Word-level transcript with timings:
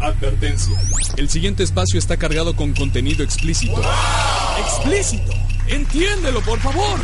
Advertencia. 0.00 0.74
El 1.16 1.30
siguiente 1.30 1.62
espacio 1.62 1.98
está 1.98 2.16
cargado 2.16 2.54
con 2.56 2.74
contenido 2.74 3.24
explícito. 3.24 3.80
¡Explícito! 4.58 5.32
¡Entiéndelo, 5.66 6.40
por 6.42 6.58
favor! 6.60 7.00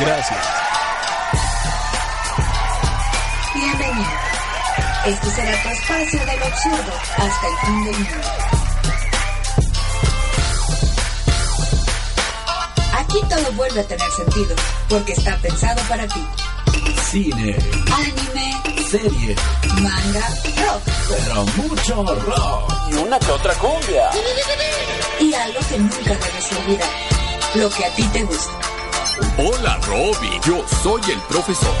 Gracias. 0.00 0.38
Bienvenido. 3.54 4.10
Este 5.06 5.30
será 5.30 5.62
tu 5.62 5.68
espacio 5.68 6.20
del 6.20 6.42
absurdo 6.42 6.92
hasta 7.16 7.46
el 7.48 7.66
fin 7.66 7.84
del 7.84 7.94
mundo. 7.94 8.28
Aquí 12.98 13.20
todo 13.28 13.52
vuelve 13.52 13.80
a 13.80 13.84
tener 13.84 14.10
sentido, 14.12 14.56
porque 14.88 15.12
está 15.12 15.36
pensado 15.38 15.80
para 15.88 16.06
ti. 16.08 16.24
Cine, 17.10 17.56
Anime, 17.92 18.62
serie, 18.88 19.36
manga, 19.80 20.28
rock 20.66 20.92
pero 21.08 21.44
mucho 21.56 22.04
rock. 22.04 22.72
Y 22.90 22.94
una 22.94 23.18
que 23.18 23.30
otra 23.30 23.54
cumbia. 23.54 24.10
y 25.20 25.34
algo 25.34 25.60
que 25.68 25.78
nunca 25.78 26.14
debes 26.14 26.52
olvidar. 26.58 26.88
Lo 27.54 27.68
que 27.70 27.84
a 27.84 27.94
ti 27.94 28.02
te 28.08 28.22
gusta. 28.24 28.52
Hola, 29.38 29.78
Robin. 29.86 30.40
Yo 30.44 30.64
soy 30.82 31.02
el 31.10 31.20
profesor. 31.22 31.74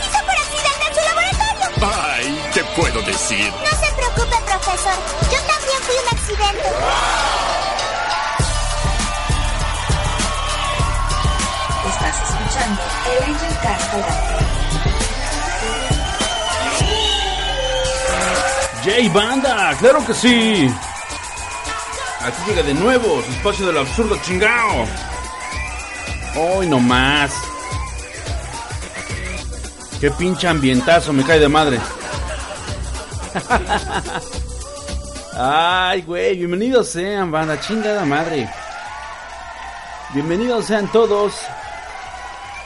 hizo 0.00 0.18
por 0.24 0.34
accidente 0.34 0.86
en 0.88 0.94
su 0.94 1.00
laboratorio. 1.00 1.88
Ay, 2.12 2.50
¿qué 2.52 2.64
puedo 2.76 3.02
decir? 3.02 3.52
No 3.52 3.70
se 3.70 3.94
preocupe, 3.94 4.36
profesor. 4.46 4.94
Yo 5.30 5.38
también 5.46 5.78
fui 5.86 5.94
un 6.02 6.18
accidente. 6.18 7.51
Estás 12.04 12.30
escuchando 12.30 12.82
el 13.06 13.22
Angel. 13.22 13.52
Jay 18.84 19.08
Banda, 19.08 19.76
claro 19.78 20.04
que 20.04 20.12
sí. 20.12 20.68
Aquí 22.20 22.42
llega 22.48 22.64
de 22.64 22.74
nuevo 22.74 23.22
su 23.22 23.30
espacio 23.30 23.66
del 23.68 23.78
absurdo 23.78 24.16
chingao. 24.24 24.84
Hoy 26.34 26.66
no 26.66 26.80
más. 26.80 27.32
Qué 30.00 30.10
pinche 30.10 30.48
ambientazo, 30.48 31.12
me 31.12 31.22
cae 31.22 31.38
de 31.38 31.48
madre. 31.48 31.78
Ay, 35.38 36.02
güey, 36.02 36.36
bienvenidos 36.36 36.88
sean, 36.88 37.30
banda, 37.30 37.60
chingada 37.60 38.04
madre. 38.04 38.52
Bienvenidos 40.12 40.66
sean 40.66 40.90
todos. 40.90 41.34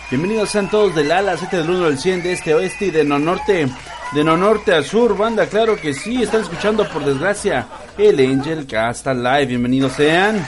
Bienvenidos 0.08 0.50
sean 0.50 0.70
todos 0.70 0.94
del 0.94 1.10
ala 1.10 1.36
7 1.36 1.56
del 1.56 1.68
1 1.68 1.86
al 1.86 1.98
100 1.98 2.22
de 2.22 2.32
este 2.32 2.54
oeste 2.54 2.86
y 2.86 2.90
de 2.92 3.04
no 3.04 3.18
norte. 3.18 3.66
De 4.12 4.22
no 4.22 4.36
norte 4.36 4.72
a 4.72 4.84
sur, 4.84 5.16
banda, 5.16 5.46
claro 5.46 5.74
que 5.74 5.94
sí. 5.94 6.22
Están 6.22 6.42
escuchando 6.42 6.88
por 6.88 7.04
desgracia 7.04 7.66
el 7.98 8.20
Angel 8.20 8.68
Casta 8.68 9.12
Live. 9.12 9.46
Bienvenidos 9.46 9.94
sean. 9.94 10.46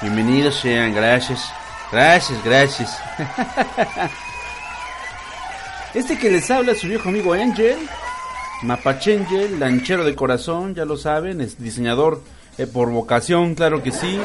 Bienvenidos 0.00 0.54
sean, 0.54 0.94
gracias. 0.94 1.52
Gracias, 1.90 2.44
gracias. 2.44 2.96
Este 5.94 6.16
que 6.16 6.30
les 6.30 6.50
habla 6.50 6.72
es 6.72 6.80
su 6.80 6.86
viejo 6.86 7.08
amigo 7.08 7.32
Angel. 7.34 7.76
Mapache 8.62 9.18
Angel, 9.18 9.58
lanchero 9.58 10.04
de 10.04 10.14
corazón, 10.14 10.76
ya 10.76 10.84
lo 10.84 10.96
saben, 10.96 11.40
es 11.40 11.58
diseñador 11.58 12.22
eh, 12.56 12.66
por 12.66 12.88
vocación, 12.88 13.56
claro 13.56 13.82
que 13.82 13.90
sí. 13.90 14.18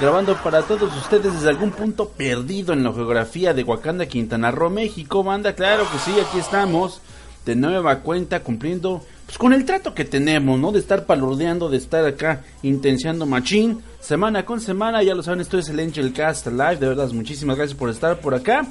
Grabando 0.00 0.36
para 0.36 0.62
todos 0.62 0.96
ustedes 0.96 1.32
desde 1.34 1.48
algún 1.48 1.72
punto 1.72 2.10
perdido 2.10 2.72
en 2.72 2.84
la 2.84 2.92
geografía 2.92 3.52
de 3.52 3.64
Wakanda, 3.64 4.06
Quintana 4.06 4.52
Roo, 4.52 4.70
México, 4.70 5.24
banda, 5.24 5.54
claro 5.54 5.88
que 5.90 5.98
sí, 5.98 6.16
aquí 6.20 6.38
estamos. 6.38 7.00
De 7.44 7.56
nueva 7.56 8.00
cuenta 8.00 8.44
cumpliendo 8.44 9.02
pues, 9.26 9.38
con 9.38 9.52
el 9.52 9.64
trato 9.64 9.94
que 9.94 10.04
tenemos, 10.04 10.56
¿no? 10.60 10.70
De 10.70 10.78
estar 10.78 11.04
palurdeando, 11.04 11.68
de 11.68 11.78
estar 11.78 12.04
acá 12.04 12.44
intenciando 12.62 13.26
machín, 13.26 13.82
semana 13.98 14.44
con 14.44 14.60
semana, 14.60 15.02
ya 15.02 15.16
lo 15.16 15.24
saben, 15.24 15.40
esto 15.40 15.58
es 15.58 15.68
el 15.68 15.80
Angel 15.80 16.12
Cast 16.12 16.46
Live, 16.46 16.76
de 16.76 16.88
verdad, 16.88 17.10
muchísimas 17.10 17.56
gracias 17.56 17.76
por 17.76 17.90
estar 17.90 18.20
por 18.20 18.36
acá. 18.36 18.68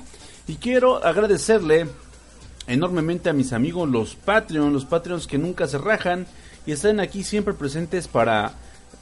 Y 0.48 0.56
quiero 0.56 1.04
agradecerle 1.04 1.88
enormemente 2.68 3.30
a 3.30 3.34
mis 3.34 3.52
amigos 3.52 3.90
los 3.90 4.16
Patreon, 4.16 4.72
los 4.72 4.86
Patreons 4.86 5.28
que 5.28 5.38
nunca 5.38 5.68
se 5.68 5.78
rajan 5.78 6.26
y 6.66 6.72
están 6.72 7.02
aquí 7.02 7.24
siempre 7.24 7.54
presentes 7.54 8.08
para 8.08 8.54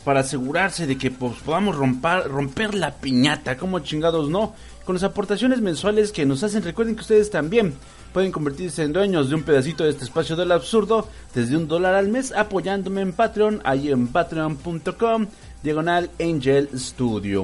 para 0.05 0.21
asegurarse 0.21 0.88
de 0.88 0.97
que 0.97 1.11
pues, 1.11 1.33
podamos 1.43 1.75
romper, 1.75 2.29
romper 2.29 2.75
la 2.75 2.93
piñata, 2.93 3.57
como 3.57 3.79
chingados 3.79 4.29
no, 4.29 4.53
con 4.85 4.95
las 4.95 5.03
aportaciones 5.03 5.59
mensuales 5.61 6.11
que 6.11 6.25
nos 6.25 6.43
hacen. 6.43 6.63
Recuerden 6.63 6.95
que 6.95 7.01
ustedes 7.01 7.31
también 7.31 7.73
pueden 8.13 8.31
convertirse 8.31 8.83
en 8.83 8.93
dueños 8.93 9.29
de 9.29 9.35
un 9.35 9.43
pedacito 9.43 9.83
de 9.83 9.89
este 9.89 10.05
espacio 10.05 10.35
del 10.35 10.51
absurdo 10.51 11.09
desde 11.33 11.57
un 11.57 11.67
dólar 11.67 11.95
al 11.95 12.07
mes 12.07 12.31
apoyándome 12.31 13.01
en 13.01 13.11
Patreon, 13.11 13.61
ahí 13.66 13.91
en 13.91 14.07
patreon.com 14.07 15.27
diagonal 15.63 16.11
Angel 16.22 16.69
Studio, 16.75 17.43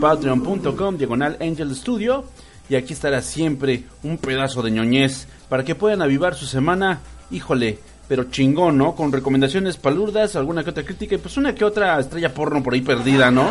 patreon.com 0.00 0.96
diagonal 0.96 1.36
Angel 1.40 1.76
Studio. 1.76 2.24
Y 2.68 2.74
aquí 2.74 2.94
estará 2.94 3.20
siempre 3.22 3.84
un 4.02 4.18
pedazo 4.18 4.62
de 4.62 4.72
ñoñez 4.72 5.28
para 5.48 5.62
que 5.62 5.76
puedan 5.76 6.02
avivar 6.02 6.34
su 6.34 6.46
semana, 6.46 7.00
híjole, 7.30 7.78
pero 8.08 8.24
chingón, 8.24 8.78
¿no? 8.78 8.94
Con 8.94 9.12
recomendaciones 9.12 9.76
palurdas, 9.76 10.36
alguna 10.36 10.62
que 10.62 10.70
otra 10.70 10.84
crítica 10.84 11.14
y 11.14 11.18
pues 11.18 11.36
una 11.36 11.54
que 11.54 11.64
otra 11.64 11.98
estrella 11.98 12.32
porno 12.32 12.62
por 12.62 12.74
ahí 12.74 12.80
perdida, 12.80 13.30
¿no? 13.30 13.44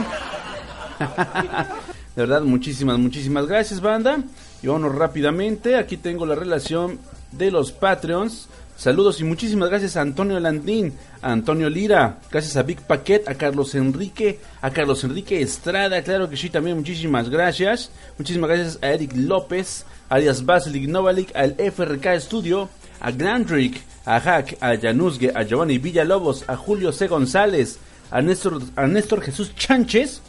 de 2.15 2.21
verdad, 2.21 2.41
muchísimas, 2.41 2.97
muchísimas 2.97 3.47
gracias, 3.47 3.81
banda. 3.81 4.19
Y 4.63 4.67
vámonos 4.67 4.95
rápidamente. 4.95 5.75
Aquí 5.75 5.97
tengo 5.97 6.25
la 6.25 6.35
relación 6.35 6.99
de 7.31 7.51
los 7.51 7.71
Patreons. 7.71 8.47
Saludos 8.77 9.21
y 9.21 9.23
muchísimas 9.23 9.69
gracias 9.69 9.95
a 9.95 10.01
Antonio 10.01 10.37
Landín, 10.37 10.93
a 11.21 11.31
Antonio 11.31 11.69
Lira, 11.69 12.19
gracias 12.29 12.57
a 12.57 12.63
Big 12.63 12.81
Paquet, 12.81 13.25
a 13.29 13.35
Carlos 13.35 13.73
Enrique, 13.73 14.41
a 14.61 14.69
Carlos 14.69 15.01
Enrique 15.05 15.41
Estrada, 15.41 16.03
claro 16.03 16.29
que 16.29 16.35
sí, 16.35 16.49
también 16.49 16.75
muchísimas 16.75 17.29
gracias. 17.29 17.89
Muchísimas 18.17 18.49
gracias 18.49 18.79
a 18.81 18.89
Eric 18.89 19.13
López, 19.15 19.85
alias 20.09 20.45
Basilic 20.45 20.89
Novalik, 20.89 21.33
al 21.37 21.55
FRK 21.57 22.19
Studio, 22.19 22.67
a 23.05 23.11
Glandrick, 23.11 23.83
a 24.05 24.19
Hack, 24.19 24.57
a 24.61 24.75
Januzgue, 24.77 25.31
a 25.35 25.43
Giovanni 25.43 25.77
Villalobos, 25.77 26.43
a 26.49 26.55
Julio 26.57 26.91
C. 26.91 27.07
González, 27.07 27.77
a 28.09 28.19
Néstor, 28.19 28.59
a 28.75 28.87
Néstor 28.87 29.21
Jesús 29.21 29.53
Chánchez, 29.53 30.23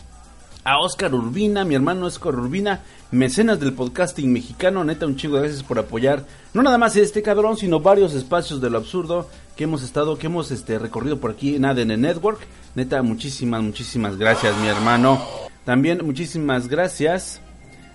a 0.63 0.79
Oscar 0.81 1.15
Urbina, 1.15 1.65
mi 1.65 1.75
hermano 1.75 2.05
Oscar 2.05 2.35
Urbina, 2.35 2.83
mecenas 3.13 3.59
del 3.61 3.73
podcasting 3.73 4.31
mexicano, 4.31 4.85
neta 4.85 5.07
un 5.07 5.17
chingo 5.17 5.37
de 5.37 5.45
gracias 5.45 5.63
por 5.63 5.79
apoyar, 5.79 6.27
no 6.53 6.63
nada 6.63 6.77
más 6.77 6.95
este 6.97 7.23
cabrón, 7.23 7.57
sino 7.57 7.81
varios 7.81 8.13
espacios 8.13 8.61
de 8.61 8.69
lo 8.69 8.77
absurdo 8.77 9.31
que 9.57 9.65
hemos 9.65 9.83
estado, 9.83 10.19
que 10.19 10.27
hemos 10.27 10.51
este 10.51 10.79
recorrido 10.79 11.19
por 11.19 11.31
aquí 11.31 11.57
en 11.57 11.65
ADN 11.65 11.99
Network, 11.99 12.41
neta 12.75 13.01
muchísimas, 13.01 13.63
muchísimas 13.63 14.19
gracias 14.19 14.55
mi 14.59 14.69
hermano, 14.69 15.19
también 15.65 16.05
muchísimas 16.05 16.69
gracias 16.69 17.41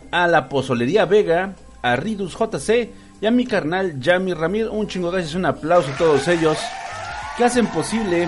a 0.09 0.27
la 0.27 0.49
Pozolería 0.49 1.05
Vega, 1.05 1.53
a 1.83 1.95
Ridus 1.97 2.35
JC 2.35 2.89
y 3.21 3.27
a 3.27 3.31
mi 3.31 3.45
carnal 3.45 3.99
Yami 3.99 4.33
Ramir, 4.33 4.67
un 4.67 4.87
chingo 4.87 5.11
gracias, 5.11 5.35
un 5.35 5.45
aplauso 5.45 5.91
a 5.91 5.97
todos 5.97 6.27
ellos 6.27 6.57
que 7.37 7.43
hacen 7.43 7.67
posible 7.67 8.27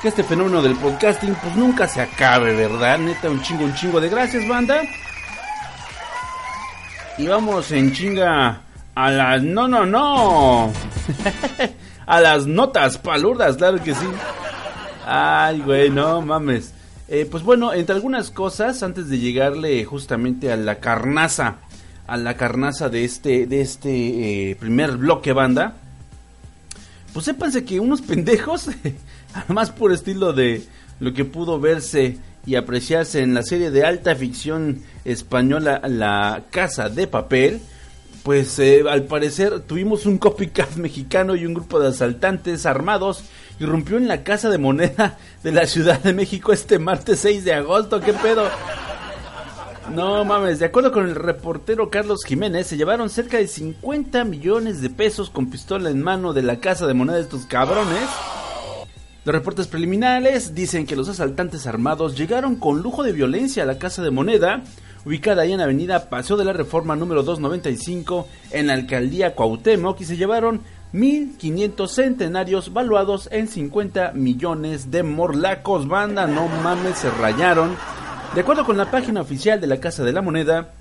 que 0.00 0.08
este 0.08 0.24
fenómeno 0.24 0.62
del 0.62 0.74
podcasting 0.74 1.34
pues 1.34 1.54
nunca 1.54 1.86
se 1.86 2.00
acabe, 2.00 2.54
¿verdad? 2.54 2.98
Neta, 2.98 3.30
un 3.30 3.42
chingo, 3.42 3.64
un 3.64 3.74
chingo 3.74 4.00
de 4.00 4.08
gracias, 4.08 4.48
banda. 4.48 4.82
Y 7.18 7.26
vamos 7.26 7.70
en 7.72 7.92
chinga 7.92 8.62
a 8.94 9.10
las... 9.10 9.42
No, 9.42 9.68
no, 9.68 9.84
no. 9.84 10.72
a 12.06 12.20
las 12.20 12.46
notas 12.46 12.96
palurdas, 12.98 13.58
claro 13.58 13.82
que 13.82 13.94
sí. 13.94 14.06
Ay, 15.06 15.60
güey, 15.60 15.90
no 15.90 16.22
mames. 16.22 16.72
Eh, 17.06 17.28
pues 17.30 17.42
bueno, 17.44 17.74
entre 17.74 17.94
algunas 17.94 18.30
cosas, 18.30 18.82
antes 18.82 19.10
de 19.10 19.18
llegarle 19.18 19.84
justamente 19.84 20.50
a 20.50 20.56
la 20.56 20.76
carnaza, 20.76 21.58
a 22.12 22.18
la 22.18 22.36
carnaza 22.36 22.90
de 22.90 23.04
este, 23.04 23.46
de 23.46 23.62
este 23.62 24.50
eh, 24.50 24.56
primer 24.56 24.98
bloque 24.98 25.32
banda, 25.32 25.76
pues 27.14 27.24
sépanse 27.24 27.64
que 27.64 27.80
unos 27.80 28.02
pendejos, 28.02 28.68
además 29.34 29.70
por 29.70 29.92
estilo 29.92 30.34
de 30.34 30.62
lo 31.00 31.14
que 31.14 31.24
pudo 31.24 31.58
verse 31.58 32.18
y 32.44 32.56
apreciarse 32.56 33.22
en 33.22 33.32
la 33.32 33.42
serie 33.42 33.70
de 33.70 33.86
alta 33.86 34.14
ficción 34.14 34.82
española 35.06 35.80
La 35.88 36.44
Casa 36.50 36.90
de 36.90 37.06
Papel, 37.06 37.62
pues 38.24 38.58
eh, 38.58 38.82
al 38.86 39.04
parecer 39.04 39.60
tuvimos 39.60 40.04
un 40.04 40.18
copycat 40.18 40.74
mexicano 40.76 41.34
y 41.34 41.46
un 41.46 41.54
grupo 41.54 41.80
de 41.80 41.88
asaltantes 41.88 42.66
armados 42.66 43.24
irrumpió 43.58 43.96
en 43.96 44.06
la 44.06 44.22
casa 44.22 44.50
de 44.50 44.58
moneda 44.58 45.16
de 45.42 45.52
la 45.52 45.64
Ciudad 45.64 46.02
de 46.02 46.12
México 46.12 46.52
este 46.52 46.78
martes 46.78 47.20
6 47.20 47.42
de 47.46 47.54
agosto. 47.54 48.00
¿Qué 48.00 48.12
pedo? 48.12 48.50
No 49.90 50.24
mames, 50.24 50.58
de 50.58 50.66
acuerdo 50.66 50.92
con 50.92 51.06
el 51.06 51.14
reportero 51.14 51.90
Carlos 51.90 52.24
Jiménez, 52.24 52.66
se 52.66 52.76
llevaron 52.76 53.10
cerca 53.10 53.36
de 53.36 53.46
50 53.46 54.24
millones 54.24 54.80
de 54.80 54.88
pesos 54.88 55.28
con 55.28 55.50
pistola 55.50 55.90
en 55.90 56.02
mano 56.02 56.32
de 56.32 56.42
la 56.42 56.60
casa 56.60 56.86
de 56.86 56.94
moneda 56.94 57.16
de 57.16 57.22
estos 57.22 57.44
cabrones. 57.44 58.08
Los 59.24 59.34
reportes 59.34 59.66
preliminares 59.66 60.54
dicen 60.54 60.86
que 60.86 60.96
los 60.96 61.08
asaltantes 61.08 61.66
armados 61.66 62.16
llegaron 62.16 62.56
con 62.56 62.80
lujo 62.80 63.02
de 63.02 63.12
violencia 63.12 63.64
a 63.64 63.66
la 63.66 63.78
casa 63.78 64.02
de 64.02 64.10
moneda, 64.10 64.62
ubicada 65.04 65.42
ahí 65.42 65.52
en 65.52 65.60
Avenida 65.60 66.08
Paseo 66.08 66.36
de 66.36 66.44
la 66.44 66.52
Reforma 66.52 66.96
número 66.96 67.22
295, 67.22 68.26
en 68.50 68.68
la 68.68 68.72
alcaldía 68.72 69.34
Cuauhtémoc, 69.34 70.00
y 70.00 70.04
se 70.06 70.16
llevaron 70.16 70.62
1.500 70.92 71.88
centenarios 71.88 72.72
valuados 72.72 73.28
en 73.30 73.46
50 73.46 74.12
millones 74.12 74.90
de 74.90 75.02
morlacos. 75.02 75.86
Banda, 75.86 76.26
no 76.26 76.48
mames, 76.48 76.98
se 76.98 77.10
rayaron. 77.10 77.76
De 78.34 78.40
acuerdo 78.40 78.64
con 78.64 78.78
la 78.78 78.90
página 78.90 79.20
oficial 79.20 79.60
de 79.60 79.66
la 79.66 79.78
Casa 79.78 80.04
de 80.04 80.12
la 80.12 80.22
Moneda, 80.22 80.72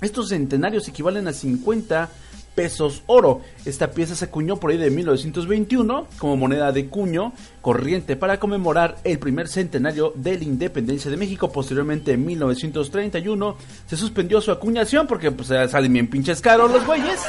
estos 0.00 0.30
centenarios 0.30 0.88
equivalen 0.88 1.28
a 1.28 1.34
50 1.34 2.08
pesos 2.54 3.02
oro. 3.04 3.42
Esta 3.66 3.90
pieza 3.90 4.14
se 4.14 4.24
acuñó 4.24 4.56
por 4.56 4.70
ahí 4.70 4.78
de 4.78 4.88
1921 4.90 6.06
como 6.16 6.38
moneda 6.38 6.72
de 6.72 6.86
cuño 6.86 7.34
corriente 7.60 8.16
para 8.16 8.40
conmemorar 8.40 8.96
el 9.04 9.18
primer 9.18 9.48
centenario 9.48 10.14
de 10.16 10.38
la 10.38 10.44
independencia 10.44 11.10
de 11.10 11.18
México. 11.18 11.52
Posteriormente, 11.52 12.12
en 12.12 12.24
1931, 12.24 13.56
se 13.86 13.96
suspendió 13.98 14.40
su 14.40 14.50
acuñación 14.50 15.06
porque 15.06 15.30
pues, 15.30 15.48
salen 15.48 15.92
bien 15.92 16.08
pinches 16.08 16.40
caros 16.40 16.72
los 16.72 16.86
güeyes. 16.86 17.20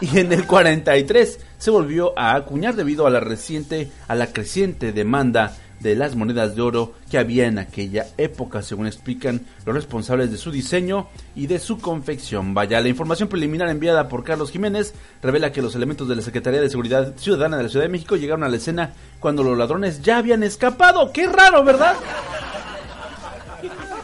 Y 0.00 0.18
en 0.18 0.32
el 0.32 0.46
43 0.46 1.38
se 1.58 1.70
volvió 1.70 2.18
a 2.18 2.34
acuñar 2.34 2.74
debido 2.74 3.06
a 3.06 3.10
la 3.10 3.20
reciente, 3.20 3.90
a 4.08 4.14
la 4.14 4.28
creciente 4.28 4.92
demanda 4.92 5.56
de 5.82 5.96
las 5.96 6.16
monedas 6.16 6.54
de 6.54 6.62
oro 6.62 6.94
que 7.10 7.18
había 7.18 7.46
en 7.46 7.58
aquella 7.58 8.06
época, 8.16 8.62
según 8.62 8.86
explican 8.86 9.42
los 9.66 9.74
responsables 9.74 10.30
de 10.30 10.36
su 10.36 10.50
diseño 10.50 11.08
y 11.34 11.46
de 11.46 11.58
su 11.58 11.78
confección. 11.78 12.54
Vaya, 12.54 12.80
la 12.80 12.88
información 12.88 13.28
preliminar 13.28 13.68
enviada 13.68 14.08
por 14.08 14.24
Carlos 14.24 14.50
Jiménez 14.50 14.94
revela 15.22 15.52
que 15.52 15.62
los 15.62 15.74
elementos 15.74 16.08
de 16.08 16.16
la 16.16 16.22
Secretaría 16.22 16.60
de 16.60 16.70
Seguridad 16.70 17.14
Ciudadana 17.16 17.56
de 17.56 17.64
la 17.64 17.68
Ciudad 17.68 17.84
de 17.84 17.90
México 17.90 18.16
llegaron 18.16 18.44
a 18.44 18.48
la 18.48 18.56
escena 18.56 18.92
cuando 19.20 19.42
los 19.42 19.58
ladrones 19.58 20.02
ya 20.02 20.18
habían 20.18 20.42
escapado. 20.42 21.12
¡Qué 21.12 21.26
raro, 21.26 21.64
¿verdad? 21.64 21.96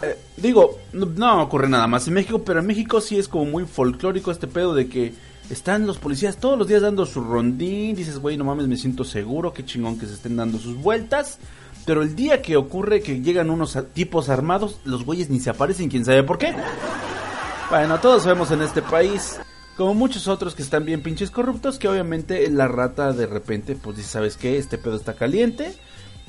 Eh, 0.02 0.16
digo, 0.36 0.78
no, 0.92 1.06
no 1.06 1.42
ocurre 1.42 1.68
nada 1.68 1.86
más 1.86 2.06
en 2.08 2.14
México, 2.14 2.42
pero 2.44 2.60
en 2.60 2.66
México 2.66 3.00
sí 3.00 3.18
es 3.18 3.28
como 3.28 3.44
muy 3.44 3.64
folclórico 3.64 4.30
este 4.30 4.46
pedo 4.46 4.74
de 4.74 4.88
que 4.88 5.14
están 5.50 5.86
los 5.86 5.98
policías 5.98 6.36
todos 6.36 6.58
los 6.58 6.68
días 6.68 6.82
dando 6.82 7.06
su 7.06 7.22
rondín. 7.22 7.96
Dices, 7.96 8.18
güey, 8.18 8.36
no 8.36 8.44
mames, 8.44 8.68
me 8.68 8.76
siento 8.76 9.04
seguro. 9.04 9.52
Qué 9.52 9.64
chingón 9.64 9.98
que 9.98 10.06
se 10.06 10.14
estén 10.14 10.36
dando 10.36 10.58
sus 10.58 10.76
vueltas. 10.76 11.38
Pero 11.88 12.02
el 12.02 12.14
día 12.14 12.42
que 12.42 12.58
ocurre 12.58 13.00
que 13.00 13.22
llegan 13.22 13.48
unos 13.48 13.78
tipos 13.94 14.28
armados, 14.28 14.78
los 14.84 15.06
güeyes 15.06 15.30
ni 15.30 15.40
se 15.40 15.48
aparecen, 15.48 15.88
quién 15.88 16.04
sabe 16.04 16.22
por 16.22 16.36
qué. 16.36 16.54
Bueno, 17.70 17.98
todos 17.98 18.24
sabemos 18.24 18.50
en 18.50 18.60
este 18.60 18.82
país, 18.82 19.40
como 19.74 19.94
muchos 19.94 20.28
otros 20.28 20.54
que 20.54 20.60
están 20.60 20.84
bien 20.84 21.02
pinches 21.02 21.30
corruptos, 21.30 21.78
que 21.78 21.88
obviamente 21.88 22.50
la 22.50 22.68
rata 22.68 23.14
de 23.14 23.24
repente, 23.24 23.74
pues 23.74 23.96
dice, 23.96 24.10
¿sabes 24.10 24.36
qué? 24.36 24.58
Este 24.58 24.76
pedo 24.76 24.96
está 24.96 25.14
caliente. 25.14 25.72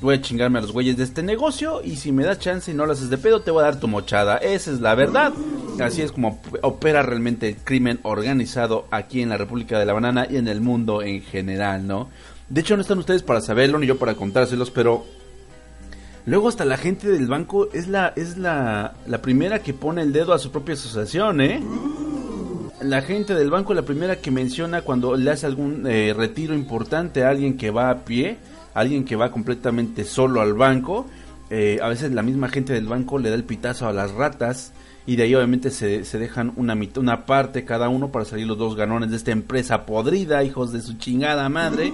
Voy 0.00 0.14
a 0.14 0.22
chingarme 0.22 0.60
a 0.60 0.62
los 0.62 0.72
güeyes 0.72 0.96
de 0.96 1.04
este 1.04 1.22
negocio 1.22 1.82
y 1.84 1.96
si 1.96 2.10
me 2.10 2.24
das 2.24 2.38
chance 2.38 2.70
y 2.70 2.74
no 2.74 2.86
lo 2.86 2.92
haces 2.92 3.10
de 3.10 3.18
pedo, 3.18 3.42
te 3.42 3.50
voy 3.50 3.60
a 3.60 3.66
dar 3.66 3.78
tu 3.78 3.86
mochada. 3.86 4.38
Esa 4.38 4.70
es 4.70 4.80
la 4.80 4.94
verdad. 4.94 5.34
Así 5.78 6.00
es 6.00 6.12
como 6.12 6.40
opera 6.62 7.02
realmente 7.02 7.50
el 7.50 7.56
crimen 7.56 8.00
organizado 8.02 8.86
aquí 8.90 9.20
en 9.20 9.28
la 9.28 9.36
República 9.36 9.78
de 9.78 9.84
la 9.84 9.92
Banana 9.92 10.26
y 10.26 10.38
en 10.38 10.48
el 10.48 10.62
mundo 10.62 11.02
en 11.02 11.20
general, 11.20 11.86
¿no? 11.86 12.08
De 12.48 12.62
hecho, 12.62 12.76
no 12.76 12.80
están 12.80 12.98
ustedes 12.98 13.22
para 13.22 13.42
saberlo 13.42 13.78
ni 13.78 13.86
yo 13.86 13.98
para 13.98 14.14
contárselos, 14.14 14.70
pero 14.70 15.19
Luego 16.26 16.48
hasta 16.48 16.64
la 16.64 16.76
gente 16.76 17.08
del 17.08 17.26
banco 17.26 17.68
es 17.72 17.88
la 17.88 18.12
es 18.14 18.36
la, 18.36 18.94
la 19.06 19.22
primera 19.22 19.60
que 19.60 19.72
pone 19.72 20.02
el 20.02 20.12
dedo 20.12 20.32
a 20.32 20.38
su 20.38 20.50
propia 20.50 20.74
asociación, 20.74 21.40
¿eh? 21.40 21.62
La 22.82 23.02
gente 23.02 23.34
del 23.34 23.50
banco 23.50 23.72
es 23.72 23.76
la 23.76 23.84
primera 23.84 24.16
que 24.16 24.30
menciona 24.30 24.82
cuando 24.82 25.16
le 25.16 25.30
hace 25.30 25.46
algún 25.46 25.86
eh, 25.86 26.14
retiro 26.16 26.54
importante 26.54 27.24
a 27.24 27.28
alguien 27.30 27.56
que 27.56 27.70
va 27.70 27.90
a 27.90 28.04
pie, 28.04 28.38
alguien 28.74 29.04
que 29.04 29.16
va 29.16 29.30
completamente 29.30 30.04
solo 30.04 30.40
al 30.40 30.54
banco. 30.54 31.06
Eh, 31.50 31.78
a 31.82 31.88
veces 31.88 32.12
la 32.12 32.22
misma 32.22 32.48
gente 32.48 32.72
del 32.72 32.86
banco 32.86 33.18
le 33.18 33.28
da 33.28 33.34
el 33.34 33.44
pitazo 33.44 33.86
a 33.86 33.92
las 33.92 34.12
ratas 34.12 34.72
y 35.04 35.16
de 35.16 35.24
ahí 35.24 35.34
obviamente 35.34 35.70
se, 35.70 36.04
se 36.04 36.18
dejan 36.18 36.52
una, 36.56 36.78
una 36.96 37.26
parte 37.26 37.64
cada 37.64 37.88
uno 37.88 38.12
para 38.12 38.24
salir 38.24 38.46
los 38.46 38.56
dos 38.56 38.76
ganones 38.76 39.10
de 39.10 39.16
esta 39.16 39.32
empresa 39.32 39.84
podrida, 39.84 40.44
hijos 40.44 40.72
de 40.72 40.80
su 40.80 40.96
chingada 40.96 41.48
madre. 41.48 41.92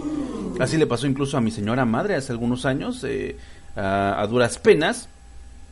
Así 0.60 0.76
le 0.76 0.86
pasó 0.86 1.06
incluso 1.06 1.36
a 1.36 1.40
mi 1.40 1.50
señora 1.50 1.84
madre 1.84 2.14
hace 2.14 2.32
algunos 2.32 2.66
años. 2.66 3.02
Eh, 3.04 3.36
a, 3.76 4.26
duras 4.28 4.58
penas 4.58 5.08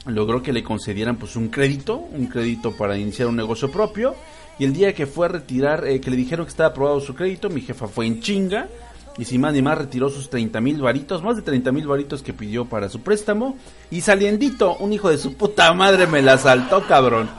logró 0.07 0.43
que 0.43 0.53
le 0.53 0.63
concedieran 0.63 1.17
pues 1.17 1.35
un 1.35 1.49
crédito, 1.49 1.97
un 1.97 2.27
crédito 2.27 2.73
para 2.73 2.99
iniciar 2.99 3.29
un 3.29 3.37
negocio 3.37 3.71
propio. 3.71 4.15
Y 4.59 4.65
el 4.65 4.73
día 4.73 4.95
que 4.95 5.07
fue 5.07 5.27
a 5.27 5.31
retirar, 5.31 5.87
eh, 5.87 6.01
que 6.01 6.11
le 6.11 6.17
dijeron 6.17 6.45
que 6.45 6.51
estaba 6.51 6.69
aprobado 6.69 7.01
su 7.01 7.15
crédito, 7.15 7.49
mi 7.49 7.63
jefa 7.63 7.89
fue 7.89 8.07
en 8.07 8.21
chinga. 8.21 8.69
Y 9.17 9.25
sin 9.25 9.41
más 9.41 9.53
ni 9.53 9.63
más 9.63 9.79
retiró 9.79 10.11
sus 10.11 10.29
30 10.29 10.61
mil 10.61 10.83
varitos, 10.83 11.23
más 11.23 11.37
de 11.37 11.43
30 11.43 11.71
mil 11.73 11.87
varitos 11.87 12.23
que 12.23 12.33
pidió 12.33 12.65
para 12.65 12.89
su 12.89 13.01
préstamo. 13.01 13.57
Y 13.91 14.01
saliendito, 14.01 14.77
un 14.77 14.93
hijo 14.93 15.09
de 15.09 15.19
su 15.19 15.35
puta 15.35 15.73
madre 15.73 16.07
me 16.07 16.21
la 16.21 16.37
saltó, 16.37 16.85
cabrón. 16.87 17.31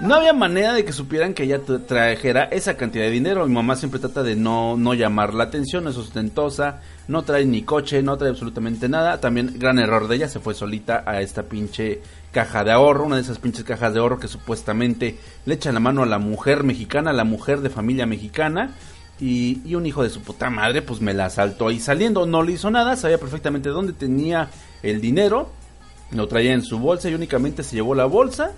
No 0.00 0.14
había 0.14 0.32
manera 0.32 0.72
de 0.72 0.84
que 0.84 0.92
supieran 0.92 1.34
que 1.34 1.44
ella 1.44 1.60
trajera 1.86 2.44
esa 2.44 2.76
cantidad 2.76 3.04
de 3.04 3.10
dinero. 3.10 3.46
Mi 3.46 3.54
mamá 3.54 3.76
siempre 3.76 4.00
trata 4.00 4.22
de 4.22 4.36
no, 4.36 4.76
no 4.76 4.94
llamar 4.94 5.34
la 5.34 5.44
atención, 5.44 5.86
es 5.86 5.96
ostentosa, 5.96 6.80
no 7.08 7.22
trae 7.22 7.44
ni 7.44 7.62
coche, 7.62 8.02
no 8.02 8.16
trae 8.16 8.30
absolutamente 8.30 8.88
nada. 8.88 9.20
También 9.20 9.54
gran 9.58 9.78
error 9.78 10.08
de 10.08 10.16
ella, 10.16 10.28
se 10.28 10.40
fue 10.40 10.54
solita 10.54 11.02
a 11.06 11.20
esta 11.20 11.44
pinche 11.44 12.00
caja 12.30 12.64
de 12.64 12.72
ahorro, 12.72 13.04
una 13.04 13.16
de 13.16 13.22
esas 13.22 13.38
pinches 13.38 13.64
cajas 13.64 13.92
de 13.92 14.00
ahorro 14.00 14.18
que 14.18 14.28
supuestamente 14.28 15.18
le 15.44 15.54
echan 15.54 15.74
la 15.74 15.80
mano 15.80 16.02
a 16.02 16.06
la 16.06 16.18
mujer 16.18 16.64
mexicana, 16.64 17.10
a 17.10 17.14
la 17.14 17.24
mujer 17.24 17.60
de 17.60 17.70
familia 17.70 18.06
mexicana. 18.06 18.70
Y, 19.20 19.60
y, 19.64 19.76
un 19.76 19.86
hijo 19.86 20.02
de 20.02 20.10
su 20.10 20.20
puta 20.20 20.50
madre, 20.50 20.82
pues 20.82 21.00
me 21.00 21.14
la 21.14 21.26
asaltó 21.26 21.68
ahí 21.68 21.78
saliendo. 21.78 22.26
No 22.26 22.42
le 22.42 22.52
hizo 22.52 22.70
nada, 22.70 22.96
sabía 22.96 23.18
perfectamente 23.18 23.68
dónde 23.68 23.92
tenía 23.92 24.48
el 24.82 25.00
dinero. 25.00 25.50
Lo 26.10 26.26
traía 26.26 26.52
en 26.52 26.62
su 26.62 26.78
bolsa 26.78 27.08
y 27.08 27.14
únicamente 27.14 27.62
se 27.62 27.76
llevó 27.76 27.94
la 27.94 28.06
bolsa 28.06 28.52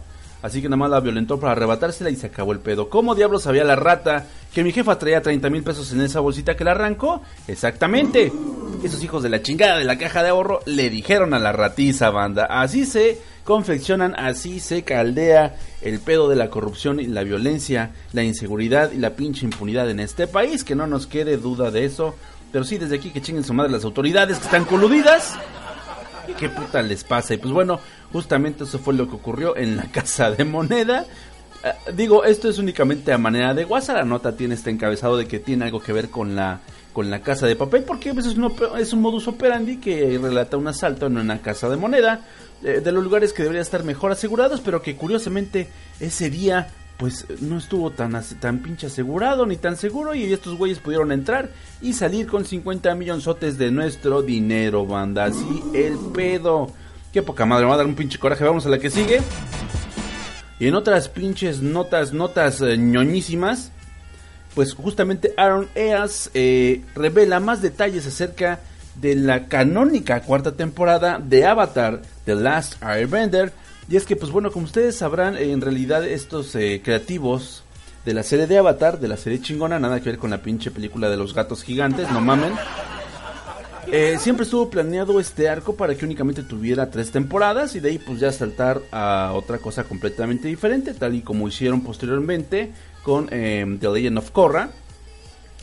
Así 0.44 0.61
que 0.61 0.69
nada 0.69 0.76
más 0.76 0.91
la 0.91 1.00
violentó 1.00 1.41
para 1.41 1.52
arrebatársela 1.52 2.11
y 2.11 2.17
se 2.17 2.26
acabó 2.26 2.52
el 2.52 2.58
pedo. 2.58 2.91
¿Cómo 2.91 3.14
diablos 3.14 3.44
sabía 3.44 3.64
la 3.64 3.76
rata 3.76 4.26
que 4.55 4.62
mi 4.62 4.73
jefa 4.73 4.99
traía 4.99 5.21
30 5.21 5.51
mil 5.51 5.65
pesos 5.65 5.93
en 5.93 6.01
esa 6.01 6.21
bolsita 6.21 6.56
que 6.56 6.65
la 6.65 6.71
arrancó? 6.71 7.23
Exactamente. 7.49 8.33
Esos 8.85 9.03
hijos 9.03 9.23
de 9.23 9.29
la 9.29 9.43
chingada 9.43 9.79
de 9.79 9.84
la 9.84 9.99
caja 9.99 10.23
de 10.23 10.29
ahorro 10.29 10.61
le 10.65 10.91
dijeron 10.91 11.34
a 11.34 11.41
la 11.41 11.53
ratiza 11.53 12.11
banda. 12.11 12.46
Así 12.46 12.87
se 12.87 13.19
confeccionan, 13.43 14.15
así 14.15 14.61
se 14.61 14.84
caldea 14.84 15.56
el 15.82 15.99
pedo 15.99 16.29
de 16.29 16.37
la 16.37 16.51
corrupción 16.51 17.01
y 17.01 17.06
la 17.06 17.25
violencia, 17.25 17.91
la 18.13 18.23
inseguridad 18.23 18.93
y 18.93 18.99
la 18.99 19.17
pinche 19.17 19.44
impunidad 19.44 19.91
en 19.91 19.99
este 19.99 20.29
país. 20.29 20.63
Que 20.63 20.77
no 20.77 20.87
nos 20.87 21.08
quede 21.08 21.37
duda 21.37 21.73
de 21.73 21.84
eso. 21.84 22.15
Pero 22.53 22.65
sí, 22.65 22.79
desde 22.79 22.94
aquí 22.94 23.11
que 23.11 23.20
chinguen 23.20 23.43
su 23.43 23.55
madre 23.55 23.73
las 23.73 23.84
autoridades 23.84 24.39
que 24.39 24.44
están 24.44 24.65
coludidas. 24.65 25.37
¿Qué 26.39 26.49
puta 26.49 26.81
les 26.81 27.05
pasa? 27.05 27.34
Y 27.34 27.39
pues 27.39 27.53
bueno, 27.53 27.81
justamente 28.13 28.65
eso 28.65 28.79
fue 28.79 28.94
lo 28.94 29.08
que 29.08 29.17
ocurrió 29.17 29.56
en 29.56 29.77
la 29.77 29.84
casa 29.93 30.31
de 30.31 30.44
moneda. 30.44 31.05
Eh, 31.65 31.73
digo, 31.94 32.25
esto 32.25 32.49
es 32.49 32.59
únicamente 32.59 33.13
a 33.13 33.19
manera 33.19 33.55
de 33.55 33.65
WhatsApp. 33.65 33.97
La 33.97 34.05
nota 34.05 34.37
tiene 34.37 34.55
este 34.55 34.71
encabezado 34.71 35.17
de 35.17 35.27
que 35.27 35.39
tiene 35.39 35.65
algo 35.65 35.81
que 35.81 35.93
ver 35.93 36.11
con 36.11 36.37
la 36.37 36.61
con 36.93 37.11
la 37.11 37.23
casa 37.23 37.49
de 37.49 37.56
papel, 37.56 37.83
porque 37.83 38.11
es, 38.11 38.37
es 38.79 38.93
un 38.93 39.01
modus 39.01 39.27
operandi 39.27 39.79
que 39.79 40.17
relata 40.17 40.56
un 40.56 40.69
asalto 40.69 41.06
en 41.06 41.19
una 41.19 41.43
casa 41.43 41.69
de 41.69 41.77
moneda, 41.77 42.21
eh, 42.63 42.81
de 42.85 42.93
los 42.93 43.03
lugares 43.03 43.33
que 43.33 43.43
deberían 43.43 43.63
estar 43.63 43.83
mejor 43.83 44.13
asegurados, 44.13 44.61
pero 44.61 44.81
que 44.81 44.94
curiosamente 44.94 45.69
ese 45.99 46.31
día 46.31 46.69
pues 46.97 47.27
no 47.41 47.59
estuvo 47.59 47.91
tan, 47.91 48.23
tan 48.41 48.61
pinche 48.61 48.87
asegurado 48.87 49.44
ni 49.44 49.56
tan 49.56 49.77
seguro 49.77 50.15
y 50.15 50.33
estos 50.33 50.56
güeyes 50.56 50.79
pudieron 50.79 51.11
entrar 51.11 51.51
y 51.83 51.93
salir 51.93 52.29
con 52.29 52.44
50 52.44 52.94
millonzotes 52.94 53.59
de 53.59 53.73
nuestro 53.73 54.23
dinero, 54.23 54.87
banda. 54.87 55.25
Así 55.25 55.63
el 55.75 55.99
pedo. 56.15 56.71
Qué 57.13 57.23
poca 57.23 57.44
madre, 57.44 57.65
me 57.65 57.71
va 57.71 57.75
a 57.75 57.79
dar 57.79 57.87
un 57.87 57.97
pinche 57.97 58.19
coraje. 58.19 58.44
Vamos 58.44 58.67
a 58.67 58.69
la 58.69 58.79
que 58.79 58.91
sigue. 58.91 59.21
Y 60.58 60.69
en 60.69 60.75
otras 60.75 61.08
pinches 61.08 61.63
notas, 61.63 62.13
notas 62.13 62.61
eh, 62.61 62.77
ñoñísimas, 62.77 63.70
pues 64.55 64.75
justamente 64.75 65.34
Aaron 65.37 65.69
Eas 65.75 66.31
eh, 66.34 66.82
revela 66.94 67.41
más 67.41 67.61
detalles 67.61 68.06
acerca 68.06 68.61
de 68.94 69.17
la 69.17 69.49
canónica 69.49 70.20
cuarta 70.23 70.53
temporada 70.53 71.19
de 71.19 71.44
Avatar, 71.44 72.03
The 72.25 72.37
Last 72.37 72.82
Airbender 72.82 73.53
y 73.89 73.96
es 73.96 74.05
que, 74.06 74.17
pues 74.17 74.32
bueno, 74.32 74.51
como 74.51 74.65
ustedes 74.65 74.96
sabrán, 74.96 75.37
en 75.37 75.61
realidad 75.61 76.06
estos 76.06 76.55
eh, 76.55 76.81
creativos 76.82 77.65
de 78.06 78.15
la 78.15 78.23
serie 78.23 78.46
de 78.46 78.58
Avatar, 78.58 78.99
de 78.99 79.08
la 79.08 79.17
serie 79.17 79.41
chingona, 79.41 79.79
nada 79.79 80.01
que 80.01 80.11
ver 80.11 80.19
con 80.19 80.31
la 80.31 80.43
pinche 80.43 80.70
película 80.70 81.11
de 81.11 81.17
los 81.17 81.34
gatos 81.34 81.63
gigantes, 81.63 82.11
no 82.11 82.20
mamen. 82.20 82.53
Eh, 83.93 84.17
siempre 84.19 84.44
estuvo 84.44 84.70
planeado 84.70 85.20
este 85.20 85.48
arco 85.48 85.76
para 85.76 85.94
que 85.94 86.05
únicamente 86.05 86.43
tuviera 86.43 86.91
tres 86.91 87.10
temporadas 87.10 87.74
y 87.76 87.81
de 87.81 87.91
ahí 87.91 87.98
pues 87.98 88.20
ya 88.20 88.32
saltar 88.32 88.81
a 88.91 89.32
otra 89.34 89.58
cosa 89.58 89.84
completamente 89.84 90.48
diferente, 90.48 90.94
tal 90.94 91.14
y 91.14 91.22
como 91.22 91.48
hicieron 91.48 91.82
posteriormente 91.82 92.72
con 93.03 93.29
eh, 93.31 93.76
The 93.81 93.88
Legend 93.88 94.19
of 94.19 94.31
Korra. 94.31 94.70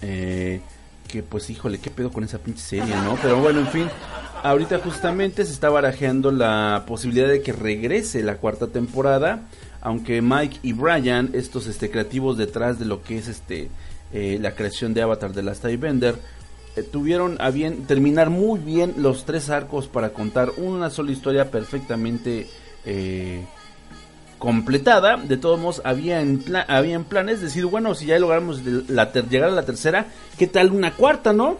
Eh, 0.01 0.61
que 1.07 1.23
pues 1.23 1.49
híjole, 1.49 1.79
qué 1.79 1.89
pedo 1.89 2.11
con 2.11 2.23
esa 2.23 2.39
pinche 2.39 2.61
serie, 2.61 2.95
¿no? 3.03 3.17
Pero 3.21 3.39
bueno, 3.41 3.59
en 3.59 3.67
fin, 3.67 3.87
ahorita 4.43 4.79
justamente 4.79 5.45
se 5.45 5.51
está 5.51 5.69
barajeando 5.69 6.31
la 6.31 6.85
posibilidad 6.87 7.27
de 7.27 7.41
que 7.41 7.51
regrese 7.51 8.23
la 8.23 8.37
cuarta 8.37 8.67
temporada, 8.67 9.41
aunque 9.81 10.21
Mike 10.21 10.59
y 10.63 10.71
Brian, 10.71 11.31
estos 11.33 11.67
este 11.67 11.91
creativos 11.91 12.37
detrás 12.37 12.79
de 12.79 12.85
lo 12.85 13.03
que 13.03 13.17
es 13.17 13.27
este 13.27 13.69
eh, 14.13 14.37
la 14.41 14.55
creación 14.55 14.93
de 14.93 15.01
Avatar 15.01 15.33
de 15.33 15.43
Last 15.43 15.63
Bender, 15.63 16.15
eh, 16.75 16.83
tuvieron 16.83 17.37
a 17.41 17.49
bien 17.49 17.85
terminar 17.85 18.29
muy 18.29 18.59
bien 18.59 18.93
los 18.97 19.25
tres 19.25 19.49
arcos 19.49 19.87
para 19.87 20.11
contar 20.11 20.51
una 20.57 20.89
sola 20.89 21.11
historia 21.11 21.51
perfectamente 21.51 22.47
eh, 22.85 23.45
completada. 24.37 25.17
De 25.17 25.37
todos 25.37 25.59
modos, 25.59 25.81
había 25.83 26.21
en, 26.21 26.43
había 26.67 26.95
en 26.95 27.03
planes 27.03 27.41
decir, 27.41 27.65
bueno, 27.65 27.93
si 27.93 28.05
ya 28.05 28.19
logramos 28.19 28.63
llegar 28.63 29.49
a 29.49 29.53
la 29.53 29.65
tercera, 29.65 30.07
¿qué 30.37 30.47
tal 30.47 30.71
una 30.71 30.93
cuarta, 30.95 31.33
no? 31.33 31.57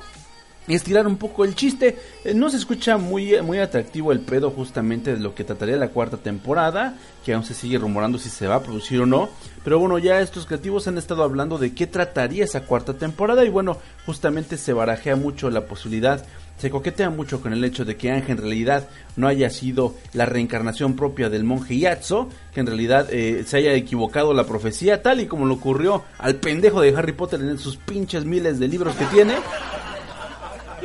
Estirar 0.68 1.08
un 1.08 1.18
poco 1.18 1.44
el 1.44 1.56
chiste. 1.56 1.98
Eh, 2.24 2.34
no 2.34 2.50
se 2.50 2.58
escucha 2.58 2.98
muy, 2.98 3.42
muy 3.42 3.60
atractivo 3.60 4.12
el 4.12 4.20
pedo 4.20 4.52
justamente 4.52 5.14
de 5.14 5.20
lo 5.20 5.34
que 5.34 5.44
trataría 5.44 5.76
la 5.76 5.90
cuarta 5.90 6.18
temporada, 6.18 6.98
que 7.26 7.34
aún 7.34 7.44
se 7.44 7.54
sigue 7.54 7.78
rumorando 7.78 8.18
si 8.18 8.30
se 8.30 8.48
va 8.48 8.56
a 8.56 8.64
producir 8.64 9.02
o 9.02 9.06
no. 9.06 9.30
Pero 9.64 9.80
bueno, 9.80 9.98
ya 9.98 10.22
estos 10.22 10.46
creativos 10.46 10.88
han 10.88 10.98
estado 10.98 11.24
hablando 11.24 11.58
de 11.58 11.74
qué 11.74 11.88
trataría 11.88 12.44
esa 12.44 12.62
cuarta 12.62 12.94
temporada 12.94 13.44
y 13.44 13.50
bueno, 13.50 13.78
justamente 14.06 14.58
se 14.58 14.74
barajea 14.74 15.16
mucho 15.16 15.50
la 15.50 15.66
posibilidad 15.66 16.26
se 16.62 16.70
coquetea 16.70 17.10
mucho 17.10 17.42
con 17.42 17.54
el 17.54 17.64
hecho 17.64 17.86
de 17.86 17.96
que 17.96 18.12
Ángel 18.12 18.34
en 18.34 18.38
realidad 18.38 18.88
no 19.16 19.28
haya 19.28 19.50
sido 19.50 19.96
la 20.14 20.28
reencarnación 20.28 20.96
propia 20.96 21.28
del 21.28 21.44
monje 21.44 21.80
Yatso, 21.80 22.30
que 22.54 22.60
en 22.60 22.68
realidad 22.68 23.08
eh, 23.12 23.44
se 23.48 23.58
haya 23.58 23.74
equivocado 23.74 24.32
la 24.36 24.46
profecía, 24.46 25.02
tal 25.02 25.22
y 25.22 25.26
como 25.26 25.48
le 25.48 25.54
ocurrió 25.54 26.04
al 26.20 26.36
pendejo 26.36 26.80
de 26.82 26.96
Harry 26.96 27.14
Potter 27.14 27.42
en 27.42 27.58
sus 27.58 27.78
pinches 27.78 28.26
miles 28.26 28.60
de 28.60 28.68
libros 28.68 28.96
que 28.96 29.06
tiene. 29.06 29.38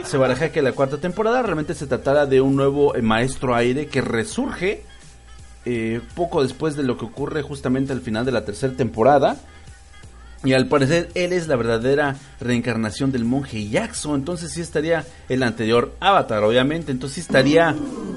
Se 0.04 0.16
baraja 0.16 0.50
que 0.50 0.62
la 0.62 0.72
cuarta 0.72 0.98
temporada 0.98 1.42
realmente 1.42 1.74
se 1.74 1.86
tratara 1.86 2.26
de 2.26 2.40
un 2.40 2.56
nuevo 2.56 2.94
eh, 2.94 3.02
maestro 3.02 3.54
aire 3.54 3.86
que 3.86 4.00
resurge 4.00 4.84
eh, 5.64 6.00
poco 6.14 6.42
después 6.42 6.76
de 6.76 6.84
lo 6.84 6.96
que 6.96 7.06
ocurre 7.06 7.42
justamente 7.42 7.92
al 7.92 8.00
final 8.00 8.24
de 8.24 8.32
la 8.32 8.44
tercera 8.44 8.74
temporada 8.74 9.36
y 10.44 10.52
al 10.52 10.68
parecer 10.68 11.08
él 11.14 11.32
es 11.32 11.48
la 11.48 11.56
verdadera 11.56 12.16
reencarnación 12.40 13.10
del 13.10 13.24
monje 13.24 13.68
Yaxo. 13.68 14.14
Entonces 14.14 14.52
sí 14.52 14.60
estaría 14.60 15.04
el 15.28 15.42
anterior 15.42 15.94
Avatar, 15.98 16.44
obviamente. 16.44 16.92
Entonces 16.92 17.16
sí 17.16 17.20
estaría, 17.22 17.74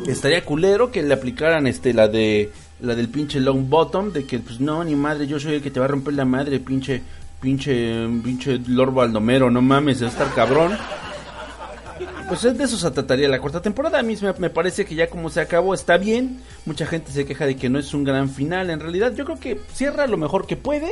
estaría 0.08 0.46
culero 0.46 0.92
que 0.92 1.02
le 1.02 1.14
aplicaran 1.14 1.66
este 1.66 1.94
la 1.94 2.08
de 2.08 2.52
la 2.82 2.94
del 2.94 3.10
pinche 3.10 3.40
Long 3.40 3.68
Bottom. 3.68 4.12
De 4.12 4.26
que 4.26 4.38
pues 4.38 4.60
no, 4.60 4.84
ni 4.84 4.96
madre, 4.96 5.26
yo 5.26 5.40
soy 5.40 5.56
el 5.56 5.62
que 5.62 5.72
te 5.72 5.80
va 5.80 5.88
a 5.88 5.90
romper 5.90 6.14
la 6.14 6.26
madre, 6.26 6.60
pinche, 6.60 7.02
pinche, 7.42 8.08
pinche 8.24 8.60
Lord 8.68 8.94
Baldomero, 8.94 9.50
no 9.50 9.62
mames, 9.64 10.04
va 10.04 10.08
a 10.08 10.10
estar 10.12 10.32
cabrón. 10.36 10.78
Pues 12.30 12.44
de 12.44 12.64
eso 12.64 12.78
se 12.78 12.92
trataría 12.92 13.28
la 13.28 13.42
cuarta 13.42 13.60
temporada. 13.60 13.98
A 13.98 14.04
mí 14.04 14.16
me, 14.38 14.52
parece 14.52 14.86
que 14.86 14.94
ya 14.94 15.10
como 15.10 15.32
se 15.32 15.42
acabó 15.42 15.74
está 15.74 15.98
bien. 15.98 16.40
Mucha 16.64 16.86
gente 16.86 17.12
se 17.12 17.26
queja 17.26 17.48
de 17.48 17.56
que 17.56 17.70
no 17.70 17.80
es 17.80 17.92
un 17.96 18.04
gran 18.04 18.30
final. 18.30 18.70
En 18.70 18.80
realidad 18.80 19.16
yo 19.16 19.26
creo 19.26 19.40
que 19.40 19.60
cierra 19.74 20.06
lo 20.06 20.16
mejor 20.16 20.46
que 20.46 20.56
puede 20.56 20.92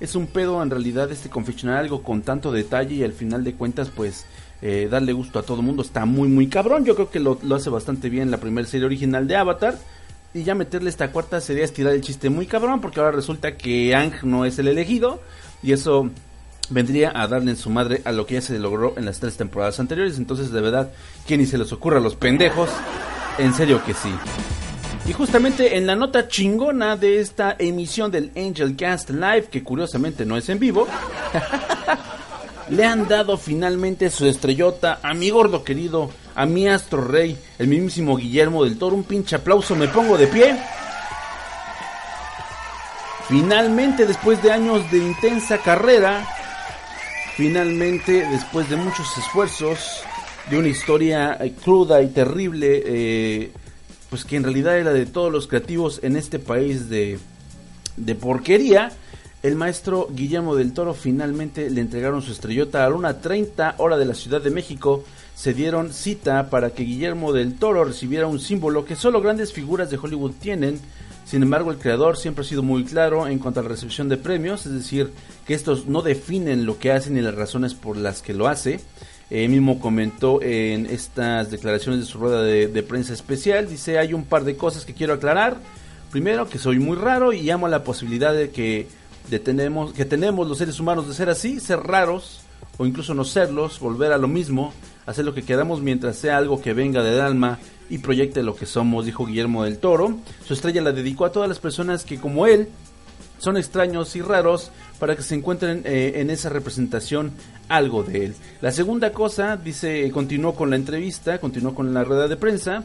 es 0.00 0.14
un 0.14 0.26
pedo 0.26 0.62
en 0.62 0.70
realidad 0.70 1.12
este 1.12 1.28
confeccionar 1.28 1.76
algo 1.76 2.02
con 2.02 2.22
tanto 2.22 2.52
detalle 2.52 2.94
y 2.94 3.04
al 3.04 3.12
final 3.12 3.44
de 3.44 3.52
cuentas 3.52 3.90
pues 3.94 4.24
eh, 4.62 4.88
darle 4.90 5.12
gusto 5.12 5.38
a 5.38 5.42
todo 5.42 5.58
el 5.58 5.66
mundo 5.66 5.82
está 5.82 6.06
muy 6.06 6.28
muy 6.28 6.46
cabrón. 6.48 6.86
Yo 6.86 6.94
creo 6.94 7.10
que 7.10 7.20
lo, 7.20 7.38
hace 7.54 7.68
bastante 7.68 8.08
bien 8.08 8.30
la 8.30 8.38
primera 8.38 8.66
serie 8.66 8.86
original 8.86 9.28
de 9.28 9.36
Avatar. 9.36 9.76
Y 10.32 10.42
ya 10.42 10.54
meterle 10.54 10.88
esta 10.88 11.12
cuarta 11.12 11.42
sería 11.42 11.64
estirar 11.64 11.92
el 11.92 12.00
chiste 12.00 12.30
muy 12.30 12.46
cabrón 12.46 12.80
porque 12.80 13.00
ahora 13.00 13.12
resulta 13.12 13.58
que 13.58 13.94
Ang 13.94 14.12
no 14.22 14.46
es 14.46 14.58
el 14.58 14.68
elegido 14.68 15.20
y 15.62 15.72
eso 15.72 16.10
vendría 16.70 17.12
a 17.14 17.26
darle 17.26 17.52
en 17.52 17.56
su 17.56 17.70
madre 17.70 18.02
a 18.04 18.12
lo 18.12 18.26
que 18.26 18.34
ya 18.34 18.40
se 18.40 18.58
logró 18.58 18.94
en 18.96 19.04
las 19.04 19.20
tres 19.20 19.36
temporadas 19.36 19.80
anteriores. 19.80 20.18
Entonces 20.18 20.50
de 20.50 20.60
verdad, 20.60 20.90
que 21.26 21.36
ni 21.36 21.46
se 21.46 21.58
les 21.58 21.72
ocurra 21.72 21.98
a 21.98 22.02
los 22.02 22.16
pendejos. 22.16 22.70
En 23.38 23.54
serio 23.54 23.82
que 23.84 23.94
sí. 23.94 24.12
Y 25.06 25.12
justamente 25.12 25.76
en 25.76 25.86
la 25.86 25.96
nota 25.96 26.28
chingona 26.28 26.96
de 26.96 27.20
esta 27.20 27.56
emisión 27.58 28.10
del 28.10 28.30
Angel 28.36 28.76
Cast 28.76 29.10
Live, 29.10 29.44
que 29.44 29.62
curiosamente 29.62 30.26
no 30.26 30.36
es 30.36 30.48
en 30.50 30.58
vivo, 30.58 30.86
le 32.68 32.84
han 32.84 33.08
dado 33.08 33.38
finalmente 33.38 34.10
su 34.10 34.26
estrellota 34.26 35.00
a 35.02 35.14
mi 35.14 35.30
gordo 35.30 35.64
querido, 35.64 36.10
a 36.34 36.44
mi 36.44 36.68
astro 36.68 37.02
rey, 37.02 37.38
el 37.58 37.68
mismísimo 37.68 38.16
Guillermo 38.16 38.64
del 38.64 38.76
Toro. 38.76 38.96
Un 38.96 39.04
pinche 39.04 39.36
aplauso, 39.36 39.74
me 39.74 39.88
pongo 39.88 40.18
de 40.18 40.26
pie. 40.26 40.58
Finalmente, 43.28 44.04
después 44.04 44.42
de 44.42 44.52
años 44.52 44.90
de 44.90 44.98
intensa 44.98 45.58
carrera, 45.58 46.26
finalmente, 47.38 48.26
después 48.32 48.68
de 48.68 48.74
muchos 48.74 49.16
esfuerzos, 49.16 50.02
de 50.50 50.58
una 50.58 50.66
historia 50.66 51.38
eh, 51.40 51.52
cruda 51.52 52.02
y 52.02 52.08
terrible, 52.08 52.82
eh, 52.84 53.52
pues 54.10 54.24
que 54.24 54.34
en 54.34 54.42
realidad 54.42 54.76
era 54.76 54.92
de 54.92 55.06
todos 55.06 55.30
los 55.30 55.46
creativos 55.46 56.00
en 56.02 56.16
este 56.16 56.40
país 56.40 56.88
de, 56.88 57.20
de 57.96 58.14
porquería, 58.16 58.90
el 59.44 59.54
maestro 59.54 60.08
Guillermo 60.10 60.56
del 60.56 60.72
Toro 60.72 60.94
finalmente 60.94 61.70
le 61.70 61.80
entregaron 61.80 62.22
su 62.22 62.32
estrellota 62.32 62.84
a 62.84 62.90
la 62.90 62.96
1.30 62.96 63.74
hora 63.78 63.96
de 63.96 64.06
la 64.06 64.14
Ciudad 64.14 64.42
de 64.42 64.50
México. 64.50 65.04
Se 65.36 65.54
dieron 65.54 65.92
cita 65.92 66.50
para 66.50 66.70
que 66.70 66.82
Guillermo 66.82 67.32
del 67.32 67.54
Toro 67.54 67.84
recibiera 67.84 68.26
un 68.26 68.40
símbolo 68.40 68.84
que 68.84 68.96
solo 68.96 69.20
grandes 69.20 69.52
figuras 69.52 69.90
de 69.90 69.96
Hollywood 69.96 70.32
tienen. 70.40 70.80
Sin 71.28 71.42
embargo, 71.42 71.70
el 71.70 71.76
creador 71.76 72.16
siempre 72.16 72.42
ha 72.42 72.48
sido 72.48 72.62
muy 72.62 72.84
claro 72.84 73.26
en 73.28 73.38
cuanto 73.38 73.60
a 73.60 73.62
la 73.62 73.68
recepción 73.68 74.08
de 74.08 74.16
premios, 74.16 74.64
es 74.64 74.72
decir, 74.72 75.12
que 75.46 75.52
estos 75.52 75.86
no 75.86 76.00
definen 76.00 76.64
lo 76.64 76.78
que 76.78 76.90
hacen 76.90 77.12
ni 77.12 77.20
las 77.20 77.34
razones 77.34 77.74
por 77.74 77.98
las 77.98 78.22
que 78.22 78.32
lo 78.32 78.48
hace. 78.48 78.80
Él 79.28 79.50
mismo 79.50 79.78
comentó 79.78 80.40
en 80.40 80.86
estas 80.86 81.50
declaraciones 81.50 82.00
de 82.00 82.06
su 82.06 82.16
rueda 82.16 82.42
de, 82.42 82.82
prensa 82.82 83.12
especial, 83.12 83.68
dice, 83.68 83.98
hay 83.98 84.14
un 84.14 84.24
par 84.24 84.44
de 84.44 84.56
cosas 84.56 84.86
que 84.86 84.94
quiero 84.94 85.12
aclarar. 85.12 85.58
Primero, 86.10 86.48
que 86.48 86.58
soy 86.58 86.78
muy 86.78 86.96
raro 86.96 87.34
y 87.34 87.50
amo 87.50 87.68
la 87.68 87.84
posibilidad 87.84 88.32
de 88.32 88.48
que, 88.48 88.88
tenemos, 89.44 89.92
que 89.92 90.06
tenemos 90.06 90.48
los 90.48 90.56
seres 90.56 90.80
humanos 90.80 91.08
de 91.08 91.12
ser 91.12 91.28
así, 91.28 91.60
ser 91.60 91.80
raros, 91.80 92.40
o 92.78 92.86
incluso 92.86 93.12
no 93.12 93.24
serlos, 93.24 93.80
volver 93.80 94.12
a 94.12 94.18
lo 94.18 94.28
mismo, 94.28 94.72
hacer 95.04 95.26
lo 95.26 95.34
que 95.34 95.42
queramos 95.42 95.82
mientras 95.82 96.16
sea 96.16 96.38
algo 96.38 96.62
que 96.62 96.72
venga 96.72 97.02
del 97.02 97.20
alma 97.20 97.58
y 97.90 97.98
proyecte 97.98 98.42
lo 98.42 98.54
que 98.54 98.66
somos, 98.66 99.06
dijo 99.06 99.26
Guillermo 99.26 99.64
del 99.64 99.78
Toro. 99.78 100.18
Su 100.46 100.54
estrella 100.54 100.82
la 100.82 100.92
dedicó 100.92 101.24
a 101.24 101.32
todas 101.32 101.48
las 101.48 101.58
personas 101.58 102.04
que 102.04 102.18
como 102.18 102.46
él 102.46 102.68
son 103.38 103.56
extraños 103.56 104.14
y 104.16 104.22
raros 104.22 104.70
para 104.98 105.16
que 105.16 105.22
se 105.22 105.34
encuentren 105.34 105.82
eh, 105.84 106.14
en 106.16 106.30
esa 106.30 106.48
representación 106.48 107.32
algo 107.68 108.02
de 108.02 108.26
él. 108.26 108.34
La 108.60 108.72
segunda 108.72 109.12
cosa, 109.12 109.56
dice, 109.56 110.10
continuó 110.10 110.54
con 110.54 110.70
la 110.70 110.76
entrevista, 110.76 111.38
continuó 111.38 111.74
con 111.74 111.94
la 111.94 112.04
rueda 112.04 112.28
de 112.28 112.36
prensa, 112.36 112.84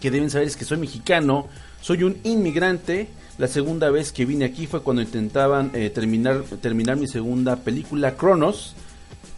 que 0.00 0.10
deben 0.10 0.30
saber 0.30 0.46
es 0.46 0.56
que 0.56 0.64
soy 0.64 0.78
mexicano, 0.78 1.48
soy 1.80 2.04
un 2.04 2.18
inmigrante. 2.24 3.08
La 3.38 3.46
segunda 3.46 3.90
vez 3.90 4.12
que 4.12 4.24
vine 4.24 4.44
aquí 4.44 4.66
fue 4.66 4.82
cuando 4.82 5.02
intentaban 5.02 5.70
eh, 5.74 5.90
terminar, 5.90 6.42
terminar 6.60 6.96
mi 6.96 7.06
segunda 7.06 7.56
película, 7.56 8.16
Cronos. 8.16 8.74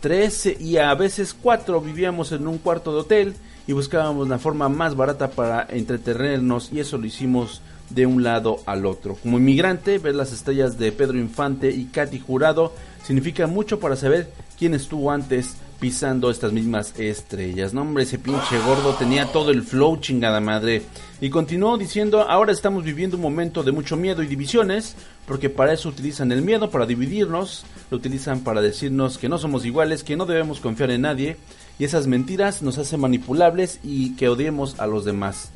Tres 0.00 0.46
y 0.58 0.78
a 0.78 0.94
veces 0.94 1.34
cuatro 1.34 1.80
vivíamos 1.82 2.32
en 2.32 2.48
un 2.48 2.56
cuarto 2.56 2.92
de 2.92 3.00
hotel 3.00 3.34
y 3.70 3.72
buscábamos 3.72 4.28
la 4.28 4.40
forma 4.40 4.68
más 4.68 4.96
barata 4.96 5.30
para 5.30 5.64
entretenernos 5.70 6.72
y 6.72 6.80
eso 6.80 6.98
lo 6.98 7.06
hicimos 7.06 7.62
de 7.88 8.04
un 8.04 8.24
lado 8.24 8.58
al 8.66 8.84
otro. 8.84 9.14
Como 9.14 9.38
inmigrante, 9.38 9.98
ver 9.98 10.16
las 10.16 10.32
estrellas 10.32 10.76
de 10.76 10.90
Pedro 10.90 11.16
Infante 11.18 11.70
y 11.70 11.84
Katy 11.84 12.18
Jurado 12.18 12.72
significa 13.04 13.46
mucho 13.46 13.78
para 13.78 13.94
saber 13.94 14.28
quién 14.58 14.74
estuvo 14.74 15.12
antes 15.12 15.56
pisando 15.78 16.32
estas 16.32 16.52
mismas 16.52 16.98
estrellas. 16.98 17.72
No, 17.72 17.82
hombre, 17.82 18.02
ese 18.02 18.18
pinche 18.18 18.58
gordo 18.66 18.94
tenía 18.94 19.26
todo 19.26 19.52
el 19.52 19.62
flow, 19.62 19.98
chingada 19.98 20.40
madre. 20.40 20.82
Y 21.20 21.30
continuó 21.30 21.78
diciendo, 21.78 22.22
ahora 22.28 22.50
estamos 22.50 22.82
viviendo 22.82 23.18
un 23.18 23.22
momento 23.22 23.62
de 23.62 23.70
mucho 23.70 23.96
miedo 23.96 24.24
y 24.24 24.26
divisiones, 24.26 24.96
porque 25.26 25.48
para 25.48 25.72
eso 25.72 25.88
utilizan 25.88 26.32
el 26.32 26.42
miedo, 26.42 26.70
para 26.70 26.86
dividirnos, 26.86 27.64
lo 27.88 27.98
utilizan 27.98 28.40
para 28.40 28.60
decirnos 28.60 29.16
que 29.16 29.28
no 29.28 29.38
somos 29.38 29.64
iguales, 29.64 30.02
que 30.02 30.16
no 30.16 30.26
debemos 30.26 30.58
confiar 30.58 30.90
en 30.90 31.02
nadie, 31.02 31.36
y 31.80 31.84
esas 31.84 32.06
mentiras 32.06 32.62
nos 32.62 32.78
hacen 32.78 33.00
manipulables 33.00 33.80
y 33.82 34.14
que 34.14 34.28
odiemos 34.28 34.78
a 34.78 34.86
los 34.86 35.04
demás 35.04 35.50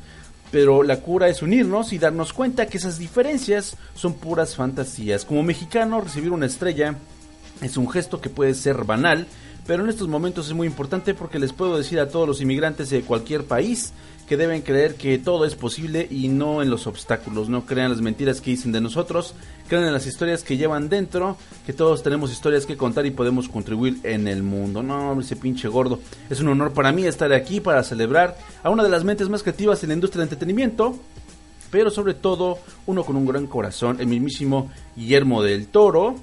pero 0.51 0.83
la 0.83 1.01
cura 1.01 1.27
es 1.27 1.41
unirnos 1.41 1.91
y 1.91 1.97
darnos 1.97 2.31
cuenta 2.31 2.67
que 2.67 2.77
esas 2.77 2.97
diferencias 2.97 3.75
son 3.93 4.13
puras 4.13 4.55
fantasías. 4.55 5.25
Como 5.25 5.43
mexicano, 5.43 5.99
recibir 5.99 6.31
una 6.31 6.45
estrella 6.45 6.95
es 7.61 7.75
un 7.75 7.89
gesto 7.89 8.21
que 8.21 8.29
puede 8.29 8.53
ser 8.53 8.85
banal, 8.85 9.27
pero 9.67 9.83
en 9.83 9.89
estos 9.89 10.07
momentos 10.07 10.47
es 10.47 10.53
muy 10.53 10.67
importante 10.67 11.13
porque 11.13 11.39
les 11.39 11.51
puedo 11.51 11.77
decir 11.77 11.99
a 11.99 12.07
todos 12.07 12.25
los 12.25 12.39
inmigrantes 12.39 12.89
de 12.89 13.01
cualquier 13.01 13.43
país 13.43 13.91
que 14.27 14.37
deben 14.37 14.61
creer 14.61 14.95
que 14.95 15.17
todo 15.17 15.45
es 15.45 15.55
posible 15.55 16.07
y 16.09 16.27
no 16.27 16.61
en 16.61 16.69
los 16.69 16.87
obstáculos, 16.87 17.49
no 17.49 17.65
crean 17.65 17.91
las 17.91 18.01
mentiras 18.01 18.41
que 18.41 18.51
dicen 18.51 18.71
de 18.71 18.81
nosotros, 18.81 19.35
crean 19.67 19.85
en 19.85 19.93
las 19.93 20.07
historias 20.07 20.43
que 20.43 20.57
llevan 20.57 20.89
dentro, 20.89 21.37
que 21.65 21.73
todos 21.73 22.01
tenemos 22.01 22.31
historias 22.31 22.65
que 22.65 22.77
contar 22.77 23.05
y 23.05 23.11
podemos 23.11 23.47
contribuir 23.47 23.99
en 24.03 24.27
el 24.27 24.41
mundo. 24.41 24.81
No, 24.81 25.19
ese 25.19 25.35
pinche 25.35 25.67
gordo. 25.67 25.99
Es 26.29 26.39
un 26.39 26.47
honor 26.47 26.73
para 26.73 26.91
mí 26.91 27.05
estar 27.05 27.31
aquí 27.33 27.59
para 27.59 27.83
celebrar 27.83 28.37
a 28.63 28.69
una 28.69 28.83
de 28.83 28.89
las 28.89 29.03
mentes 29.03 29.29
más 29.29 29.43
creativas 29.43 29.83
en 29.83 29.89
la 29.89 29.95
industria 29.95 30.19
del 30.21 30.31
entretenimiento, 30.31 30.97
pero 31.69 31.91
sobre 31.91 32.15
todo 32.15 32.59
uno 32.87 33.03
con 33.03 33.15
un 33.15 33.25
gran 33.25 33.47
corazón, 33.47 33.97
el 33.99 34.07
mismísimo 34.07 34.71
Guillermo 34.95 35.43
del 35.43 35.67
Toro 35.67 36.15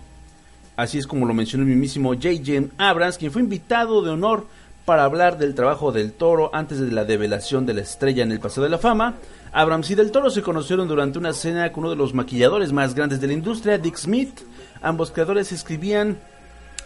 Así 0.75 0.99
es 0.99 1.07
como 1.07 1.27
lo 1.27 1.35
mencionó 1.35 1.65
el 1.65 1.69
mismísimo 1.69 2.15
J.J. 2.15 2.75
Abrams, 2.79 3.19
quien 3.19 3.31
fue 3.31 3.43
invitado 3.43 4.03
de 4.03 4.11
honor 4.11 4.47
para 4.85 5.05
hablar 5.05 5.39
del 5.39 5.55
trabajo 5.55 5.93
del 5.93 6.13
toro 6.13 6.51
antes 6.53 6.81
de 6.81 6.91
la 6.91 7.05
develación 7.05 7.67
de 7.67 7.75
la 7.75 7.83
estrella 7.83 8.23
en 8.23 8.33
el 8.33 8.41
Paseo 8.41 8.63
de 8.63 8.71
la 8.71 8.79
Fama. 8.79 9.15
Abrams 9.53 9.91
y 9.91 9.95
del 9.95 10.11
Toro 10.11 10.31
se 10.31 10.43
conocieron 10.43 10.89
durante 10.89 11.19
una 11.19 11.33
cena 11.33 11.71
con 11.73 11.85
uno 11.85 11.91
de 11.91 11.97
los 11.97 12.15
maquilladores 12.15 12.73
más 12.73 12.95
grandes 12.95 13.21
de 13.21 13.27
la 13.27 13.35
industria, 13.35 13.79
Dick 13.79 13.97
Smith. 13.97 14.41
Ambos 14.81 15.11
creadores 15.11 15.53
escribían 15.53 16.19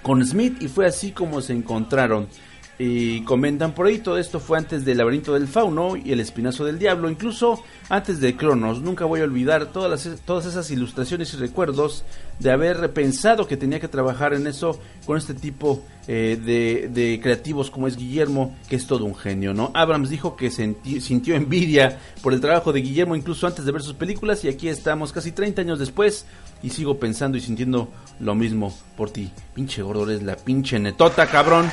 con 0.02 0.24
Smith 0.24 0.60
y 0.60 0.68
fue 0.68 0.86
así 0.86 1.12
como 1.12 1.40
se 1.40 1.52
encontraron. 1.52 2.28
Y 2.78 3.22
comentan 3.22 3.72
por 3.72 3.86
ahí, 3.86 3.98
todo 3.98 4.18
esto 4.18 4.38
fue 4.38 4.58
antes 4.58 4.84
del 4.84 4.98
laberinto 4.98 5.32
del 5.32 5.48
fauno 5.48 5.96
y 5.96 6.12
el 6.12 6.20
espinazo 6.20 6.62
del 6.66 6.78
diablo, 6.78 7.08
incluso 7.08 7.64
antes 7.88 8.20
de 8.20 8.36
Cronos. 8.36 8.82
Nunca 8.82 9.06
voy 9.06 9.20
a 9.20 9.24
olvidar 9.24 9.72
todas, 9.72 9.90
las, 10.06 10.20
todas 10.26 10.44
esas 10.44 10.70
ilustraciones 10.70 11.32
y 11.32 11.38
recuerdos 11.38 12.04
de 12.38 12.50
haber 12.50 12.92
pensado 12.92 13.46
que 13.46 13.56
tenía 13.56 13.80
que 13.80 13.88
trabajar 13.88 14.34
en 14.34 14.46
eso 14.46 14.78
con 15.06 15.16
este 15.16 15.32
tipo 15.32 15.84
eh, 16.06 16.38
de, 16.44 16.90
de, 16.92 17.18
creativos 17.18 17.70
como 17.70 17.88
es 17.88 17.96
Guillermo, 17.96 18.54
que 18.68 18.76
es 18.76 18.86
todo 18.86 19.06
un 19.06 19.14
genio, 19.14 19.54
¿no? 19.54 19.70
Abrams 19.72 20.10
dijo 20.10 20.36
que 20.36 20.50
sintió 20.50 21.34
envidia 21.34 21.98
por 22.22 22.34
el 22.34 22.42
trabajo 22.42 22.74
de 22.74 22.82
Guillermo 22.82 23.16
incluso 23.16 23.46
antes 23.46 23.64
de 23.64 23.72
ver 23.72 23.82
sus 23.82 23.94
películas 23.94 24.44
y 24.44 24.48
aquí 24.48 24.68
estamos 24.68 25.12
casi 25.12 25.32
30 25.32 25.62
años 25.62 25.78
después 25.78 26.26
y 26.62 26.68
sigo 26.68 26.98
pensando 26.98 27.38
y 27.38 27.40
sintiendo 27.40 27.88
lo 28.20 28.34
mismo 28.34 28.76
por 28.98 29.08
ti. 29.08 29.30
Pinche 29.54 29.80
gordo, 29.80 30.10
eres 30.10 30.22
la 30.22 30.36
pinche 30.36 30.78
netota, 30.78 31.26
cabrón. 31.26 31.70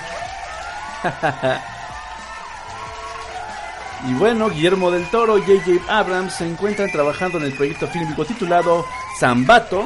Y 4.07 4.13
bueno, 4.13 4.49
Guillermo 4.49 4.91
del 4.91 5.09
Toro 5.09 5.37
y 5.37 5.41
J.J. 5.41 5.97
Abrams 5.97 6.33
se 6.33 6.47
encuentran 6.47 6.91
trabajando 6.91 7.37
en 7.37 7.45
el 7.45 7.53
proyecto 7.53 7.87
fílmico 7.87 8.25
titulado 8.25 8.85
Zambato, 9.19 9.85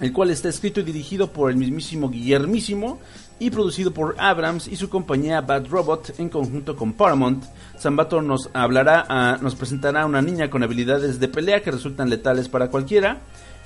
el 0.00 0.12
cual 0.12 0.30
está 0.30 0.48
escrito 0.48 0.80
y 0.80 0.84
dirigido 0.84 1.32
por 1.32 1.50
el 1.50 1.56
mismísimo 1.56 2.10
Guillermísimo 2.10 2.98
y 3.38 3.50
producido 3.50 3.92
por 3.92 4.16
Abrams 4.18 4.66
y 4.66 4.76
su 4.76 4.88
compañía 4.88 5.42
Bad 5.42 5.66
Robot 5.68 6.18
en 6.18 6.28
conjunto 6.28 6.74
con 6.74 6.94
Paramount. 6.94 7.44
Zambato 7.78 8.22
nos 8.22 8.48
hablará, 8.52 9.38
nos 9.40 9.54
presentará 9.54 10.02
a 10.02 10.06
una 10.06 10.22
niña 10.22 10.50
con 10.50 10.62
habilidades 10.62 11.20
de 11.20 11.28
pelea 11.28 11.62
que 11.62 11.70
resultan 11.70 12.08
letales 12.08 12.48
para 12.48 12.68
cualquiera. 12.68 13.20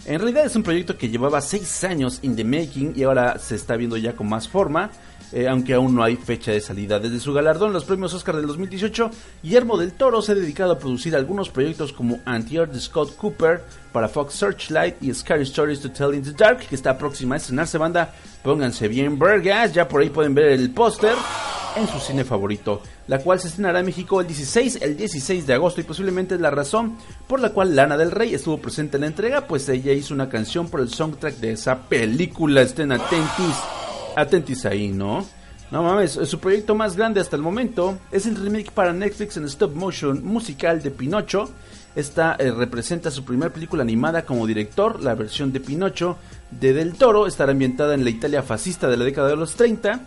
En 0.06 0.18
realidad 0.18 0.46
es 0.46 0.56
un 0.56 0.62
proyecto 0.62 0.96
que 0.96 1.08
llevaba 1.10 1.40
6 1.40 1.84
años 1.84 2.20
in 2.22 2.34
the 2.34 2.44
making 2.44 2.94
y 2.96 3.02
ahora 3.02 3.38
se 3.38 3.54
está 3.54 3.76
viendo 3.76 3.96
ya 3.96 4.14
con 4.14 4.28
más 4.28 4.48
forma. 4.48 4.90
Eh, 5.32 5.46
aunque 5.46 5.74
aún 5.74 5.94
no 5.94 6.02
hay 6.02 6.16
fecha 6.16 6.50
de 6.52 6.60
salida. 6.60 6.98
Desde 6.98 7.20
su 7.20 7.32
galardón, 7.32 7.72
los 7.72 7.84
premios 7.84 8.12
Oscar 8.14 8.36
del 8.36 8.46
2018, 8.46 9.10
Guillermo 9.42 9.76
del 9.76 9.92
Toro 9.92 10.22
se 10.22 10.32
ha 10.32 10.34
dedicado 10.34 10.72
a 10.72 10.78
producir 10.78 11.14
algunos 11.14 11.50
proyectos 11.50 11.92
como 11.92 12.18
Anti-Earth 12.24 12.72
de 12.72 12.80
Scott 12.80 13.16
Cooper 13.16 13.62
para 13.92 14.08
Fox 14.08 14.34
Searchlight 14.34 15.02
y 15.02 15.14
Scary 15.14 15.44
Stories 15.44 15.80
to 15.80 15.90
Tell 15.90 16.14
in 16.14 16.22
the 16.22 16.32
Dark, 16.32 16.58
que 16.68 16.74
está 16.74 16.98
próxima 16.98 17.36
a 17.36 17.38
estrenarse 17.38 17.78
banda. 17.78 18.12
Pónganse 18.42 18.88
bien, 18.88 19.18
vergas, 19.18 19.72
ya 19.72 19.86
por 19.86 20.00
ahí 20.00 20.10
pueden 20.10 20.34
ver 20.34 20.46
el 20.46 20.70
póster 20.70 21.14
en 21.76 21.86
su 21.86 22.00
cine 22.00 22.24
favorito, 22.24 22.82
la 23.06 23.18
cual 23.18 23.38
se 23.38 23.48
estrenará 23.48 23.80
en 23.80 23.86
México 23.86 24.20
el 24.20 24.26
16, 24.26 24.78
el 24.82 24.96
16 24.96 25.46
de 25.46 25.54
agosto 25.54 25.80
y 25.80 25.84
posiblemente 25.84 26.34
es 26.34 26.40
la 26.40 26.50
razón 26.50 26.96
por 27.28 27.40
la 27.40 27.50
cual 27.50 27.76
Lana 27.76 27.96
del 27.96 28.10
Rey 28.10 28.34
estuvo 28.34 28.58
presente 28.58 28.96
en 28.96 29.02
la 29.02 29.06
entrega, 29.06 29.46
pues 29.46 29.68
ella 29.68 29.92
hizo 29.92 30.14
una 30.14 30.28
canción 30.28 30.68
por 30.68 30.80
el 30.80 30.88
soundtrack 30.88 31.36
de 31.36 31.52
esa 31.52 31.82
película, 31.82 32.62
estén 32.62 32.90
atentis 34.20 34.66
ahí, 34.66 34.88
¿no? 34.88 35.26
No 35.70 35.84
mames, 35.84 36.12
su 36.12 36.40
proyecto 36.40 36.74
más 36.74 36.96
grande 36.96 37.20
hasta 37.20 37.36
el 37.36 37.42
momento 37.42 37.96
es 38.10 38.26
el 38.26 38.34
remake 38.34 38.72
para 38.72 38.92
Netflix 38.92 39.36
en 39.36 39.44
stop 39.44 39.74
motion 39.74 40.24
musical 40.24 40.82
de 40.82 40.90
Pinocho. 40.90 41.48
Esta 41.94 42.36
eh, 42.38 42.50
representa 42.50 43.10
su 43.10 43.24
primera 43.24 43.52
película 43.52 43.82
animada 43.82 44.24
como 44.24 44.46
director. 44.48 45.00
La 45.00 45.14
versión 45.14 45.52
de 45.52 45.60
Pinocho 45.60 46.16
de 46.50 46.72
Del 46.72 46.94
Toro 46.94 47.28
estará 47.28 47.52
ambientada 47.52 47.94
en 47.94 48.02
la 48.02 48.10
Italia 48.10 48.42
fascista 48.42 48.88
de 48.88 48.96
la 48.96 49.04
década 49.04 49.28
de 49.28 49.36
los 49.36 49.54
30 49.54 50.00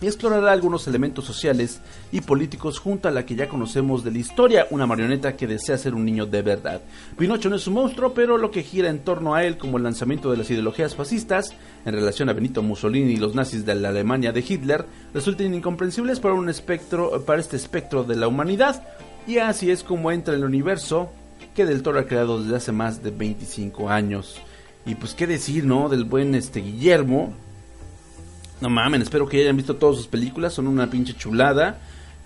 y 0.00 0.06
explorará 0.06 0.52
algunos 0.52 0.86
elementos 0.86 1.24
sociales 1.24 1.80
y 2.12 2.20
políticos 2.20 2.78
junto 2.78 3.08
a 3.08 3.10
la 3.10 3.26
que 3.26 3.34
ya 3.34 3.48
conocemos 3.48 4.04
de 4.04 4.12
la 4.12 4.18
historia, 4.18 4.66
una 4.70 4.86
marioneta 4.86 5.36
que 5.36 5.46
desea 5.46 5.78
ser 5.78 5.94
un 5.94 6.04
niño 6.04 6.26
de 6.26 6.42
verdad. 6.42 6.80
Pinocho 7.16 7.50
no 7.50 7.56
es 7.56 7.66
un 7.66 7.74
monstruo, 7.74 8.14
pero 8.14 8.38
lo 8.38 8.50
que 8.50 8.62
gira 8.62 8.88
en 8.90 9.00
torno 9.00 9.34
a 9.34 9.44
él, 9.44 9.58
como 9.58 9.76
el 9.76 9.82
lanzamiento 9.82 10.30
de 10.30 10.36
las 10.36 10.50
ideologías 10.50 10.94
fascistas 10.94 11.52
en 11.84 11.94
relación 11.94 12.28
a 12.28 12.32
Benito 12.32 12.62
Mussolini 12.62 13.12
y 13.12 13.16
los 13.16 13.34
nazis 13.34 13.66
de 13.66 13.74
la 13.74 13.88
Alemania 13.88 14.32
de 14.32 14.44
Hitler, 14.46 14.84
resultan 15.12 15.54
incomprensibles 15.54 16.20
para 16.20 16.34
un 16.34 16.48
espectro, 16.48 17.24
para 17.24 17.40
este 17.40 17.56
espectro 17.56 18.04
de 18.04 18.16
la 18.16 18.28
humanidad, 18.28 18.82
y 19.26 19.38
así 19.38 19.70
es 19.70 19.82
como 19.82 20.10
entra 20.10 20.34
en 20.34 20.40
el 20.40 20.46
universo 20.46 21.10
que 21.54 21.66
Del 21.66 21.82
Toro 21.82 21.98
ha 21.98 22.06
creado 22.06 22.42
desde 22.42 22.56
hace 22.56 22.72
más 22.72 23.02
de 23.02 23.10
25 23.10 23.90
años. 23.90 24.40
Y 24.86 24.94
pues 24.94 25.14
qué 25.14 25.26
decir, 25.26 25.64
¿no? 25.66 25.88
Del 25.88 26.04
buen 26.04 26.34
este 26.34 26.60
Guillermo, 26.60 27.34
no 28.60 28.68
mamen, 28.68 29.02
espero 29.02 29.28
que 29.28 29.40
hayan 29.40 29.56
visto 29.56 29.76
todas 29.76 29.96
sus 29.96 30.06
películas, 30.06 30.54
son 30.54 30.66
una 30.66 30.90
pinche 30.90 31.14
chulada. 31.14 31.78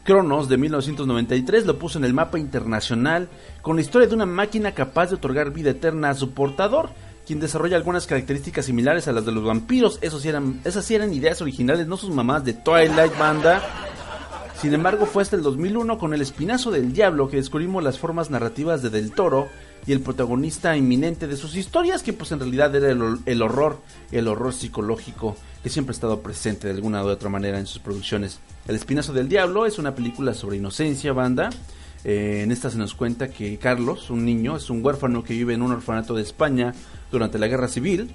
Cronos 0.05 0.49
de 0.49 0.57
1993 0.57 1.65
lo 1.65 1.79
puso 1.79 1.99
en 1.99 2.05
el 2.05 2.13
mapa 2.13 2.39
internacional 2.39 3.29
con 3.61 3.77
la 3.77 3.83
historia 3.83 4.09
de 4.09 4.15
una 4.15 4.27
máquina 4.27 4.73
capaz 4.73 5.11
de 5.11 5.15
otorgar 5.15 5.53
vida 5.53 5.71
eterna 5.71 6.11
a 6.11 6.15
su 6.15 6.33
portador, 6.33 6.91
quien 7.25 7.39
desarrolla 7.39 7.77
algunas 7.77 8.07
características 8.07 8.65
similares 8.65 9.07
a 9.07 9.13
las 9.13 9.25
de 9.25 9.33
los 9.33 9.45
vampiros. 9.45 9.99
Esos 10.03 10.25
eran, 10.25 10.61
esas 10.65 10.85
sí 10.85 10.97
eran 10.97 11.13
ideas 11.13 11.41
originales, 11.41 11.87
no 11.87 11.97
sus 11.97 12.11
mamás 12.11 12.45
de 12.45 12.55
Twilight 12.55 13.17
Banda. 13.17 13.63
Sin 14.61 14.75
embargo, 14.75 15.07
fue 15.07 15.23
hasta 15.23 15.37
el 15.37 15.43
2001 15.43 15.99
con 15.99 16.15
El 16.15 16.23
Espinazo 16.23 16.71
del 16.71 16.93
Diablo 16.93 17.29
que 17.29 17.37
descubrimos 17.37 17.85
las 17.85 17.99
formas 17.99 18.31
narrativas 18.31 18.83
de 18.83 18.91
Del 18.91 19.13
Toro 19.13 19.49
y 19.87 19.93
el 19.93 20.01
protagonista 20.01 20.77
inminente 20.77 21.27
de 21.27 21.37
sus 21.37 21.57
historias, 21.57 22.03
que 22.03 22.13
pues 22.13 22.31
en 22.33 22.39
realidad 22.39 22.75
era 22.75 22.91
el, 22.91 23.43
horror, 23.43 23.81
el 24.13 24.29
horror 24.29 24.53
psicológico 24.53 25.37
que 25.63 25.71
siempre 25.71 25.93
ha 25.93 25.95
estado 25.95 26.21
presente 26.21 26.69
de 26.69 26.75
alguna 26.75 27.05
u 27.05 27.09
otra 27.09 27.29
manera 27.29 27.59
en 27.59 27.67
sus 27.67 27.81
producciones. 27.81 28.39
El 28.67 28.77
Espinazo 28.77 29.13
del 29.13 29.29
Diablo 29.29 29.67
es 29.67 29.79
una 29.79 29.95
película 29.95 30.35
sobre 30.35 30.57
inocencia, 30.57 31.13
banda. 31.13 31.51
Eh, 32.05 32.41
en 32.43 32.51
esta 32.51 32.71
se 32.71 32.79
nos 32.79 32.95
cuenta 32.95 33.29
que 33.29 33.59
Carlos, 33.59 34.11
un 34.11 34.25
niño, 34.25 34.57
es 34.57 34.71
un 34.71 34.85
huérfano 34.85 35.23
que 35.23 35.35
vive 35.35 35.55
en 35.55 35.63
un 35.63 35.73
orfanato 35.73 36.15
de 36.15 36.23
España 36.23 36.75
durante 37.11 37.39
la 37.39 37.47
Guerra 37.47 37.69
Civil, 37.69 38.13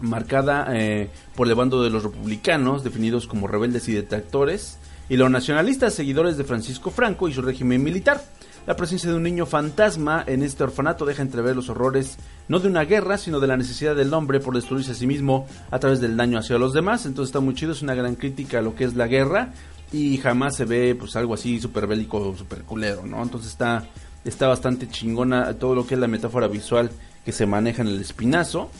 marcada 0.00 0.68
eh, 0.70 1.10
por 1.34 1.48
el 1.48 1.54
bando 1.54 1.82
de 1.82 1.90
los 1.90 2.04
republicanos, 2.04 2.84
definidos 2.84 3.26
como 3.26 3.48
rebeldes 3.48 3.88
y 3.88 3.92
detractores, 3.92 4.78
y 5.08 5.16
los 5.16 5.30
nacionalistas, 5.30 5.94
seguidores 5.94 6.36
de 6.36 6.44
Francisco 6.44 6.90
Franco 6.90 7.28
y 7.28 7.32
su 7.32 7.42
régimen 7.42 7.82
militar. 7.82 8.22
La 8.66 8.76
presencia 8.76 9.10
de 9.10 9.16
un 9.16 9.22
niño 9.22 9.46
fantasma 9.46 10.22
en 10.26 10.42
este 10.42 10.62
orfanato 10.62 11.06
deja 11.06 11.22
entrever 11.22 11.56
los 11.56 11.68
horrores 11.70 12.18
no 12.48 12.58
de 12.58 12.68
una 12.68 12.84
guerra, 12.84 13.16
sino 13.16 13.40
de 13.40 13.46
la 13.46 13.56
necesidad 13.56 13.96
del 13.96 14.12
hombre 14.12 14.38
por 14.38 14.54
destruirse 14.54 14.92
a 14.92 14.94
sí 14.94 15.06
mismo 15.06 15.46
a 15.70 15.78
través 15.78 16.00
del 16.00 16.16
daño 16.16 16.38
hacia 16.38 16.58
los 16.58 16.72
demás. 16.72 17.06
Entonces 17.06 17.30
está 17.30 17.40
muy 17.40 17.54
chido, 17.54 17.72
es 17.72 17.82
una 17.82 17.94
gran 17.94 18.16
crítica 18.16 18.58
a 18.58 18.62
lo 18.62 18.74
que 18.74 18.84
es 18.84 18.94
la 18.94 19.06
guerra 19.06 19.52
y 19.92 20.18
jamás 20.18 20.56
se 20.56 20.66
ve 20.66 20.94
pues 20.94 21.16
algo 21.16 21.34
así 21.34 21.60
súper 21.60 21.86
bélico, 21.86 22.34
súper 22.36 22.62
culero, 22.62 23.06
¿no? 23.06 23.22
Entonces 23.22 23.50
está, 23.50 23.86
está 24.24 24.46
bastante 24.46 24.88
chingona 24.88 25.54
todo 25.54 25.74
lo 25.74 25.86
que 25.86 25.94
es 25.94 26.00
la 26.00 26.06
metáfora 26.06 26.46
visual 26.46 26.90
que 27.24 27.32
se 27.32 27.46
maneja 27.46 27.82
en 27.82 27.88
el 27.88 28.00
espinazo. 28.00 28.70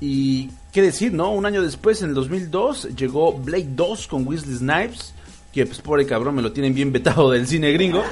Y 0.00 0.50
qué 0.72 0.82
decir, 0.82 1.12
¿no? 1.12 1.30
Un 1.30 1.46
año 1.46 1.62
después, 1.62 2.02
en 2.02 2.10
el 2.10 2.14
2002, 2.14 2.94
llegó 2.96 3.32
Blade 3.32 3.68
2 3.70 4.06
con 4.06 4.26
Weasley 4.26 4.56
Snipes, 4.56 5.14
que 5.52 5.66
pues 5.66 5.80
pobre 5.80 6.04
cabrón 6.04 6.34
me 6.34 6.42
lo 6.42 6.52
tienen 6.52 6.74
bien 6.74 6.92
vetado 6.92 7.30
del 7.30 7.46
cine 7.46 7.72
gringo. 7.72 8.02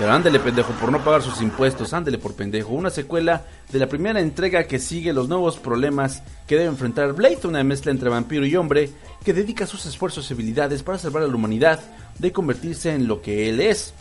Pero 0.00 0.14
ándele, 0.14 0.40
pendejo, 0.40 0.72
por 0.80 0.90
no 0.90 1.04
pagar 1.04 1.20
sus 1.20 1.42
impuestos, 1.42 1.92
ándele 1.92 2.16
por 2.16 2.32
pendejo. 2.32 2.72
Una 2.72 2.88
secuela 2.88 3.44
de 3.70 3.78
la 3.78 3.86
primera 3.86 4.18
entrega 4.18 4.64
que 4.64 4.78
sigue 4.78 5.12
los 5.12 5.28
nuevos 5.28 5.58
problemas 5.58 6.22
que 6.46 6.54
debe 6.54 6.68
enfrentar 6.70 7.12
Blade, 7.12 7.40
una 7.44 7.62
mezcla 7.62 7.90
entre 7.92 8.08
vampiro 8.08 8.46
y 8.46 8.56
hombre, 8.56 8.88
que 9.22 9.34
dedica 9.34 9.66
sus 9.66 9.84
esfuerzos 9.84 10.30
y 10.30 10.32
habilidades 10.32 10.82
para 10.82 10.96
salvar 10.96 11.24
a 11.24 11.26
la 11.26 11.34
humanidad 11.34 11.80
de 12.18 12.32
convertirse 12.32 12.94
en 12.94 13.08
lo 13.08 13.20
que 13.20 13.50
él 13.50 13.60
es. 13.60 13.92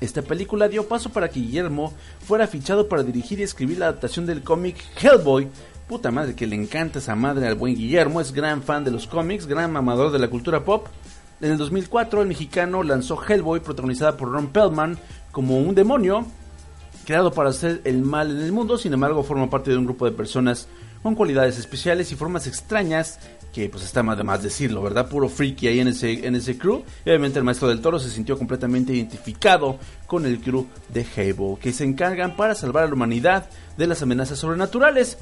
Esta 0.00 0.22
película 0.22 0.66
dio 0.66 0.88
paso 0.88 1.10
para 1.10 1.28
que 1.28 1.40
Guillermo 1.40 1.92
fuera 2.26 2.46
fichado 2.46 2.88
para 2.88 3.02
dirigir 3.02 3.38
y 3.40 3.42
escribir 3.42 3.80
la 3.80 3.88
adaptación 3.88 4.24
del 4.24 4.42
cómic 4.42 4.76
Hellboy. 4.98 5.48
Puta 5.86 6.10
madre 6.10 6.34
que 6.34 6.46
le 6.46 6.56
encanta 6.56 7.00
esa 7.00 7.14
madre 7.14 7.46
al 7.46 7.54
buen 7.54 7.74
Guillermo, 7.74 8.22
es 8.22 8.32
gran 8.32 8.62
fan 8.62 8.82
de 8.82 8.92
los 8.92 9.06
cómics, 9.06 9.46
gran 9.46 9.72
mamador 9.72 10.10
de 10.10 10.20
la 10.20 10.30
cultura 10.30 10.64
pop. 10.64 10.86
En 11.40 11.52
el 11.52 11.58
2004 11.58 12.22
el 12.22 12.28
mexicano 12.28 12.82
lanzó 12.82 13.16
Hellboy 13.22 13.60
protagonizada 13.60 14.16
por 14.16 14.32
Ron 14.32 14.48
Pellman 14.48 14.98
como 15.38 15.56
un 15.58 15.72
demonio 15.72 16.26
creado 17.06 17.32
para 17.32 17.50
hacer 17.50 17.80
el 17.84 18.02
mal 18.02 18.28
en 18.28 18.42
el 18.42 18.50
mundo, 18.50 18.76
sin 18.76 18.92
embargo 18.92 19.22
forma 19.22 19.48
parte 19.48 19.70
de 19.70 19.76
un 19.76 19.84
grupo 19.84 20.04
de 20.04 20.10
personas 20.10 20.66
con 21.00 21.14
cualidades 21.14 21.60
especiales 21.60 22.10
y 22.10 22.16
formas 22.16 22.48
extrañas 22.48 23.20
que 23.52 23.68
pues 23.68 23.84
está 23.84 24.02
más 24.02 24.18
de 24.18 24.24
más 24.24 24.42
decirlo, 24.42 24.82
¿verdad? 24.82 25.08
Puro 25.08 25.28
freaky 25.28 25.68
ahí 25.68 25.78
en 25.78 25.86
ese, 25.86 26.26
en 26.26 26.34
ese 26.34 26.58
crew. 26.58 26.82
Obviamente 27.06 27.38
el 27.38 27.44
maestro 27.44 27.68
del 27.68 27.80
toro 27.80 28.00
se 28.00 28.10
sintió 28.10 28.36
completamente 28.36 28.92
identificado 28.92 29.78
con 30.08 30.26
el 30.26 30.40
crew 30.40 30.66
de 30.88 31.06
Hellboy, 31.14 31.60
que 31.60 31.72
se 31.72 31.84
encargan 31.84 32.34
para 32.34 32.56
salvar 32.56 32.82
a 32.82 32.88
la 32.88 32.94
humanidad 32.94 33.48
de 33.76 33.86
las 33.86 34.02
amenazas 34.02 34.40
sobrenaturales. 34.40 35.18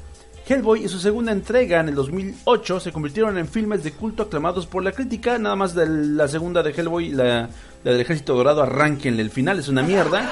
Hellboy 0.47 0.85
y 0.85 0.87
su 0.87 0.99
segunda 0.99 1.31
entrega 1.31 1.81
en 1.81 1.89
el 1.89 1.95
2008 1.95 2.79
se 2.79 2.91
convirtieron 2.91 3.37
en 3.37 3.47
filmes 3.47 3.83
de 3.83 3.91
culto 3.91 4.23
aclamados 4.23 4.65
por 4.65 4.83
la 4.83 4.93
crítica, 4.93 5.37
nada 5.37 5.55
más 5.55 5.75
la 5.75 6.27
segunda 6.27 6.63
de 6.63 6.71
Hellboy, 6.71 7.09
la, 7.09 7.49
la 7.83 7.91
del 7.91 7.99
Ejército 7.99 8.35
Dorado, 8.35 8.61
arranquenle 8.61 9.21
el 9.21 9.29
final, 9.29 9.59
es 9.59 9.67
una 9.67 9.83
mierda. 9.83 10.31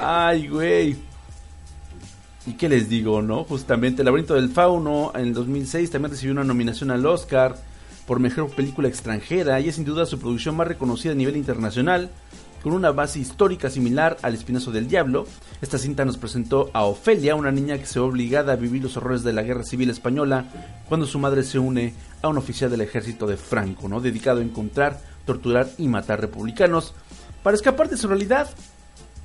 Ay, 0.00 0.46
güey. 0.48 0.96
¿Y 2.46 2.52
qué 2.52 2.68
les 2.68 2.88
digo, 2.88 3.20
no? 3.20 3.44
Justamente 3.44 4.00
El 4.02 4.06
laberinto 4.06 4.34
del 4.34 4.48
fauno 4.48 5.12
en 5.14 5.34
2006 5.34 5.90
también 5.90 6.12
recibió 6.12 6.32
una 6.32 6.44
nominación 6.44 6.90
al 6.90 7.04
Oscar 7.04 7.56
por 8.06 8.20
mejor 8.20 8.50
película 8.50 8.88
extranjera 8.88 9.60
y 9.60 9.68
es 9.68 9.74
sin 9.74 9.84
duda 9.84 10.06
su 10.06 10.18
producción 10.18 10.56
más 10.56 10.66
reconocida 10.66 11.12
a 11.12 11.14
nivel 11.14 11.36
internacional. 11.36 12.10
Con 12.62 12.72
una 12.72 12.90
base 12.90 13.20
histórica 13.20 13.70
similar 13.70 14.16
al 14.22 14.34
Espinazo 14.34 14.72
del 14.72 14.88
Diablo, 14.88 15.26
esta 15.62 15.78
cinta 15.78 16.04
nos 16.04 16.18
presentó 16.18 16.70
a 16.72 16.84
Ofelia, 16.84 17.36
una 17.36 17.52
niña 17.52 17.78
que 17.78 17.86
se 17.86 18.00
ve 18.00 18.06
obligada 18.06 18.52
a 18.52 18.56
vivir 18.56 18.82
los 18.82 18.96
horrores 18.96 19.22
de 19.22 19.32
la 19.32 19.42
Guerra 19.42 19.62
Civil 19.62 19.90
Española 19.90 20.46
cuando 20.88 21.06
su 21.06 21.20
madre 21.20 21.44
se 21.44 21.60
une 21.60 21.94
a 22.20 22.28
un 22.28 22.36
oficial 22.36 22.68
del 22.68 22.80
ejército 22.80 23.28
de 23.28 23.36
Franco, 23.36 23.88
¿no? 23.88 24.00
dedicado 24.00 24.40
a 24.40 24.42
encontrar, 24.42 25.00
torturar 25.24 25.68
y 25.78 25.86
matar 25.86 26.20
republicanos. 26.20 26.94
Para 27.44 27.56
escapar 27.56 27.88
de 27.88 27.96
su 27.96 28.08
realidad, 28.08 28.50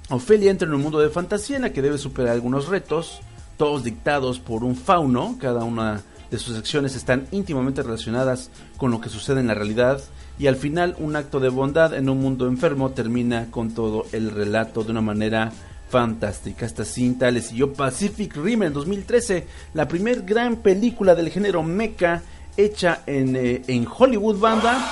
Ofelia 0.10 0.52
entra 0.52 0.68
en 0.68 0.76
un 0.76 0.82
mundo 0.82 1.00
de 1.00 1.10
fantasía 1.10 1.56
en 1.56 1.64
la 1.64 1.74
que 1.74 1.82
debe 1.82 1.98
superar 1.98 2.34
algunos 2.34 2.68
retos, 2.68 3.22
todos 3.58 3.84
dictados 3.84 4.40
por 4.40 4.64
un 4.64 4.76
fauno, 4.76 5.38
cada 5.40 5.64
una 5.64 6.04
de 6.30 6.38
sus 6.38 6.56
acciones 6.56 6.96
están 6.96 7.28
íntimamente 7.32 7.82
relacionadas 7.82 8.52
con 8.78 8.92
lo 8.92 9.02
que 9.02 9.10
sucede 9.10 9.40
en 9.40 9.48
la 9.48 9.54
realidad 9.56 10.02
y 10.40 10.48
al 10.48 10.56
final 10.56 10.96
un 11.00 11.16
acto 11.16 11.40
de 11.40 11.50
bondad 11.50 11.94
en 11.94 12.10
un 12.10 12.20
mundo 12.20 12.48
enfermo 12.48 12.92
termina 12.92 13.48
con 13.52 13.72
todo 13.72 14.06
el 14.12 14.32
relato 14.32 14.84
de 14.84 14.92
una 14.92 15.02
manera 15.02 15.52
fantástica. 15.90 16.66
Esta 16.66 16.86
cinta 16.86 17.30
le 17.30 17.42
siguió 17.42 17.74
Pacific 17.74 18.36
Rim 18.36 18.64
en 18.64 18.74
2013, 18.74 19.46
la 19.74 19.88
primer 19.88 20.24
gran 20.24 20.58
película 20.58 21.14
del 21.14 21.30
género 21.30 21.62
mecha 21.62 22.24
hecha 22.58 23.02
en, 23.06 23.36
eh, 23.36 23.62
en 23.68 23.88
Hollywood 23.88 24.40
banda. 24.40 24.92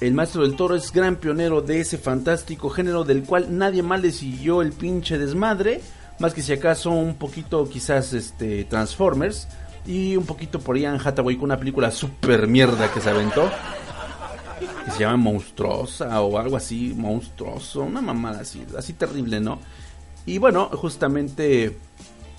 El 0.00 0.14
maestro 0.14 0.42
del 0.42 0.56
toro 0.56 0.74
es 0.74 0.90
gran 0.92 1.14
pionero 1.14 1.62
de 1.62 1.80
ese 1.80 1.96
fantástico 1.96 2.68
género 2.68 3.04
del 3.04 3.22
cual 3.22 3.56
nadie 3.56 3.84
más 3.84 4.02
le 4.02 4.10
siguió 4.10 4.60
el 4.60 4.72
pinche 4.72 5.18
desmadre, 5.18 5.80
más 6.18 6.34
que 6.34 6.42
si 6.42 6.52
acaso 6.52 6.90
un 6.90 7.14
poquito 7.14 7.68
quizás 7.68 8.12
este 8.12 8.64
Transformers 8.64 9.46
y 9.86 10.16
un 10.16 10.26
poquito 10.26 10.58
por 10.58 10.76
en 10.76 10.98
Hathaway 10.98 11.36
con 11.36 11.44
una 11.44 11.58
película 11.58 11.92
super 11.92 12.48
mierda 12.48 12.92
que 12.92 13.00
se 13.00 13.10
aventó 13.10 13.48
que 14.84 14.90
se 14.90 15.00
llama 15.00 15.16
Monstruosa 15.16 16.20
o 16.22 16.38
algo 16.38 16.56
así, 16.56 16.94
monstruoso, 16.96 17.82
una 17.82 18.00
mamada 18.00 18.40
así, 18.40 18.92
terrible, 18.94 19.40
¿no? 19.40 19.58
Y 20.26 20.38
bueno, 20.38 20.70
justamente 20.72 21.76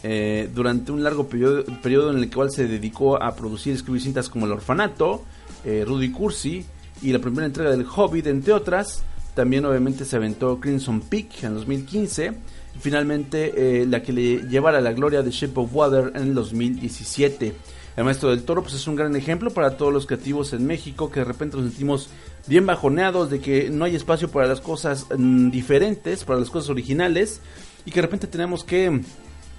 eh, 0.03 0.49
durante 0.53 0.91
un 0.91 1.03
largo 1.03 1.27
periodo, 1.27 2.11
en 2.11 2.17
el 2.17 2.29
cual 2.29 2.51
se 2.51 2.67
dedicó 2.67 3.21
a 3.21 3.35
producir 3.35 3.73
y 3.73 3.75
escribir 3.75 4.01
cintas 4.01 4.29
como 4.29 4.45
El 4.45 4.53
Orfanato, 4.53 5.23
eh, 5.65 5.83
Rudy 5.85 6.11
Cursi 6.11 6.65
y 7.01 7.11
la 7.11 7.19
primera 7.19 7.45
entrega 7.45 7.71
del 7.71 7.85
Hobbit, 7.85 8.27
entre 8.27 8.53
otras. 8.53 9.03
También 9.35 9.65
obviamente 9.65 10.05
se 10.05 10.15
aventó 10.15 10.59
Crimson 10.59 11.01
Peak 11.01 11.43
en 11.43 11.55
2015 11.55 12.33
y 12.75 12.79
finalmente 12.79 13.81
eh, 13.81 13.85
la 13.85 14.03
que 14.03 14.13
le 14.13 14.47
llevara 14.47 14.79
la 14.79 14.93
gloria 14.93 15.23
de 15.23 15.31
Shape 15.31 15.59
of 15.59 15.69
Water 15.73 16.11
en 16.15 16.21
el 16.21 16.33
2017. 16.35 17.53
El 17.95 18.03
Maestro 18.05 18.29
del 18.29 18.43
Toro 18.43 18.63
pues 18.63 18.73
es 18.73 18.87
un 18.87 18.95
gran 18.95 19.15
ejemplo 19.15 19.51
para 19.51 19.77
todos 19.77 19.93
los 19.93 20.07
creativos 20.07 20.53
en 20.53 20.65
México 20.65 21.11
que 21.11 21.19
de 21.19 21.25
repente 21.25 21.57
nos 21.57 21.67
sentimos 21.67 22.09
bien 22.47 22.65
bajoneados 22.65 23.29
de 23.29 23.39
que 23.39 23.69
no 23.69 23.85
hay 23.85 23.95
espacio 23.95 24.29
para 24.29 24.47
las 24.47 24.61
cosas 24.61 25.07
mm, 25.15 25.49
diferentes, 25.51 26.23
para 26.23 26.39
las 26.39 26.49
cosas 26.49 26.69
originales 26.69 27.39
y 27.85 27.91
que 27.91 27.97
de 27.97 28.07
repente 28.07 28.27
tenemos 28.27 28.63
que 28.63 29.01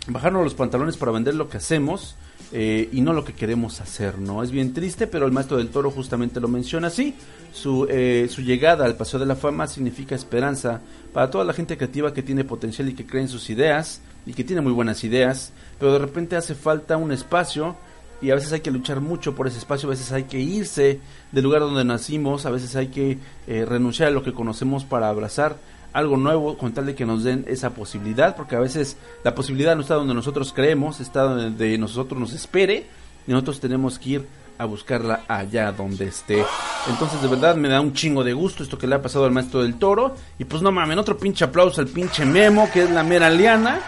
bajarnos 0.09 0.45
los 0.45 0.55
pantalones 0.55 0.97
para 0.97 1.13
vender 1.13 1.35
lo 1.35 1.49
que 1.49 1.59
hacemos 1.59 2.17
eh, 2.53 2.89
y 2.93 3.01
no 3.01 3.13
lo 3.13 3.25
que 3.25 3.33
queremos 3.33 3.81
hacer, 3.81 4.19
¿no? 4.19 4.43
Es 4.43 4.51
bien 4.51 4.75
triste, 4.75 5.07
pero 5.07 5.27
el 5.27 5.33
Maestro 5.33 5.57
del 5.57 5.69
Toro 5.69 5.91
justamente 5.91 6.41
lo 6.41 6.49
menciona 6.49 6.89
así. 6.89 7.15
Su, 7.53 7.87
eh, 7.89 8.29
su 8.31 8.43
llegada 8.43 8.85
al 8.85 8.97
Paseo 8.97 9.19
de 9.19 9.27
la 9.27 9.37
Fama 9.37 9.67
significa 9.67 10.15
esperanza 10.15 10.81
para 11.13 11.31
toda 11.31 11.45
la 11.45 11.53
gente 11.53 11.77
creativa 11.77 12.13
que 12.13 12.23
tiene 12.23 12.45
potencial 12.45 12.89
y 12.89 12.95
que 12.95 13.07
cree 13.07 13.23
en 13.23 13.29
sus 13.29 13.49
ideas 13.51 14.03
y 14.27 14.35
que 14.35 14.45
tiene 14.45 14.63
muy 14.63 14.73
buenas 14.73 15.05
ideas, 15.05 15.53
pero 15.79 15.93
de 15.93 15.99
repente 15.99 16.37
hace 16.37 16.55
falta 16.55 16.97
un 16.97 17.13
espacio 17.13 17.77
y 18.21 18.31
a 18.31 18.35
veces 18.35 18.53
hay 18.53 18.61
que 18.61 18.71
luchar 18.71 19.01
mucho 19.01 19.35
por 19.35 19.47
ese 19.47 19.59
espacio, 19.59 19.89
a 19.89 19.91
veces 19.91 20.13
hay 20.13 20.25
que 20.25 20.41
irse 20.41 21.01
del 21.33 21.45
lugar 21.45 21.61
donde 21.61 21.85
nacimos, 21.85 22.47
a 22.47 22.51
veces 22.51 22.75
hay 22.77 22.89
que 22.89 23.19
eh, 23.47 23.65
renunciar 23.65 24.09
a 24.09 24.13
lo 24.13 24.23
que 24.23 24.33
conocemos 24.33 24.85
para 24.85 25.09
abrazar 25.09 25.57
algo 25.93 26.17
nuevo 26.17 26.59
con 26.59 26.73
tal 26.73 26.87
de 26.87 26.95
que 26.95 27.07
nos 27.07 27.23
den 27.23 27.45
esa 27.49 27.71
posibilidad, 27.71 28.35
porque 28.35 28.57
a 28.57 28.61
veces 28.61 28.97
la 29.23 29.35
posibilidad 29.35 29.77
no 29.77 29.83
está 29.83 29.95
donde 29.95 30.15
nosotros 30.15 30.53
creemos, 30.53 31.01
está 31.01 31.23
donde 31.23 31.79
nosotros 31.79 32.19
nos 32.19 32.33
espere 32.33 32.87
y 33.27 33.31
nosotros 33.31 33.61
tenemos 33.61 33.99
que 33.99 34.11
ir 34.11 34.27
a 34.59 34.65
buscarla 34.65 35.23
allá 35.29 35.73
donde 35.73 36.07
esté. 36.07 36.45
Entonces 36.89 37.21
de 37.23 37.29
verdad 37.29 37.57
me 37.57 37.69
da 37.69 37.81
un 37.81 37.93
chingo 37.93 38.23
de 38.25 38.33
gusto 38.33 38.63
esto 38.63 38.79
que 38.79 38.87
le 38.87 38.95
ha 38.97 39.03
pasado 39.03 39.25
al 39.25 39.33
maestro 39.33 39.63
del 39.63 39.77
toro. 39.77 40.15
Y 40.39 40.45
pues 40.45 40.63
no 40.63 40.71
mames, 40.71 40.99
otro 40.99 41.17
pinche 41.17 41.45
aplauso 41.45 41.81
al 41.81 41.89
pinche 41.89 42.25
Memo, 42.25 42.69
que 42.73 42.85
es 42.85 42.91
la 42.91 43.03
mera 43.03 43.31
liana. 43.31 43.81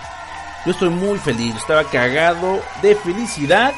Yo 0.64 0.72
estoy 0.72 0.90
muy 0.90 1.18
feliz, 1.18 1.54
estaba 1.56 1.84
cagado 1.84 2.60
de 2.82 2.96
felicidad. 2.96 3.72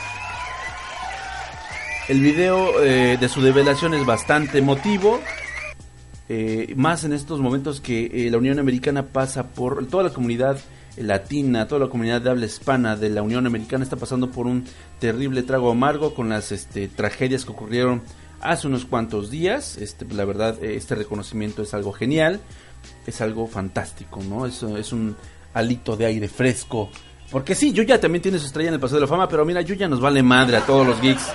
El 2.08 2.22
video 2.22 2.82
eh, 2.82 3.18
de 3.20 3.28
su 3.28 3.42
develación 3.42 3.92
es 3.92 4.06
bastante 4.06 4.56
emotivo. 4.56 5.20
Eh, 6.30 6.72
más 6.74 7.04
en 7.04 7.12
estos 7.12 7.38
momentos 7.38 7.82
que 7.82 8.06
eh, 8.06 8.30
la 8.30 8.38
Unión 8.38 8.58
Americana 8.58 9.02
pasa 9.02 9.48
por 9.48 9.86
toda 9.88 10.04
la 10.04 10.10
comunidad 10.10 10.58
latina, 10.96 11.68
toda 11.68 11.84
la 11.84 11.90
comunidad 11.90 12.22
de 12.22 12.30
habla 12.30 12.46
hispana 12.46 12.96
de 12.96 13.10
la 13.10 13.20
Unión 13.20 13.46
Americana 13.46 13.84
está 13.84 13.96
pasando 13.96 14.30
por 14.30 14.46
un 14.46 14.64
terrible 14.98 15.42
trago 15.42 15.70
amargo 15.70 16.14
con 16.14 16.30
las 16.30 16.50
este, 16.50 16.88
tragedias 16.88 17.44
que 17.44 17.52
ocurrieron 17.52 18.00
hace 18.40 18.68
unos 18.68 18.86
cuantos 18.86 19.30
días. 19.30 19.76
Este, 19.76 20.06
la 20.06 20.24
verdad, 20.24 20.64
este 20.64 20.94
reconocimiento 20.94 21.60
es 21.60 21.74
algo 21.74 21.92
genial, 21.92 22.40
es 23.06 23.20
algo 23.20 23.46
fantástico, 23.46 24.22
¿no? 24.26 24.46
Es, 24.46 24.62
es 24.62 24.94
un 24.94 25.14
alito 25.52 25.94
de 25.94 26.06
aire 26.06 26.28
fresco. 26.28 26.88
Porque 27.30 27.54
sí, 27.54 27.70
Yuya 27.74 28.00
también 28.00 28.22
tiene 28.22 28.38
su 28.38 28.46
estrella 28.46 28.68
en 28.68 28.74
el 28.74 28.80
Paseo 28.80 28.96
de 28.96 29.02
la 29.02 29.08
Fama, 29.08 29.28
pero 29.28 29.44
mira, 29.44 29.60
Yuya 29.60 29.88
nos 29.88 30.00
vale 30.00 30.22
madre 30.22 30.56
a 30.56 30.64
todos 30.64 30.86
los 30.86 30.98
geeks. 31.02 31.26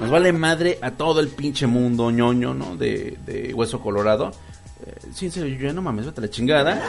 Nos 0.00 0.10
vale 0.10 0.32
madre 0.32 0.78
a 0.82 0.92
todo 0.92 1.20
el 1.20 1.28
pinche 1.28 1.66
mundo 1.66 2.10
ñoño, 2.10 2.54
¿no? 2.54 2.76
De, 2.76 3.18
de 3.26 3.52
Hueso 3.54 3.80
Colorado. 3.80 4.30
Eh, 4.84 4.94
sí, 5.12 5.26
en 5.26 5.32
serio, 5.32 5.56
Yuya, 5.56 5.72
no 5.72 5.82
mames, 5.82 6.06
vete 6.06 6.20
a 6.20 6.22
la 6.22 6.30
chingada. 6.30 6.82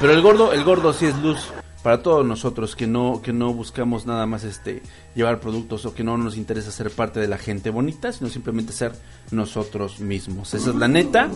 Pero 0.00 0.12
el 0.12 0.22
gordo, 0.22 0.52
el 0.52 0.64
gordo 0.64 0.92
sí 0.92 1.06
es 1.06 1.18
luz 1.18 1.50
para 1.82 2.02
todos 2.02 2.26
nosotros 2.26 2.74
que 2.74 2.86
no 2.86 3.22
que 3.22 3.32
no 3.32 3.52
buscamos 3.54 4.04
nada 4.04 4.26
más 4.26 4.44
este 4.44 4.82
llevar 5.14 5.40
productos 5.40 5.86
o 5.86 5.94
que 5.94 6.04
no 6.04 6.18
nos 6.18 6.36
interesa 6.36 6.70
ser 6.70 6.90
parte 6.90 7.20
de 7.20 7.28
la 7.28 7.38
gente 7.38 7.70
bonita, 7.70 8.12
sino 8.12 8.28
simplemente 8.28 8.72
ser 8.72 8.92
nosotros 9.30 10.00
mismos. 10.00 10.54
Esa 10.54 10.70
es 10.70 10.76
la 10.76 10.88
neta. 10.88 11.28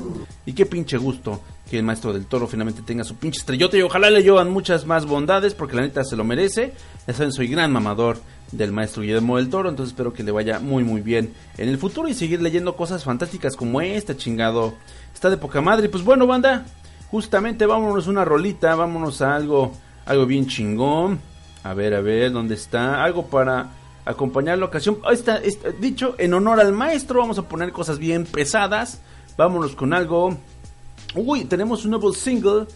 Y 0.47 0.53
qué 0.53 0.67
pinche 0.67 0.97
gusto 0.97 1.41
que 1.71 1.79
el 1.79 1.85
maestro 1.85 2.12
del 2.12 2.27
toro 2.27 2.47
finalmente 2.47 2.83
tenga 2.83 3.03
su 3.03 3.17
pinche 3.17 3.41
estrellota 3.41 3.77
y 3.77 3.83
ojalá 3.83 4.11
le 4.11 4.23
llevan 4.23 4.51
muchas 4.51 4.87
más 4.87 5.07
bondades 5.07 5.55
porque 5.55 5.77
la 5.77 5.83
neta 5.83 6.05
se 6.05 6.17
lo 6.17 6.25
merece. 6.25 6.75
Ya 7.07 7.15
saben, 7.15 7.33
soy 7.33 7.49
gran 7.49 7.73
mamador 7.73 8.19
del 8.53 8.71
maestro 8.71 9.03
Guillermo 9.03 9.38
del 9.38 9.51
Toro, 9.51 9.69
entonces 9.69 9.93
espero 9.93 10.12
que 10.12 10.23
le 10.23 10.31
vaya 10.31 10.61
muy 10.61 10.85
muy 10.85 11.01
bien 11.01 11.33
en 11.59 11.69
el 11.69 11.79
futuro 11.79 12.07
y 12.07 12.15
seguir 12.15 12.41
leyendo 12.41 12.77
cosas 12.77 13.03
fantásticas 13.03 13.57
como 13.57 13.81
este 13.81 14.17
chingado. 14.17 14.75
Está 15.12 15.29
de 15.29 15.37
poca 15.37 15.61
madre. 15.61 15.88
Pues 15.88 16.05
bueno, 16.05 16.27
banda, 16.27 16.65
justamente 17.11 17.67
vámonos 17.67 18.07
una 18.07 18.25
rolita, 18.25 18.75
vámonos 18.77 19.21
a 19.21 19.35
algo, 19.35 19.73
algo 20.07 20.27
bien 20.27 20.47
chingón. 20.47 21.21
A 21.65 21.75
ver, 21.75 21.95
a 21.95 22.01
ver, 22.01 22.31
¿dónde 22.33 22.55
está? 22.55 23.03
Algo 23.03 23.27
para 23.27 23.71
acompañar 24.05 24.59
la 24.59 24.67
ocasión. 24.67 24.99
Está, 25.11 25.41
dicho, 25.81 26.15
en 26.19 26.35
honor 26.35 26.61
al 26.61 26.73
maestro, 26.73 27.21
vamos 27.21 27.38
a 27.38 27.49
poner 27.49 27.73
cosas 27.73 27.99
bien 27.99 28.27
pesadas. 28.27 29.01
Vámonos 29.37 29.75
con 29.75 29.93
algo. 29.93 30.37
Uy, 31.15 31.45
tenemos 31.47 31.85
un 31.85 31.91
nuevo 31.91 32.12
single 32.12 32.67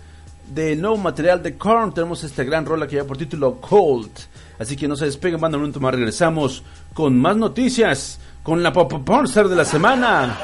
de 0.49 0.77
nuevo 0.77 0.97
material 0.97 1.43
de 1.43 1.57
Korn. 1.57 1.93
Tenemos 1.93 2.25
esta 2.25 2.45
gran 2.45 2.65
rola 2.65 2.87
que 2.87 2.97
lleva 2.97 3.07
por 3.07 3.17
título 3.17 3.61
Cold. 3.61 4.11
Así 4.59 4.77
que 4.77 4.89
no 4.89 4.97
se 4.97 5.07
despeguen, 5.07 5.41
banda, 5.41 5.57
un 5.57 5.63
momento 5.63 5.81
más 5.81 5.95
regresamos 5.95 6.63
con 6.95 7.19
más 7.19 7.37
noticias, 7.37 8.19
con 8.43 8.63
la 8.63 8.73
pop 8.73 8.93
Pornstar 9.05 9.49
de 9.49 9.57
la 9.57 9.65
semana 9.65 10.39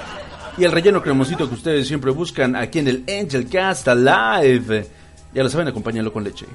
y 0.59 0.65
el 0.65 0.73
relleno 0.73 1.03
cremosito 1.03 1.49
que 1.49 1.55
ustedes 1.55 1.89
siempre 1.89 2.11
buscan 2.11 2.57
aquí 2.57 2.79
en 2.81 2.89
el 2.89 3.05
Angel 3.09 3.49
Cast 3.49 3.87
Live. 3.89 4.87
Ya 5.33 5.43
lo 5.43 5.49
saben, 5.49 5.69
acompáñalo 5.69 6.13
con 6.13 6.25
leche. 6.25 6.47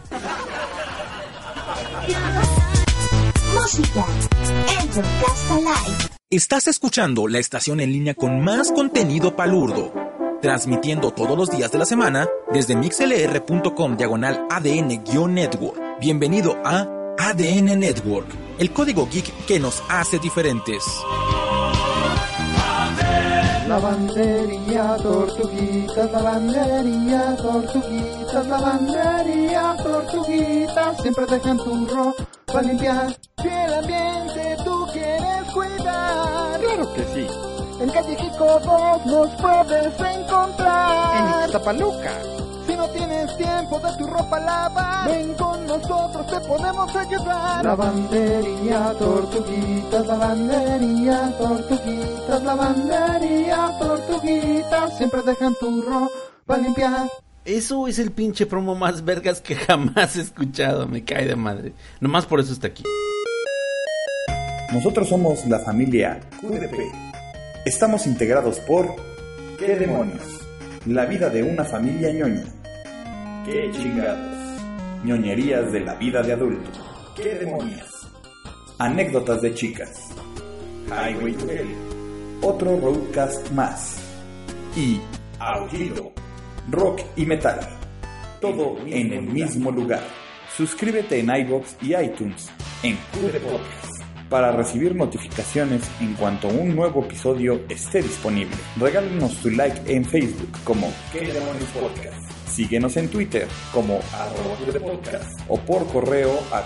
Música. 3.54 4.06
Angel 4.80 5.04
Cast 5.22 5.52
Live. 5.52 6.18
Estás 6.30 6.68
escuchando 6.68 7.28
la 7.28 7.40
estación 7.40 7.80
en 7.80 7.92
línea 7.92 8.14
con 8.14 8.44
más 8.44 8.72
contenido 8.72 9.36
palurdo, 9.36 9.94
transmitiendo 10.42 11.12
todos 11.12 11.38
los 11.38 11.50
días 11.50 11.72
de 11.72 11.78
la 11.78 11.86
semana 11.86 12.28
desde 12.52 12.76
mixlr.com 12.76 13.98
diagonal 13.98 14.46
ADN-network. 14.50 16.00
Bienvenido 16.00 16.56
a 16.64 16.88
ADN 17.18 17.80
Network, 17.80 18.28
el 18.60 18.72
código 18.72 19.08
geek 19.12 19.46
que 19.48 19.60
nos 19.60 19.84
hace 19.90 20.20
diferentes. 20.20 20.84
Lavandería, 23.68 24.96
tortuguitas, 25.02 26.12
lavandería, 26.12 27.36
tortuguitas, 27.36 28.48
lavandería, 28.48 29.76
tortuguitas, 29.84 31.02
siempre 31.02 31.26
dejan 31.26 31.58
tu 31.58 31.88
ropa 31.88 32.62
limpiar. 32.62 33.18
Si 33.42 33.48
el 33.48 33.74
ambiente 33.74 34.58
tú 34.64 34.88
quieres 34.94 35.52
cuidar, 35.54 36.60
Claro 36.62 36.94
que 36.94 37.04
sí. 37.14 37.57
En 37.80 37.90
Callejico 37.90 38.60
2 38.60 39.06
nos 39.06 39.30
puedes 39.42 40.00
encontrar. 40.00 41.16
En 41.16 41.44
Ixtapaluca. 41.44 42.12
Si 42.68 42.76
no 42.76 42.88
tienes 42.90 43.38
tiempo 43.38 43.80
de 43.80 43.98
tu 43.98 44.08
ropa 44.08 44.40
lavar, 44.40 45.08
Ven 45.10 45.34
con 45.36 45.66
nosotros, 45.66 46.28
te 46.28 46.48
podemos 46.48 46.96
ayudar. 46.96 47.64
Lavandería, 47.64 48.94
tortuguitas, 49.00 50.06
lavandería, 50.06 51.34
tortuguitas, 51.38 52.44
lavandería, 52.44 53.72
tortuguitas. 53.80 54.98
Siempre 54.98 55.22
dejan 55.22 55.56
tu 55.60 55.82
ropa 55.82 56.58
limpiar. 56.58 57.08
Eso 57.46 57.88
es 57.88 58.00
el 58.00 58.12
pinche 58.12 58.46
promo 58.46 58.76
más 58.76 59.06
vergas 59.06 59.40
que 59.40 59.56
jamás 59.56 60.18
he 60.18 60.22
escuchado. 60.22 60.88
Me 60.88 61.06
cae 61.06 61.26
de 61.26 61.38
madre. 61.38 61.72
Nomás 62.02 62.26
por 62.26 62.42
eso 62.42 62.52
está 62.52 62.68
aquí. 62.68 62.84
Nosotros 64.74 65.08
somos 65.08 65.46
la 65.48 65.60
familia 65.60 66.20
QDP. 66.42 67.07
Estamos 67.68 68.08
integrados 68.08 68.62
por 68.62 68.96
¿Qué 69.60 69.76
demonios? 69.76 70.24
La 70.86 71.04
vida 71.06 71.30
de 71.30 71.44
una 71.44 71.66
familia 71.66 72.14
ñoña. 72.14 72.46
¿Qué 73.46 73.70
chingados? 73.74 74.62
ñoñerías 75.04 75.70
de 75.74 75.82
la 75.82 75.96
vida 75.96 76.22
de 76.22 76.32
adulto. 76.32 76.70
¿Qué 77.14 77.36
demonios? 77.36 78.08
Anécdotas 78.80 79.42
de 79.42 79.54
chicas. 79.54 80.12
Highway 80.88 81.34
to 81.34 81.52
Hell. 81.52 81.68
Otro 82.42 82.80
roadcast 82.80 83.52
más. 83.52 83.98
Y 84.74 85.02
Aullido. 85.38 86.14
Rock 86.72 87.02
y 87.18 87.26
metal. 87.26 87.60
Todo 88.40 88.78
en 88.86 89.12
el 89.12 89.24
mismo 89.24 89.72
lugar. 89.72 90.04
Suscríbete 90.56 91.20
en 91.20 91.36
iBox 91.36 91.76
y 91.82 91.94
iTunes 91.98 92.48
en 92.82 92.96
QD 93.12 93.42
Podcast 93.42 93.87
para 94.30 94.52
recibir 94.52 94.96
notificaciones 94.96 95.84
en 96.00 96.14
cuanto 96.16 96.48
un 96.48 96.76
nuevo 96.76 97.04
episodio 97.04 97.62
esté 97.70 98.02
disponible. 98.02 98.56
Regálenos 98.78 99.36
tu 99.38 99.50
like 99.50 99.82
en 99.94 100.06
Facebook 100.06 100.52
como 100.64 100.92
¿Qué 101.12 101.22
demonios 101.22 101.70
podcast? 101.80 102.32
Síguenos 102.48 102.98
en 102.98 103.10
Twitter 103.10 103.48
como 103.72 104.00
arroba 104.14 104.80
podcast 104.80 105.40
o 105.48 105.60
por 105.60 105.88
correo 105.88 106.40
a 106.52 106.64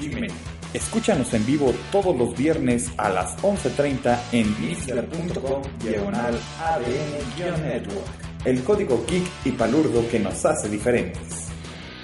gmail. 0.00 0.32
Escúchanos 0.72 1.34
en 1.34 1.44
vivo 1.44 1.74
todos 1.90 2.16
los 2.16 2.36
viernes 2.36 2.90
a 2.96 3.10
las 3.10 3.36
11.30 3.42 4.18
en 4.32 4.60
mixler.com 4.60 5.62
diagonal 5.82 6.38
ADN-network. 6.60 8.06
El 8.44 8.62
código 8.62 9.04
geek 9.06 9.24
y 9.44 9.50
palurdo 9.50 10.08
que 10.08 10.20
nos 10.20 10.44
hace 10.46 10.68
diferentes. 10.68 11.48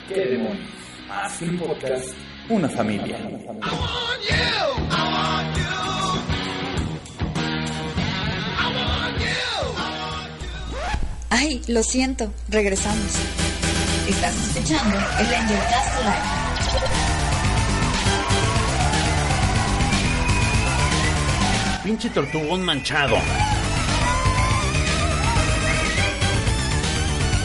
¿Qué 0.08 0.20
demonios? 0.20 0.68
Más 1.08 1.40
un 1.40 1.58
podcast, 1.58 2.10
una 2.48 2.68
familia. 2.68 3.18
Ay, 11.30 11.60
lo 11.66 11.82
siento, 11.82 12.32
regresamos. 12.48 13.12
Estás 14.08 14.34
escuchando 14.34 14.96
el 14.96 15.34
Angel 15.34 15.58
Cast 15.58 15.98
Live. 16.00 16.46
Pinche 21.84 22.10
tortugón 22.10 22.64
manchado. 22.64 23.16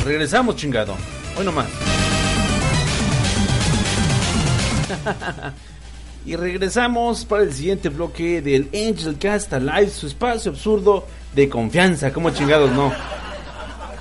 Regresamos, 0.04 0.56
chingado. 0.56 0.96
Hoy 1.38 1.46
nomás. 1.46 1.91
y 6.26 6.36
regresamos 6.36 7.26
para 7.26 7.44
el 7.44 7.54
siguiente 7.54 7.90
bloque 7.90 8.42
del 8.42 8.70
Angel 8.74 9.18
Cast 9.18 9.54
Live, 9.54 9.90
su 9.90 10.08
espacio 10.08 10.52
absurdo 10.52 11.06
de 11.34 11.50
confianza. 11.50 12.12
Como 12.14 12.30
chingados, 12.32 12.72
no. 12.72 12.92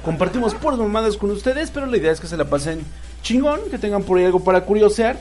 Compartimos 0.05 0.55
por 0.55 0.77
mamadas 0.77 1.17
con 1.17 1.31
ustedes, 1.31 1.71
pero 1.71 1.87
la 1.87 1.97
idea 1.97 2.13
es 2.13 2.21
que 2.21 2.27
se 2.27 2.37
la 2.37 2.47
pasen 2.47 2.81
chingón, 3.23 3.61
que 3.71 3.79
tengan 3.79 4.03
por 4.03 4.19
ahí 4.19 4.25
algo 4.25 4.43
para 4.43 4.63
curiosear, 4.63 5.19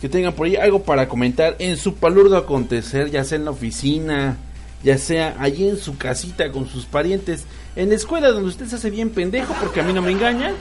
que 0.00 0.08
tengan 0.08 0.32
por 0.32 0.46
ahí 0.46 0.56
algo 0.56 0.82
para 0.82 1.08
comentar 1.08 1.56
en 1.58 1.76
su 1.76 1.94
palurdo 1.94 2.36
acontecer, 2.36 3.10
ya 3.10 3.22
sea 3.22 3.38
en 3.38 3.44
la 3.44 3.52
oficina, 3.52 4.36
ya 4.82 4.98
sea 4.98 5.36
allí 5.38 5.68
en 5.68 5.76
su 5.76 5.96
casita 5.96 6.50
con 6.50 6.66
sus 6.66 6.86
parientes, 6.86 7.44
en 7.76 7.90
la 7.90 7.94
escuela 7.94 8.32
donde 8.32 8.48
usted 8.48 8.66
se 8.66 8.76
hace 8.76 8.90
bien 8.90 9.10
pendejo, 9.10 9.54
porque 9.60 9.80
a 9.80 9.82
mí 9.84 9.92
no 9.92 10.02
me 10.02 10.10
engañan. 10.10 10.54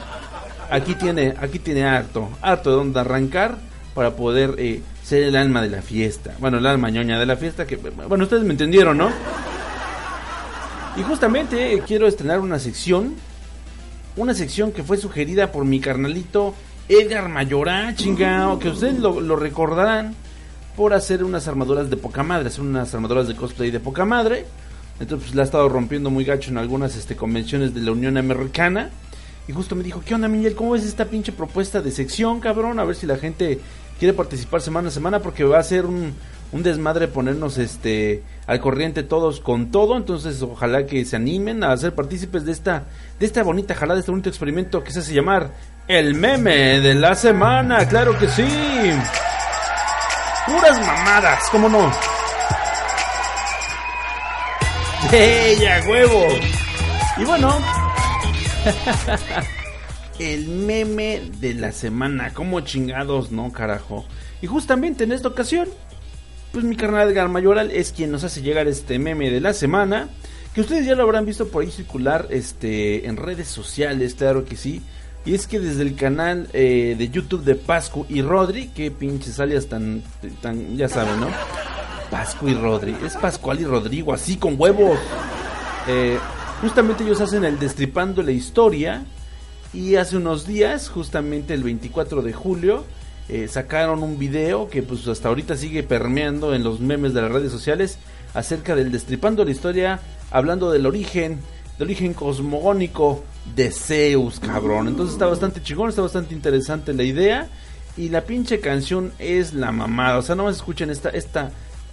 Aquí 0.69 0.93
tiene, 0.93 1.33
aquí 1.41 1.57
tiene 1.57 1.83
harto, 1.83 2.29
harto 2.41 2.69
de 2.69 2.75
donde 2.75 2.99
arrancar 2.99 3.57
para 3.99 4.15
poder 4.15 4.55
eh, 4.59 4.81
ser 5.03 5.23
el 5.23 5.35
alma 5.35 5.61
de 5.61 5.69
la 5.69 5.81
fiesta. 5.81 6.33
Bueno, 6.39 6.59
el 6.59 6.65
alma 6.65 6.89
ñoña 6.89 7.19
de 7.19 7.25
la 7.25 7.35
fiesta, 7.35 7.67
que 7.67 7.75
bueno, 7.75 8.23
ustedes 8.23 8.45
me 8.45 8.51
entendieron, 8.51 8.97
¿no? 8.97 9.09
Y 10.95 11.03
justamente 11.03 11.83
quiero 11.85 12.07
estrenar 12.07 12.39
una 12.39 12.59
sección, 12.59 13.15
una 14.15 14.33
sección 14.33 14.71
que 14.71 14.83
fue 14.83 14.95
sugerida 14.95 15.51
por 15.51 15.65
mi 15.65 15.81
carnalito 15.81 16.55
Edgar 16.87 17.27
Mayorá, 17.27 17.93
chingao, 17.93 18.57
que 18.57 18.69
ustedes 18.69 18.99
lo, 18.99 19.35
recordarán 19.35 20.15
por 20.77 20.93
hacer 20.93 21.21
unas 21.25 21.49
armaduras 21.49 21.89
de 21.89 21.97
poca 21.97 22.23
madre, 22.23 22.47
hacer 22.47 22.61
unas 22.61 22.95
armaduras 22.95 23.27
de 23.27 23.35
cosplay 23.35 23.69
de 23.69 23.81
poca 23.81 24.05
madre. 24.05 24.45
Entonces 25.01 25.27
pues, 25.27 25.35
la 25.35 25.41
ha 25.41 25.45
estado 25.45 25.67
rompiendo 25.67 26.09
muy 26.09 26.23
gacho 26.23 26.51
en 26.51 26.57
algunas 26.57 26.95
este, 26.95 27.17
convenciones 27.17 27.73
de 27.73 27.81
la 27.81 27.91
Unión 27.91 28.15
Americana. 28.15 28.91
Y 29.49 29.51
justo 29.51 29.75
me 29.75 29.81
dijo, 29.81 30.03
¿qué 30.05 30.13
onda, 30.13 30.27
Miguel? 30.27 30.53
¿Cómo 30.53 30.73
ves 30.73 30.85
esta 30.85 31.05
pinche 31.05 31.31
propuesta 31.31 31.81
de 31.81 31.89
sección, 31.89 32.39
cabrón? 32.39 32.77
A 32.77 32.83
ver 32.83 32.95
si 32.95 33.07
la 33.07 33.17
gente 33.17 33.59
quiere 33.99 34.13
participar 34.13 34.61
semana 34.61 34.87
a 34.87 34.91
semana 34.91 35.19
porque 35.19 35.43
va 35.43 35.59
a 35.59 35.63
ser 35.63 35.85
un, 35.85 36.15
un 36.51 36.63
desmadre 36.63 37.07
ponernos 37.07 37.57
este 37.57 38.23
al 38.47 38.59
corriente 38.59 39.03
todos 39.03 39.39
con 39.41 39.71
todo. 39.71 39.97
Entonces 39.97 40.41
ojalá 40.41 40.85
que 40.85 41.05
se 41.05 41.17
animen 41.17 41.63
a 41.63 41.77
ser 41.77 41.93
partícipes 41.93 42.45
de 42.45 42.53
esta, 42.53 42.85
de 43.19 43.25
esta 43.25 43.43
bonita 43.43 43.75
jalada, 43.75 43.95
de 43.95 43.99
este 43.99 44.11
bonito 44.11 44.29
experimento 44.29 44.83
que 44.83 44.91
se 44.91 44.99
hace 44.99 45.13
llamar 45.13 45.51
el 45.87 46.15
meme 46.15 46.79
de 46.79 46.95
la 46.95 47.13
semana. 47.13 47.87
Claro 47.87 48.17
que 48.17 48.27
sí. 48.27 48.47
Puras 50.47 50.79
mamadas, 50.79 51.43
¿cómo 51.51 51.69
no? 51.69 51.91
¡Bella 55.11 55.81
huevo! 55.87 56.27
Y 57.17 57.25
bueno, 57.25 57.59
el 60.19 60.47
meme 60.47 61.21
de 61.39 61.53
la 61.53 61.71
semana. 61.71 62.33
Como 62.33 62.61
chingados, 62.61 63.31
no, 63.31 63.51
carajo. 63.51 64.05
Y 64.41 64.47
justamente 64.47 65.03
en 65.05 65.11
esta 65.11 65.29
ocasión, 65.29 65.67
pues 66.51 66.63
mi 66.63 66.75
carnal 66.75 67.09
Edgar 67.09 67.29
Mayoral 67.29 67.71
es 67.71 67.91
quien 67.91 68.11
nos 68.11 68.23
hace 68.23 68.41
llegar 68.41 68.67
este 68.67 68.99
meme 68.99 69.31
de 69.31 69.41
la 69.41 69.53
semana. 69.53 70.09
Que 70.53 70.61
ustedes 70.61 70.85
ya 70.85 70.95
lo 70.95 71.03
habrán 71.03 71.25
visto 71.25 71.47
por 71.47 71.63
ahí 71.63 71.71
circular 71.71 72.27
este, 72.31 73.07
en 73.07 73.17
redes 73.17 73.47
sociales, 73.47 74.15
claro 74.15 74.45
que 74.45 74.55
sí. 74.55 74.81
Y 75.25 75.35
es 75.35 75.47
que 75.47 75.59
desde 75.59 75.83
el 75.83 75.95
canal 75.95 76.47
eh, 76.53 76.95
de 76.97 77.09
YouTube 77.09 77.43
de 77.43 77.55
Pascu 77.55 78.05
y 78.09 78.21
Rodri, 78.21 78.69
que 78.69 78.89
pinches 78.89 79.39
alias 79.39 79.67
tan, 79.67 80.01
tan, 80.41 80.75
ya 80.75 80.87
saben, 80.87 81.19
¿no? 81.19 81.27
Pascu 82.09 82.47
y 82.47 82.55
Rodri, 82.55 82.95
es 83.05 83.15
Pascual 83.15 83.59
y 83.59 83.65
Rodrigo, 83.65 84.13
así 84.13 84.37
con 84.37 84.55
huevos. 84.57 84.97
Eh, 85.87 86.17
justamente 86.61 87.03
ellos 87.03 87.21
hacen 87.21 87.43
el 87.45 87.59
Destripando 87.59 88.23
la 88.23 88.31
Historia. 88.31 89.03
Y 89.73 89.95
hace 89.95 90.17
unos 90.17 90.47
días, 90.47 90.89
justamente 90.89 91.53
el 91.53 91.63
24 91.63 92.21
de 92.21 92.33
julio, 92.33 92.85
eh, 93.27 93.47
sacaron 93.47 94.01
un 94.01 94.17
video 94.17 94.69
que 94.69 94.81
pues 94.81 95.07
hasta 95.07 95.29
ahorita 95.29 95.55
sigue 95.55 95.83
permeando 95.83 96.55
en 96.55 96.63
los 96.63 96.79
memes 96.79 97.13
de 97.13 97.21
las 97.21 97.31
redes 97.31 97.51
sociales 97.51 97.99
acerca 98.33 98.75
del 98.75 98.91
Destripando 98.91 99.45
la 99.45 99.51
Historia, 99.51 99.99
hablando 100.31 100.71
del 100.71 100.87
origen, 100.87 101.39
del 101.77 101.87
origen 101.87 102.15
cosmogónico 102.15 103.23
de 103.55 103.71
Zeus, 103.71 104.39
cabrón. 104.39 104.87
Entonces 104.87 105.13
está 105.13 105.27
bastante 105.27 105.61
chingón, 105.61 105.89
está 105.89 106.01
bastante 106.01 106.33
interesante 106.33 106.93
la 106.93 107.03
idea. 107.03 107.47
Y 107.97 108.09
la 108.09 108.21
pinche 108.21 108.59
canción 108.59 109.11
es 109.19 109.53
la 109.53 109.71
mamada. 109.71 110.17
O 110.17 110.21
sea, 110.21 110.35
no 110.35 110.45
más 110.45 110.55
escuchen 110.55 110.89
esta, 110.89 111.09
esta 111.09 111.51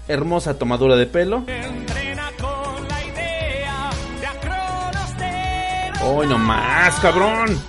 hermosa 0.09 0.55
tomadura 0.55 0.97
de 0.97 1.07
pelo. 1.07 1.45
Hoy 6.09 6.29
no 6.29 6.39
más, 6.39 6.95
cabrón. 7.01 7.61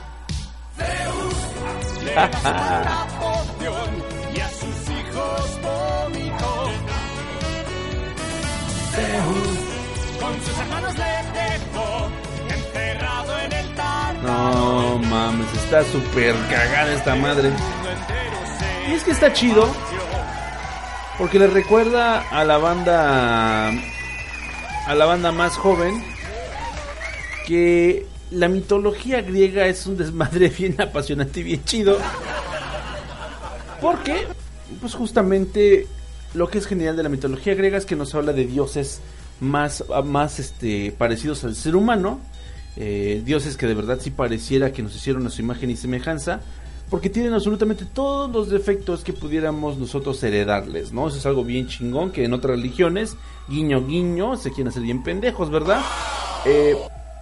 No 14.21 15.00
mames, 15.00 15.54
está 15.56 15.84
súper 15.86 16.36
cagada 16.47 16.93
esta 16.93 17.15
madre. 17.15 17.52
Y 18.88 18.93
es 18.93 19.04
que 19.04 19.12
está 19.12 19.34
chido. 19.34 19.67
Porque 21.17 21.39
le 21.39 21.47
recuerda 21.47 22.19
a 22.30 22.43
la 22.43 22.60
banda. 22.60 23.69
A 24.86 24.93
la 24.93 25.06
banda 25.06 25.32
más 25.32 25.58
joven. 25.58 26.04
Que 27.47 28.06
la 28.32 28.48
mitología 28.48 29.22
griega 29.22 29.68
es 29.68 29.86
un 29.88 29.98
desmadre 29.98 30.50
bien 30.58 30.80
apasionante 30.80 31.40
y 31.40 31.44
bien 31.44 31.63
chido. 31.63 31.98
Porque, 33.82 34.28
pues 34.82 34.94
justamente 34.96 35.88
lo 36.34 36.50
que 36.50 36.58
es 36.58 36.66
genial 36.66 36.96
de 36.98 37.04
la 37.04 37.10
mitología 37.10 37.56
griega 37.56 37.78
es 37.78 37.86
que 37.86 37.96
nos 37.96 38.13
habla 38.16 38.34
de 38.34 38.46
dioses 38.46 39.02
más, 39.40 39.84
más 40.04 40.40
este, 40.40 40.92
parecidos 40.98 41.44
al 41.44 41.56
ser 41.56 41.76
humano. 41.76 42.20
Eh, 42.76 43.24
dioses 43.26 43.58
que 43.58 43.66
de 43.66 43.74
verdad 43.74 43.98
sí 44.00 44.12
pareciera 44.12 44.72
que 44.72 44.84
nos 44.84 44.96
hicieron 44.96 45.26
a 45.26 45.30
su 45.30 45.42
imagen 45.42 45.70
y 45.70 45.76
semejanza. 45.76 46.42
porque 46.90 47.10
tienen 47.10 47.34
absolutamente 47.34 47.84
todos 47.84 48.32
los 48.32 48.50
defectos 48.50 49.04
que 49.04 49.12
pudiéramos 49.12 49.78
nosotros 49.78 50.24
heredarles, 50.24 50.94
¿no? 50.94 51.10
Eso 51.10 51.18
es 51.18 51.26
algo 51.26 51.44
bien 51.44 51.68
chingón 51.68 52.13
que 52.13 52.24
en 52.24 52.32
otras 52.32 52.56
religiones, 52.56 53.18
guiño 53.50 53.86
guiño, 53.86 54.38
se 54.38 54.52
quieren 54.52 54.70
hacer 54.70 54.84
bien 54.84 55.04
pendejos, 55.04 55.50
¿verdad? 55.50 55.82
Eh, 56.46 56.78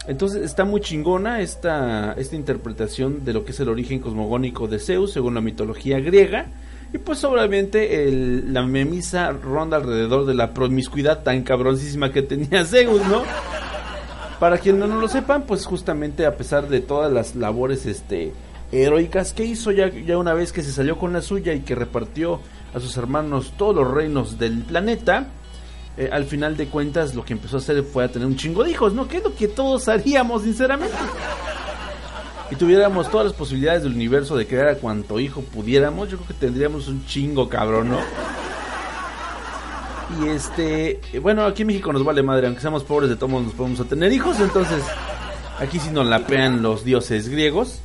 entonces 0.07 0.43
está 0.43 0.65
muy 0.65 0.81
chingona 0.81 1.41
esta, 1.41 2.13
esta 2.13 2.35
interpretación 2.35 3.25
de 3.25 3.33
lo 3.33 3.45
que 3.45 3.51
es 3.51 3.59
el 3.59 3.69
origen 3.69 3.99
cosmogónico 3.99 4.67
de 4.67 4.79
Zeus 4.79 5.13
según 5.13 5.33
la 5.35 5.41
mitología 5.41 5.99
griega. 5.99 6.47
Y 6.93 6.97
pues 6.99 7.23
obviamente 7.23 8.07
el, 8.07 8.53
la 8.53 8.63
memisa 8.63 9.31
ronda 9.31 9.77
alrededor 9.77 10.25
de 10.25 10.33
la 10.33 10.53
promiscuidad 10.53 11.23
tan 11.23 11.43
cabroncísima 11.43 12.11
que 12.11 12.21
tenía 12.21 12.63
Zeus, 12.65 13.05
¿no? 13.07 13.23
Para 14.39 14.57
quienes 14.57 14.87
no 14.87 14.99
lo 14.99 15.07
sepan, 15.07 15.43
pues 15.43 15.65
justamente 15.65 16.25
a 16.25 16.37
pesar 16.37 16.67
de 16.69 16.81
todas 16.81 17.11
las 17.11 17.35
labores 17.35 17.85
este, 17.85 18.31
heroicas 18.71 19.33
que 19.33 19.45
hizo 19.45 19.71
ya, 19.71 19.89
ya 19.89 20.17
una 20.17 20.33
vez 20.33 20.51
que 20.51 20.61
se 20.61 20.71
salió 20.71 20.97
con 20.97 21.13
la 21.13 21.21
suya 21.21 21.53
y 21.53 21.61
que 21.61 21.75
repartió 21.75 22.39
a 22.73 22.79
sus 22.79 22.95
hermanos 22.97 23.53
todos 23.57 23.75
los 23.75 23.91
reinos 23.91 24.37
del 24.37 24.59
planeta, 24.63 25.27
eh, 25.97 26.09
al 26.11 26.25
final 26.25 26.57
de 26.57 26.67
cuentas 26.67 27.15
lo 27.15 27.23
que 27.23 27.33
empezó 27.33 27.57
a 27.57 27.59
hacer 27.59 27.83
fue 27.83 28.03
a 28.03 28.07
tener 28.09 28.27
un 28.27 28.35
chingo 28.35 28.63
de 28.63 28.71
hijos, 28.71 28.93
¿no? 28.93 29.07
Que 29.07 29.17
es 29.17 29.23
lo 29.23 29.33
que 29.33 29.47
todos 29.47 29.87
haríamos, 29.87 30.43
sinceramente. 30.43 30.95
Y 32.51 32.55
tuviéramos 32.55 33.09
todas 33.09 33.27
las 33.27 33.35
posibilidades 33.35 33.83
del 33.83 33.93
universo 33.93 34.35
de 34.35 34.45
crear 34.45 34.67
a 34.67 34.75
cuanto 34.75 35.19
hijo 35.19 35.41
pudiéramos, 35.41 36.09
yo 36.09 36.17
creo 36.17 36.27
que 36.27 36.33
tendríamos 36.35 36.87
un 36.87 37.05
chingo 37.05 37.49
cabrón, 37.49 37.89
¿no? 37.89 37.99
Y 40.21 40.27
este, 40.27 40.99
eh, 41.13 41.19
bueno, 41.19 41.43
aquí 41.45 41.63
en 41.63 41.67
México 41.67 41.91
nos 41.91 42.03
vale 42.03 42.21
madre, 42.21 42.45
aunque 42.45 42.61
seamos 42.61 42.83
pobres 42.83 43.09
de 43.09 43.15
todos 43.15 43.31
nos 43.31 43.53
podemos 43.53 43.79
a 43.79 43.85
tener 43.85 44.11
hijos, 44.13 44.39
entonces 44.39 44.83
aquí 45.59 45.79
sí 45.79 45.89
nos 45.89 46.05
la 46.05 46.27
pean 46.27 46.61
los 46.61 46.83
dioses 46.83 47.29
griegos. 47.29 47.79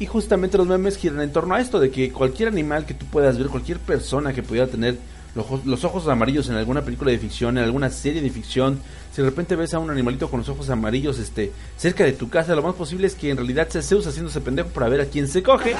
Y 0.00 0.06
justamente 0.06 0.58
los 0.58 0.66
memes 0.66 0.96
giran 0.96 1.20
en 1.22 1.32
torno 1.32 1.54
a 1.54 1.60
esto, 1.60 1.80
de 1.80 1.90
que 1.90 2.12
cualquier 2.12 2.50
animal 2.50 2.86
que 2.86 2.94
tú 2.94 3.06
puedas 3.06 3.36
ver, 3.38 3.48
cualquier 3.48 3.78
persona 3.78 4.32
que 4.32 4.44
pudiera 4.44 4.68
tener 4.68 4.98
los 5.34 5.84
ojos 5.84 6.08
amarillos 6.08 6.48
en 6.48 6.56
alguna 6.56 6.82
película 6.82 7.10
de 7.10 7.18
ficción, 7.18 7.58
en 7.58 7.64
alguna 7.64 7.90
serie 7.90 8.20
de 8.20 8.30
ficción, 8.30 8.80
si 9.12 9.22
de 9.22 9.28
repente 9.30 9.56
ves 9.56 9.74
a 9.74 9.78
un 9.78 9.90
animalito 9.90 10.30
con 10.30 10.40
los 10.40 10.48
ojos 10.48 10.70
amarillos 10.70 11.18
este 11.18 11.52
cerca 11.76 12.04
de 12.04 12.12
tu 12.12 12.28
casa, 12.28 12.54
lo 12.54 12.62
más 12.62 12.74
posible 12.74 13.06
es 13.06 13.14
que 13.14 13.30
en 13.30 13.36
realidad 13.36 13.68
sea 13.68 13.82
Zeus 13.82 14.06
haciéndose 14.06 14.40
pendejo 14.40 14.68
para 14.70 14.88
ver 14.88 15.00
a 15.00 15.06
quién 15.06 15.28
se 15.28 15.42
coge. 15.42 15.74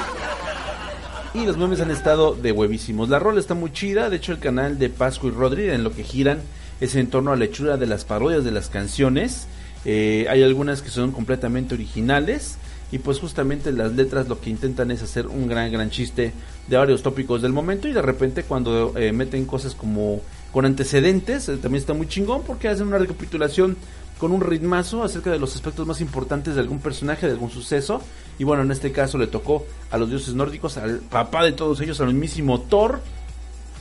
Y 1.34 1.44
los 1.44 1.56
memes 1.56 1.80
han 1.80 1.90
estado 1.90 2.34
de 2.34 2.52
huevísimos. 2.52 3.08
La 3.08 3.18
rola 3.18 3.38
está 3.38 3.54
muy 3.54 3.72
chida, 3.72 4.10
de 4.10 4.16
hecho 4.16 4.32
el 4.32 4.38
canal 4.38 4.78
de 4.78 4.88
Pascu 4.88 5.28
y 5.28 5.30
Rodri 5.30 5.70
en 5.70 5.84
lo 5.84 5.92
que 5.92 6.02
giran 6.02 6.40
es 6.80 6.94
en 6.94 7.08
torno 7.08 7.32
a 7.32 7.36
la 7.36 7.44
hechura 7.44 7.76
de 7.76 7.86
las 7.86 8.04
parodias 8.04 8.44
de 8.44 8.50
las 8.50 8.68
canciones. 8.70 9.46
Eh, 9.84 10.26
hay 10.28 10.42
algunas 10.42 10.82
que 10.82 10.90
son 10.90 11.12
completamente 11.12 11.74
originales 11.74 12.56
y 12.90 12.98
pues 12.98 13.18
justamente 13.18 13.72
las 13.72 13.92
letras 13.92 14.28
lo 14.28 14.40
que 14.40 14.50
intentan 14.50 14.90
es 14.90 15.02
hacer 15.02 15.26
un 15.26 15.46
gran 15.48 15.70
gran 15.70 15.90
chiste 15.90 16.32
de 16.66 16.76
varios 16.76 17.02
tópicos 17.02 17.42
del 17.42 17.52
momento 17.52 17.88
y 17.88 17.92
de 17.92 18.02
repente 18.02 18.44
cuando 18.44 18.96
eh, 18.96 19.12
meten 19.12 19.44
cosas 19.44 19.74
como 19.74 20.20
con 20.52 20.64
antecedentes 20.64 21.48
eh, 21.48 21.56
también 21.56 21.80
está 21.80 21.92
muy 21.92 22.08
chingón 22.08 22.42
porque 22.46 22.68
hacen 22.68 22.86
una 22.86 22.98
recapitulación 22.98 23.76
con 24.18 24.32
un 24.32 24.40
ritmazo 24.40 25.04
acerca 25.04 25.30
de 25.30 25.38
los 25.38 25.54
aspectos 25.54 25.86
más 25.86 26.00
importantes 26.00 26.54
de 26.54 26.60
algún 26.60 26.80
personaje, 26.80 27.26
de 27.26 27.32
algún 27.32 27.50
suceso 27.50 28.00
y 28.38 28.44
bueno 28.44 28.62
en 28.62 28.70
este 28.70 28.90
caso 28.92 29.18
le 29.18 29.26
tocó 29.26 29.66
a 29.90 29.98
los 29.98 30.08
dioses 30.08 30.34
nórdicos, 30.34 30.78
al 30.78 30.98
papá 30.98 31.44
de 31.44 31.52
todos 31.52 31.80
ellos, 31.80 32.00
al 32.00 32.08
mismísimo 32.08 32.60
Thor, 32.60 33.00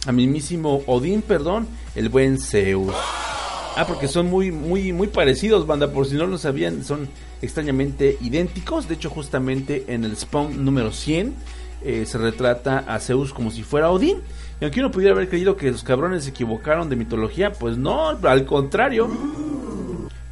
al 0.05 0.13
mismísimo 0.13 0.83
Odín, 0.87 1.21
perdón, 1.21 1.67
el 1.95 2.09
buen 2.09 2.39
Zeus. 2.39 2.93
Ah, 3.77 3.85
porque 3.85 4.07
son 4.07 4.25
muy, 4.25 4.51
muy, 4.51 4.91
muy 4.91 5.05
parecidos, 5.05 5.67
banda. 5.67 5.91
Por 5.91 6.07
si 6.07 6.15
no 6.15 6.25
lo 6.25 6.39
sabían, 6.39 6.83
son 6.83 7.07
extrañamente 7.43 8.17
idénticos. 8.21 8.87
De 8.87 8.95
hecho, 8.95 9.11
justamente 9.11 9.85
en 9.89 10.03
el 10.03 10.17
Spawn 10.17 10.65
número 10.65 10.91
100 10.91 11.35
eh, 11.83 12.07
se 12.07 12.17
retrata 12.17 12.79
a 12.79 12.97
Zeus 12.97 13.33
como 13.33 13.51
si 13.51 13.61
fuera 13.61 13.91
Odín. 13.91 14.17
Y 14.59 14.63
aunque 14.63 14.79
uno 14.79 14.89
pudiera 14.89 15.13
haber 15.13 15.29
creído 15.29 15.57
que 15.57 15.69
los 15.69 15.83
cabrones 15.83 16.23
se 16.23 16.31
equivocaron 16.31 16.89
de 16.89 16.95
mitología, 16.95 17.51
pues 17.51 17.77
no, 17.77 18.09
al 18.09 18.45
contrario. 18.45 19.11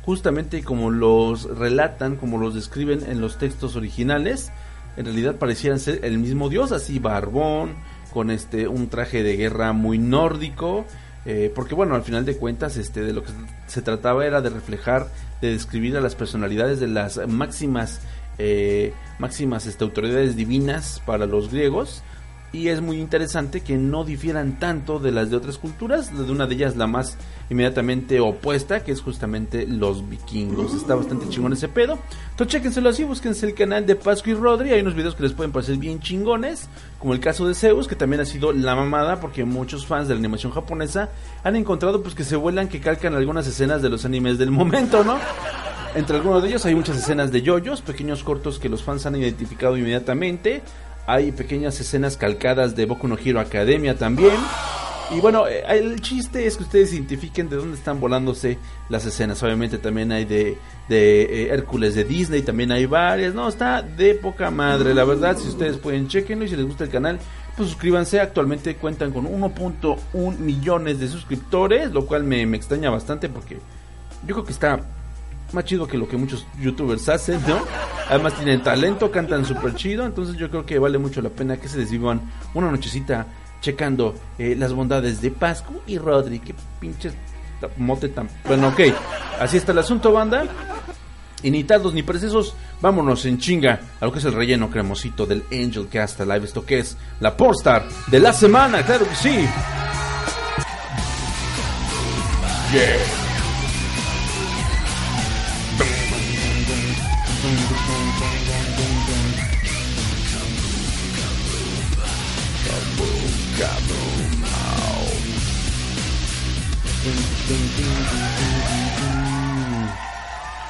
Justamente 0.02 0.64
como 0.64 0.90
los 0.90 1.44
relatan, 1.44 2.16
como 2.16 2.40
los 2.40 2.56
describen 2.56 3.04
en 3.08 3.22
los 3.22 3.38
textos 3.38 3.76
originales, 3.76 4.52
en 4.98 5.06
realidad 5.06 5.36
parecían 5.36 5.80
ser 5.80 6.04
el 6.04 6.18
mismo 6.18 6.50
dios, 6.50 6.72
así 6.72 6.98
barbón, 6.98 7.76
con 8.12 8.32
este 8.32 8.68
un 8.68 8.90
traje 8.90 9.22
de 9.22 9.38
guerra 9.38 9.72
muy 9.72 10.00
nórdico 10.00 10.88
eh, 11.26 11.52
porque 11.54 11.74
bueno, 11.74 11.96
al 11.96 12.04
final 12.04 12.26
de 12.26 12.38
cuentas, 12.38 12.78
este, 12.78 13.02
de 13.02 13.14
lo 13.14 13.24
que 13.24 13.32
se 13.68 13.82
trataba 13.82 14.26
era 14.26 14.42
de 14.42 14.50
reflejar, 14.50 15.08
de 15.42 15.52
describir 15.52 15.98
a 15.98 16.02
las 16.02 16.16
personalidades 16.16 16.80
de 16.80 16.88
las 16.88 17.28
máximas, 17.28 18.02
eh, 18.38 18.94
máximas 19.18 19.66
este, 19.66 19.84
autoridades 19.84 20.36
divinas 20.36 21.02
para 21.06 21.26
los 21.26 21.52
griegos, 21.52 22.04
y 22.52 22.70
es 22.70 22.82
muy 22.82 23.00
interesante 23.00 23.62
que 23.62 23.76
no 23.76 24.06
difieran 24.06 24.60
tanto 24.60 25.00
de 25.00 25.12
las 25.12 25.30
de 25.30 25.38
otras 25.38 25.58
culturas, 25.58 26.16
de 26.16 26.32
una 26.32 26.48
de 26.48 26.56
ellas 26.56 26.78
la 26.78 26.88
más 26.88 27.18
inmediatamente 27.50 28.20
opuesta, 28.20 28.84
que 28.84 28.92
es 28.92 29.02
justamente 29.02 29.68
los 29.68 30.08
vikingos. 30.08 30.74
Está 30.74 30.96
bastante 30.96 31.28
chingón 31.30 31.54
ese 31.54 31.68
pedo. 31.68 32.00
Entonces 32.32 32.54
chéquenselo 32.54 32.90
así, 32.90 33.04
búsquense 33.04 33.46
el 33.46 33.54
canal 33.54 33.86
de 33.86 33.96
Pascu 33.96 34.30
y 34.30 34.34
Rodri, 34.34 34.72
hay 34.72 34.82
unos 34.82 34.96
videos 34.96 35.16
que 35.16 35.24
les 35.24 35.34
pueden 35.34 35.52
parecer 35.52 35.78
bien 35.78 36.00
chingones, 36.00 36.70
como 37.00 37.14
el 37.14 37.20
caso 37.20 37.48
de 37.48 37.54
Zeus, 37.54 37.88
que 37.88 37.96
también 37.96 38.22
ha 38.22 38.26
sido 38.26 38.54
la 38.54 38.76
mamada, 38.76 39.20
porque 39.20 39.44
muchos 39.44 39.86
fans 39.86 40.08
de 40.08 40.14
la 40.14 40.20
animación 40.20 40.52
japonesa 40.52 41.10
han 41.44 41.56
encontrado 41.56 42.02
pues 42.02 42.16
que 42.16 42.24
se 42.24 42.36
vuelan, 42.36 42.70
que 42.70 42.80
calcan 42.80 43.16
algunas 43.16 43.46
escenas 43.48 43.82
de 43.82 43.90
los 43.90 44.06
animes 44.06 44.38
del 44.38 44.52
momento, 44.52 45.04
¿no? 45.04 45.18
Entre 45.96 46.18
algunos 46.18 46.44
de 46.44 46.50
ellos 46.50 46.66
hay 46.66 46.76
muchas 46.76 46.98
escenas 46.98 47.32
de 47.32 47.42
yoyos, 47.42 47.82
pequeños 47.82 48.22
cortos 48.22 48.60
que 48.60 48.68
los 48.68 48.84
fans 48.84 49.06
han 49.06 49.16
identificado 49.16 49.78
inmediatamente. 49.78 50.62
Hay 51.08 51.32
pequeñas 51.32 51.80
escenas 51.80 52.18
calcadas 52.18 52.76
de 52.76 52.86
Boku 52.86 53.08
no 53.08 53.18
Hero 53.18 53.40
Academia 53.40 53.98
también. 53.98 54.36
Y 55.12 55.20
bueno, 55.20 55.48
eh, 55.48 55.64
el 55.70 56.02
chiste 56.02 56.48
es 56.48 56.58
que 56.58 56.64
ustedes 56.64 56.94
identifiquen 56.94 57.48
de 57.48 57.58
dónde 57.58 57.78
están 57.78 58.00
volándose 58.00 58.58
las 58.90 59.06
escenas. 59.06 59.42
Obviamente 59.44 59.78
también 59.78 60.12
hay 60.12 60.26
de, 60.26 60.58
de 60.90 61.22
eh, 61.22 61.54
Hércules 61.54 61.94
de 61.94 62.04
Disney, 62.04 62.42
también 62.42 62.72
hay 62.72 62.88
varias. 62.88 63.36
No, 63.36 63.48
está 63.48 63.84
de 63.84 64.16
poca 64.16 64.50
madre, 64.50 64.96
la 64.96 65.04
verdad. 65.04 65.38
Si 65.38 65.48
ustedes 65.48 65.78
pueden, 65.78 66.08
chequenlo 66.08 66.46
y 66.46 66.50
si 66.50 66.56
les 66.56 66.66
gusta 66.66 66.86
el 66.86 66.90
canal, 66.90 67.20
pues 67.56 67.70
suscríbanse. 67.70 68.20
Actualmente 68.20 68.76
cuentan 68.78 69.12
con 69.12 69.26
1.1 69.26 70.40
millones 70.40 71.00
de 71.00 71.08
suscriptores, 71.08 71.92
lo 71.92 72.08
cual 72.08 72.24
me, 72.24 72.44
me 72.48 72.58
extraña 72.58 72.90
bastante 72.90 73.30
porque 73.30 73.60
yo 74.26 74.34
creo 74.34 74.44
que 74.44 74.54
está 74.54 74.80
más 75.54 75.66
chido 75.66 75.88
que 75.88 75.98
lo 75.98 76.08
que 76.08 76.18
muchos 76.18 76.46
youtubers 76.60 77.08
hacen, 77.10 77.42
¿no? 77.48 77.60
Además 78.10 78.34
tienen 78.36 78.62
talento, 78.62 79.12
cantan 79.12 79.46
súper 79.46 79.76
chido, 79.76 80.06
entonces 80.06 80.36
yo 80.38 80.50
creo 80.50 80.66
que 80.66 80.78
vale 80.78 80.98
mucho 80.98 81.22
la 81.22 81.30
pena 81.30 81.58
que 81.58 81.68
se 81.68 81.80
desvivan 81.80 82.22
una 82.54 82.70
nochecita 82.70 83.26
checando 83.62 84.14
eh, 84.38 84.56
las 84.58 84.74
bondades 84.74 85.22
de 85.22 85.32
Pascu 85.32 85.82
y 85.88 85.98
Rodri, 85.98 86.40
que 86.40 86.54
pinches 86.80 87.14
mote 87.78 88.10
tan... 88.10 88.30
Bueno, 88.46 88.70
ok, 88.70 88.82
así 89.40 89.58
está 89.58 89.72
el 89.72 89.80
asunto, 89.80 90.12
banda. 90.12 90.46
Y 91.42 91.52
ni 91.52 91.64
tardos 91.64 91.94
ni 91.94 92.02
precisos, 92.02 92.56
vámonos 92.82 93.26
en 93.26 93.38
chinga 93.38 93.80
a 94.00 94.06
lo 94.06 94.12
que 94.12 94.20
es 94.20 94.26
el 94.26 94.34
relleno 94.34 94.70
cremosito 94.70 95.26
del 95.26 95.44
Angel 95.52 95.88
Cast 95.92 96.20
Live. 96.20 96.46
Esto 96.46 96.66
que 96.66 96.80
es 96.80 96.98
la 97.20 97.36
Pornstar 97.36 97.88
de 98.08 98.20
la 98.20 98.34
semana, 98.34 98.84
claro 98.84 99.08
que 99.08 99.16
sí. 99.16 99.48
Yeah. 102.72 103.25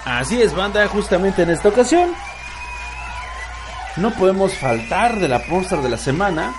Así 0.06 0.42
es, 0.42 0.54
banda, 0.54 0.88
justamente 0.88 1.44
en 1.44 1.50
esta 1.50 1.70
ocasión. 1.70 2.10
No 3.98 4.12
podemos 4.12 4.54
faltar 4.56 5.20
de 5.20 5.28
la 5.28 5.46
póster 5.46 5.80
de 5.80 5.90
la 5.90 5.98
semana. 5.98 6.54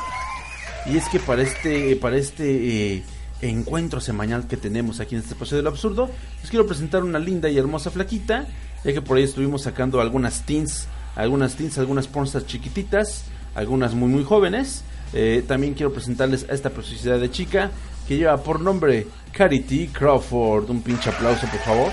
Y 0.87 0.97
es 0.97 1.09
que 1.09 1.19
para 1.19 1.43
este, 1.43 1.97
para 1.97 2.17
este 2.17 2.95
eh, 2.95 3.03
encuentro 3.43 4.01
semanal 4.01 4.47
que 4.47 4.57
tenemos 4.57 5.01
aquí 5.01 5.17
en 5.17 5.21
este 5.21 5.35
espacio 5.35 5.57
del 5.57 5.67
absurdo, 5.67 6.11
les 6.41 6.51
quiero 6.51 6.67
presentar 6.67 7.03
una 7.03 7.19
linda 7.19 7.49
y 7.49 7.59
hermosa 7.59 7.91
flaquita. 7.91 8.47
Ya 8.85 8.93
que 8.93 9.03
por 9.03 9.17
ahí 9.17 9.25
estuvimos 9.25 9.63
sacando 9.63 10.01
algunas 10.01 10.43
teens, 10.47 10.87
algunas 11.15 11.57
teens, 11.57 11.77
algunas 11.79 12.07
pornstas 12.07 12.47
chiquititas, 12.47 13.25
algunas 13.55 13.95
muy 13.95 14.09
muy 14.09 14.25
jóvenes. 14.25 14.83
Eh, 15.13 15.45
también 15.47 15.75
quiero 15.75 15.93
presentarles 15.93 16.47
a 16.49 16.55
esta 16.55 16.71
preciosidad 16.71 17.19
de 17.19 17.31
chica 17.31 17.71
que 18.07 18.17
lleva 18.17 18.37
por 18.39 18.61
nombre 18.61 19.07
Carity 19.37 19.89
Crawford. 19.89 20.71
Un 20.71 20.81
pinche 20.83 21.11
aplauso, 21.11 21.47
por 21.47 21.61
favor. 21.61 21.93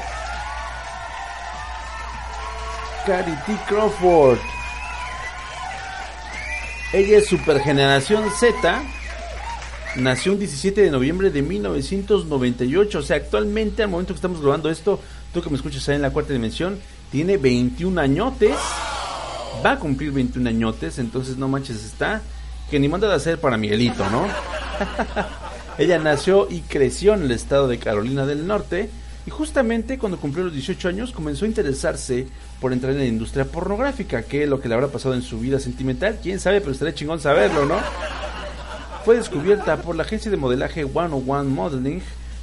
Carity 3.06 3.54
Crawford. 3.68 4.40
Ella 6.94 7.18
es 7.18 7.28
supergeneración 7.28 8.32
Z. 8.32 8.84
Nació 9.98 10.34
un 10.34 10.40
17 10.40 10.82
de 10.82 10.92
noviembre 10.92 11.32
de 11.32 11.42
1998. 11.42 13.00
O 13.00 13.02
sea, 13.02 13.18
actualmente, 13.18 13.84
al 13.84 13.90
momento 13.90 14.14
que 14.14 14.18
estamos 14.18 14.40
grabando 14.40 14.70
esto, 14.70 15.00
tú 15.34 15.42
que 15.42 15.50
me 15.50 15.58
escuchas 15.58 15.88
ahí 15.90 15.96
en 15.96 16.02
la 16.02 16.12
cuarta 16.12 16.32
dimensión, 16.32 16.80
tiene 17.12 17.38
21 17.38 18.00
añotes. 18.00 18.56
va 19.66 19.74
a 19.74 19.80
cumplir 19.80 20.12
21 20.12 20.50
añotes, 20.50 20.98
entonces 20.98 21.38
no 21.38 21.48
manches, 21.48 21.84
está 21.84 22.22
que 22.70 22.80
ni 22.80 22.88
manda 22.88 23.08
de 23.08 23.16
hacer 23.16 23.40
para 23.40 23.58
Miguelito, 23.58 24.10
¿no? 24.10 24.28
Ella 25.78 25.98
nació 25.98 26.48
y 26.50 26.62
creció 26.62 27.16
en 27.16 27.24
el 27.24 27.32
estado 27.32 27.68
de 27.68 27.80
Carolina 27.80 28.28
del 28.28 28.46
Norte 28.46 28.90
y 29.26 29.32
justamente 29.32 29.98
cuando 29.98 30.20
cumplió 30.20 30.46
los 30.46 30.54
18 30.54 30.90
años 30.90 31.12
comenzó 31.12 31.46
a 31.46 31.48
interesarse 31.48 32.28
por 32.62 32.74
entrar 32.74 32.92
en 32.92 33.00
la 33.00 33.06
industria 33.06 33.46
pornográfica, 33.46 34.22
que 34.22 34.44
es 34.44 34.50
lo 34.50 34.62
que 34.62 34.68
le 34.68 34.76
habrá 34.76 34.90
pasado 34.90 35.16
en 35.16 35.24
su 35.24 35.40
vida 35.40 35.60
sentimental, 35.60 36.20
quién 36.22 36.40
sabe, 36.40 36.60
pero 36.60 36.74
estaría 36.74 36.94
chingón 36.94 37.20
saberlo, 37.20 37.66
¿no? 37.66 37.80
Fue 39.04 39.16
descubierta 39.16 39.82
por 39.82 39.96
la 39.96 40.04
agencia 40.04 40.30
de 40.30 40.38
modelaje 40.38 40.86
101 40.86 41.44
Modeling, 41.46 42.02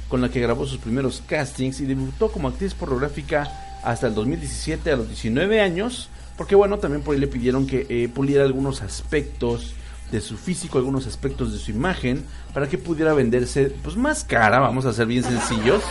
con 0.09 0.21
la 0.21 0.29
que 0.29 0.41
grabó 0.41 0.65
sus 0.65 0.79
primeros 0.79 1.23
castings 1.25 1.79
y 1.79 1.85
debutó 1.85 2.31
como 2.31 2.49
actriz 2.49 2.73
pornográfica 2.73 3.79
hasta 3.83 4.07
el 4.07 4.13
2017 4.13 4.91
a 4.91 4.97
los 4.97 5.07
19 5.07 5.61
años, 5.61 6.09
porque 6.37 6.55
bueno, 6.55 6.79
también 6.79 7.01
por 7.01 7.15
ahí 7.15 7.21
le 7.21 7.27
pidieron 7.27 7.65
que 7.65 7.85
eh, 7.87 8.09
puliera 8.13 8.43
algunos 8.43 8.81
aspectos 8.81 9.73
de 10.11 10.21
su 10.21 10.37
físico, 10.37 10.77
algunos 10.77 11.07
aspectos 11.07 11.53
de 11.53 11.59
su 11.59 11.71
imagen, 11.71 12.25
para 12.53 12.67
que 12.67 12.77
pudiera 12.77 13.13
venderse 13.13 13.73
pues 13.83 13.95
más 13.95 14.23
cara, 14.23 14.59
vamos 14.59 14.85
a 14.85 14.93
ser 14.93 15.07
bien 15.07 15.23
sencillos, 15.23 15.81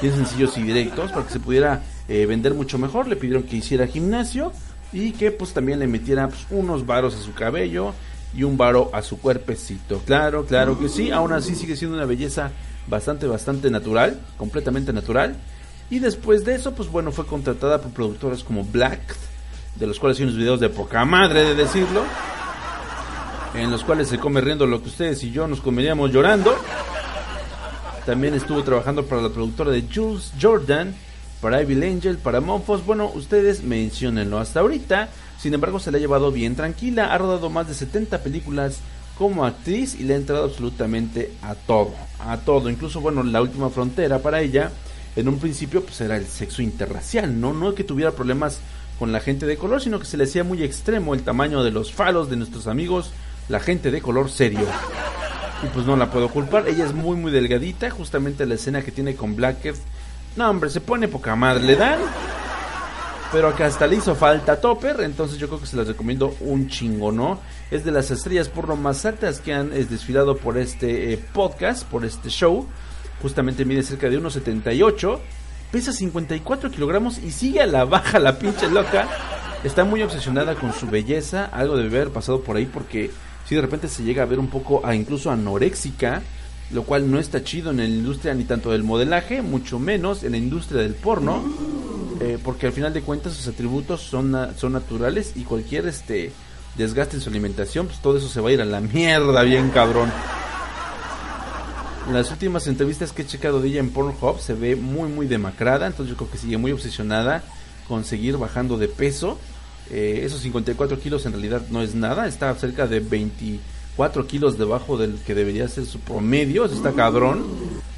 bien 0.00 0.14
sencillos 0.14 0.56
y 0.56 0.62
directos, 0.62 1.12
para 1.12 1.26
que 1.26 1.32
se 1.32 1.40
pudiera 1.40 1.82
eh, 2.08 2.26
vender 2.26 2.54
mucho 2.54 2.78
mejor. 2.78 3.06
Le 3.06 3.16
pidieron 3.16 3.42
que 3.42 3.56
hiciera 3.56 3.86
gimnasio 3.86 4.52
y 4.92 5.12
que 5.12 5.30
pues 5.30 5.52
también 5.52 5.78
le 5.78 5.86
metiera 5.86 6.28
pues, 6.28 6.46
unos 6.50 6.86
varos 6.86 7.14
a 7.14 7.22
su 7.22 7.34
cabello 7.34 7.92
y 8.34 8.42
un 8.42 8.56
varo 8.56 8.90
a 8.92 9.02
su 9.02 9.18
cuerpecito. 9.18 10.00
Claro, 10.06 10.46
claro 10.46 10.78
que 10.78 10.88
sí, 10.88 11.10
aún 11.10 11.32
así 11.32 11.54
sigue 11.54 11.76
siendo 11.76 11.96
una 11.96 12.06
belleza 12.06 12.50
bastante, 12.88 13.26
bastante 13.26 13.70
natural, 13.70 14.20
completamente 14.36 14.92
natural. 14.92 15.36
Y 15.90 16.00
después 16.00 16.44
de 16.44 16.54
eso, 16.54 16.74
pues 16.74 16.90
bueno, 16.90 17.12
fue 17.12 17.26
contratada 17.26 17.80
por 17.80 17.92
productoras 17.92 18.42
como 18.42 18.64
Black, 18.64 19.16
de 19.76 19.86
los 19.86 19.98
cuales 19.98 20.18
hay 20.18 20.24
unos 20.24 20.36
videos 20.36 20.60
de 20.60 20.68
poca 20.68 21.04
madre 21.04 21.44
de 21.44 21.54
decirlo, 21.54 22.02
en 23.56 23.70
los 23.70 23.84
cuales 23.84 24.08
se 24.08 24.18
come 24.18 24.40
riendo 24.40 24.66
lo 24.66 24.82
que 24.82 24.88
ustedes 24.88 25.22
y 25.24 25.30
yo 25.30 25.48
nos 25.48 25.60
comeríamos 25.60 26.12
llorando. 26.12 26.54
También 28.04 28.34
estuvo 28.34 28.62
trabajando 28.62 29.06
para 29.06 29.22
la 29.22 29.30
productora 29.30 29.70
de 29.70 29.84
Jules 29.92 30.32
Jordan, 30.40 30.94
para 31.40 31.60
Evil 31.60 31.82
Angel, 31.82 32.18
para 32.18 32.40
Monfos. 32.40 32.84
Bueno, 32.84 33.10
ustedes 33.14 33.62
mencionenlo 33.62 34.38
hasta 34.38 34.60
ahorita. 34.60 35.08
Sin 35.38 35.54
embargo, 35.54 35.80
se 35.80 35.90
le 35.90 35.98
ha 35.98 36.00
llevado 36.00 36.30
bien 36.30 36.54
tranquila. 36.54 37.12
Ha 37.12 37.18
rodado 37.18 37.50
más 37.50 37.66
de 37.66 37.74
70 37.74 38.22
películas 38.22 38.78
como 39.18 39.44
actriz 39.44 39.98
y 39.98 40.04
le 40.04 40.14
ha 40.14 40.18
entrado 40.18 40.44
absolutamente 40.44 41.32
a 41.42 41.54
todo. 41.54 41.94
A 42.20 42.36
todo. 42.38 42.68
Incluso, 42.68 43.00
bueno, 43.00 43.22
la 43.22 43.42
última 43.42 43.70
frontera 43.70 44.18
para 44.18 44.42
ella, 44.42 44.70
en 45.16 45.28
un 45.28 45.38
principio, 45.38 45.82
pues 45.82 46.00
era 46.00 46.16
el 46.16 46.26
sexo 46.26 46.62
interracial, 46.62 47.40
¿no? 47.40 47.54
No 47.54 47.74
que 47.74 47.84
tuviera 47.84 48.12
problemas 48.12 48.60
con 48.98 49.12
la 49.12 49.20
gente 49.20 49.46
de 49.46 49.56
color, 49.56 49.80
sino 49.82 49.98
que 49.98 50.06
se 50.06 50.16
le 50.16 50.24
hacía 50.24 50.44
muy 50.44 50.62
extremo 50.62 51.14
el 51.14 51.22
tamaño 51.22 51.64
de 51.64 51.70
los 51.70 51.92
falos 51.92 52.30
de 52.30 52.36
nuestros 52.36 52.66
amigos 52.66 53.10
la 53.48 53.60
gente 53.60 53.90
de 53.90 54.02
color 54.02 54.30
serio. 54.30 54.66
Y 55.62 55.66
pues 55.68 55.86
no 55.86 55.96
la 55.96 56.10
puedo 56.10 56.28
culpar, 56.28 56.68
ella 56.68 56.84
es 56.84 56.92
muy 56.92 57.16
muy 57.16 57.32
delgadita, 57.32 57.90
justamente 57.90 58.46
la 58.46 58.54
escena 58.54 58.82
que 58.82 58.92
tiene 58.92 59.14
con 59.14 59.36
Blackhead. 59.36 59.74
No, 60.36 60.50
hombre, 60.50 60.68
se 60.68 60.80
pone 60.80 61.08
poca 61.08 61.34
madre, 61.34 61.64
le 61.64 61.76
dan. 61.76 61.98
Pero 63.32 63.48
acá 63.48 63.66
hasta 63.66 63.86
le 63.86 63.96
hizo 63.96 64.14
falta 64.14 64.60
Topper, 64.60 65.00
entonces 65.00 65.38
yo 65.38 65.48
creo 65.48 65.60
que 65.60 65.66
se 65.66 65.76
las 65.76 65.88
recomiendo 65.88 66.36
un 66.40 66.68
chingo, 66.68 67.10
¿no? 67.10 67.40
Es 67.70 67.84
de 67.84 67.90
las 67.90 68.10
estrellas 68.10 68.48
porno 68.48 68.76
más 68.76 69.04
altas 69.04 69.40
que 69.40 69.52
han 69.52 69.70
desfilado 69.70 70.36
por 70.36 70.56
este 70.58 71.12
eh, 71.12 71.18
podcast, 71.32 71.84
por 71.84 72.04
este 72.04 72.28
show. 72.28 72.66
Justamente 73.20 73.64
mide 73.64 73.82
cerca 73.82 74.08
de 74.08 74.20
1,78, 74.20 75.18
pesa 75.72 75.92
54 75.92 76.70
kilogramos 76.70 77.18
y 77.18 77.32
sigue 77.32 77.62
a 77.62 77.66
la 77.66 77.84
baja 77.84 78.20
la 78.20 78.38
pinche 78.38 78.70
loca. 78.70 79.08
Está 79.64 79.84
muy 79.84 80.02
obsesionada 80.02 80.54
con 80.54 80.72
su 80.72 80.86
belleza, 80.86 81.46
algo 81.46 81.76
debe 81.76 81.96
haber 81.96 82.12
pasado 82.12 82.42
por 82.42 82.56
ahí 82.56 82.66
porque 82.66 83.10
si 83.48 83.54
de 83.54 83.60
repente 83.60 83.88
se 83.88 84.02
llega 84.02 84.22
a 84.22 84.26
ver 84.26 84.38
un 84.38 84.48
poco 84.48 84.84
a 84.84 84.94
incluso 84.94 85.30
anoréxica, 85.30 86.22
lo 86.72 86.82
cual 86.82 87.10
no 87.10 87.18
está 87.18 87.44
chido 87.44 87.70
en 87.70 87.76
la 87.76 87.84
industria 87.84 88.34
ni 88.34 88.44
tanto 88.44 88.72
del 88.72 88.82
modelaje, 88.82 89.40
mucho 89.40 89.78
menos 89.78 90.24
en 90.24 90.32
la 90.32 90.38
industria 90.38 90.82
del 90.82 90.94
porno, 90.94 91.44
eh, 92.20 92.38
porque 92.42 92.66
al 92.66 92.72
final 92.72 92.92
de 92.92 93.02
cuentas 93.02 93.34
sus 93.34 93.46
atributos 93.46 94.00
son, 94.00 94.36
son 94.56 94.72
naturales 94.72 95.32
y 95.36 95.44
cualquier 95.44 95.86
este 95.86 96.32
desgaste 96.76 97.16
en 97.16 97.22
su 97.22 97.30
alimentación, 97.30 97.86
pues 97.86 98.00
todo 98.00 98.18
eso 98.18 98.28
se 98.28 98.40
va 98.40 98.50
a 98.50 98.52
ir 98.52 98.60
a 98.60 98.64
la 98.64 98.80
mierda 98.80 99.42
bien 99.42 99.70
cabrón. 99.70 100.10
Las 102.12 102.30
últimas 102.30 102.66
entrevistas 102.66 103.12
que 103.12 103.22
he 103.22 103.26
checado 103.26 103.60
de 103.60 103.68
ella 103.68 103.80
en 103.80 103.90
Pornhub 103.90 104.38
se 104.40 104.54
ve 104.54 104.76
muy 104.76 105.08
muy 105.08 105.26
demacrada, 105.26 105.86
entonces 105.86 106.10
yo 106.10 106.16
creo 106.16 106.30
que 106.30 106.38
sigue 106.38 106.56
muy 106.56 106.72
obsesionada 106.72 107.42
con 107.88 108.04
seguir 108.04 108.36
bajando 108.36 108.76
de 108.76 108.88
peso 108.88 109.38
eh, 109.90 110.22
esos 110.24 110.40
54 110.40 110.98
kilos 110.98 111.26
en 111.26 111.32
realidad 111.32 111.62
no 111.70 111.82
es 111.82 111.94
nada, 111.94 112.26
está 112.26 112.54
cerca 112.54 112.86
de 112.86 113.00
24 113.00 114.26
kilos 114.26 114.58
debajo 114.58 114.96
del 114.96 115.18
que 115.18 115.34
debería 115.34 115.68
ser 115.68 115.86
su 115.86 116.00
promedio, 116.00 116.64
está 116.64 116.92
cabrón. 116.92 117.44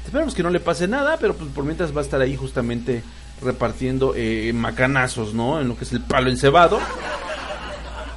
Esperemos 0.05 0.33
que 0.33 0.43
no 0.43 0.49
le 0.49 0.59
pase 0.59 0.87
nada, 0.87 1.17
pero 1.19 1.35
pues 1.35 1.49
por 1.51 1.63
mientras 1.63 1.95
va 1.95 2.01
a 2.01 2.03
estar 2.03 2.21
ahí 2.21 2.35
justamente 2.35 3.03
repartiendo 3.41 4.13
eh, 4.15 4.51
macanazos, 4.53 5.33
¿no? 5.33 5.59
En 5.61 5.67
lo 5.67 5.77
que 5.77 5.83
es 5.83 5.93
el 5.93 6.01
palo 6.01 6.29
encebado. 6.29 6.79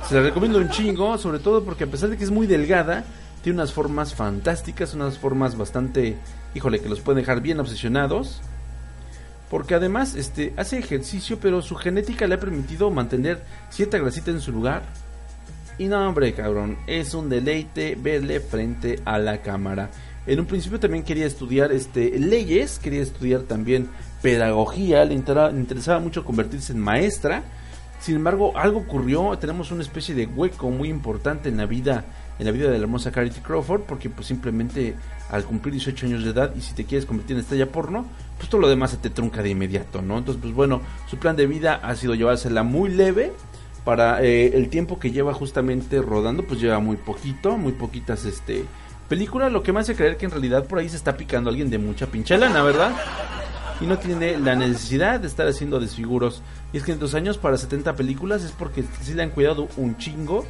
Se 0.08 0.16
la 0.16 0.22
recomiendo 0.22 0.58
un 0.58 0.68
chingo, 0.68 1.16
sobre 1.16 1.38
todo 1.38 1.64
porque 1.64 1.84
a 1.84 1.86
pesar 1.86 2.10
de 2.10 2.18
que 2.18 2.24
es 2.24 2.30
muy 2.30 2.46
delgada, 2.46 3.04
tiene 3.42 3.58
unas 3.58 3.72
formas 3.72 4.14
fantásticas, 4.14 4.94
unas 4.94 5.18
formas 5.18 5.56
bastante, 5.56 6.16
híjole, 6.54 6.80
que 6.80 6.88
los 6.88 7.00
pueden 7.00 7.22
dejar 7.22 7.40
bien 7.40 7.60
obsesionados 7.60 8.42
porque 9.52 9.74
además 9.74 10.14
este, 10.14 10.54
hace 10.56 10.78
ejercicio, 10.78 11.38
pero 11.38 11.60
su 11.60 11.74
genética 11.74 12.26
le 12.26 12.36
ha 12.36 12.40
permitido 12.40 12.90
mantener 12.90 13.44
cierta 13.68 13.98
grasita 13.98 14.30
en 14.30 14.40
su 14.40 14.50
lugar. 14.50 14.82
Y 15.76 15.88
no, 15.88 16.08
hombre, 16.08 16.32
cabrón, 16.32 16.78
es 16.86 17.12
un 17.12 17.28
deleite 17.28 17.94
verle 18.00 18.40
frente 18.40 19.00
a 19.04 19.18
la 19.18 19.42
cámara. 19.42 19.90
En 20.26 20.40
un 20.40 20.46
principio 20.46 20.80
también 20.80 21.04
quería 21.04 21.26
estudiar 21.26 21.70
este, 21.70 22.18
leyes, 22.18 22.78
quería 22.78 23.02
estudiar 23.02 23.42
también 23.42 23.90
pedagogía, 24.22 25.04
le, 25.04 25.16
le 25.16 25.60
interesaba 25.60 26.00
mucho 26.00 26.24
convertirse 26.24 26.72
en 26.72 26.78
maestra. 26.78 27.42
Sin 28.00 28.16
embargo, 28.16 28.56
algo 28.56 28.78
ocurrió, 28.78 29.36
tenemos 29.36 29.70
una 29.70 29.82
especie 29.82 30.14
de 30.14 30.24
hueco 30.24 30.70
muy 30.70 30.88
importante 30.88 31.50
en 31.50 31.58
la 31.58 31.66
vida 31.66 32.06
en 32.38 32.46
la 32.46 32.52
vida 32.52 32.70
de 32.70 32.78
la 32.78 32.84
hermosa 32.84 33.12
Carity 33.12 33.40
Crawford, 33.40 33.82
porque 33.82 34.10
pues 34.10 34.26
simplemente 34.26 34.94
al 35.30 35.44
cumplir 35.44 35.74
18 35.74 36.06
años 36.06 36.24
de 36.24 36.30
edad 36.30 36.52
y 36.56 36.60
si 36.60 36.74
te 36.74 36.84
quieres 36.84 37.06
convertir 37.06 37.36
en 37.36 37.42
estrella 37.42 37.70
porno, 37.70 38.06
pues 38.42 38.50
todo 38.50 38.60
lo 38.60 38.68
demás 38.68 38.90
se 38.90 38.96
te 38.96 39.08
trunca 39.08 39.40
de 39.40 39.50
inmediato, 39.50 40.02
¿no? 40.02 40.18
Entonces, 40.18 40.42
pues 40.42 40.52
bueno, 40.52 40.80
su 41.06 41.16
plan 41.16 41.36
de 41.36 41.46
vida 41.46 41.76
ha 41.80 41.94
sido 41.94 42.16
llevársela 42.16 42.64
muy 42.64 42.90
leve. 42.90 43.32
Para 43.84 44.20
eh, 44.20 44.56
el 44.56 44.68
tiempo 44.68 44.98
que 44.98 45.12
lleva 45.12 45.32
justamente 45.32 46.02
rodando, 46.02 46.44
pues 46.44 46.60
lleva 46.60 46.80
muy 46.80 46.96
poquito, 46.96 47.56
muy 47.56 47.70
poquitas 47.70 48.24
este 48.24 48.64
películas, 49.08 49.52
lo 49.52 49.62
que 49.62 49.72
me 49.72 49.78
hace 49.78 49.94
creer 49.94 50.16
que 50.16 50.24
en 50.24 50.32
realidad 50.32 50.66
por 50.66 50.80
ahí 50.80 50.88
se 50.88 50.96
está 50.96 51.16
picando 51.16 51.50
alguien 51.50 51.70
de 51.70 51.78
mucha 51.78 52.08
pinche 52.08 52.36
lana, 52.36 52.64
¿verdad? 52.64 52.90
Y 53.80 53.86
no 53.86 53.96
tiene 53.98 54.38
la 54.38 54.56
necesidad 54.56 55.20
de 55.20 55.28
estar 55.28 55.46
haciendo 55.46 55.78
desfiguros. 55.78 56.42
Y 56.72 56.78
es 56.78 56.82
que 56.82 56.92
en 56.92 56.98
dos 56.98 57.14
años 57.14 57.38
para 57.38 57.56
70 57.56 57.94
películas 57.94 58.42
es 58.42 58.50
porque 58.50 58.82
sí 59.02 59.14
le 59.14 59.22
han 59.22 59.30
cuidado 59.30 59.68
un 59.76 59.96
chingo 59.98 60.44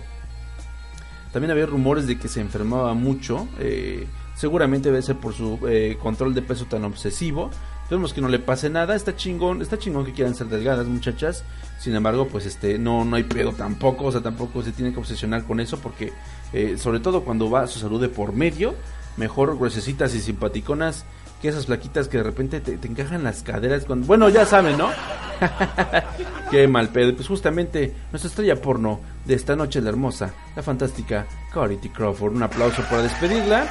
también 1.33 1.51
había 1.51 1.67
rumores 1.67 2.07
de 2.07 2.19
que 2.19 2.29
se 2.29 2.41
enfermaba 2.41 2.93
mucho. 2.95 3.49
Eh, 3.59 4.07
seguramente 4.35 4.91
debe 4.91 5.03
ser 5.03 5.17
por 5.17 5.33
su 5.33 5.59
eh, 5.67 5.97
control 6.01 6.35
de 6.35 6.43
peso 6.43 6.67
tan 6.67 6.85
obsesivo. 6.85 7.51
Esperemos 7.83 8.13
que 8.13 8.21
no 8.21 8.29
le 8.29 8.39
pase 8.39 8.71
nada. 8.71 8.95
Está 8.95 9.15
chingón, 9.17 9.61
está 9.63 9.79
chingón 9.79 10.05
que 10.05 10.13
quieran 10.13 10.35
ser 10.35 10.47
delgadas, 10.49 10.87
muchachas. 10.87 11.45
Sin 11.79 11.95
embargo, 11.95 12.29
pues 12.29 12.47
este, 12.47 12.79
no, 12.79 13.05
no 13.05 13.17
hay 13.17 13.25
pedo 13.25 13.53
tampoco. 13.53 14.07
O 14.07 14.13
sea, 14.13 14.21
tampoco 14.21 14.63
se 14.63 14.73
tiene 14.73 14.93
que 14.93 14.99
obsesionar 14.99 15.45
con 15.45 15.61
eso. 15.61 15.79
Porque, 15.79 16.13
eh, 16.53 16.77
sobre 16.79 17.01
todo 17.01 17.23
cuando 17.23 17.51
va 17.51 17.67
su 17.67 17.79
salud 17.79 18.01
de 18.01 18.09
por 18.09 18.33
medio, 18.33 18.75
mejor 19.17 19.57
gruesecitas 19.57 20.15
y 20.15 20.21
simpaticonas 20.21 21.05
que 21.43 21.49
esas 21.49 21.67
plaquitas 21.67 22.07
que 22.07 22.19
de 22.19 22.23
repente 22.23 22.61
te, 22.61 22.87
encajan 22.87 23.25
las 23.25 23.43
caderas. 23.43 23.85
Cuando... 23.85 24.07
Bueno, 24.07 24.29
ya 24.29 24.47
saben, 24.47 24.79
¿no? 24.79 24.91
Qué 26.53 26.69
mal 26.69 26.89
pedo. 26.91 27.15
Pues 27.17 27.27
justamente 27.27 27.93
nuestra 28.13 28.29
estrella 28.29 28.63
porno 28.63 29.01
de 29.25 29.35
esta 29.35 29.57
noche, 29.57 29.81
la 29.81 29.89
hermosa, 29.89 30.33
la 30.55 30.63
fantástica 30.63 31.27
Cority 31.53 31.89
Crawford. 31.89 32.37
Un 32.37 32.45
aplauso 32.45 32.83
para 32.85 33.03
despedirla. 33.03 33.67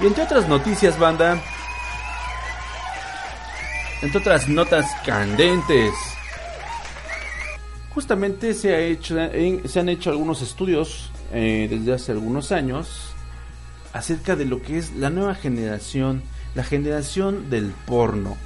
Y 0.00 0.06
entre 0.06 0.24
otras 0.24 0.48
noticias, 0.48 0.98
banda. 0.98 1.40
Entre 4.02 4.18
otras 4.18 4.48
notas 4.48 4.86
candentes. 5.04 5.92
Justamente 7.90 8.54
se, 8.54 8.74
ha 8.74 8.80
hecho, 8.80 9.16
se 9.66 9.80
han 9.80 9.88
hecho 9.88 10.10
algunos 10.10 10.40
estudios 10.42 11.10
eh, 11.32 11.66
desde 11.68 11.92
hace 11.92 12.12
algunos 12.12 12.50
años 12.52 13.12
acerca 13.92 14.36
de 14.36 14.44
lo 14.44 14.62
que 14.62 14.78
es 14.78 14.94
la 14.94 15.10
nueva 15.10 15.34
generación, 15.34 16.22
la 16.54 16.64
generación 16.64 17.50
del 17.50 17.72
porno. 17.86 18.36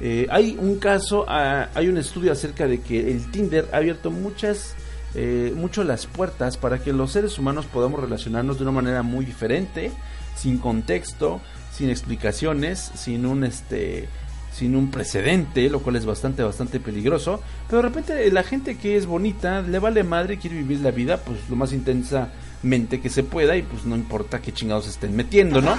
Eh, 0.00 0.26
hay 0.30 0.56
un 0.58 0.78
caso, 0.78 1.26
ah, 1.28 1.68
hay 1.74 1.88
un 1.88 1.98
estudio 1.98 2.32
acerca 2.32 2.66
de 2.66 2.80
que 2.80 3.10
el 3.10 3.30
Tinder 3.30 3.68
ha 3.72 3.78
abierto 3.78 4.10
muchas, 4.10 4.74
eh, 5.14 5.52
mucho 5.56 5.84
las 5.84 6.06
puertas 6.06 6.56
para 6.56 6.82
que 6.82 6.92
los 6.92 7.12
seres 7.12 7.38
humanos 7.38 7.66
podamos 7.66 8.00
relacionarnos 8.00 8.58
de 8.58 8.62
una 8.62 8.72
manera 8.72 9.02
muy 9.02 9.24
diferente, 9.24 9.90
sin 10.36 10.58
contexto, 10.58 11.40
sin 11.72 11.90
explicaciones, 11.90 12.92
sin 12.94 13.26
un 13.26 13.44
este, 13.44 14.08
sin 14.52 14.76
un 14.76 14.90
precedente, 14.90 15.68
lo 15.70 15.80
cual 15.80 15.96
es 15.96 16.04
bastante, 16.04 16.42
bastante 16.42 16.80
peligroso. 16.80 17.40
Pero 17.68 17.82
de 17.82 17.88
repente 17.88 18.30
la 18.30 18.42
gente 18.42 18.76
que 18.76 18.96
es 18.96 19.06
bonita 19.06 19.62
le 19.62 19.78
vale 19.78 20.04
madre 20.04 20.38
quiere 20.38 20.56
vivir 20.56 20.80
la 20.80 20.90
vida 20.90 21.18
pues 21.18 21.38
lo 21.48 21.56
más 21.56 21.72
intensamente 21.72 23.00
que 23.00 23.08
se 23.08 23.22
pueda 23.22 23.56
y 23.56 23.62
pues 23.62 23.84
no 23.84 23.96
importa 23.96 24.40
qué 24.40 24.52
chingados 24.52 24.88
estén 24.88 25.16
metiendo, 25.16 25.60
¿no? 25.60 25.76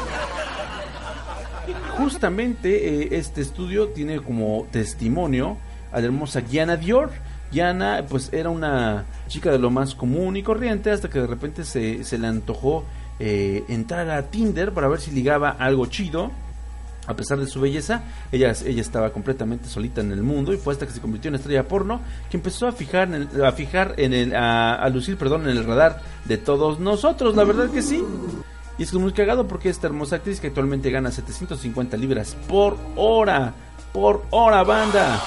Justamente 1.98 3.04
eh, 3.04 3.10
este 3.12 3.42
estudio 3.42 3.90
tiene 3.90 4.22
como 4.22 4.68
testimonio 4.72 5.58
a 5.92 6.00
la 6.00 6.06
hermosa 6.08 6.42
Gianna 6.42 6.78
Dior. 6.78 7.12
Gianna 7.52 8.06
pues 8.10 8.32
era 8.34 8.49
una 8.49 9.06
chica 9.28 9.52
de 9.52 9.60
lo 9.60 9.70
más 9.70 9.95
común 9.95 10.38
y 10.38 10.43
corriente 10.43 10.91
hasta 10.91 11.10
que 11.10 11.20
de 11.20 11.28
repente 11.28 11.64
se, 11.64 12.04
se 12.04 12.18
le 12.18 12.28
antojó 12.28 12.86
eh, 13.20 13.64
entrar 13.68 14.10
a 14.10 14.24
Tinder 14.30 14.72
para 14.72 14.88
ver 14.88 14.99
si 14.99 15.12
ligaba 15.12 15.49
algo 15.49 15.86
chido 15.86 16.32
a 17.08 17.16
pesar 17.16 17.39
de 17.39 17.47
su 17.47 17.60
belleza, 17.60 18.04
ella, 18.32 18.54
ella 18.66 18.82
estaba 18.82 19.12
completamente 19.12 19.68
solita 19.68 20.02
en 20.02 20.12
el 20.12 20.22
mundo 20.22 20.54
y 20.54 20.58
fue 20.58 20.74
hasta 20.74 20.86
que 20.86 20.93
se 20.93 21.02
convirtió 21.02 21.30
en 21.30 21.36
estrella 21.36 21.68
porno 21.68 21.99
que 22.30 22.38
empezó 22.38 22.68
a 22.68 22.72
fijar, 22.72 23.08
en 23.08 23.28
el, 23.34 23.45
a 23.45 23.52
fijar 23.52 23.95
en 23.97 24.14
el, 24.14 24.36
a, 24.36 24.88
lucir, 24.89 25.18
perdón, 25.18 25.49
en 25.49 25.58
el 25.58 25.64
radar 25.64 26.02
de 26.26 26.38
todos 26.38 26.80
nosotros. 26.80 27.36
La 27.36 27.43
verdad 27.43 27.70
que 27.70 27.82
sí. 27.82 28.04
Y 28.78 28.84
es 28.84 28.93
muy 28.93 29.14
cagado 29.14 29.47
porque 29.47 29.70
esta 29.70 29.88
hermosa 29.88 30.18
actriz 30.18 30.39
que 30.39 30.47
actualmente 30.47 30.89
gana 30.91 31.12
750 31.12 31.97
libras 31.97 32.38
por 32.47 32.78
hora, 32.95 33.54
por 33.93 34.24
hora, 34.30 34.64
banda, 34.64 35.20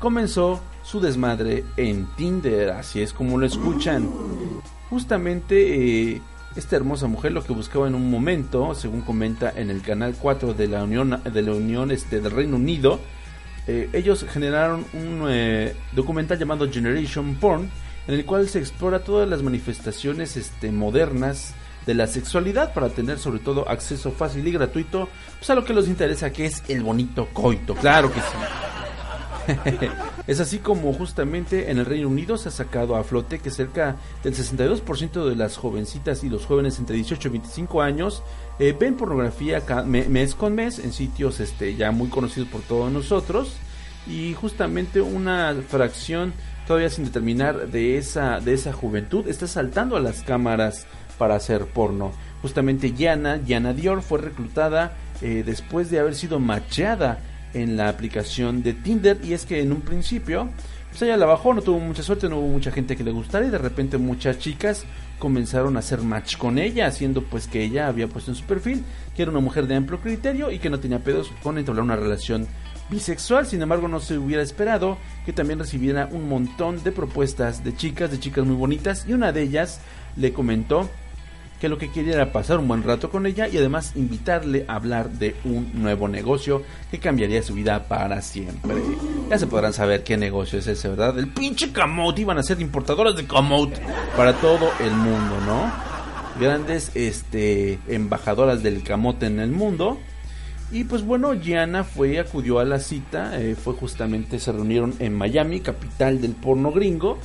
comenzó 0.00 0.60
su 0.88 1.00
desmadre 1.00 1.64
en 1.76 2.06
Tinder. 2.16 2.70
Así 2.70 3.02
es 3.02 3.12
como 3.12 3.38
lo 3.38 3.46
escuchan. 3.46 4.08
Justamente. 4.88 6.14
Eh, 6.14 6.22
esta 6.56 6.74
hermosa 6.76 7.06
mujer 7.06 7.32
lo 7.32 7.44
que 7.44 7.52
buscaba 7.52 7.86
en 7.86 7.94
un 7.94 8.10
momento, 8.10 8.74
según 8.74 9.02
comenta 9.02 9.52
en 9.54 9.70
el 9.70 9.80
canal 9.82 10.16
4 10.18 10.54
de 10.54 10.66
la 10.66 10.82
Unión, 10.82 11.20
de 11.22 11.42
la 11.42 11.52
Unión 11.52 11.92
este, 11.92 12.20
del 12.20 12.32
Reino 12.32 12.56
Unido, 12.56 12.98
eh, 13.68 13.88
ellos 13.92 14.26
generaron 14.28 14.84
un 14.92 15.26
eh, 15.28 15.76
documental 15.92 16.36
llamado 16.36 16.68
Generation 16.68 17.36
Porn, 17.36 17.70
en 18.08 18.14
el 18.14 18.24
cual 18.24 18.48
se 18.48 18.58
explora 18.58 19.04
todas 19.04 19.28
las 19.28 19.42
manifestaciones 19.42 20.36
este, 20.36 20.72
modernas 20.72 21.54
de 21.86 21.94
la 21.94 22.06
sexualidad 22.06 22.72
para 22.74 22.88
tener 22.88 23.18
sobre 23.18 23.38
todo 23.38 23.68
acceso 23.68 24.10
fácil 24.10 24.46
y 24.46 24.50
gratuito 24.50 25.08
pues 25.38 25.48
a 25.50 25.54
lo 25.54 25.64
que 25.64 25.74
les 25.74 25.86
interesa 25.86 26.32
que 26.32 26.46
es 26.46 26.62
el 26.68 26.82
bonito 26.82 27.28
coito, 27.32 27.74
claro 27.76 28.12
que 28.12 28.20
sí. 28.20 28.87
es 30.26 30.40
así 30.40 30.58
como 30.58 30.92
justamente 30.92 31.70
en 31.70 31.78
el 31.78 31.86
Reino 31.86 32.08
Unido 32.08 32.36
se 32.36 32.48
ha 32.48 32.52
sacado 32.52 32.96
a 32.96 33.04
flote 33.04 33.38
que 33.38 33.50
cerca 33.50 33.96
del 34.22 34.34
62% 34.34 35.28
de 35.28 35.36
las 35.36 35.56
jovencitas 35.56 36.24
y 36.24 36.28
los 36.28 36.46
jóvenes 36.46 36.78
entre 36.78 36.96
18 36.96 37.28
y 37.28 37.30
25 37.32 37.82
años 37.82 38.22
eh, 38.58 38.76
ven 38.78 38.96
pornografía 38.96 39.62
mes 39.86 40.34
con 40.34 40.54
mes 40.54 40.78
en 40.78 40.92
sitios 40.92 41.40
este, 41.40 41.76
ya 41.76 41.90
muy 41.90 42.08
conocidos 42.08 42.48
por 42.48 42.62
todos 42.62 42.92
nosotros 42.92 43.56
y 44.06 44.34
justamente 44.34 45.00
una 45.00 45.54
fracción 45.68 46.32
todavía 46.66 46.90
sin 46.90 47.04
determinar 47.04 47.68
de 47.68 47.98
esa, 47.98 48.40
de 48.40 48.54
esa 48.54 48.72
juventud 48.72 49.26
está 49.28 49.46
saltando 49.46 49.96
a 49.96 50.00
las 50.00 50.22
cámaras 50.22 50.86
para 51.18 51.34
hacer 51.34 51.66
porno. 51.66 52.12
Justamente 52.42 52.92
Yana, 52.92 53.42
Yana 53.44 53.72
Dior 53.72 54.02
fue 54.02 54.20
reclutada 54.20 54.96
eh, 55.20 55.42
después 55.44 55.90
de 55.90 55.98
haber 55.98 56.14
sido 56.14 56.38
machada 56.38 57.18
en 57.54 57.76
la 57.76 57.88
aplicación 57.88 58.62
de 58.62 58.74
Tinder. 58.74 59.18
Y 59.22 59.32
es 59.32 59.46
que 59.46 59.60
en 59.60 59.72
un 59.72 59.80
principio 59.80 60.48
pues 60.88 61.02
ella 61.02 61.16
la 61.16 61.26
bajó, 61.26 61.52
no 61.52 61.62
tuvo 61.62 61.78
mucha 61.78 62.02
suerte, 62.02 62.28
no 62.28 62.38
hubo 62.38 62.48
mucha 62.48 62.70
gente 62.70 62.96
que 62.96 63.04
le 63.04 63.10
gustara 63.10 63.46
y 63.46 63.50
de 63.50 63.58
repente 63.58 63.98
muchas 63.98 64.38
chicas 64.38 64.84
comenzaron 65.18 65.76
a 65.76 65.80
hacer 65.80 66.00
match 66.00 66.36
con 66.36 66.58
ella, 66.58 66.86
haciendo 66.86 67.22
pues 67.22 67.46
que 67.46 67.62
ella 67.62 67.88
había 67.88 68.08
puesto 68.08 68.30
en 68.30 68.36
su 68.36 68.44
perfil 68.44 68.84
que 69.14 69.22
era 69.22 69.30
una 69.30 69.40
mujer 69.40 69.66
de 69.66 69.74
amplio 69.74 70.00
criterio 70.00 70.50
y 70.50 70.58
que 70.58 70.70
no 70.70 70.80
tenía 70.80 71.00
pedos 71.00 71.30
con 71.42 71.58
entablar 71.58 71.84
una 71.84 71.96
relación 71.96 72.46
bisexual, 72.88 73.46
sin 73.46 73.60
embargo 73.60 73.86
no 73.86 74.00
se 74.00 74.16
hubiera 74.16 74.42
esperado 74.42 74.96
que 75.26 75.34
también 75.34 75.58
recibiera 75.58 76.08
un 76.10 76.26
montón 76.26 76.82
de 76.82 76.90
propuestas 76.90 77.62
de 77.62 77.76
chicas, 77.76 78.10
de 78.10 78.18
chicas 78.18 78.46
muy 78.46 78.56
bonitas 78.56 79.04
y 79.06 79.12
una 79.12 79.30
de 79.32 79.42
ellas 79.42 79.80
le 80.16 80.32
comentó 80.32 80.88
que 81.60 81.68
lo 81.68 81.78
que 81.78 81.90
quería 81.90 82.14
era 82.14 82.32
pasar 82.32 82.58
un 82.58 82.68
buen 82.68 82.82
rato 82.82 83.10
con 83.10 83.26
ella 83.26 83.48
y 83.48 83.56
además 83.58 83.92
invitarle 83.96 84.64
a 84.68 84.76
hablar 84.76 85.10
de 85.10 85.34
un 85.44 85.70
nuevo 85.74 86.08
negocio 86.08 86.62
que 86.90 86.98
cambiaría 86.98 87.42
su 87.42 87.54
vida 87.54 87.88
para 87.88 88.22
siempre. 88.22 88.76
Ya 89.28 89.38
se 89.38 89.46
podrán 89.46 89.72
saber 89.72 90.04
qué 90.04 90.16
negocio 90.16 90.58
es 90.60 90.66
ese, 90.66 90.88
¿verdad? 90.88 91.18
El 91.18 91.28
pinche 91.28 91.72
camote, 91.72 92.22
iban 92.22 92.38
a 92.38 92.42
ser 92.42 92.60
importadoras 92.60 93.16
de 93.16 93.26
camote 93.26 93.80
para 94.16 94.34
todo 94.34 94.70
el 94.80 94.92
mundo, 94.92 95.36
¿no? 95.46 95.72
Grandes 96.40 96.92
este, 96.94 97.80
embajadoras 97.88 98.62
del 98.62 98.82
camote 98.84 99.26
en 99.26 99.40
el 99.40 99.50
mundo. 99.50 99.98
Y 100.70 100.84
pues 100.84 101.02
bueno, 101.02 101.34
Gianna 101.34 101.82
fue, 101.82 102.18
acudió 102.20 102.58
a 102.58 102.64
la 102.64 102.78
cita, 102.78 103.40
eh, 103.40 103.56
fue 103.56 103.72
justamente, 103.72 104.38
se 104.38 104.52
reunieron 104.52 104.94
en 104.98 105.14
Miami, 105.14 105.60
capital 105.60 106.20
del 106.20 106.32
porno 106.32 106.70
gringo 106.70 107.18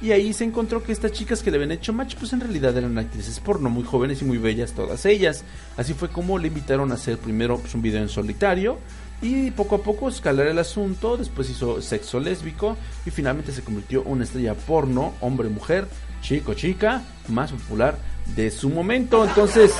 y 0.00 0.12
ahí 0.12 0.32
se 0.32 0.44
encontró 0.44 0.82
que 0.82 0.92
estas 0.92 1.12
chicas 1.12 1.42
que 1.42 1.50
le 1.50 1.56
habían 1.56 1.72
hecho 1.72 1.92
match, 1.92 2.14
pues 2.16 2.32
en 2.32 2.40
realidad 2.40 2.76
eran 2.76 2.96
actrices 2.96 3.38
porno, 3.38 3.68
muy 3.68 3.84
jóvenes 3.84 4.22
y 4.22 4.24
muy 4.24 4.38
bellas 4.38 4.72
todas 4.72 5.04
ellas. 5.04 5.44
Así 5.76 5.92
fue 5.92 6.08
como 6.08 6.38
le 6.38 6.48
invitaron 6.48 6.90
a 6.90 6.94
hacer 6.94 7.18
primero 7.18 7.58
pues, 7.58 7.74
un 7.74 7.82
video 7.82 8.00
en 8.00 8.08
solitario 8.08 8.78
y 9.20 9.50
poco 9.50 9.76
a 9.76 9.82
poco 9.82 10.08
escalar 10.08 10.46
el 10.46 10.58
asunto, 10.58 11.18
después 11.18 11.50
hizo 11.50 11.82
sexo 11.82 12.18
lésbico 12.18 12.78
y 13.04 13.10
finalmente 13.10 13.52
se 13.52 13.62
convirtió 13.62 14.02
en 14.02 14.12
una 14.12 14.24
estrella 14.24 14.54
porno, 14.54 15.12
hombre-mujer, 15.20 15.86
chico-chica, 16.22 17.02
más 17.28 17.52
popular 17.52 17.98
de 18.34 18.50
su 18.50 18.70
momento. 18.70 19.22
Entonces, 19.22 19.74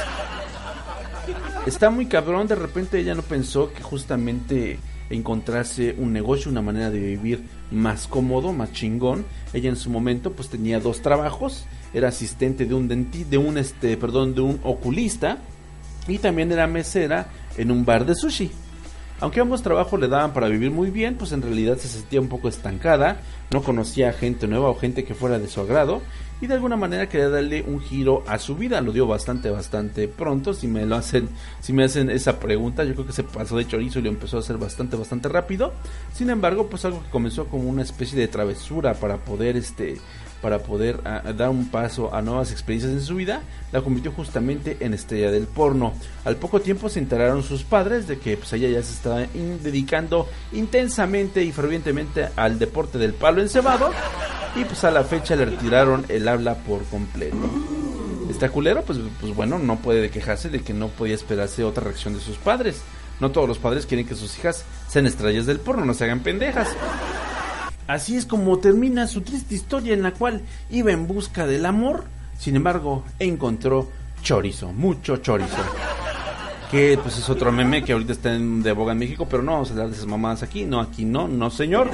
está 1.67 1.89
muy 1.89 2.07
cabrón, 2.07 2.47
de 2.47 2.57
repente 2.57 2.99
ella 2.99 3.15
no 3.15 3.23
pensó 3.23 3.73
que 3.73 3.83
justamente 3.83 4.79
encontrarse 5.09 5.95
un 5.97 6.13
negocio, 6.13 6.51
una 6.51 6.61
manera 6.63 6.91
de 6.91 7.01
vivir 7.01 7.43
más 7.71 8.07
cómodo, 8.07 8.53
más 8.53 8.73
chingón. 8.73 9.25
Ella 9.53 9.69
en 9.69 9.77
su 9.77 9.91
momento 9.91 10.33
pues 10.33 10.49
tenía 10.49 10.81
dos 10.81 11.03
trabajos, 11.03 11.67
era 11.93 12.09
asistente 12.09 12.67
de 12.67 12.75
un 12.75 12.89
denti 12.89 13.25
de 13.25 13.39
un 13.39 13.59
este, 13.59 13.97
perdón, 13.97 14.35
de 14.35 14.41
un 14.41 14.61
oculista 14.63 15.39
y 16.09 16.19
también 16.19 16.51
era 16.53 16.67
mesera 16.67 17.29
en 17.57 17.71
un 17.71 17.85
bar 17.85 18.05
de 18.07 18.15
sushi. 18.15 18.51
Aunque 19.21 19.41
ambos 19.41 19.63
trabajos 19.63 20.01
le 20.01 20.09
daban 20.09 20.33
para 20.33 20.49
vivir 20.49 20.71
muy 20.71 20.91
bien, 20.91 21.17
pues 21.17 21.33
en 21.33 21.43
realidad 21.43 21.77
se 21.77 21.89
sentía 21.89 22.23
un 22.23 22.29
poco 22.29 22.49
estancada, 22.49 23.21
no 23.51 23.63
conocía 23.63 24.15
gente 24.15 24.47
nueva 24.47 24.71
o 24.71 24.75
gente 24.75 25.05
que 25.05 25.15
fuera 25.15 25.39
de 25.39 25.47
su 25.47 25.61
agrado 25.61 26.01
y 26.41 26.47
de 26.47 26.55
alguna 26.55 26.77
manera 26.77 27.09
quería 27.09 27.29
darle 27.29 27.63
un 27.63 27.81
giro 27.81 28.25
a 28.27 28.39
su 28.39 28.57
vida. 28.57 28.81
Lo 28.81 28.93
dio 28.93 29.07
bastante, 29.07 29.51
bastante 29.51 30.09
pronto. 30.09 30.55
Si 30.55 30.67
me 30.67 30.87
lo 30.87 30.97
hacen, 30.97 31.29
si 31.61 31.73
me 31.73 31.85
hacen 31.85 32.11
esa 32.11 32.41
pregunta, 32.41 32.85
yo 32.85 32.95
creo 32.95 33.07
que 33.07 33.13
se 33.13 33.25
pasó 33.25 33.57
de 33.57 33.67
chorizo 33.67 33.99
y 33.99 34.03
lo 34.03 34.09
empezó 34.09 34.39
a 34.39 34.41
hacer 34.41 34.57
bastante, 34.57 34.97
bastante 34.97 35.29
rápido. 35.29 35.73
Sin 36.13 36.31
embargo, 36.31 36.69
pues 36.69 36.85
algo 36.85 37.03
que 37.03 37.11
comenzó 37.11 37.47
como 37.47 37.69
una 37.69 37.83
especie 37.83 38.19
de 38.19 38.29
travesura 38.29 38.95
para 38.95 39.19
poder 39.19 39.57
este 39.57 39.99
para 40.41 40.61
poder 40.61 41.03
dar 41.03 41.51
un 41.51 41.69
paso 41.69 42.15
a 42.15 42.23
nuevas 42.23 42.53
experiencias 42.53 42.93
en 42.93 43.03
su 43.03 43.17
vida, 43.17 43.43
la 43.73 43.83
convirtió 43.83 44.13
justamente 44.13 44.77
en 44.81 44.95
estrella 44.95 45.31
del 45.31 45.47
porno. 45.47 45.93
Al 46.25 46.37
poco 46.37 46.61
tiempo 46.61 46.89
se 46.89 46.99
enteraron 46.99 47.43
sus 47.43 47.63
padres 47.63 48.07
de 48.09 48.19
que 48.19 48.37
pues, 48.37 48.53
ella 48.53 48.69
ya 48.69 48.83
se 48.83 48.93
estaba 48.93 49.21
dedicando 49.63 50.29
intensamente 50.53 51.45
y 51.45 51.53
fervientemente 51.53 52.29
al 52.37 52.59
deporte 52.59 52.99
del 52.99 53.15
palo 53.15 53.41
encebado 53.41 53.91
y 54.57 54.65
pues 54.65 54.83
a 54.85 54.91
la 54.91 55.05
fecha 55.05 55.37
le 55.37 55.45
retiraron 55.45 56.05
el 56.09 56.27
habla 56.29 56.55
por 56.57 56.85
completo. 56.85 57.37
Está 58.31 58.49
culero, 58.49 58.83
pues, 58.83 58.99
pues 59.21 59.35
bueno, 59.35 59.59
no 59.59 59.77
puede 59.77 60.11
quejarse 60.11 60.49
de 60.49 60.63
que 60.63 60.73
no 60.73 60.89
podía 60.89 61.15
esperarse 61.15 61.65
otra 61.65 61.85
reacción 61.85 62.15
de 62.15 62.21
sus 62.21 62.37
padres. 62.37 62.81
No 63.19 63.31
todos 63.33 63.47
los 63.47 63.59
padres 63.59 63.87
quieren 63.87 64.07
que 64.07 64.15
sus 64.15 64.39
hijas 64.39 64.65
sean 64.89 65.07
estrellas 65.07 65.47
del 65.47 65.61
porno, 65.61 65.85
no 65.85 65.95
se 65.95 66.05
hagan 66.05 66.21
pendejas. 66.21 66.69
Así 67.91 68.17
es 68.17 68.25
como 68.25 68.57
termina 68.61 69.09
su 69.09 69.23
triste 69.23 69.57
historia 69.57 69.95
en 69.95 70.03
la 70.03 70.13
cual 70.13 70.43
iba 70.71 70.93
en 70.93 71.09
busca 71.09 71.45
del 71.45 71.67
amor, 71.67 72.05
sin 72.39 72.55
embargo, 72.55 73.03
encontró 73.19 73.89
chorizo, 74.23 74.73
mucho 74.73 75.17
chorizo. 75.17 75.57
Que 76.71 76.97
pues 77.03 77.19
es 77.19 77.29
otro 77.29 77.51
meme 77.51 77.83
que 77.83 77.93
ahorita 77.93 78.13
está 78.13 78.33
en, 78.33 78.63
de 78.63 78.71
boga 78.71 78.93
en 78.93 78.99
México, 79.01 79.27
pero 79.29 79.43
no 79.43 79.55
vamos 79.55 79.71
a 79.71 79.73
hablar 79.73 79.91
esas 79.91 80.07
mamadas 80.07 80.45
aquí, 80.45 80.65
no, 80.65 80.79
aquí 80.79 81.05
no, 81.05 81.27
no 81.27 81.51
señor. 81.51 81.91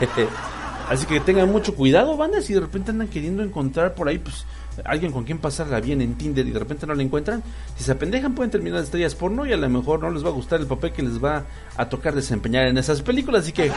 Así 0.88 1.04
que 1.04 1.20
tengan 1.20 1.52
mucho 1.52 1.74
cuidado, 1.74 2.16
bandas, 2.16 2.46
si 2.46 2.54
de 2.54 2.60
repente 2.60 2.90
andan 2.90 3.08
queriendo 3.08 3.42
encontrar 3.42 3.94
por 3.94 4.08
ahí, 4.08 4.18
pues 4.18 4.46
alguien 4.84 5.12
con 5.12 5.24
quien 5.24 5.38
pasarla 5.38 5.80
bien 5.80 6.00
en 6.00 6.14
Tinder 6.14 6.46
y 6.46 6.50
de 6.50 6.58
repente 6.58 6.86
no 6.86 6.94
la 6.94 7.02
encuentran, 7.02 7.42
si 7.76 7.84
se 7.84 7.92
apendejan 7.92 8.34
pueden 8.34 8.50
terminar 8.50 8.78
de 8.78 8.84
estrellas 8.84 9.14
porno 9.14 9.46
y 9.46 9.52
a 9.52 9.56
lo 9.56 9.68
mejor 9.68 10.00
no 10.00 10.10
les 10.10 10.24
va 10.24 10.28
a 10.28 10.32
gustar 10.32 10.60
el 10.60 10.66
papel 10.66 10.92
que 10.92 11.02
les 11.02 11.22
va 11.22 11.44
a 11.76 11.88
tocar 11.88 12.14
desempeñar 12.14 12.66
en 12.66 12.78
esas 12.78 13.02
películas, 13.02 13.42
así 13.42 13.52
que 13.52 13.70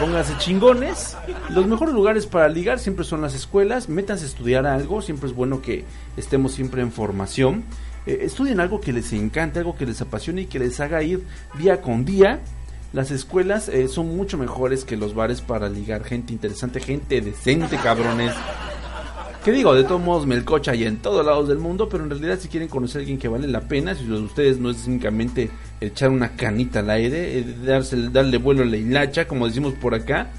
pónganse 0.00 0.36
chingones. 0.38 1.16
Los 1.50 1.66
mejores 1.66 1.94
lugares 1.94 2.26
para 2.26 2.48
ligar 2.48 2.78
siempre 2.78 3.04
son 3.04 3.20
las 3.20 3.34
escuelas, 3.34 3.88
métanse 3.88 4.24
a 4.24 4.28
estudiar 4.28 4.66
algo, 4.66 5.02
siempre 5.02 5.28
es 5.28 5.34
bueno 5.34 5.62
que 5.62 5.84
estemos 6.16 6.52
siempre 6.52 6.82
en 6.82 6.92
formación. 6.92 7.64
Eh, 8.06 8.18
estudien 8.22 8.60
algo 8.60 8.80
que 8.80 8.92
les 8.92 9.12
encante, 9.12 9.60
algo 9.60 9.76
que 9.76 9.86
les 9.86 10.00
apasione 10.00 10.42
y 10.42 10.46
que 10.46 10.58
les 10.58 10.78
haga 10.80 11.02
ir 11.02 11.24
día 11.58 11.80
con 11.80 12.04
día. 12.04 12.40
Las 12.92 13.10
escuelas 13.10 13.68
eh, 13.68 13.88
son 13.88 14.16
mucho 14.16 14.38
mejores 14.38 14.84
que 14.84 14.96
los 14.96 15.14
bares 15.14 15.40
para 15.40 15.68
ligar 15.68 16.04
gente 16.04 16.32
interesante, 16.32 16.80
gente 16.80 17.20
decente, 17.20 17.76
cabrones. 17.76 18.32
Que 19.44 19.52
digo, 19.52 19.74
de 19.74 19.84
todos 19.84 20.00
modos, 20.00 20.26
Melcocha 20.26 20.74
y 20.74 20.84
en 20.84 20.96
todos 20.96 21.24
lados 21.24 21.48
del 21.48 21.58
mundo, 21.58 21.86
pero 21.86 22.02
en 22.02 22.08
realidad 22.08 22.38
si 22.40 22.48
quieren 22.48 22.66
conocer 22.66 22.96
a 22.96 23.00
alguien 23.00 23.18
que 23.18 23.28
vale 23.28 23.46
la 23.46 23.60
pena, 23.60 23.94
si 23.94 24.10
ustedes 24.10 24.58
no 24.58 24.70
es 24.70 24.86
únicamente 24.86 25.50
echar 25.82 26.08
una 26.08 26.30
canita 26.30 26.78
al 26.80 26.88
aire, 26.88 27.40
eh, 27.40 27.44
darse, 27.62 28.08
darle 28.08 28.38
vuelo 28.38 28.62
a 28.62 28.64
la 28.64 28.78
hilacha, 28.78 29.28
como 29.28 29.46
decimos 29.46 29.74
por 29.74 29.94
acá, 29.94 30.30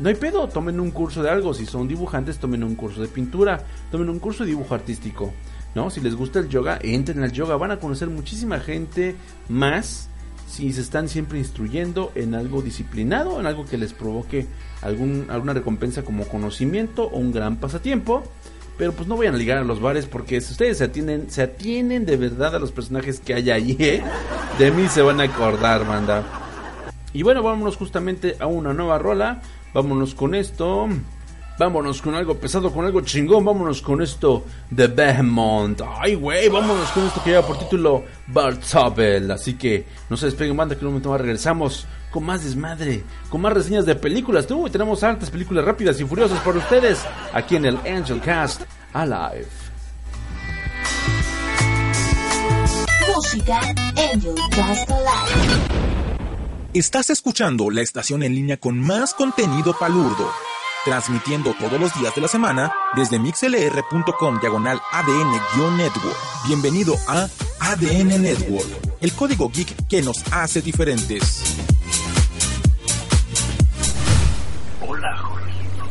no 0.00 0.08
hay 0.08 0.16
pedo, 0.16 0.48
tomen 0.48 0.80
un 0.80 0.90
curso 0.90 1.22
de 1.22 1.30
algo. 1.30 1.54
Si 1.54 1.64
son 1.64 1.86
dibujantes, 1.86 2.38
tomen 2.38 2.64
un 2.64 2.74
curso 2.74 3.00
de 3.00 3.06
pintura, 3.06 3.62
tomen 3.92 4.08
un 4.08 4.18
curso 4.18 4.42
de 4.42 4.48
dibujo 4.50 4.74
artístico. 4.74 5.32
¿No? 5.76 5.88
Si 5.88 6.00
les 6.00 6.16
gusta 6.16 6.40
el 6.40 6.48
yoga, 6.48 6.80
entren 6.82 7.22
al 7.22 7.30
yoga, 7.30 7.56
van 7.56 7.70
a 7.70 7.78
conocer 7.78 8.10
muchísima 8.10 8.58
gente 8.58 9.14
más 9.48 10.09
si 10.50 10.72
se 10.72 10.80
están 10.80 11.08
siempre 11.08 11.38
instruyendo 11.38 12.10
en 12.14 12.34
algo 12.34 12.60
disciplinado, 12.60 13.38
en 13.38 13.46
algo 13.46 13.64
que 13.64 13.78
les 13.78 13.92
provoque 13.92 14.46
algún, 14.82 15.26
alguna 15.30 15.54
recompensa 15.54 16.02
como 16.02 16.26
conocimiento 16.26 17.04
o 17.04 17.18
un 17.18 17.32
gran 17.32 17.56
pasatiempo. 17.56 18.24
Pero 18.76 18.92
pues 18.92 19.06
no 19.06 19.16
vayan 19.16 19.34
a 19.34 19.38
ligar 19.38 19.58
a 19.58 19.64
los 19.64 19.80
bares 19.80 20.06
porque 20.06 20.40
si 20.40 20.52
ustedes 20.52 20.78
se 20.78 20.84
atienden, 20.84 21.30
se 21.30 21.42
atienden 21.42 22.06
de 22.06 22.16
verdad 22.16 22.56
a 22.56 22.58
los 22.58 22.72
personajes 22.72 23.20
que 23.20 23.34
hay 23.34 23.50
allí, 23.50 23.76
¿eh? 23.78 24.02
de 24.58 24.70
mí 24.70 24.88
se 24.88 25.02
van 25.02 25.20
a 25.20 25.24
acordar, 25.24 25.86
manda. 25.86 26.24
Y 27.12 27.22
bueno, 27.22 27.42
vámonos 27.42 27.76
justamente 27.76 28.36
a 28.40 28.46
una 28.46 28.72
nueva 28.72 28.98
rola. 28.98 29.42
Vámonos 29.74 30.14
con 30.14 30.34
esto. 30.34 30.88
Vámonos 31.60 32.00
con 32.00 32.14
algo 32.14 32.38
pesado, 32.38 32.72
con 32.72 32.86
algo 32.86 33.02
chingón. 33.02 33.44
Vámonos 33.44 33.82
con 33.82 34.00
esto 34.00 34.46
de 34.70 34.86
Behemoth. 34.86 35.82
Ay, 35.98 36.14
güey, 36.14 36.48
vámonos 36.48 36.88
con 36.92 37.06
esto 37.06 37.22
que 37.22 37.32
lleva 37.32 37.46
por 37.46 37.58
título 37.58 38.02
Bartzabel. 38.28 39.30
Así 39.30 39.58
que 39.58 39.84
no 40.08 40.16
se 40.16 40.24
despeguen, 40.24 40.56
banda, 40.56 40.74
que 40.74 40.80
en 40.80 40.86
un 40.86 40.94
momento 40.94 41.10
más 41.10 41.20
regresamos 41.20 41.86
con 42.10 42.24
más 42.24 42.42
desmadre, 42.44 43.04
con 43.28 43.42
más 43.42 43.52
reseñas 43.52 43.84
de 43.84 43.94
películas. 43.94 44.46
Tú, 44.46 44.70
tenemos 44.70 45.04
altas 45.04 45.28
películas 45.28 45.62
rápidas 45.62 46.00
y 46.00 46.06
furiosas 46.06 46.40
para 46.40 46.56
ustedes 46.56 47.04
aquí 47.34 47.56
en 47.56 47.66
el 47.66 47.76
Angel 47.86 48.22
Cast 48.22 48.62
Alive. 48.94 49.46
Música 53.14 53.60
Angel 54.14 54.34
Cast 54.56 54.90
Alive. 54.90 55.80
Estás 56.72 57.10
escuchando 57.10 57.68
la 57.68 57.82
estación 57.82 58.22
en 58.22 58.32
línea 58.32 58.56
con 58.56 58.78
más 58.78 59.12
contenido 59.12 59.76
palurdo, 59.76 60.30
transmitiendo 60.84 61.54
todos 61.54 61.78
los 61.78 61.94
días 61.94 62.14
de 62.14 62.20
la 62.22 62.28
semana 62.28 62.72
desde 62.94 63.18
mixlr.com 63.18 64.40
diagonal 64.40 64.80
ADN-network. 64.92 66.16
Bienvenido 66.46 66.96
a 67.06 67.28
ADN 67.60 68.22
Network, 68.22 68.66
el 69.00 69.12
código 69.12 69.50
geek 69.50 69.86
que 69.86 70.02
nos 70.02 70.22
hace 70.32 70.62
diferentes. 70.62 71.56
Hola, 74.86 75.16
Jorgito. 75.18 75.84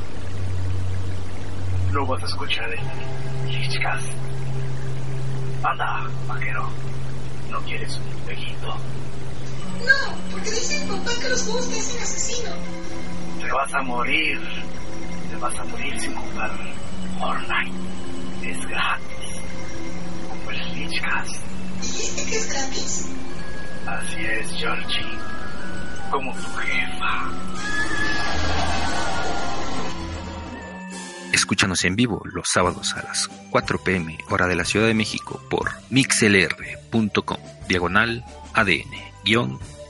No 1.93 2.05
vas 2.07 2.23
a 2.23 2.25
escuchar 2.25 2.69
el 2.73 3.51
Lichcast. 3.51 4.07
Anda, 5.63 6.09
vaquero. 6.27 6.69
¿No 7.51 7.59
quieres 7.61 7.95
un 7.97 8.25
pejito? 8.25 8.67
No, 8.67 10.31
porque 10.31 10.51
dice 10.51 10.85
papá 10.87 11.11
que 11.21 11.29
los 11.29 11.43
juegos 11.43 11.69
te 11.69 11.79
hacen 11.79 12.01
asesino. 12.01 12.51
Te 13.39 13.51
vas 13.51 13.73
a 13.73 13.81
morir. 13.81 14.39
Te 15.29 15.35
vas 15.37 15.59
a 15.59 15.63
morir 15.65 15.99
sin 15.99 16.15
jugar 16.15 16.51
Fortnite. 17.19 17.77
Es 18.43 18.65
gratis. 18.67 19.41
Como 20.27 20.51
el 20.51 20.75
Lichcast. 20.75 21.35
¿Dijiste 21.81 22.25
que 22.25 22.35
es 22.35 22.49
gratis? 22.49 23.09
Así 23.87 24.25
es, 24.25 24.51
Georgie. 24.57 25.17
Como 26.11 26.33
tu 26.33 26.47
jefa. 26.57 27.29
Escúchanos 31.31 31.83
en 31.83 31.95
vivo 31.95 32.21
los 32.25 32.47
sábados 32.51 32.95
a 32.95 33.03
las 33.03 33.27
4 33.49 33.79
pm 33.83 34.17
hora 34.29 34.47
de 34.47 34.55
la 34.55 34.65
Ciudad 34.65 34.87
de 34.87 34.93
México 34.93 35.41
por 35.49 35.71
mixlr.com 35.89 37.37
diagonal 37.67 38.25
ADN 38.53 39.09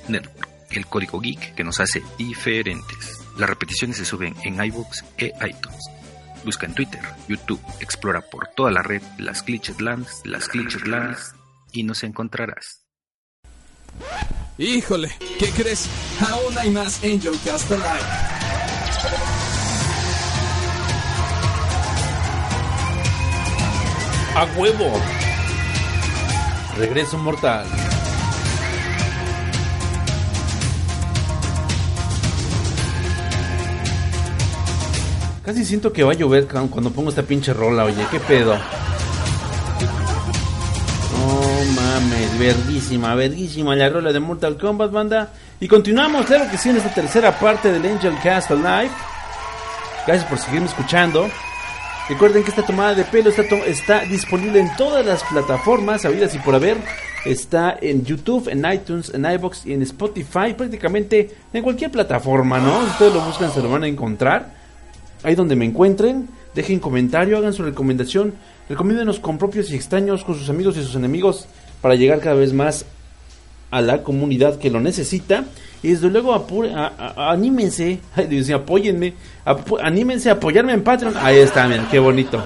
network, 0.10 0.50
el 0.72 0.86
código 0.86 1.20
geek 1.20 1.56
que 1.56 1.64
nos 1.64 1.80
hace 1.80 2.04
diferentes. 2.18 3.19
Las 3.40 3.50
repeticiones 3.50 3.96
se 3.96 4.04
suben 4.04 4.36
en 4.44 4.62
iVoox 4.62 5.02
e 5.18 5.34
iTunes. 5.48 5.90
Busca 6.44 6.66
en 6.66 6.74
Twitter, 6.74 7.00
YouTube, 7.30 7.62
explora 7.80 8.20
por 8.20 8.48
toda 8.48 8.70
la 8.70 8.82
red 8.82 9.02
las 9.18 9.46
Glitched 9.46 9.80
Lands, 9.80 10.22
las 10.26 10.50
Glitched 10.50 10.86
Lands 10.86 11.36
y 11.72 11.84
nos 11.84 12.04
encontrarás. 12.04 12.86
Híjole, 14.58 15.10
¿qué 15.40 15.50
crees? 15.52 15.90
Aún 16.30 16.58
hay 16.58 16.70
más 16.70 17.02
Angel 17.02 17.34
Cast 17.46 17.72
Alive. 17.72 17.88
¡A 24.36 24.46
huevo! 24.58 25.02
Regreso 26.78 27.18
mortal. 27.18 27.66
Casi 35.50 35.66
siento 35.66 35.92
que 35.92 36.04
va 36.04 36.12
a 36.12 36.16
llover 36.16 36.48
cu- 36.48 36.70
cuando 36.70 36.92
pongo 36.92 37.10
esta 37.10 37.24
pinche 37.24 37.54
rola, 37.54 37.84
oye, 37.86 38.06
qué 38.12 38.20
pedo. 38.20 38.54
No 41.12 41.74
mames, 41.82 42.38
verguísima, 42.38 43.16
verguísima 43.16 43.76
la 43.76 43.90
rola 43.90 44.14
de 44.14 44.20
Mortal 44.20 44.58
Kombat, 44.60 44.92
banda. 44.92 45.30
Y 45.60 45.68
continuamos, 45.68 46.28
claro 46.28 46.46
que 46.52 46.58
sí, 46.60 46.70
en 46.70 46.78
esta 46.78 46.94
tercera 46.94 47.40
parte 47.40 47.72
del 47.72 47.84
Angel 47.84 48.14
Cast 48.22 48.52
Alive. 48.52 48.92
Gracias 50.06 50.30
por 50.30 50.38
seguirme 50.38 50.68
escuchando. 50.68 51.28
Recuerden 52.08 52.44
que 52.44 52.52
esta 52.52 52.62
tomada 52.64 52.94
de 52.94 53.06
pelo 53.06 53.32
está, 53.32 53.42
está 53.66 54.00
disponible 54.02 54.60
en 54.60 54.76
todas 54.78 55.04
las 55.04 55.24
plataformas 55.24 56.06
habidas 56.06 56.36
y 56.36 56.38
por 56.38 56.54
haber. 56.54 56.78
Está 57.26 57.76
en 57.82 58.06
YouTube, 58.06 58.50
en 58.50 58.72
iTunes, 58.72 59.12
en 59.16 59.26
iBox 59.26 59.66
y 59.66 59.74
en 59.74 59.82
Spotify. 59.82 60.54
Prácticamente 60.56 61.36
en 61.52 61.64
cualquier 61.64 61.90
plataforma, 61.90 62.60
¿no? 62.60 62.82
Si 62.84 62.92
ustedes 62.92 63.14
lo 63.16 63.22
buscan, 63.22 63.52
se 63.52 63.64
lo 63.64 63.70
van 63.72 63.82
a 63.84 63.88
encontrar. 63.88 64.59
Ahí 65.24 65.36
donde 65.36 65.56
me 65.56 65.66
encuentren, 65.66 66.28
dejen 66.56 66.80
comentario, 66.80 67.38
hagan 67.38 67.54
su 67.54 67.64
recomendación. 67.64 68.34
Recomiéndenos 68.70 69.20
con 69.20 69.38
propios 69.38 69.72
y 69.72 69.76
extraños, 69.76 70.24
con 70.24 70.36
sus 70.36 70.50
amigos 70.50 70.78
y 70.78 70.84
sus 70.84 70.96
enemigos. 70.96 71.48
Para 71.82 71.96
llegar 71.96 72.20
cada 72.20 72.36
vez 72.36 72.54
más 72.54 72.86
a 73.72 73.82
la 73.82 74.02
comunidad 74.04 74.58
que 74.60 74.70
lo 74.70 74.80
necesita. 74.80 75.44
Y 75.82 75.90
desde 75.90 76.10
luego 76.10 76.34
apure- 76.34 76.74
a- 76.76 76.92
a- 77.16 77.32
anímense, 77.32 78.00
apóyenme, 78.54 79.14
anímense 79.82 80.30
a 80.30 80.34
apoyarme 80.34 80.74
en 80.74 80.84
Patreon. 80.84 81.14
Ahí 81.18 81.38
está, 81.38 81.68
miren, 81.68 81.86
qué 81.90 82.00
bonito. 82.00 82.44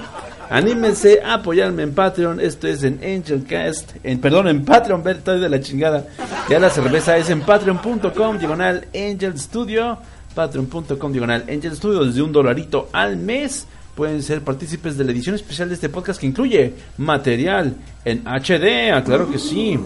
Anímense 0.50 1.20
a 1.22 1.34
apoyarme 1.34 1.82
en 1.82 1.94
Patreon. 1.94 2.38
Esto 2.38 2.68
es 2.68 2.84
en 2.84 3.00
Angelcast, 3.02 3.92
en 4.04 4.20
perdón, 4.20 4.46
en 4.48 4.64
Patreon, 4.64 5.02
ver, 5.02 5.22
de 5.24 5.48
la 5.48 5.60
chingada. 5.60 6.06
Ya 6.48 6.60
la 6.60 6.70
cerveza 6.70 7.16
es 7.16 7.30
en 7.30 7.40
patreon.com, 7.40 8.38
diagonal 8.38 8.86
Angel 8.94 9.38
Studio, 9.38 9.98
patreon.com, 10.34 11.12
diagonal 11.12 11.44
Angel 11.48 11.76
Studio, 11.76 12.04
desde 12.04 12.22
un 12.22 12.32
dolarito 12.32 12.88
al 12.92 13.16
mes. 13.16 13.66
Pueden 13.94 14.22
ser 14.22 14.42
partícipes 14.42 14.98
de 14.98 15.04
la 15.04 15.12
edición 15.12 15.36
especial 15.36 15.68
de 15.68 15.76
este 15.76 15.88
podcast 15.88 16.20
que 16.20 16.26
incluye 16.26 16.74
material 16.98 17.76
en 18.04 18.24
HD, 18.26 18.90
ah, 18.92 19.02
claro 19.04 19.30
que 19.30 19.38
sí 19.38 19.78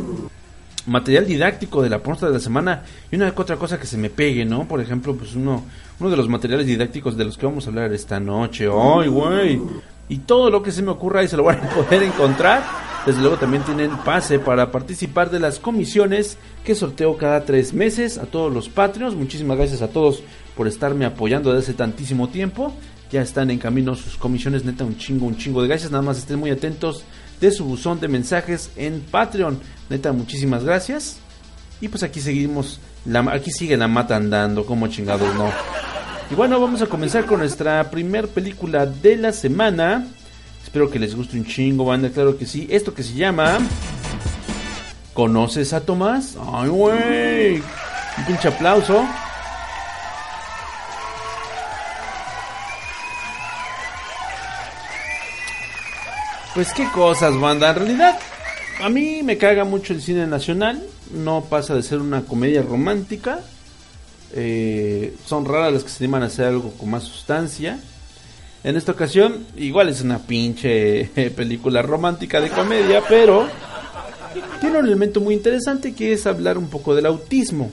material 0.88 1.26
didáctico 1.26 1.82
de 1.82 1.90
la 1.90 2.02
porta 2.02 2.26
de 2.26 2.32
la 2.32 2.40
semana 2.40 2.82
y 3.10 3.16
una 3.16 3.32
otra 3.36 3.56
cosa 3.56 3.78
que 3.78 3.86
se 3.86 3.98
me 3.98 4.10
pegue, 4.10 4.44
¿no? 4.44 4.66
Por 4.66 4.80
ejemplo, 4.80 5.14
pues 5.14 5.34
uno, 5.34 5.64
uno 6.00 6.10
de 6.10 6.16
los 6.16 6.28
materiales 6.28 6.66
didácticos 6.66 7.16
de 7.16 7.24
los 7.24 7.36
que 7.36 7.46
vamos 7.46 7.66
a 7.66 7.70
hablar 7.70 7.92
esta 7.92 8.18
noche. 8.18 8.66
¡Ay, 8.66 9.08
güey! 9.08 9.60
Y 10.08 10.18
todo 10.18 10.50
lo 10.50 10.62
que 10.62 10.72
se 10.72 10.82
me 10.82 10.90
ocurra 10.90 11.20
ahí 11.20 11.28
se 11.28 11.36
lo 11.36 11.44
van 11.44 11.58
a 11.58 11.68
poder 11.74 12.02
encontrar. 12.02 12.87
Desde 13.06 13.20
luego 13.20 13.36
también 13.36 13.62
tienen 13.62 13.90
pase 14.04 14.38
para 14.38 14.70
participar 14.70 15.30
de 15.30 15.40
las 15.40 15.58
comisiones 15.58 16.36
que 16.64 16.74
sorteo 16.74 17.16
cada 17.16 17.44
tres 17.44 17.72
meses 17.72 18.18
a 18.18 18.26
todos 18.26 18.52
los 18.52 18.68
Patreons. 18.68 19.14
Muchísimas 19.14 19.56
gracias 19.56 19.82
a 19.82 19.88
todos 19.88 20.22
por 20.56 20.68
estarme 20.68 21.06
apoyando 21.06 21.52
desde 21.52 21.70
hace 21.70 21.74
tantísimo 21.74 22.28
tiempo. 22.28 22.74
Ya 23.10 23.22
están 23.22 23.50
en 23.50 23.58
camino 23.58 23.94
sus 23.94 24.16
comisiones, 24.16 24.64
neta, 24.64 24.84
un 24.84 24.98
chingo, 24.98 25.26
un 25.26 25.38
chingo 25.38 25.62
de 25.62 25.68
gracias. 25.68 25.90
Nada 25.90 26.02
más 26.02 26.18
estén 26.18 26.38
muy 26.38 26.50
atentos 26.50 27.04
de 27.40 27.50
su 27.50 27.64
buzón 27.64 28.00
de 28.00 28.08
mensajes 28.08 28.70
en 28.76 29.00
Patreon. 29.00 29.58
Neta, 29.88 30.12
muchísimas 30.12 30.64
gracias. 30.64 31.18
Y 31.80 31.88
pues 31.88 32.02
aquí 32.02 32.20
seguimos, 32.20 32.80
aquí 33.30 33.50
sigue 33.50 33.76
la 33.76 33.88
mata 33.88 34.16
andando, 34.16 34.66
como 34.66 34.88
chingados 34.88 35.34
no. 35.36 35.50
Y 36.30 36.34
bueno, 36.34 36.60
vamos 36.60 36.82
a 36.82 36.86
comenzar 36.86 37.24
con 37.24 37.38
nuestra 37.38 37.90
primer 37.90 38.28
película 38.28 38.84
de 38.84 39.16
la 39.16 39.32
semana. 39.32 40.06
Espero 40.78 40.92
que 40.92 41.00
les 41.00 41.16
guste 41.16 41.36
un 41.36 41.44
chingo, 41.44 41.84
banda, 41.84 42.08
claro 42.08 42.38
que 42.38 42.46
sí. 42.46 42.68
Esto 42.70 42.94
que 42.94 43.02
se 43.02 43.14
llama... 43.14 43.58
¿Conoces 45.12 45.72
a 45.72 45.80
Tomás? 45.80 46.36
¡Ay, 46.52 46.68
güey! 46.68 47.54
Un 47.56 48.24
pinche 48.24 48.46
aplauso. 48.46 49.04
Pues 56.54 56.72
qué 56.74 56.88
cosas, 56.94 57.36
banda. 57.40 57.70
En 57.70 57.74
realidad, 57.74 58.16
a 58.80 58.88
mí 58.88 59.24
me 59.24 59.36
caga 59.36 59.64
mucho 59.64 59.92
el 59.92 60.00
cine 60.00 60.28
nacional. 60.28 60.80
No 61.12 61.46
pasa 61.50 61.74
de 61.74 61.82
ser 61.82 61.98
una 61.98 62.22
comedia 62.22 62.62
romántica. 62.62 63.40
Eh, 64.32 65.16
son 65.26 65.44
raras 65.44 65.72
las 65.72 65.82
que 65.82 65.90
se 65.90 66.04
animan 66.04 66.22
a 66.22 66.26
hacer 66.26 66.46
algo 66.46 66.70
con 66.74 66.88
más 66.88 67.02
sustancia. 67.02 67.80
En 68.64 68.76
esta 68.76 68.92
ocasión, 68.92 69.46
igual 69.56 69.88
es 69.88 70.00
una 70.02 70.18
pinche 70.18 71.10
eh, 71.14 71.30
película 71.30 71.80
romántica 71.82 72.40
de 72.40 72.50
comedia, 72.50 73.02
pero 73.08 73.46
tiene 74.60 74.78
un 74.78 74.86
elemento 74.86 75.20
muy 75.20 75.34
interesante 75.34 75.94
que 75.94 76.12
es 76.12 76.26
hablar 76.26 76.58
un 76.58 76.68
poco 76.68 76.94
del 76.94 77.06
autismo. 77.06 77.70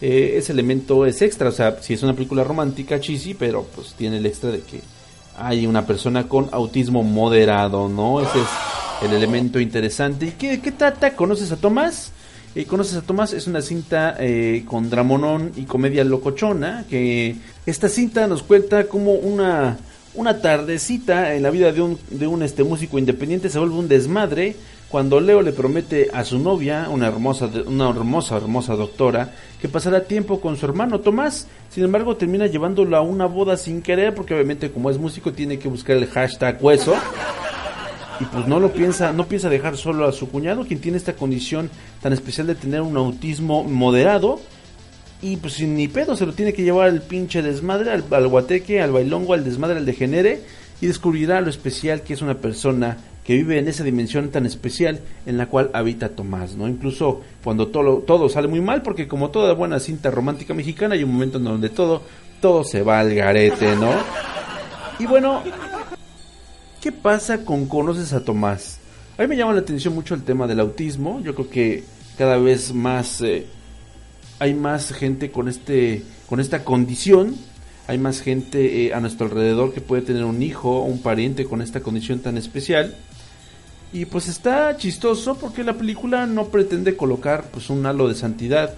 Eh, 0.00 0.34
ese 0.36 0.52
elemento 0.52 1.06
es 1.06 1.22
extra, 1.22 1.48
o 1.48 1.52
sea, 1.52 1.80
si 1.80 1.94
es 1.94 2.02
una 2.02 2.12
película 2.12 2.44
romántica, 2.44 3.00
cheesy, 3.00 3.34
pero 3.34 3.64
pues 3.74 3.94
tiene 3.94 4.18
el 4.18 4.26
extra 4.26 4.50
de 4.50 4.60
que 4.60 4.80
hay 5.38 5.66
una 5.66 5.86
persona 5.86 6.28
con 6.28 6.48
autismo 6.52 7.02
moderado, 7.02 7.88
¿no? 7.88 8.20
Ese 8.20 8.40
es 8.40 8.48
el 9.02 9.12
elemento 9.14 9.58
interesante. 9.58 10.26
¿Y 10.26 10.30
qué, 10.32 10.60
qué 10.60 10.72
trata? 10.72 11.16
¿Conoces 11.16 11.50
a 11.52 11.56
Tomás? 11.56 12.12
Eh, 12.54 12.66
¿Conoces 12.66 12.96
a 12.96 13.02
Tomás? 13.02 13.32
Es 13.32 13.46
una 13.46 13.62
cinta 13.62 14.16
eh, 14.18 14.64
con 14.66 14.88
dramonón 14.88 15.52
y 15.56 15.64
comedia 15.64 16.04
locochona, 16.04 16.84
que 16.88 17.36
esta 17.66 17.88
cinta 17.88 18.26
nos 18.26 18.42
cuenta 18.42 18.84
como 18.84 19.12
una, 19.12 19.78
una 20.14 20.40
tardecita 20.40 21.34
en 21.34 21.42
la 21.42 21.50
vida 21.50 21.72
de 21.72 21.82
un, 21.82 21.98
de 22.10 22.26
un 22.26 22.42
este, 22.42 22.64
músico 22.64 22.98
independiente 22.98 23.50
se 23.50 23.58
vuelve 23.58 23.74
un 23.76 23.88
desmadre 23.88 24.56
cuando 24.88 25.18
Leo 25.20 25.42
le 25.42 25.50
promete 25.50 26.08
a 26.12 26.24
su 26.24 26.38
novia, 26.38 26.86
una 26.88 27.08
hermosa, 27.08 27.50
una 27.66 27.90
hermosa, 27.90 28.36
hermosa 28.36 28.76
doctora, 28.76 29.32
que 29.60 29.68
pasará 29.68 30.04
tiempo 30.04 30.40
con 30.40 30.56
su 30.56 30.66
hermano 30.66 31.00
Tomás. 31.00 31.48
Sin 31.68 31.82
embargo, 31.82 32.16
termina 32.16 32.46
llevándolo 32.46 32.96
a 32.96 33.00
una 33.00 33.26
boda 33.26 33.56
sin 33.56 33.82
querer, 33.82 34.14
porque 34.14 34.34
obviamente 34.34 34.70
como 34.70 34.90
es 34.90 34.98
músico 34.98 35.32
tiene 35.32 35.58
que 35.58 35.66
buscar 35.66 35.96
el 35.96 36.06
hashtag 36.06 36.62
hueso. 36.62 36.94
Y 38.20 38.24
pues 38.26 38.46
no 38.46 38.60
lo 38.60 38.72
piensa, 38.72 39.12
no 39.12 39.26
piensa 39.26 39.48
dejar 39.48 39.76
solo 39.76 40.06
a 40.06 40.12
su 40.12 40.30
cuñado, 40.30 40.64
quien 40.64 40.80
tiene 40.80 40.96
esta 40.96 41.14
condición 41.14 41.70
tan 42.00 42.12
especial 42.12 42.46
de 42.46 42.54
tener 42.54 42.80
un 42.80 42.96
autismo 42.96 43.64
moderado. 43.64 44.38
Y 45.24 45.38
pues 45.38 45.54
sin 45.54 45.74
ni 45.74 45.88
pedo 45.88 46.16
se 46.16 46.26
lo 46.26 46.34
tiene 46.34 46.52
que 46.52 46.64
llevar 46.64 46.86
al 46.86 47.00
pinche 47.00 47.40
desmadre, 47.40 47.90
al, 47.90 48.04
al 48.10 48.28
guateque, 48.28 48.82
al 48.82 48.92
bailongo, 48.92 49.32
al 49.32 49.42
desmadre, 49.42 49.78
al 49.78 49.86
degenere. 49.86 50.42
Y 50.82 50.86
descubrirá 50.86 51.40
lo 51.40 51.48
especial 51.48 52.02
que 52.02 52.12
es 52.12 52.20
una 52.20 52.34
persona 52.34 52.98
que 53.24 53.32
vive 53.32 53.58
en 53.58 53.66
esa 53.66 53.84
dimensión 53.84 54.28
tan 54.28 54.44
especial 54.44 55.00
en 55.24 55.38
la 55.38 55.46
cual 55.46 55.70
habita 55.72 56.10
Tomás, 56.10 56.56
¿no? 56.56 56.68
Incluso 56.68 57.22
cuando 57.42 57.68
todo, 57.68 58.00
todo 58.06 58.28
sale 58.28 58.48
muy 58.48 58.60
mal, 58.60 58.82
porque 58.82 59.08
como 59.08 59.30
toda 59.30 59.54
buena 59.54 59.80
cinta 59.80 60.10
romántica 60.10 60.52
mexicana, 60.52 60.94
hay 60.94 61.04
un 61.04 61.12
momento 61.12 61.38
en 61.38 61.44
donde 61.44 61.70
todo, 61.70 62.02
todo 62.42 62.62
se 62.62 62.82
va 62.82 63.00
al 63.00 63.14
garete, 63.14 63.76
¿no? 63.76 63.92
Y 64.98 65.06
bueno, 65.06 65.42
¿qué 66.82 66.92
pasa 66.92 67.46
con 67.46 67.66
Conoces 67.66 68.12
a 68.12 68.22
Tomás? 68.22 68.78
A 69.16 69.22
mí 69.22 69.28
me 69.28 69.38
llama 69.38 69.54
la 69.54 69.60
atención 69.60 69.94
mucho 69.94 70.14
el 70.14 70.22
tema 70.22 70.46
del 70.46 70.60
autismo, 70.60 71.22
yo 71.22 71.34
creo 71.34 71.48
que 71.48 71.84
cada 72.18 72.36
vez 72.36 72.74
más 72.74 73.22
eh, 73.22 73.46
hay 74.38 74.54
más 74.54 74.92
gente 74.92 75.30
con 75.30 75.48
este 75.48 76.02
con 76.28 76.40
esta 76.40 76.64
condición 76.64 77.34
hay 77.86 77.98
más 77.98 78.20
gente 78.20 78.86
eh, 78.86 78.94
a 78.94 79.00
nuestro 79.00 79.26
alrededor 79.26 79.72
que 79.74 79.80
puede 79.80 80.02
tener 80.02 80.24
un 80.24 80.42
hijo 80.42 80.80
o 80.80 80.84
un 80.84 81.02
pariente 81.02 81.44
con 81.44 81.62
esta 81.62 81.80
condición 81.80 82.20
tan 82.20 82.38
especial 82.38 82.94
y 83.92 84.06
pues 84.06 84.28
está 84.28 84.76
chistoso 84.76 85.36
porque 85.36 85.62
la 85.62 85.74
película 85.74 86.26
no 86.26 86.46
pretende 86.46 86.96
colocar 86.96 87.44
pues 87.52 87.70
un 87.70 87.86
halo 87.86 88.08
de 88.08 88.16
santidad 88.16 88.74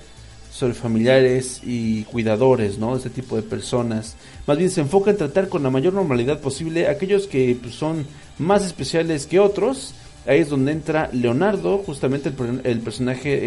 sobre 0.57 0.75
familiares 0.75 1.61
y 1.65 2.05
cuidadores, 2.05 2.79
¿no? 2.79 2.97
Este 2.97 3.11
tipo 3.11 3.37
de 3.37 3.43
personas. 3.43 4.17
Más 4.47 4.57
bien 4.57 4.71
se 4.71 4.81
enfoca 4.81 5.11
en 5.11 5.19
tratar 5.19 5.49
con 5.49 5.63
la 5.63 5.71
mayor 5.71 5.93
normalidad 5.93 6.41
posible 6.41 6.89
aquellos 6.89 7.27
que 7.27 7.59
pues, 7.61 7.75
son 7.75 8.07
más 8.39 8.65
especiales 8.65 9.27
que 9.27 9.39
otros. 9.39 9.95
Ahí 10.27 10.41
es 10.41 10.49
donde 10.49 10.73
entra 10.73 11.11
Leonardo, 11.13 11.79
justamente 11.79 12.33
el, 12.65 12.81
personaje 12.81 13.39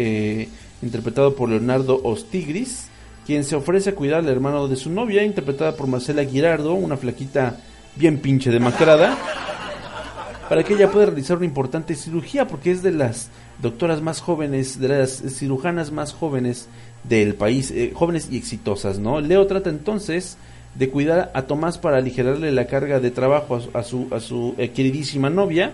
eh, 0.42 0.48
interpretado 0.82 1.34
por 1.34 1.48
Leonardo 1.48 2.00
Ostigris, 2.02 2.88
quien 3.26 3.44
se 3.44 3.56
ofrece 3.56 3.90
a 3.90 3.94
cuidar 3.94 4.20
al 4.20 4.28
hermano 4.28 4.68
de 4.68 4.76
su 4.76 4.90
novia, 4.90 5.24
interpretada 5.24 5.76
por 5.76 5.86
Marcela 5.86 6.24
Girardo, 6.24 6.74
una 6.74 6.96
flaquita 6.96 7.58
bien 7.96 8.18
pinche 8.18 8.50
demacrada 8.50 9.16
para 10.50 10.64
que 10.64 10.74
ella 10.74 10.90
pueda 10.90 11.06
realizar 11.06 11.36
una 11.36 11.46
importante 11.46 11.94
cirugía, 11.94 12.48
porque 12.48 12.72
es 12.72 12.82
de 12.82 12.90
las 12.90 13.30
doctoras 13.62 14.02
más 14.02 14.20
jóvenes, 14.20 14.80
de 14.80 14.88
las 14.88 15.22
cirujanas 15.38 15.92
más 15.92 16.12
jóvenes 16.12 16.66
del 17.04 17.36
país, 17.36 17.70
eh, 17.70 17.92
jóvenes 17.94 18.26
y 18.32 18.36
exitosas, 18.36 18.98
¿no? 18.98 19.20
Leo 19.20 19.46
trata 19.46 19.70
entonces 19.70 20.38
de 20.74 20.90
cuidar 20.90 21.30
a 21.34 21.42
Tomás 21.42 21.78
para 21.78 21.98
aligerarle 21.98 22.50
la 22.50 22.66
carga 22.66 22.98
de 22.98 23.12
trabajo 23.12 23.60
a, 23.72 23.82
su, 23.84 24.08
a 24.10 24.18
su 24.18 24.56
eh, 24.58 24.70
queridísima 24.70 25.30
novia. 25.30 25.70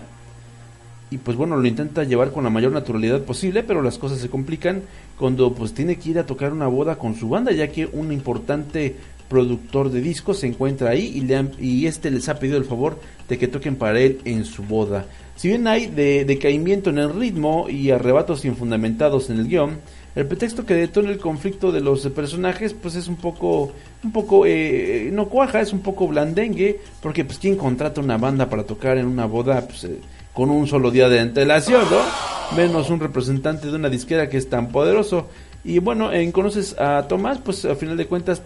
Y 1.09 1.17
pues 1.17 1.37
bueno, 1.37 1.55
lo 1.55 1.67
intenta 1.67 2.03
llevar 2.03 2.31
con 2.31 2.43
la 2.43 2.49
mayor 2.49 2.73
naturalidad 2.73 3.21
posible, 3.21 3.63
pero 3.63 3.81
las 3.81 3.97
cosas 3.97 4.19
se 4.19 4.29
complican 4.29 4.81
cuando 5.17 5.53
pues 5.53 5.73
tiene 5.73 5.95
que 5.95 6.09
ir 6.09 6.19
a 6.19 6.25
tocar 6.25 6.51
una 6.51 6.67
boda 6.67 6.97
con 6.97 7.15
su 7.15 7.29
banda, 7.29 7.51
ya 7.51 7.69
que 7.69 7.85
un 7.85 8.11
importante 8.11 8.95
productor 9.29 9.89
de 9.89 10.01
discos, 10.01 10.39
se 10.39 10.47
encuentra 10.47 10.91
ahí 10.91 11.11
y, 11.15 11.21
le 11.21 11.49
y 11.59 11.85
este 11.85 12.11
les 12.11 12.29
ha 12.29 12.39
pedido 12.39 12.57
el 12.57 12.65
favor 12.65 12.99
de 13.27 13.37
que 13.37 13.47
toquen 13.47 13.75
para 13.75 13.99
él 13.99 14.19
en 14.25 14.45
su 14.45 14.63
boda. 14.63 15.05
Si 15.35 15.47
bien 15.49 15.67
hay 15.67 15.87
de, 15.87 16.25
decaimiento 16.25 16.89
en 16.89 16.97
el 16.97 17.13
ritmo 17.13 17.67
y 17.69 17.91
arrebatos 17.91 18.45
infundamentados 18.45 19.29
en 19.29 19.39
el 19.39 19.47
guion, 19.47 19.79
el 20.15 20.25
pretexto 20.25 20.65
que 20.65 20.73
detona 20.73 21.11
el 21.11 21.19
conflicto 21.19 21.71
de 21.71 21.81
los 21.81 22.07
personajes 22.07 22.73
pues 22.73 22.95
es 22.95 23.07
un 23.07 23.17
poco, 23.17 23.71
un 24.03 24.11
poco, 24.11 24.45
eh, 24.47 25.09
no 25.13 25.29
cuaja, 25.29 25.61
es 25.61 25.73
un 25.73 25.81
poco 25.81 26.07
blandengue, 26.07 26.79
porque 27.01 27.23
pues 27.23 27.37
quien 27.37 27.55
contrata 27.55 28.01
una 28.01 28.17
banda 28.17 28.49
para 28.49 28.63
tocar 28.63 28.97
en 28.97 29.05
una 29.05 29.27
boda 29.27 29.61
pues, 29.67 29.83
eh, 29.83 29.99
con 30.37 30.51
un 30.51 30.67
solo 30.67 30.91
día 30.91 31.09
de 31.09 31.19
antelación, 31.19 31.81
¿no? 31.89 32.55
Menos 32.55 32.91
un 32.91 32.99
representante 32.99 33.69
de 33.71 33.75
una 33.75 33.89
disquera 33.89 34.29
que 34.29 34.37
es 34.37 34.47
tan 34.47 34.67
poderoso. 34.67 35.27
Y 35.63 35.79
bueno, 35.79 36.13
en 36.13 36.31
Conoces 36.31 36.75
a 36.77 37.07
Tomás, 37.07 37.39
pues 37.39 37.65
al 37.65 37.75
final 37.75 37.97
de 37.97 38.05
cuentas 38.05 38.43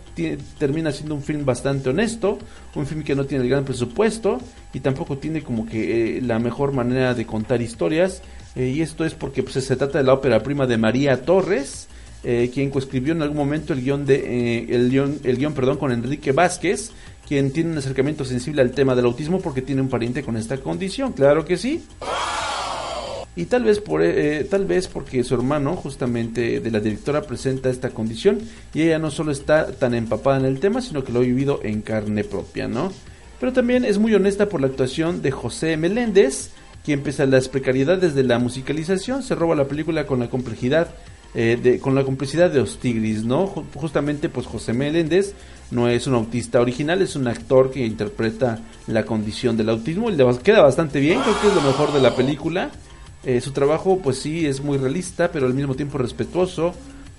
termina 0.58 0.94
siendo 0.94 1.16
un 1.16 1.22
film 1.22 1.44
bastante 1.44 1.89
honesto, 1.89 2.39
un 2.76 2.88
film 2.88 3.04
que 3.04 3.14
no 3.14 3.26
tiene 3.26 3.44
el 3.44 3.50
gran 3.50 3.66
presupuesto 3.66 4.39
y 4.74 4.80
tampoco 4.80 5.18
tiene 5.18 5.44
como 5.44 5.66
que 5.66 6.20
eh, 6.20 6.22
la 6.22 6.39
mejor 6.39 6.72
manera 6.72 7.14
de 7.14 7.26
contar 7.26 7.62
historias. 7.62 8.22
Eh, 8.56 8.72
y 8.74 8.82
esto 8.82 9.04
es 9.04 9.14
porque 9.14 9.44
pues, 9.44 9.62
se 9.62 9.76
trata 9.76 9.98
de 9.98 10.06
la 10.06 10.14
ópera 10.14 10.42
prima 10.42 10.68
de 10.68 10.78
María 10.78 11.26
Torres, 11.26 11.89
eh, 12.24 12.50
quien 12.54 12.70
coescribió 12.70 13.12
en 13.12 13.22
algún 13.22 13.38
momento 13.38 13.74
el 13.74 13.82
guion, 13.84 14.06
de, 14.06 14.64
el, 14.70 14.92
guion, 14.92 15.20
el 15.26 15.36
guion 15.36 15.54
perdón, 15.54 15.76
con 15.76 15.92
Enrique 15.92 16.32
Vázquez, 16.32 16.92
quien 17.32 17.52
tiene 17.52 17.72
un 17.72 17.78
acercamiento 17.78 18.26
sensible 18.26 18.62
al 18.62 18.72
tema 18.72 18.94
del 18.94 19.06
autismo 19.06 19.40
porque 19.40 19.62
tiene 19.62 19.82
un 19.82 19.88
pariente 19.88 20.22
con 20.22 20.36
esta 20.36 20.58
condición, 20.58 21.14
claro 21.14 21.46
que 21.46 21.56
sí. 21.56 21.82
Y 23.38 23.46
tal 23.46 23.64
vez 23.64 23.80
por 23.80 24.02
eh, 24.04 24.46
tal 24.52 24.66
vez 24.66 24.90
porque 24.90 25.24
su 25.24 25.36
hermano 25.36 25.78
justamente 25.78 26.60
de 26.60 26.72
la 26.72 26.82
directora 26.82 27.22
presenta 27.22 27.70
esta 27.70 27.92
condición 27.92 28.40
y 28.74 28.82
ella 28.82 29.00
no 29.00 29.12
solo 29.12 29.32
está 29.32 29.72
tan 29.72 29.94
empapada 29.94 30.40
en 30.40 30.46
el 30.46 30.60
tema 30.60 30.82
sino 30.82 31.06
que 31.06 31.14
lo 31.14 31.20
ha 31.20 31.24
vivido 31.24 31.62
en 31.64 31.82
carne 31.82 32.26
propia 32.26 32.68
no 32.68 32.92
pero 33.40 33.54
también 33.54 33.86
es 33.86 33.98
muy 33.98 34.14
honesta 34.14 34.50
por 34.50 34.60
la 34.60 34.68
actuación 34.68 35.22
de 35.22 35.32
José 35.32 35.78
Meléndez 35.78 36.50
quien 36.84 37.02
pese 37.02 37.24
a 37.24 37.28
las 37.28 37.48
precariedades 37.48 38.14
de 38.14 38.24
la 38.24 38.40
musicalización 38.40 39.24
se 39.24 39.36
roba 39.36 39.56
la 39.56 39.70
película 39.70 40.06
con 40.06 40.20
la 40.20 40.30
complejidad 40.30 40.90
eh, 41.34 41.58
de, 41.62 41.80
con 41.80 41.96
la 41.96 42.04
complicidad 42.04 42.52
de 42.52 42.60
Ostigris, 42.60 43.24
¿no? 43.24 43.48
Justamente, 43.76 44.30
pues 44.30 44.48
José 44.48 44.74
Meléndez 44.74 45.34
no 45.72 45.88
es 45.88 46.06
un 46.06 46.16
autista 46.16 46.60
original, 46.60 47.02
es 47.02 47.16
un 47.16 47.28
actor 47.28 47.72
que 47.72 47.86
interpreta 47.86 48.60
la 48.88 49.06
condición 49.06 49.56
del 49.56 49.70
autismo 49.70 50.10
y 50.10 50.18
queda 50.44 50.62
bastante 50.62 51.00
bien, 51.00 51.22
creo 51.22 51.40
que 51.40 51.48
es 51.48 51.56
lo 51.56 51.62
mejor 51.62 51.94
de 51.94 52.02
la 52.02 52.16
película. 52.16 52.72
Eh, 53.24 53.40
su 53.40 53.52
trabajo, 53.52 54.00
pues 54.04 54.18
sí, 54.18 54.46
es 54.46 54.62
muy 54.62 54.78
realista, 54.78 55.32
pero 55.32 55.46
al 55.46 55.54
mismo 55.54 55.76
tiempo 55.76 55.98
respetuoso, 55.98 56.74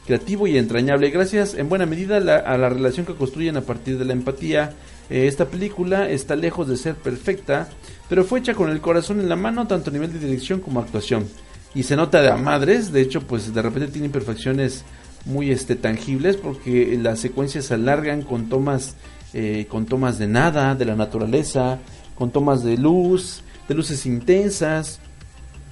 creativo 0.07 0.47
y 0.47 0.59
entrañable. 0.59 1.11
Gracias 1.11 1.55
en 1.55 1.69
buena 1.69 1.87
medida 1.87 2.17
a 2.17 2.59
la 2.59 2.69
relación 2.69 3.07
que 3.07 3.15
construyen 3.15 3.57
a 3.57 3.63
partir 3.63 3.99
de 3.99 4.05
la 4.05 4.13
empatía. 4.13 4.75
Eh, 5.09 5.27
esta 5.27 5.47
película 5.47 6.11
está 6.11 6.37
lejos 6.37 6.69
de 6.69 6.77
ser 6.77 6.97
perfecta, 6.97 7.69
pero 8.09 8.25
fue 8.25 8.41
hecha 8.41 8.55
con 8.55 8.69
el 8.69 8.81
corazón 8.81 9.21
en 9.21 9.29
la 9.29 9.37
mano, 9.37 9.67
tanto 9.67 9.91
a 9.91 9.93
nivel 9.93 10.13
de 10.13 10.19
dirección 10.19 10.61
como 10.61 10.81
actuación. 10.81 11.27
Y 11.75 11.85
se 11.85 11.97
nota 11.97 12.21
de 12.21 12.31
a 12.31 12.37
madres, 12.37 12.93
de 12.93 13.01
hecho, 13.01 13.23
pues 13.23 13.53
de 13.53 13.63
repente 13.63 13.89
tiene 13.89 14.07
imperfecciones 14.07 14.85
muy 15.25 15.51
este, 15.51 15.77
tangibles, 15.77 16.37
porque 16.37 16.99
las 17.01 17.21
secuencias 17.21 17.67
se 17.67 17.75
alargan 17.75 18.23
con 18.23 18.49
tomas, 18.49 18.97
eh, 19.33 19.67
con 19.69 19.87
tomas 19.87 20.19
de 20.19 20.27
nada, 20.27 20.75
de 20.75 20.85
la 20.85 20.97
naturaleza, 20.97 21.79
con 22.15 22.31
tomas 22.31 22.63
de 22.63 22.77
luz, 22.77 23.43
de 23.69 23.75
luces 23.75 24.05
intensas 24.05 25.01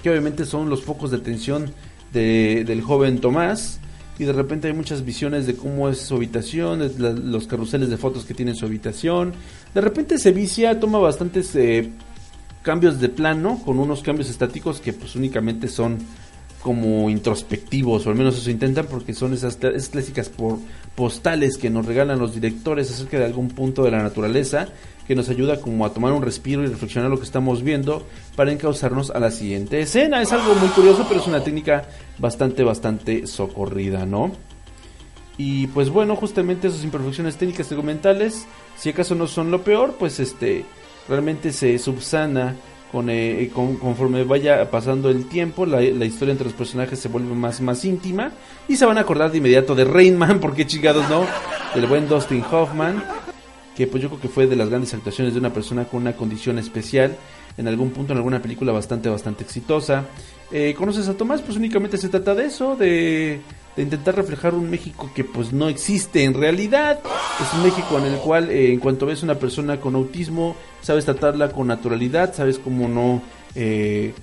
que 0.01 0.09
obviamente 0.09 0.45
son 0.45 0.69
los 0.69 0.83
focos 0.83 1.11
de 1.11 1.17
atención 1.17 1.71
de, 2.13 2.63
del 2.65 2.81
joven 2.81 3.19
Tomás. 3.19 3.79
Y 4.19 4.25
de 4.25 4.33
repente 4.33 4.67
hay 4.67 4.73
muchas 4.73 5.03
visiones 5.03 5.47
de 5.47 5.55
cómo 5.55 5.89
es 5.89 5.99
su 5.99 6.15
habitación, 6.15 6.91
los 7.31 7.47
carruseles 7.47 7.89
de 7.89 7.97
fotos 7.97 8.25
que 8.25 8.35
tiene 8.35 8.53
su 8.53 8.65
habitación. 8.65 9.33
De 9.73 9.81
repente 9.81 10.19
se 10.19 10.31
vicia, 10.31 10.79
toma 10.79 10.99
bastantes 10.99 11.55
eh, 11.55 11.89
cambios 12.61 12.99
de 12.99 13.09
plano, 13.09 13.59
con 13.65 13.79
unos 13.79 14.03
cambios 14.03 14.29
estáticos 14.29 14.79
que 14.81 14.93
pues 14.93 15.15
únicamente 15.15 15.67
son 15.67 15.99
como 16.61 17.09
introspectivos, 17.09 18.05
o 18.05 18.09
al 18.09 18.15
menos 18.15 18.37
eso 18.37 18.51
intentan, 18.51 18.85
porque 18.85 19.13
son 19.13 19.33
esas, 19.33 19.57
clásicas 19.57 20.29
por, 20.29 20.59
postales 20.95 21.57
que 21.57 21.69
nos 21.69 21.85
regalan 21.85 22.19
los 22.19 22.35
directores 22.35 22.91
acerca 22.91 23.17
de 23.17 23.25
algún 23.25 23.49
punto 23.49 23.83
de 23.83 23.91
la 23.91 24.03
naturaleza 24.03 24.67
que 25.07 25.15
nos 25.15 25.29
ayuda 25.29 25.59
como 25.59 25.85
a 25.85 25.93
tomar 25.93 26.13
un 26.13 26.21
respiro 26.21 26.63
y 26.63 26.67
reflexionar 26.67 27.09
lo 27.09 27.17
que 27.17 27.25
estamos 27.25 27.63
viendo 27.63 28.05
para 28.35 28.51
encauzarnos 28.51 29.09
a 29.09 29.19
la 29.19 29.31
siguiente 29.31 29.81
escena. 29.81 30.21
Es 30.21 30.31
algo 30.31 30.53
muy 30.55 30.69
curioso, 30.69 31.05
pero 31.07 31.19
es 31.19 31.27
una 31.27 31.43
técnica 31.43 31.85
bastante, 32.19 32.63
bastante 32.63 33.25
socorrida, 33.25 34.05
¿no? 34.05 34.31
Y 35.37 35.67
pues 35.67 35.89
bueno, 35.89 36.15
justamente 36.15 36.67
esas 36.67 36.83
imperfecciones 36.83 37.35
técnicas 37.35 37.69
documentales, 37.69 38.45
si 38.77 38.89
acaso 38.89 39.15
no 39.15 39.27
son 39.27 39.49
lo 39.49 39.63
peor, 39.63 39.95
pues 39.97 40.19
este 40.19 40.65
realmente 41.07 41.51
se 41.51 41.77
subsana 41.79 42.55
con, 42.91 43.09
eh, 43.09 43.49
con- 43.53 43.77
conforme 43.77 44.23
vaya 44.25 44.69
pasando 44.69 45.09
el 45.09 45.27
tiempo, 45.29 45.65
la, 45.65 45.79
la 45.81 46.05
historia 46.05 46.33
entre 46.33 46.45
los 46.45 46.53
personajes 46.53 46.99
se 46.99 47.07
vuelve 47.07 47.33
más, 47.33 47.61
más 47.61 47.85
íntima 47.85 48.31
y 48.67 48.75
se 48.75 48.85
van 48.85 48.97
a 48.97 49.01
acordar 49.01 49.31
de 49.31 49.37
inmediato 49.37 49.75
de 49.75 49.85
Rain 49.85 50.17
Man, 50.17 50.39
porque 50.41 50.67
chingados 50.67 51.09
no, 51.09 51.25
del 51.73 51.85
buen 51.87 52.07
Dustin 52.09 52.43
Hoffman, 52.51 53.01
que 53.77 53.87
pues 53.87 54.03
yo 54.03 54.09
creo 54.09 54.21
que 54.21 54.27
fue 54.27 54.45
de 54.47 54.57
las 54.57 54.67
grandes 54.69 54.93
actuaciones 54.93 55.33
de 55.33 55.39
una 55.39 55.53
persona 55.53 55.85
con 55.85 56.01
una 56.01 56.13
condición 56.17 56.59
especial, 56.59 57.15
en 57.57 57.67
algún 57.67 57.91
punto 57.91 58.11
en 58.13 58.17
alguna 58.17 58.41
película 58.41 58.71
bastante, 58.73 59.07
bastante 59.09 59.43
exitosa. 59.43 60.05
Eh, 60.51 60.73
¿Conoces 60.77 61.07
a 61.07 61.13
Tomás? 61.15 61.41
Pues 61.41 61.57
únicamente 61.57 61.97
se 61.97 62.09
trata 62.09 62.35
de 62.35 62.45
eso, 62.45 62.75
de, 62.75 63.39
de 63.75 63.83
intentar 63.83 64.15
reflejar 64.15 64.53
un 64.53 64.69
México 64.69 65.09
que 65.13 65.23
pues 65.23 65.53
no 65.53 65.69
existe 65.69 66.23
en 66.23 66.33
realidad. 66.33 66.99
Es 67.41 67.53
un 67.53 67.63
México 67.63 67.97
en 67.97 68.05
el 68.05 68.19
cual 68.19 68.49
eh, 68.49 68.71
en 68.71 68.79
cuanto 68.79 69.05
ves 69.05 69.23
una 69.23 69.35
persona 69.35 69.79
con 69.79 69.95
autismo, 69.95 70.55
sabes 70.81 71.05
tratarla 71.05 71.51
con 71.51 71.67
naturalidad, 71.67 72.33
sabes 72.33 72.59
cómo 72.59 72.87
no... 72.87 73.21
eh, 73.55 74.13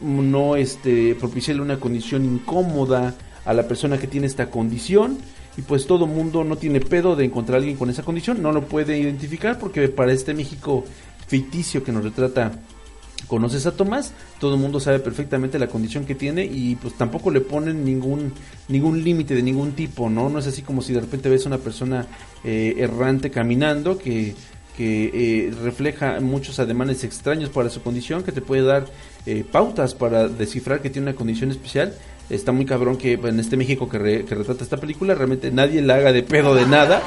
no 0.00 0.56
este 0.56 1.14
propiciarle 1.14 1.62
una 1.62 1.78
condición 1.78 2.24
incómoda 2.24 3.14
a 3.44 3.54
la 3.54 3.68
persona 3.68 3.98
que 3.98 4.06
tiene 4.06 4.26
esta 4.26 4.50
condición 4.50 5.18
y 5.56 5.62
pues 5.62 5.86
todo 5.86 6.06
mundo 6.06 6.44
no 6.44 6.56
tiene 6.56 6.80
pedo 6.80 7.14
de 7.14 7.24
encontrar 7.24 7.56
a 7.56 7.58
alguien 7.58 7.76
con 7.76 7.90
esa 7.90 8.02
condición, 8.02 8.42
no 8.42 8.52
lo 8.52 8.62
puede 8.64 8.98
identificar 8.98 9.58
porque 9.58 9.88
para 9.88 10.12
este 10.12 10.34
México 10.34 10.84
ficticio 11.26 11.84
que 11.84 11.92
nos 11.92 12.04
retrata 12.04 12.52
conoces 13.26 13.66
a 13.66 13.72
Tomás, 13.72 14.12
todo 14.38 14.54
el 14.54 14.60
mundo 14.60 14.80
sabe 14.80 14.98
perfectamente 14.98 15.58
la 15.58 15.66
condición 15.68 16.04
que 16.04 16.14
tiene 16.14 16.44
y 16.44 16.76
pues 16.76 16.94
tampoco 16.94 17.30
le 17.30 17.40
ponen 17.40 17.84
ningún 17.84 18.32
ningún 18.68 19.02
límite 19.02 19.34
de 19.34 19.42
ningún 19.42 19.72
tipo, 19.72 20.08
¿no? 20.10 20.28
No 20.28 20.38
es 20.38 20.46
así 20.46 20.62
como 20.62 20.82
si 20.82 20.92
de 20.92 21.00
repente 21.00 21.28
ves 21.28 21.46
una 21.46 21.58
persona 21.58 22.06
eh, 22.44 22.74
errante 22.78 23.30
caminando 23.30 23.98
que 23.98 24.34
que 24.76 25.10
eh, 25.14 25.54
refleja 25.62 26.18
muchos 26.20 26.58
ademanes 26.58 27.04
extraños 27.04 27.48
para 27.48 27.70
su 27.70 27.80
condición, 27.80 28.24
que 28.24 28.32
te 28.32 28.40
puede 28.40 28.62
dar 28.62 28.86
eh, 29.24 29.44
pautas 29.50 29.94
para 29.94 30.26
descifrar 30.26 30.82
que 30.82 30.90
tiene 30.90 31.10
una 31.10 31.16
condición 31.16 31.52
especial. 31.52 31.94
Está 32.28 32.50
muy 32.50 32.64
cabrón 32.64 32.96
que 32.96 33.12
en 33.12 33.38
este 33.38 33.56
México 33.56 33.88
que, 33.88 33.98
re- 33.98 34.24
que 34.24 34.34
retrata 34.34 34.64
esta 34.64 34.78
película 34.78 35.14
realmente 35.14 35.52
nadie 35.52 35.80
la 35.80 35.94
haga 35.94 36.12
de 36.12 36.24
pedo 36.24 36.56
de 36.56 36.66
nada 36.66 37.02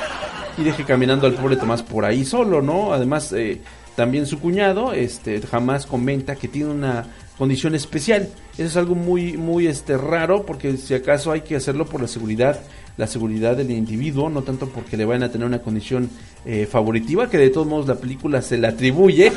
y 0.57 0.63
deje 0.63 0.85
caminando 0.85 1.27
al 1.27 1.33
pobre 1.33 1.57
Tomás 1.57 1.83
por 1.83 2.05
ahí 2.05 2.23
solo, 2.23 2.61
¿no? 2.61 2.93
Además, 2.93 3.33
eh, 3.33 3.59
también 3.97 4.27
su 4.27 4.39
cuñado 4.39 4.93
este, 4.93 5.41
jamás 5.41 5.87
comenta 5.87 6.35
que 6.35 6.47
tiene 6.47 6.69
una 6.69 7.07
condición 7.35 7.73
especial. 7.73 8.29
Eso 8.53 8.63
es 8.67 8.77
algo 8.77 8.93
muy, 8.93 9.37
muy 9.37 9.65
este, 9.65 9.97
raro 9.97 10.45
porque 10.45 10.77
si 10.77 10.93
acaso 10.93 11.31
hay 11.31 11.41
que 11.41 11.55
hacerlo 11.55 11.87
por 11.87 12.01
la 12.01 12.07
seguridad, 12.07 12.59
la 12.95 13.07
seguridad 13.07 13.57
del 13.57 13.71
individuo, 13.71 14.29
no 14.29 14.43
tanto 14.43 14.69
porque 14.69 14.97
le 14.97 15.05
vayan 15.05 15.23
a 15.23 15.31
tener 15.31 15.47
una 15.47 15.63
condición 15.63 16.11
eh, 16.45 16.67
favoritiva, 16.67 17.27
que 17.27 17.39
de 17.39 17.49
todos 17.49 17.65
modos 17.65 17.87
la 17.87 17.95
película 17.95 18.43
se 18.43 18.59
le 18.59 18.67
atribuye. 18.67 19.31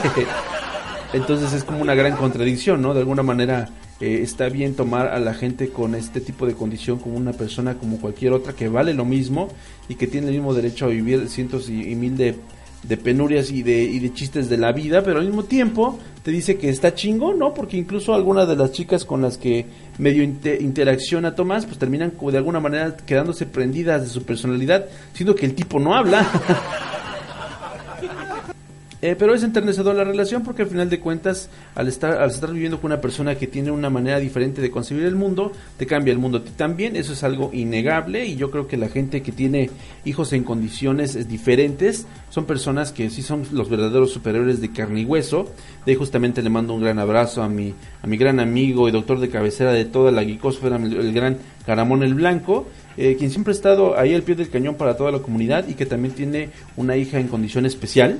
Entonces 1.14 1.54
es 1.54 1.64
como 1.64 1.80
una 1.80 1.94
gran 1.94 2.16
contradicción, 2.16 2.82
¿no? 2.82 2.92
De 2.92 3.00
alguna 3.00 3.22
manera 3.22 3.70
eh, 3.98 4.20
está 4.22 4.50
bien 4.50 4.74
tomar 4.74 5.06
a 5.06 5.18
la 5.20 5.32
gente 5.32 5.70
con 5.70 5.94
este 5.94 6.20
tipo 6.20 6.44
de 6.44 6.52
condición 6.52 6.98
como 6.98 7.16
una 7.16 7.32
persona 7.32 7.78
como 7.78 7.98
cualquier 7.98 8.34
otra 8.34 8.52
que 8.52 8.68
vale 8.68 8.92
lo 8.92 9.06
mismo 9.06 9.48
y 9.88 9.94
que 9.94 10.06
tiene 10.06 10.26
el 10.26 10.34
mismo 10.34 10.52
derecho 10.52 10.84
a 10.84 10.88
vivir 10.88 11.30
cientos 11.30 11.70
y, 11.70 11.90
y 11.90 11.94
mil 11.94 12.18
de, 12.18 12.34
de 12.82 12.96
penurias 12.96 13.50
y 13.50 13.62
de, 13.62 13.82
y 13.82 13.98
de 13.98 14.12
chistes 14.12 14.48
de 14.48 14.56
la 14.56 14.72
vida, 14.72 15.02
pero 15.02 15.20
al 15.20 15.26
mismo 15.26 15.44
tiempo 15.44 15.98
te 16.22 16.30
dice 16.30 16.56
que 16.56 16.68
está 16.68 16.94
chingo, 16.94 17.34
¿no? 17.34 17.52
Porque 17.54 17.76
incluso 17.76 18.14
algunas 18.14 18.48
de 18.48 18.56
las 18.56 18.72
chicas 18.72 19.04
con 19.04 19.22
las 19.22 19.38
que 19.38 19.66
medio 19.98 20.22
inte- 20.22 20.58
interacciona 20.60 21.34
Tomás, 21.34 21.66
pues 21.66 21.78
terminan 21.78 22.12
de 22.20 22.36
alguna 22.38 22.60
manera 22.60 22.96
quedándose 22.96 23.46
prendidas 23.46 24.02
de 24.02 24.08
su 24.08 24.22
personalidad, 24.22 24.86
siendo 25.12 25.34
que 25.34 25.46
el 25.46 25.54
tipo 25.54 25.78
no 25.78 25.94
habla. 25.94 26.26
Eh, 29.02 29.16
pero 29.18 29.34
es 29.34 29.42
enternecedor 29.42 29.94
la 29.94 30.04
relación 30.04 30.42
porque 30.42 30.62
al 30.62 30.68
final 30.68 30.90
de 30.90 31.00
cuentas, 31.00 31.48
al 31.74 31.88
estar, 31.88 32.20
al 32.20 32.30
estar 32.30 32.52
viviendo 32.52 32.80
con 32.80 32.92
una 32.92 33.00
persona 33.00 33.34
que 33.34 33.46
tiene 33.46 33.70
una 33.70 33.88
manera 33.88 34.18
diferente 34.18 34.60
de 34.60 34.70
concebir 34.70 35.04
el 35.04 35.16
mundo, 35.16 35.52
te 35.78 35.86
cambia 35.86 36.12
el 36.12 36.18
mundo 36.18 36.38
a 36.38 36.44
ti 36.44 36.50
también. 36.54 36.96
Eso 36.96 37.14
es 37.14 37.24
algo 37.24 37.50
innegable 37.52 38.26
y 38.26 38.36
yo 38.36 38.50
creo 38.50 38.66
que 38.66 38.76
la 38.76 38.88
gente 38.88 39.22
que 39.22 39.32
tiene 39.32 39.70
hijos 40.04 40.34
en 40.34 40.44
condiciones 40.44 41.28
diferentes 41.28 42.06
son 42.28 42.44
personas 42.44 42.92
que 42.92 43.08
sí 43.08 43.22
son 43.22 43.46
los 43.52 43.70
verdaderos 43.70 44.12
superiores 44.12 44.60
de 44.60 44.70
carne 44.70 45.00
y 45.00 45.04
hueso. 45.06 45.46
De 45.86 45.92
ahí 45.92 45.96
justamente 45.96 46.42
le 46.42 46.50
mando 46.50 46.74
un 46.74 46.82
gran 46.82 46.98
abrazo 46.98 47.42
a 47.42 47.48
mi, 47.48 47.74
a 48.02 48.06
mi 48.06 48.18
gran 48.18 48.38
amigo 48.38 48.86
y 48.86 48.92
doctor 48.92 49.18
de 49.18 49.30
cabecera 49.30 49.72
de 49.72 49.86
toda 49.86 50.12
la 50.12 50.24
geekosfera, 50.24 50.76
el 50.76 51.12
gran 51.14 51.38
Caramón 51.64 52.02
el 52.02 52.14
Blanco, 52.14 52.66
eh, 52.96 53.16
quien 53.18 53.30
siempre 53.30 53.52
ha 53.52 53.56
estado 53.56 53.98
ahí 53.98 54.14
al 54.14 54.22
pie 54.22 54.34
del 54.34 54.50
cañón 54.50 54.74
para 54.74 54.96
toda 54.96 55.10
la 55.10 55.20
comunidad 55.20 55.68
y 55.68 55.74
que 55.74 55.86
también 55.86 56.14
tiene 56.14 56.50
una 56.76 56.96
hija 56.96 57.18
en 57.18 57.28
condición 57.28 57.64
especial. 57.64 58.18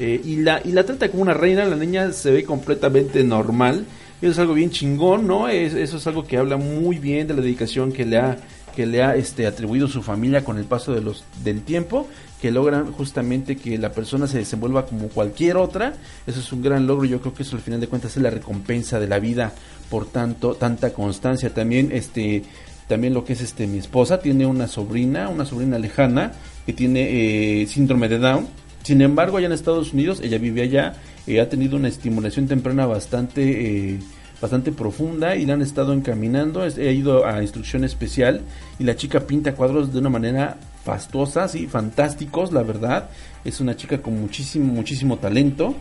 Eh, 0.00 0.20
y, 0.24 0.36
la, 0.36 0.60
y 0.64 0.72
la 0.72 0.84
trata 0.84 1.08
como 1.10 1.22
una 1.22 1.34
reina, 1.34 1.64
la 1.66 1.76
niña 1.76 2.10
se 2.12 2.30
ve 2.30 2.42
completamente 2.44 3.22
normal. 3.22 3.84
Eso 4.22 4.32
es 4.32 4.38
algo 4.38 4.54
bien 4.54 4.70
chingón, 4.70 5.26
¿no? 5.26 5.46
Es- 5.48 5.74
eso 5.74 5.98
es 5.98 6.06
algo 6.06 6.26
que 6.26 6.36
habla 6.38 6.56
muy 6.56 6.98
bien 6.98 7.26
de 7.28 7.34
la 7.34 7.42
dedicación 7.42 7.92
que 7.92 8.04
le 8.06 8.16
ha, 8.18 8.38
que 8.74 8.86
le 8.86 9.02
ha 9.02 9.14
este, 9.14 9.46
atribuido 9.46 9.88
su 9.88 10.02
familia 10.02 10.42
con 10.44 10.58
el 10.58 10.64
paso 10.64 10.92
de 10.94 11.00
los, 11.02 11.24
del 11.44 11.62
tiempo, 11.62 12.08
que 12.40 12.50
logran 12.50 12.92
justamente 12.92 13.56
que 13.56 13.76
la 13.76 13.92
persona 13.92 14.26
se 14.26 14.38
desenvuelva 14.38 14.86
como 14.86 15.08
cualquier 15.08 15.58
otra. 15.58 15.92
Eso 16.26 16.40
es 16.40 16.50
un 16.52 16.62
gran 16.62 16.86
logro, 16.86 17.04
yo 17.04 17.20
creo 17.20 17.34
que 17.34 17.42
eso 17.42 17.56
al 17.56 17.62
final 17.62 17.80
de 17.80 17.86
cuentas 17.88 18.16
es 18.16 18.22
la 18.22 18.30
recompensa 18.30 18.98
de 18.98 19.06
la 19.06 19.18
vida 19.18 19.52
por 19.90 20.06
tanto, 20.06 20.54
tanta 20.54 20.92
constancia. 20.94 21.52
También 21.52 21.90
este 21.92 22.42
también 22.88 23.14
lo 23.14 23.24
que 23.24 23.34
es 23.34 23.40
este 23.40 23.66
mi 23.68 23.78
esposa 23.78 24.18
tiene 24.20 24.46
una 24.46 24.66
sobrina, 24.66 25.28
una 25.28 25.44
sobrina 25.44 25.78
lejana 25.78 26.32
que 26.66 26.72
tiene 26.72 27.60
eh, 27.62 27.66
síndrome 27.66 28.08
de 28.08 28.18
Down. 28.18 28.46
Sin 28.82 29.02
embargo, 29.02 29.36
allá 29.36 29.46
en 29.46 29.52
Estados 29.52 29.92
Unidos, 29.92 30.20
ella 30.22 30.38
vive 30.38 30.62
allá, 30.62 30.94
eh, 31.26 31.40
ha 31.40 31.48
tenido 31.48 31.76
una 31.76 31.88
estimulación 31.88 32.48
temprana 32.48 32.86
bastante, 32.86 33.92
eh, 33.92 33.98
bastante 34.40 34.72
profunda 34.72 35.36
y 35.36 35.44
la 35.44 35.54
han 35.54 35.62
estado 35.62 35.92
encaminando. 35.92 36.64
Es- 36.64 36.78
ha 36.78 36.90
ido 36.90 37.26
a 37.26 37.42
instrucción 37.42 37.84
especial 37.84 38.40
y 38.78 38.84
la 38.84 38.96
chica 38.96 39.20
pinta 39.20 39.54
cuadros 39.54 39.92
de 39.92 39.98
una 39.98 40.08
manera 40.08 40.56
fastuosa, 40.84 41.46
sí, 41.46 41.66
fantásticos, 41.66 42.52
la 42.52 42.62
verdad. 42.62 43.10
Es 43.44 43.60
una 43.60 43.76
chica 43.76 44.00
con 44.00 44.18
muchísimo, 44.18 44.72
muchísimo 44.72 45.18
talento 45.18 45.74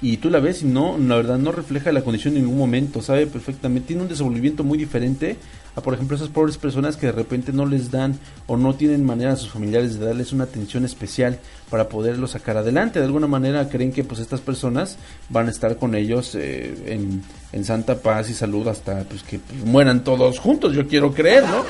y 0.00 0.16
tú 0.18 0.30
la 0.30 0.38
ves 0.40 0.62
y 0.62 0.66
no, 0.66 0.96
la 0.96 1.16
verdad 1.16 1.38
no 1.38 1.52
refleja 1.52 1.92
la 1.92 2.02
condición 2.02 2.36
en 2.36 2.44
ningún 2.44 2.58
momento, 2.58 3.02
sabe 3.02 3.26
perfectamente, 3.26 3.88
tiene 3.88 4.02
un 4.02 4.08
desenvolvimiento 4.08 4.64
muy 4.64 4.78
diferente 4.78 5.36
a 5.76 5.80
por 5.80 5.94
ejemplo 5.94 6.16
esas 6.16 6.28
pobres 6.28 6.58
personas 6.58 6.96
que 6.96 7.06
de 7.06 7.12
repente 7.12 7.52
no 7.52 7.66
les 7.66 7.90
dan 7.90 8.18
o 8.46 8.56
no 8.56 8.74
tienen 8.74 9.04
manera 9.04 9.32
a 9.32 9.36
sus 9.36 9.50
familiares 9.50 9.98
de 9.98 10.06
darles 10.06 10.32
una 10.32 10.44
atención 10.44 10.84
especial 10.84 11.38
para 11.70 11.88
poderlo 11.88 12.26
sacar 12.26 12.56
adelante, 12.56 12.98
de 12.98 13.06
alguna 13.06 13.26
manera 13.26 13.68
creen 13.68 13.92
que 13.92 14.04
pues 14.04 14.20
estas 14.20 14.40
personas 14.40 14.96
van 15.28 15.46
a 15.48 15.50
estar 15.50 15.76
con 15.76 15.94
ellos 15.94 16.34
eh, 16.34 16.74
en, 16.86 17.22
en 17.52 17.64
santa 17.64 17.98
paz 18.00 18.30
y 18.30 18.34
salud 18.34 18.66
hasta 18.68 19.04
pues 19.04 19.22
que 19.22 19.40
mueran 19.64 20.02
todos 20.04 20.38
juntos, 20.38 20.74
yo 20.74 20.86
quiero 20.86 21.12
creer, 21.12 21.44
¿no? 21.44 21.64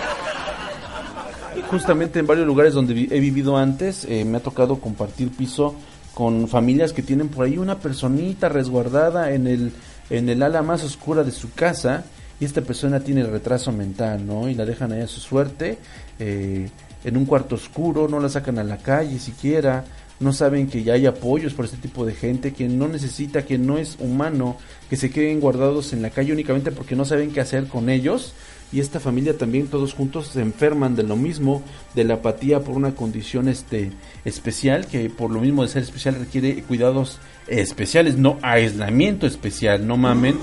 Justamente 1.70 2.18
en 2.18 2.26
varios 2.26 2.46
lugares 2.46 2.74
donde 2.74 3.09
he 3.11 3.20
vivido 3.20 3.57
antes, 3.57 4.05
eh, 4.07 4.24
me 4.24 4.38
ha 4.38 4.40
tocado 4.40 4.80
compartir 4.80 5.30
piso 5.30 5.76
con 6.14 6.48
familias 6.48 6.92
que 6.92 7.03
tienen 7.03 7.28
por 7.28 7.46
ahí 7.46 7.59
una 7.59 7.78
personita 7.78 8.48
resguardada 8.48 9.32
en 9.32 9.46
el, 9.46 9.72
en 10.11 10.28
el 10.28 10.42
ala 10.42 10.62
más 10.62 10.82
oscura 10.82 11.22
de 11.22 11.30
su 11.30 11.53
casa 11.53 12.05
y 12.41 12.45
esta 12.47 12.62
persona 12.62 13.01
tiene 13.01 13.22
retraso 13.22 13.70
mental, 13.70 14.26
¿no? 14.26 14.49
Y 14.49 14.55
la 14.55 14.64
dejan 14.64 14.93
ahí 14.93 15.03
a 15.03 15.07
su 15.07 15.20
suerte, 15.20 15.78
eh, 16.18 16.68
en 17.05 17.16
un 17.16 17.26
cuarto 17.26 17.55
oscuro, 17.55 18.09
no 18.09 18.18
la 18.18 18.28
sacan 18.28 18.59
a 18.59 18.64
la 18.64 18.78
calle 18.78 19.18
siquiera, 19.18 19.84
no 20.20 20.32
saben 20.32 20.68
que 20.68 20.82
ya 20.82 20.95
hay 20.95 21.07
apoyos 21.07 21.55
por 21.55 21.64
este 21.64 21.78
tipo 21.78 22.05
de 22.05 22.14
gente 22.14 22.53
que 22.53 22.68
no 22.68 22.88
necesita, 22.88 23.47
que 23.47 23.57
no 23.57 23.78
es 23.78 23.97
humano, 24.01 24.57
que 24.88 24.97
se 24.97 25.11
queden 25.11 25.41
guardados 25.41 25.93
en 25.93 26.03
la 26.03 26.11
calle 26.11 26.32
únicamente 26.32 26.72
porque 26.72 26.95
no 26.95 27.05
saben 27.07 27.32
qué 27.32 27.41
hacer 27.41 27.68
con 27.68 27.88
ellos. 27.88 28.34
Y 28.72 28.78
esta 28.80 29.01
familia 29.01 29.36
también 29.36 29.66
todos 29.66 29.95
juntos 29.95 30.28
se 30.28 30.43
enferman 30.43 30.95
de 30.95 31.03
lo 31.03 31.16
mismo, 31.16 31.62
de 31.95 32.05
la 32.05 32.14
apatía 32.14 32.61
por 32.61 32.76
una 32.76 32.95
condición 32.95 33.49
este 33.49 33.91
especial 34.24 34.86
que 34.86 35.11
por 35.11 35.30
lo 35.30 35.41
mismo 35.41 35.62
de 35.62 35.68
ser 35.68 35.82
especial 35.82 36.14
requiere 36.14 36.62
cuidados 36.62 37.18
especiales, 37.51 38.16
no 38.16 38.38
aislamiento 38.42 39.26
especial, 39.26 39.86
no 39.86 39.96
mamen. 39.96 40.36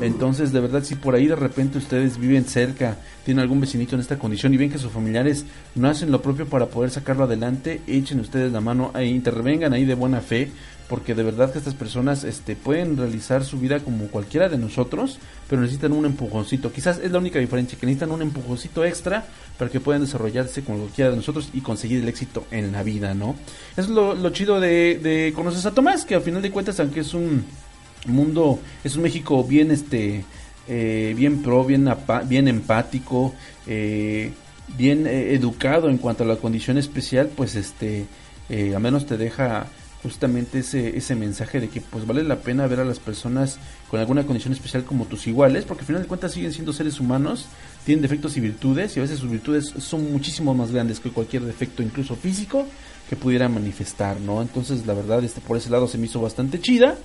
Entonces, 0.00 0.52
de 0.52 0.60
verdad, 0.60 0.82
si 0.82 0.94
por 0.94 1.14
ahí 1.14 1.26
de 1.26 1.36
repente 1.36 1.78
ustedes 1.78 2.18
viven 2.18 2.44
cerca, 2.44 2.96
tienen 3.24 3.42
algún 3.42 3.60
vecinito 3.60 3.94
en 3.94 4.00
esta 4.00 4.18
condición 4.18 4.54
y 4.54 4.56
ven 4.56 4.70
que 4.70 4.78
sus 4.78 4.92
familiares 4.92 5.44
no 5.74 5.88
hacen 5.88 6.10
lo 6.10 6.22
propio 6.22 6.46
para 6.46 6.66
poder 6.66 6.90
sacarlo 6.90 7.24
adelante, 7.24 7.80
echen 7.86 8.20
ustedes 8.20 8.52
la 8.52 8.60
mano 8.60 8.92
e 8.94 9.06
intervengan 9.06 9.72
ahí 9.72 9.84
de 9.84 9.94
buena 9.94 10.20
fe, 10.20 10.50
porque 10.90 11.14
de 11.14 11.22
verdad 11.22 11.52
que 11.52 11.58
estas 11.58 11.74
personas 11.74 12.24
este, 12.24 12.56
pueden 12.56 12.96
realizar 12.96 13.44
su 13.44 13.60
vida 13.60 13.78
como 13.78 14.08
cualquiera 14.08 14.48
de 14.48 14.58
nosotros, 14.58 15.20
pero 15.48 15.62
necesitan 15.62 15.92
un 15.92 16.04
empujoncito. 16.04 16.72
Quizás 16.72 16.98
es 16.98 17.12
la 17.12 17.18
única 17.18 17.38
diferencia, 17.38 17.78
que 17.78 17.86
necesitan 17.86 18.10
un 18.10 18.22
empujoncito 18.22 18.84
extra 18.84 19.24
para 19.56 19.70
que 19.70 19.78
puedan 19.78 20.02
desarrollarse 20.02 20.64
como 20.64 20.78
cualquiera 20.78 21.10
de 21.10 21.16
nosotros 21.16 21.50
y 21.54 21.60
conseguir 21.60 22.00
el 22.02 22.08
éxito 22.08 22.44
en 22.50 22.72
la 22.72 22.82
vida, 22.82 23.14
¿no? 23.14 23.36
Es 23.76 23.88
lo, 23.88 24.30
chido 24.30 24.58
de, 24.58 24.98
de 25.00 25.32
Conoces 25.32 25.64
a 25.64 25.70
Tomás, 25.70 26.04
que 26.04 26.16
al 26.16 26.22
final 26.22 26.42
de 26.42 26.50
cuentas, 26.50 26.80
aunque 26.80 27.00
es 27.00 27.14
un 27.14 27.44
mundo, 28.06 28.58
es 28.82 28.96
un 28.96 29.02
México 29.02 29.44
bien, 29.44 29.70
este, 29.70 30.24
eh, 30.66 31.14
bien 31.16 31.40
pro, 31.40 31.64
bien, 31.64 31.88
bien 32.26 32.48
empático, 32.48 33.32
eh, 33.68 34.32
bien 34.76 35.06
eh, 35.06 35.34
educado 35.34 35.88
en 35.88 35.98
cuanto 35.98 36.24
a 36.24 36.26
la 36.26 36.34
condición 36.34 36.78
especial, 36.78 37.30
pues 37.36 37.54
este, 37.54 38.06
eh, 38.48 38.74
a 38.74 38.80
menos 38.80 39.06
te 39.06 39.16
deja 39.16 39.68
justamente 40.02 40.60
ese, 40.60 40.96
ese 40.96 41.14
mensaje 41.14 41.60
de 41.60 41.68
que 41.68 41.80
pues 41.80 42.06
vale 42.06 42.22
la 42.22 42.36
pena 42.36 42.66
ver 42.66 42.80
a 42.80 42.84
las 42.84 42.98
personas 42.98 43.58
con 43.90 44.00
alguna 44.00 44.24
condición 44.24 44.52
especial 44.52 44.84
como 44.84 45.04
tus 45.04 45.26
iguales, 45.26 45.64
porque 45.64 45.82
al 45.82 45.86
final 45.86 46.02
de 46.02 46.08
cuentas 46.08 46.32
siguen 46.32 46.52
siendo 46.52 46.72
seres 46.72 47.00
humanos, 47.00 47.46
tienen 47.84 48.02
defectos 48.02 48.36
y 48.36 48.40
virtudes, 48.40 48.96
y 48.96 49.00
a 49.00 49.02
veces 49.02 49.18
sus 49.18 49.30
virtudes 49.30 49.74
son 49.78 50.10
muchísimo 50.10 50.54
más 50.54 50.72
grandes 50.72 51.00
que 51.00 51.10
cualquier 51.10 51.42
defecto, 51.42 51.82
incluso 51.82 52.16
físico, 52.16 52.66
que 53.08 53.16
pudiera 53.16 53.48
manifestar, 53.48 54.20
¿no? 54.20 54.40
Entonces, 54.40 54.86
la 54.86 54.94
verdad, 54.94 55.22
este 55.24 55.40
por 55.40 55.56
ese 55.56 55.68
lado 55.68 55.88
se 55.88 55.98
me 55.98 56.06
hizo 56.06 56.20
bastante 56.20 56.60
chida. 56.60 56.96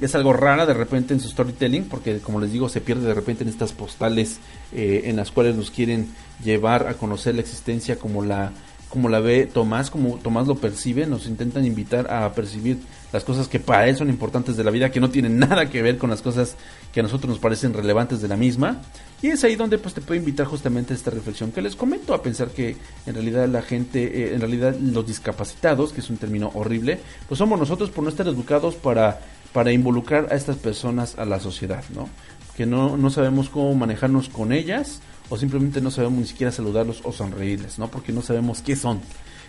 Es 0.00 0.14
algo 0.14 0.32
rara 0.32 0.64
de 0.64 0.72
repente 0.72 1.12
en 1.12 1.20
su 1.20 1.28
storytelling, 1.28 1.84
porque 1.84 2.20
como 2.20 2.40
les 2.40 2.50
digo, 2.50 2.70
se 2.70 2.80
pierde 2.80 3.06
de 3.06 3.12
repente 3.12 3.44
en 3.44 3.50
estas 3.50 3.72
postales 3.72 4.38
eh, 4.72 5.02
en 5.04 5.16
las 5.16 5.30
cuales 5.30 5.56
nos 5.56 5.70
quieren 5.70 6.08
llevar 6.42 6.88
a 6.88 6.94
conocer 6.94 7.34
la 7.34 7.42
existencia 7.42 7.96
como 7.96 8.24
la 8.24 8.52
como 8.90 9.08
la 9.08 9.20
ve 9.20 9.46
Tomás, 9.46 9.88
como 9.90 10.16
Tomás 10.16 10.48
lo 10.48 10.56
percibe, 10.56 11.06
nos 11.06 11.26
intentan 11.26 11.64
invitar 11.64 12.12
a 12.12 12.32
percibir 12.34 12.78
las 13.12 13.24
cosas 13.24 13.48
que 13.48 13.60
para 13.60 13.88
él 13.88 13.96
son 13.96 14.10
importantes 14.10 14.56
de 14.56 14.64
la 14.64 14.70
vida, 14.70 14.90
que 14.90 15.00
no 15.00 15.10
tienen 15.10 15.38
nada 15.38 15.70
que 15.70 15.80
ver 15.80 15.96
con 15.96 16.10
las 16.10 16.22
cosas 16.22 16.56
que 16.92 17.00
a 17.00 17.02
nosotros 17.04 17.30
nos 17.30 17.38
parecen 17.38 17.72
relevantes 17.72 18.20
de 18.20 18.28
la 18.28 18.36
misma. 18.36 18.82
Y 19.22 19.28
es 19.28 19.44
ahí 19.44 19.54
donde 19.54 19.78
pues 19.78 19.94
te 19.94 20.00
puedo 20.00 20.18
invitar 20.18 20.46
justamente 20.46 20.92
a 20.92 20.96
esta 20.96 21.10
reflexión 21.10 21.52
que 21.52 21.62
les 21.62 21.76
comento, 21.76 22.14
a 22.14 22.22
pensar 22.22 22.48
que 22.48 22.76
en 23.06 23.14
realidad 23.14 23.48
la 23.48 23.62
gente, 23.62 24.02
eh, 24.04 24.34
en 24.34 24.40
realidad 24.40 24.74
los 24.74 25.06
discapacitados, 25.06 25.92
que 25.92 26.00
es 26.00 26.10
un 26.10 26.16
término 26.16 26.50
horrible, 26.54 26.98
pues 27.28 27.38
somos 27.38 27.58
nosotros 27.58 27.90
por 27.90 28.02
no 28.02 28.10
estar 28.10 28.26
educados 28.26 28.74
para, 28.74 29.20
para 29.52 29.72
involucrar 29.72 30.28
a 30.32 30.34
estas 30.34 30.56
personas 30.56 31.16
a 31.16 31.24
la 31.24 31.38
sociedad, 31.38 31.84
¿no? 31.94 32.08
Que 32.56 32.66
no, 32.66 32.96
no 32.96 33.10
sabemos 33.10 33.50
cómo 33.50 33.74
manejarnos 33.74 34.28
con 34.28 34.52
ellas 34.52 35.00
o 35.30 35.38
simplemente 35.38 35.80
no 35.80 35.90
sabemos 35.90 36.18
ni 36.18 36.26
siquiera 36.26 36.52
saludarlos 36.52 37.00
o 37.04 37.12
sonreírles, 37.12 37.78
¿no? 37.78 37.88
Porque 37.88 38.12
no 38.12 38.20
sabemos 38.20 38.60
qué 38.60 38.76
son. 38.76 39.00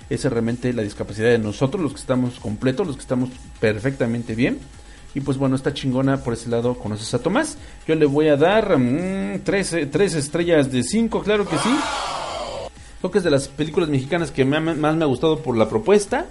Esa 0.09 0.27
es 0.27 0.31
realmente 0.31 0.71
la 0.73 0.83
discapacidad 0.83 1.29
de 1.29 1.39
nosotros, 1.39 1.81
los 1.81 1.93
que 1.93 1.99
estamos 1.99 2.39
completos, 2.39 2.87
los 2.87 2.95
que 2.95 3.01
estamos 3.01 3.29
perfectamente 3.59 4.35
bien. 4.35 4.59
Y 5.13 5.21
pues 5.21 5.37
bueno, 5.37 5.55
está 5.55 5.73
chingona 5.73 6.17
por 6.17 6.33
ese 6.33 6.49
lado, 6.49 6.75
conoces 6.75 7.13
a 7.13 7.19
Tomás. 7.19 7.57
Yo 7.87 7.95
le 7.95 8.05
voy 8.05 8.29
a 8.29 8.37
dar 8.37 8.77
mmm, 8.77 9.39
tres, 9.43 9.75
tres, 9.91 10.13
estrellas 10.13 10.71
de 10.71 10.83
cinco, 10.83 11.21
claro 11.21 11.47
que 11.47 11.57
sí. 11.57 11.69
Creo 12.99 13.11
que 13.11 13.17
es 13.17 13.23
de 13.23 13.31
las 13.31 13.47
películas 13.47 13.89
mexicanas 13.89 14.31
que 14.31 14.45
más 14.45 14.95
me 14.95 15.03
ha 15.03 15.07
gustado 15.07 15.39
por 15.39 15.57
la 15.57 15.67
propuesta. 15.67 16.27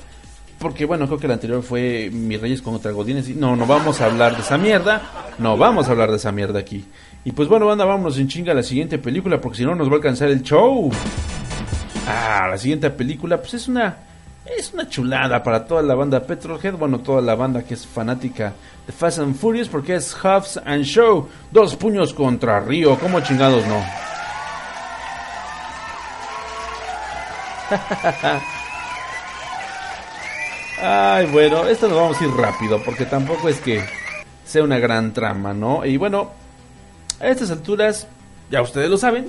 Porque 0.61 0.85
bueno, 0.85 1.07
creo 1.07 1.19
que 1.19 1.27
la 1.27 1.35
anterior 1.35 1.63
fue 1.63 2.11
Mis 2.13 2.39
Reyes 2.39 2.61
contra 2.61 2.93
Godines. 2.93 3.35
No, 3.35 3.57
no 3.57 3.67
vamos 3.67 4.03
a 4.03 4.07
hablar 4.07 4.37
de 4.37 4.43
esa 4.43 4.59
mierda. 4.59 5.33
No 5.39 5.57
vamos 5.57 5.89
a 5.89 5.93
hablar 5.93 6.11
de 6.11 6.19
esa 6.19 6.33
mierda 6.33 6.61
aquí. 6.61 6.85
Y 7.25 7.33
pues 7.33 7.49
bueno, 7.49 7.67
banda, 7.67 7.85
vámonos 7.85 8.19
en 8.19 8.29
chinga 8.29 8.53
a 8.53 8.55
la 8.55 8.63
siguiente 8.63 8.99
película 8.99 9.41
porque 9.41 9.59
si 9.59 9.65
no 9.65 9.75
nos 9.75 9.89
va 9.89 9.93
a 9.93 9.97
alcanzar 9.97 10.29
el 10.31 10.43
show. 10.43 10.91
Ah, 12.09 12.49
la 12.51 12.57
siguiente 12.57 12.89
película 12.91 13.37
pues 13.39 13.55
es 13.55 13.69
una 13.69 13.97
es 14.47 14.73
una 14.73 14.89
chulada 14.89 15.43
para 15.43 15.65
toda 15.65 15.83
la 15.83 15.95
banda 15.95 16.21
Petrolhead, 16.21 16.75
bueno, 16.75 17.01
toda 17.01 17.21
la 17.21 17.35
banda 17.35 17.63
que 17.63 17.75
es 17.75 17.87
fanática 17.87 18.55
de 18.87 18.93
Fast 18.93 19.19
and 19.19 19.37
Furious 19.37 19.69
porque 19.69 19.95
es 19.97 20.15
Huffs 20.15 20.59
and 20.65 20.85
Show, 20.85 21.29
dos 21.51 21.77
puños 21.77 22.15
contra 22.15 22.59
Río, 22.61 22.99
como 22.99 23.21
chingados 23.21 23.67
no. 23.67 23.85
Ay, 30.83 31.27
bueno, 31.27 31.67
esto 31.67 31.87
nos 31.89 31.99
vamos 31.99 32.21
a 32.21 32.25
ir 32.25 32.31
rápido 32.31 32.83
porque 32.83 33.05
tampoco 33.05 33.49
es 33.49 33.61
que 33.61 33.85
sea 34.45 34.65
una 34.65 34.79
gran 34.79 35.13
trama, 35.13 35.53
¿no? 35.53 35.85
Y 35.85 35.99
bueno, 35.99 36.33
a 37.21 37.29
estas 37.29 37.51
alturas, 37.51 38.09
ya 38.51 38.63
ustedes 38.63 38.91
lo 38.91 38.97
saben, 38.97 39.27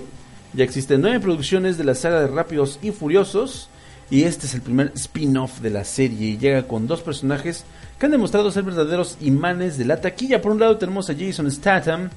ya 0.53 0.63
existen 0.63 1.01
nueve 1.01 1.19
producciones 1.19 1.77
de 1.77 1.83
la 1.83 1.95
saga 1.95 2.21
de 2.21 2.27
Rápidos 2.27 2.79
y 2.81 2.91
Furiosos. 2.91 3.69
Y 4.09 4.23
este 4.23 4.45
es 4.45 4.53
el 4.53 4.61
primer 4.61 4.91
spin-off 4.95 5.61
de 5.61 5.69
la 5.69 5.85
serie. 5.85 6.31
Y 6.31 6.37
llega 6.37 6.67
con 6.67 6.85
dos 6.85 7.01
personajes 7.01 7.63
que 7.97 8.05
han 8.05 8.11
demostrado 8.11 8.51
ser 8.51 8.63
verdaderos 8.63 9.17
imanes 9.21 9.77
de 9.77 9.85
la 9.85 10.01
taquilla. 10.01 10.41
Por 10.41 10.51
un 10.51 10.59
lado 10.59 10.77
tenemos 10.77 11.09
a 11.09 11.15
Jason 11.17 11.49
Statham, 11.49 12.09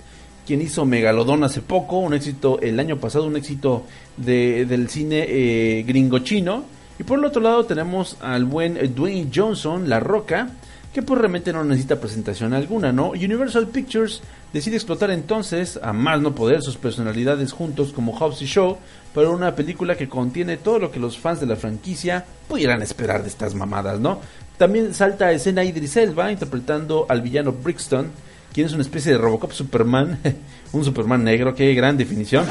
quien 0.44 0.60
hizo 0.60 0.84
Megalodón 0.84 1.44
hace 1.44 1.60
poco, 1.60 1.98
un 1.98 2.14
éxito 2.14 2.58
el 2.60 2.80
año 2.80 2.98
pasado, 2.98 3.26
un 3.26 3.36
éxito 3.36 3.84
de, 4.16 4.66
del 4.66 4.88
cine 4.88 5.24
eh, 5.28 5.84
gringo 5.86 6.18
chino. 6.18 6.64
Y 6.98 7.04
por 7.04 7.20
el 7.20 7.24
otro 7.26 7.40
lado 7.40 7.64
tenemos 7.64 8.16
al 8.20 8.44
buen 8.44 8.76
Dwayne 8.92 9.30
Johnson, 9.32 9.88
La 9.88 10.00
Roca, 10.00 10.50
que 10.94 11.02
pues 11.02 11.18
realmente 11.18 11.52
no 11.52 11.64
necesita 11.64 11.98
presentación 11.98 12.54
alguna, 12.54 12.92
¿no? 12.92 13.10
Universal 13.10 13.66
Pictures 13.66 14.22
decide 14.52 14.76
explotar 14.76 15.10
entonces 15.10 15.76
a 15.82 15.92
más 15.92 16.20
no 16.20 16.36
poder 16.36 16.62
sus 16.62 16.76
personalidades 16.76 17.50
juntos 17.50 17.92
como 17.92 18.16
Hobbs 18.16 18.42
y 18.42 18.46
Show 18.46 18.78
para 19.12 19.30
una 19.30 19.56
película 19.56 19.96
que 19.96 20.08
contiene 20.08 20.56
todo 20.56 20.78
lo 20.78 20.92
que 20.92 21.00
los 21.00 21.18
fans 21.18 21.40
de 21.40 21.46
la 21.46 21.56
franquicia 21.56 22.24
pudieran 22.48 22.80
esperar 22.80 23.22
de 23.22 23.28
estas 23.28 23.56
mamadas, 23.56 23.98
¿no? 23.98 24.20
También 24.56 24.94
salta 24.94 25.26
a 25.26 25.32
escena 25.32 25.64
Idris 25.64 25.96
Elba 25.96 26.30
interpretando 26.30 27.06
al 27.08 27.22
villano 27.22 27.50
Brixton, 27.50 28.12
quien 28.52 28.68
es 28.68 28.72
una 28.72 28.82
especie 28.82 29.10
de 29.10 29.18
Robocop 29.18 29.50
Superman, 29.50 30.20
un 30.72 30.84
Superman 30.84 31.24
negro, 31.24 31.56
qué 31.56 31.74
gran 31.74 31.96
definición, 31.96 32.46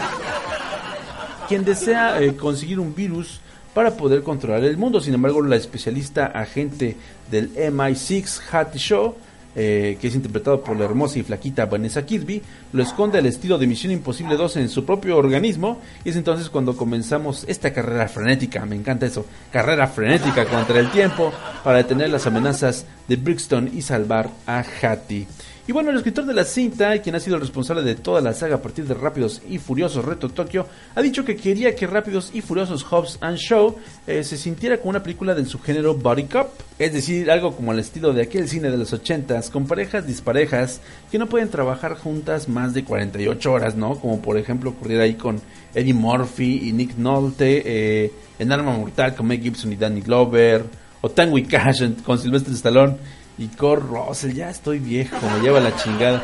quien 1.47 1.63
desea 1.63 2.21
eh, 2.21 2.35
conseguir 2.35 2.81
un 2.81 2.93
virus 2.93 3.39
para 3.73 3.95
poder 3.95 4.23
controlar 4.23 4.63
el 4.63 4.77
mundo. 4.77 5.01
Sin 5.01 5.13
embargo, 5.13 5.41
la 5.41 5.55
especialista 5.55 6.27
agente 6.27 6.95
del 7.29 7.53
MI6, 7.55 8.41
Hattie 8.51 8.79
Shaw, 8.79 9.15
eh, 9.55 9.99
que 10.01 10.07
es 10.07 10.15
interpretado 10.15 10.63
por 10.63 10.75
la 10.75 10.85
hermosa 10.85 11.19
y 11.19 11.23
flaquita 11.23 11.67
Vanessa 11.67 12.03
Kirby, 12.03 12.41
lo 12.71 12.81
esconde 12.81 13.19
al 13.19 13.27
estilo 13.27 13.59
de 13.59 13.67
Misión 13.67 13.91
Imposible 13.91 14.35
2 14.35 14.57
en 14.57 14.69
su 14.69 14.83
propio 14.83 15.17
organismo. 15.17 15.79
Y 16.03 16.09
es 16.09 16.15
entonces 16.15 16.49
cuando 16.49 16.75
comenzamos 16.75 17.45
esta 17.47 17.71
carrera 17.71 18.07
frenética, 18.07 18.65
me 18.65 18.75
encanta 18.75 19.05
eso, 19.05 19.25
carrera 19.51 19.87
frenética 19.87 20.45
contra 20.45 20.79
el 20.79 20.89
tiempo 20.89 21.31
para 21.63 21.77
detener 21.77 22.09
las 22.09 22.25
amenazas 22.25 22.85
de 23.07 23.15
Brixton 23.15 23.69
y 23.73 23.81
salvar 23.81 24.29
a 24.47 24.63
Hattie. 24.81 25.27
Y 25.65 25.71
bueno, 25.71 25.91
el 25.91 25.95
escritor 25.95 26.25
de 26.25 26.33
la 26.33 26.43
cinta, 26.43 26.97
quien 27.01 27.15
ha 27.15 27.21
sido 27.21 27.37
el 27.37 27.41
responsable 27.41 27.83
de 27.83 27.95
toda 27.95 28.19
la 28.19 28.33
saga 28.33 28.55
a 28.55 28.61
partir 28.61 28.85
de 28.85 28.95
Rápidos 28.95 29.41
y 29.47 29.59
Furiosos 29.59 30.03
Reto 30.03 30.27
Tokio, 30.27 30.67
ha 30.93 31.01
dicho 31.01 31.23
que 31.23 31.37
quería 31.37 31.73
que 31.73 31.87
Rápidos 31.87 32.31
y 32.33 32.41
Furiosos 32.41 32.83
Hobbs 32.83 33.17
and 33.21 33.37
Show 33.37 33.77
eh, 34.05 34.25
se 34.25 34.35
sintiera 34.35 34.77
como 34.77 34.89
una 34.89 35.03
película 35.03 35.33
del 35.33 35.47
subgénero 35.47 35.95
Body 35.95 36.25
Cop, 36.25 36.49
es 36.77 36.91
decir, 36.91 37.31
algo 37.31 37.55
como 37.55 37.71
el 37.71 37.79
estilo 37.79 38.11
de 38.11 38.23
aquel 38.23 38.49
cine 38.49 38.71
de 38.71 38.77
los 38.77 38.93
80s, 38.93 39.51
con 39.51 39.65
parejas 39.65 40.05
disparejas 40.05 40.81
que 41.09 41.17
no 41.17 41.27
pueden 41.27 41.47
trabajar 41.47 41.95
juntas 41.95 42.49
más 42.49 42.73
de 42.73 42.83
48 42.83 43.49
horas, 43.49 43.75
¿no? 43.75 43.95
Como 43.95 44.21
por 44.21 44.37
ejemplo 44.37 44.71
ocurriera 44.71 45.05
ahí 45.05 45.13
con 45.13 45.39
Eddie 45.73 45.93
Murphy 45.93 46.67
y 46.67 46.73
Nick 46.73 46.97
Nolte, 46.97 47.63
eh, 47.65 48.11
en 48.37 48.51
Arma 48.51 48.77
Mortal 48.77 49.15
con 49.15 49.27
Meg 49.27 49.41
Gibson 49.41 49.71
y 49.71 49.77
Danny 49.77 50.01
Glover, 50.01 50.65
o 50.99 51.09
Tango 51.09 51.37
Cash 51.49 51.83
con 52.03 52.19
Sylvester 52.19 52.53
Stallone 52.53 52.97
y 53.37 53.47
Cor 53.47 53.87
Russell, 53.87 54.33
ya 54.33 54.49
estoy 54.49 54.79
viejo, 54.79 55.17
me 55.35 55.41
lleva 55.41 55.59
la 55.59 55.75
chingada. 55.75 56.23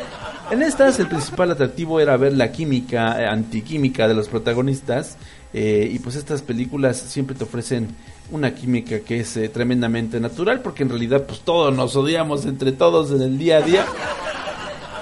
En 0.50 0.62
estas 0.62 0.98
el 0.98 1.06
principal 1.06 1.50
atractivo 1.52 2.00
era 2.00 2.16
ver 2.16 2.32
la 2.32 2.50
química, 2.50 3.20
eh, 3.22 3.26
antiquímica 3.26 4.08
de 4.08 4.14
los 4.14 4.28
protagonistas. 4.28 5.16
Eh, 5.52 5.88
y 5.92 5.98
pues 5.98 6.16
estas 6.16 6.42
películas 6.42 6.96
siempre 6.96 7.36
te 7.36 7.44
ofrecen 7.44 7.88
una 8.30 8.54
química 8.54 9.00
que 9.00 9.20
es 9.20 9.36
eh, 9.36 9.48
tremendamente 9.48 10.20
natural 10.20 10.60
porque 10.60 10.84
en 10.84 10.90
realidad 10.90 11.24
pues 11.26 11.40
todos 11.40 11.74
nos 11.76 11.96
odiamos 11.96 12.46
entre 12.46 12.70
todos 12.70 13.10
en 13.10 13.22
el 13.22 13.38
día 13.38 13.58
a 13.58 13.60
día. 13.60 13.86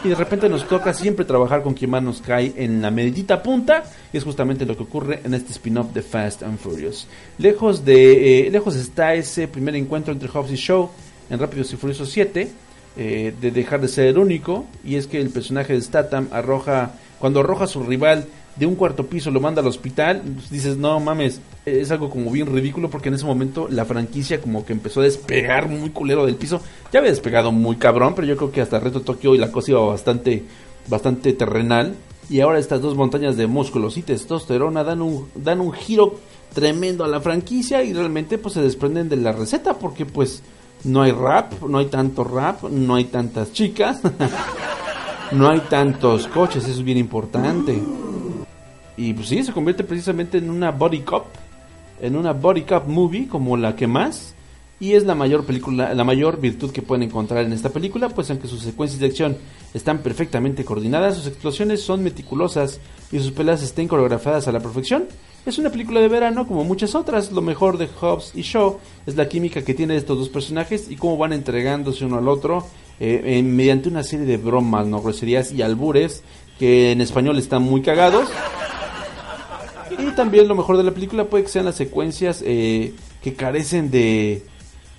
Y 0.04 0.08
de 0.08 0.14
repente 0.14 0.48
nos 0.48 0.66
toca 0.68 0.94
siempre 0.94 1.24
trabajar 1.24 1.62
con 1.62 1.74
quien 1.74 1.90
más 1.90 2.02
nos 2.02 2.20
cae 2.20 2.52
en 2.56 2.80
la 2.80 2.90
medita 2.90 3.42
punta. 3.42 3.84
Y 4.12 4.18
es 4.18 4.24
justamente 4.24 4.64
lo 4.66 4.76
que 4.76 4.84
ocurre 4.84 5.20
en 5.24 5.34
este 5.34 5.52
spin-off 5.52 5.92
de 5.92 6.02
Fast 6.02 6.42
and 6.42 6.58
Furious. 6.58 7.08
Lejos, 7.38 7.84
de, 7.84 8.48
lejos 8.52 8.76
está 8.76 9.14
ese 9.14 9.48
primer 9.48 9.74
encuentro 9.76 10.12
entre 10.12 10.28
Hobbs 10.28 10.52
y 10.52 10.56
Show 10.56 10.90
en 11.30 11.38
Rápidos 11.38 11.72
y 11.72 11.76
Furiosos 11.76 12.10
7 12.10 12.50
eh, 12.96 13.34
de 13.40 13.50
dejar 13.50 13.80
de 13.80 13.88
ser 13.88 14.06
el 14.06 14.18
único 14.18 14.66
y 14.84 14.96
es 14.96 15.06
que 15.06 15.20
el 15.20 15.30
personaje 15.30 15.72
de 15.72 15.80
Statham 15.80 16.28
arroja 16.32 16.92
cuando 17.18 17.40
arroja 17.40 17.64
a 17.64 17.68
su 17.68 17.82
rival 17.82 18.26
de 18.56 18.66
un 18.66 18.74
cuarto 18.74 19.06
piso 19.06 19.30
lo 19.30 19.40
manda 19.40 19.60
al 19.60 19.68
hospital 19.68 20.22
pues 20.34 20.50
dices 20.50 20.76
no 20.76 20.98
mames 20.98 21.40
es 21.76 21.90
algo 21.90 22.10
como 22.10 22.30
bien 22.30 22.46
ridículo 22.46 22.90
porque 22.90 23.08
en 23.08 23.14
ese 23.14 23.24
momento 23.24 23.68
la 23.70 23.84
franquicia 23.84 24.40
como 24.40 24.64
que 24.64 24.72
empezó 24.72 25.00
a 25.00 25.04
despegar 25.04 25.68
muy 25.68 25.90
culero 25.90 26.26
del 26.26 26.36
piso. 26.36 26.60
Ya 26.92 27.00
había 27.00 27.10
despegado 27.10 27.52
muy 27.52 27.76
cabrón 27.76 28.14
pero 28.14 28.26
yo 28.26 28.36
creo 28.36 28.50
que 28.50 28.60
hasta 28.60 28.80
Reto 28.80 29.02
Tokio 29.02 29.34
y 29.34 29.38
la 29.38 29.52
cosa 29.52 29.72
iba 29.72 29.80
bastante 29.80 30.44
bastante 30.88 31.32
terrenal. 31.32 31.94
Y 32.30 32.40
ahora 32.40 32.58
estas 32.58 32.82
dos 32.82 32.94
montañas 32.94 33.36
de 33.36 33.46
músculos 33.46 33.96
y 33.96 34.02
testosterona 34.02 34.84
dan 34.84 35.02
un 35.02 35.28
dan 35.34 35.60
un 35.60 35.72
giro 35.72 36.16
tremendo 36.54 37.04
a 37.04 37.08
la 37.08 37.20
franquicia 37.20 37.82
y 37.82 37.92
realmente 37.92 38.38
pues 38.38 38.54
se 38.54 38.62
desprenden 38.62 39.08
de 39.08 39.16
la 39.16 39.32
receta 39.32 39.78
porque 39.78 40.06
pues 40.06 40.42
no 40.84 41.02
hay 41.02 41.12
rap, 41.12 41.62
no 41.62 41.78
hay 41.78 41.86
tanto 41.86 42.24
rap, 42.24 42.64
no 42.64 42.94
hay 42.94 43.04
tantas 43.04 43.52
chicas, 43.52 44.00
no 45.32 45.48
hay 45.48 45.60
tantos 45.60 46.26
coches, 46.28 46.64
eso 46.64 46.72
es 46.72 46.84
bien 46.84 46.98
importante. 46.98 47.80
Y 48.96 49.12
pues 49.14 49.28
sí, 49.28 49.42
se 49.44 49.52
convierte 49.52 49.84
precisamente 49.84 50.38
en 50.38 50.50
una 50.50 50.70
body 50.70 51.00
cop, 51.00 51.26
en 52.00 52.16
una 52.16 52.32
body 52.32 52.62
cop 52.62 52.86
movie 52.86 53.28
como 53.28 53.56
la 53.56 53.76
que 53.76 53.86
más. 53.86 54.34
Y 54.80 54.92
es 54.92 55.04
la 55.04 55.16
mayor 55.16 55.44
película, 55.44 55.92
la 55.92 56.04
mayor 56.04 56.40
virtud 56.40 56.70
que 56.70 56.82
pueden 56.82 57.02
encontrar 57.02 57.44
en 57.44 57.52
esta 57.52 57.70
película, 57.70 58.10
pues 58.10 58.30
aunque 58.30 58.46
sus 58.46 58.60
secuencias 58.60 59.00
de 59.00 59.06
acción 59.06 59.36
están 59.74 59.98
perfectamente 59.98 60.64
coordinadas, 60.64 61.16
sus 61.16 61.26
explosiones 61.26 61.82
son 61.82 62.04
meticulosas 62.04 62.78
y 63.10 63.18
sus 63.18 63.32
peleas 63.32 63.60
estén 63.60 63.88
coreografiadas 63.88 64.46
a 64.46 64.52
la 64.52 64.60
perfección, 64.60 65.06
Es 65.48 65.56
una 65.56 65.70
película 65.70 66.00
de 66.00 66.08
verano 66.08 66.46
como 66.46 66.62
muchas 66.62 66.94
otras. 66.94 67.32
Lo 67.32 67.40
mejor 67.40 67.78
de 67.78 67.86
Hobbs 67.86 68.32
y 68.34 68.42
Shaw 68.42 68.80
es 69.06 69.16
la 69.16 69.30
química 69.30 69.64
que 69.64 69.72
tienen 69.72 69.96
estos 69.96 70.18
dos 70.18 70.28
personajes 70.28 70.90
y 70.90 70.96
cómo 70.96 71.16
van 71.16 71.32
entregándose 71.32 72.04
uno 72.04 72.18
al 72.18 72.28
otro 72.28 72.66
eh, 73.00 73.42
mediante 73.42 73.88
una 73.88 74.02
serie 74.02 74.26
de 74.26 74.36
bromas, 74.36 74.86
no 74.86 75.00
groserías 75.00 75.50
y 75.50 75.62
albures 75.62 76.22
que 76.58 76.92
en 76.92 77.00
español 77.00 77.38
están 77.38 77.62
muy 77.62 77.80
cagados. 77.80 78.28
Y 79.98 80.10
también 80.10 80.48
lo 80.48 80.54
mejor 80.54 80.76
de 80.76 80.84
la 80.84 80.92
película 80.92 81.24
puede 81.24 81.44
que 81.44 81.50
sean 81.50 81.64
las 81.64 81.76
secuencias 81.76 82.42
eh, 82.44 82.92
que 83.22 83.32
carecen 83.32 83.90
de, 83.90 84.42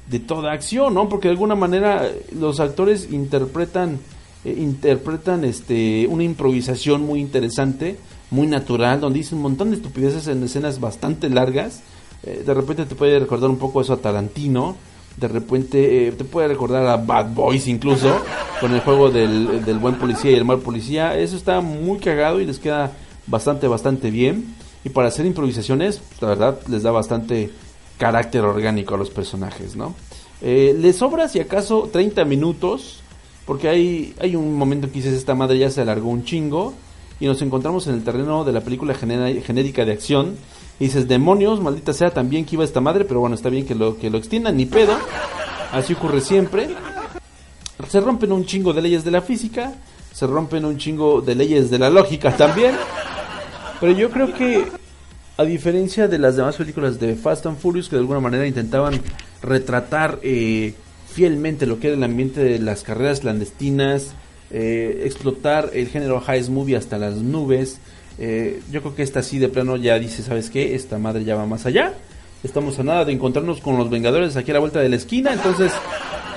de 0.10 0.20
toda 0.20 0.52
acción, 0.52 0.96
¿no? 0.96 1.10
Porque 1.10 1.28
de 1.28 1.34
alguna 1.34 1.54
manera 1.54 2.08
eh, 2.08 2.26
los 2.36 2.60
actores 2.60 3.08
interpretan 3.12 4.00
interpretan 4.46 5.44
este 5.44 6.08
una 6.08 6.24
improvisación 6.24 7.02
muy 7.02 7.20
interesante 7.20 7.98
muy 8.32 8.48
natural, 8.48 9.00
donde 9.02 9.20
dice 9.20 9.36
un 9.36 9.42
montón 9.42 9.72
de 9.72 9.78
estupideces 9.78 10.28
en 10.28 10.44
escenas 10.44 10.80
bastante 10.80 11.30
largas. 11.30 11.82
Eh, 12.24 12.44
de 12.46 12.54
repente 12.54 12.86
te 12.86 12.96
puede 12.96 13.20
recordar 13.20 13.50
un 13.50 13.58
poco 13.58 13.82
eso 13.82 13.94
a 13.94 13.98
Tarantino. 13.98 14.76
De 15.18 15.28
repente 15.28 16.08
eh, 16.08 16.12
te 16.12 16.24
puede 16.24 16.48
recordar 16.48 16.86
a 16.86 16.98
Bad 16.98 17.34
Boys 17.34 17.68
incluso, 17.68 18.14
con 18.62 18.74
el 18.74 18.82
juego 18.82 19.10
del, 19.10 19.66
del, 19.66 19.80
buen 19.80 19.96
policía 19.96 20.32
y 20.32 20.36
el 20.36 20.46
mal 20.46 20.60
policía. 20.60 21.18
Eso 21.18 21.36
está 21.36 21.62
muy 21.62 22.00
cagado 22.00 22.40
y 22.40 22.46
les 22.46 22.60
queda 22.60 22.92
bastante, 23.28 23.68
bastante 23.68 24.12
bien. 24.12 24.56
Y 24.84 24.90
para 24.90 25.10
hacer 25.10 25.26
improvisaciones, 25.26 26.00
pues, 26.00 26.22
la 26.22 26.28
verdad, 26.30 26.60
les 26.68 26.84
da 26.84 26.92
bastante 26.92 27.50
carácter 27.98 28.42
orgánico 28.42 28.96
a 28.96 28.98
los 28.98 29.10
personajes, 29.10 29.76
¿no? 29.76 29.94
Eh, 30.42 30.74
les 30.80 30.96
sobra 30.96 31.28
si 31.28 31.42
acaso 31.42 31.90
30 31.92 32.24
minutos, 32.24 33.02
porque 33.46 33.68
hay, 33.68 34.14
hay 34.22 34.38
un 34.38 34.56
momento 34.56 34.88
que 34.88 34.94
dices, 34.94 35.14
esta 35.14 35.36
madre 35.36 35.58
ya 35.58 35.70
se 35.70 35.82
alargó 35.82 36.10
un 36.10 36.24
chingo 36.24 36.74
y 37.20 37.26
nos 37.26 37.42
encontramos 37.42 37.88
en 37.88 37.96
el 37.96 38.04
terreno 38.04 38.44
de 38.44 38.54
la 38.54 38.62
película 38.62 38.94
genérica 38.94 39.86
de 39.86 39.92
acción. 39.92 40.38
Y 40.80 40.86
dices, 40.86 41.08
demonios, 41.08 41.60
maldita 41.60 41.92
sea, 41.92 42.12
también 42.12 42.46
que 42.46 42.56
iba 42.56 42.64
esta 42.64 42.80
madre, 42.80 43.04
pero 43.04 43.20
bueno, 43.20 43.36
está 43.36 43.50
bien 43.50 43.66
que 43.66 43.76
lo, 43.76 43.98
que 43.98 44.10
lo 44.10 44.18
extiendan, 44.18 44.56
ni 44.56 44.66
pedo. 44.66 44.94
Así 45.74 45.94
ocurre 45.94 46.22
siempre. 46.22 46.70
Se 47.90 48.00
rompen 48.00 48.32
un 48.32 48.46
chingo 48.46 48.72
de 48.72 48.82
leyes 48.82 49.04
de 49.04 49.12
la 49.12 49.22
física, 49.22 49.74
se 50.14 50.26
rompen 50.28 50.64
un 50.64 50.78
chingo 50.78 51.22
de 51.22 51.36
leyes 51.36 51.70
de 51.70 51.80
la 51.80 51.90
lógica 51.90 52.36
también. 52.36 52.76
Pero 53.82 53.92
yo 53.94 54.10
creo 54.10 54.34
que, 54.34 54.66
a 55.38 55.44
diferencia 55.44 56.08
de 56.08 56.18
las 56.18 56.38
demás 56.38 56.56
películas 56.56 57.00
de 57.00 57.16
Fast 57.16 57.46
and 57.46 57.58
Furious, 57.58 57.90
que 57.90 57.96
de 57.96 58.02
alguna 58.02 58.20
manera 58.22 58.48
intentaban 58.48 59.02
retratar 59.42 60.20
eh, 60.22 60.74
fielmente 61.08 61.66
lo 61.66 61.80
que 61.80 61.88
era 61.88 61.98
el 61.98 62.04
ambiente 62.04 62.42
de 62.42 62.60
las 62.60 62.84
carreras 62.84 63.20
clandestinas, 63.20 64.14
eh, 64.52 65.04
explotar 65.06 65.72
el 65.74 65.88
género 65.88 66.20
high 66.20 66.50
movie 66.50 66.76
hasta 66.76 66.98
las 66.98 67.16
nubes. 67.16 67.80
Eh, 68.18 68.62
yo 68.72 68.82
creo 68.82 68.96
que 68.96 69.04
esta 69.04 69.24
sí 69.24 69.40
de 69.40 69.50
plano 69.50 69.78
ya 69.78 69.98
dice, 70.00 70.24
¿sabes 70.24 70.50
qué? 70.50 70.76
Esta 70.76 70.98
madre 70.98 71.24
ya 71.24 71.36
va 71.36 71.46
más 71.46 71.66
allá. 71.66 71.94
Estamos 72.44 72.80
a 72.80 72.84
nada 72.84 73.06
de 73.06 73.14
encontrarnos 73.14 73.62
con 73.62 73.78
los 73.78 73.90
Vengadores 73.90 74.36
aquí 74.38 74.52
a 74.52 74.56
la 74.56 74.60
vuelta 74.60 74.80
de 74.80 74.90
la 74.90 74.96
esquina. 74.96 75.34
Entonces, 75.34 75.72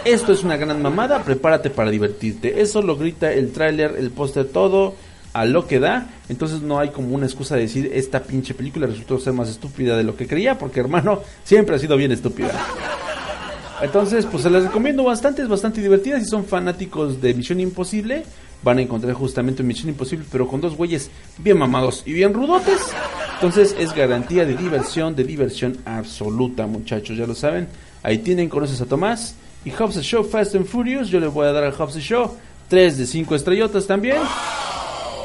esto 0.04 0.32
es 0.32 0.42
una 0.42 0.56
gran 0.56 0.82
mamada. 0.82 1.22
Prepárate 1.22 1.70
para 1.70 1.90
divertirte. 1.90 2.60
Eso 2.60 2.82
lo 2.82 2.96
grita 2.96 3.32
el 3.32 3.52
tráiler, 3.52 3.94
el 3.98 4.10
póster, 4.10 4.46
todo 4.46 4.94
a 5.32 5.44
lo 5.44 5.66
que 5.66 5.80
da. 5.80 6.08
Entonces 6.28 6.60
no 6.60 6.78
hay 6.78 6.90
como 6.90 7.14
una 7.14 7.26
excusa 7.26 7.54
de 7.54 7.62
decir 7.62 7.90
esta 7.94 8.22
pinche 8.22 8.54
película 8.54 8.86
resultó 8.86 9.18
ser 9.18 9.32
más 9.32 9.48
estúpida 9.48 9.96
de 9.96 10.02
lo 10.02 10.16
que 10.16 10.26
creía. 10.26 10.58
Porque 10.58 10.80
hermano, 10.80 11.20
siempre 11.44 11.76
ha 11.76 11.78
sido 11.78 11.96
bien 11.96 12.12
estúpida. 12.12 12.52
Entonces, 13.82 14.26
pues 14.26 14.44
se 14.44 14.50
las 14.50 14.62
recomiendo 14.62 15.02
bastante, 15.02 15.42
es 15.42 15.48
bastante 15.48 15.80
divertida. 15.80 16.20
Si 16.20 16.26
son 16.26 16.44
fanáticos 16.44 17.20
de 17.20 17.34
Misión 17.34 17.58
Imposible, 17.58 18.22
van 18.62 18.78
a 18.78 18.82
encontrar 18.82 19.12
justamente 19.14 19.64
Misión 19.64 19.88
Imposible, 19.88 20.24
pero 20.30 20.46
con 20.46 20.60
dos 20.60 20.76
güeyes 20.76 21.10
bien 21.38 21.58
mamados 21.58 22.04
y 22.06 22.12
bien 22.12 22.32
rudotes. 22.32 22.80
Entonces 23.34 23.74
es 23.76 23.92
garantía 23.92 24.44
de 24.44 24.56
diversión, 24.56 25.16
de 25.16 25.24
diversión 25.24 25.78
absoluta, 25.84 26.66
muchachos, 26.68 27.16
ya 27.16 27.26
lo 27.26 27.34
saben. 27.34 27.66
Ahí 28.04 28.18
tienen, 28.18 28.48
conoces 28.48 28.80
a 28.80 28.86
Tomás. 28.86 29.34
Y 29.64 29.70
Hobbs 29.70 30.00
Show 30.02 30.24
Fast 30.24 30.54
and 30.54 30.66
Furious, 30.66 31.08
yo 31.08 31.18
le 31.18 31.26
voy 31.26 31.46
a 31.46 31.52
dar 31.52 31.64
al 31.64 31.72
Hobbs 31.72 31.96
Show 31.96 32.36
3 32.68 32.98
de 32.98 33.06
5 33.06 33.34
estrellotas 33.34 33.86
también. 33.86 34.18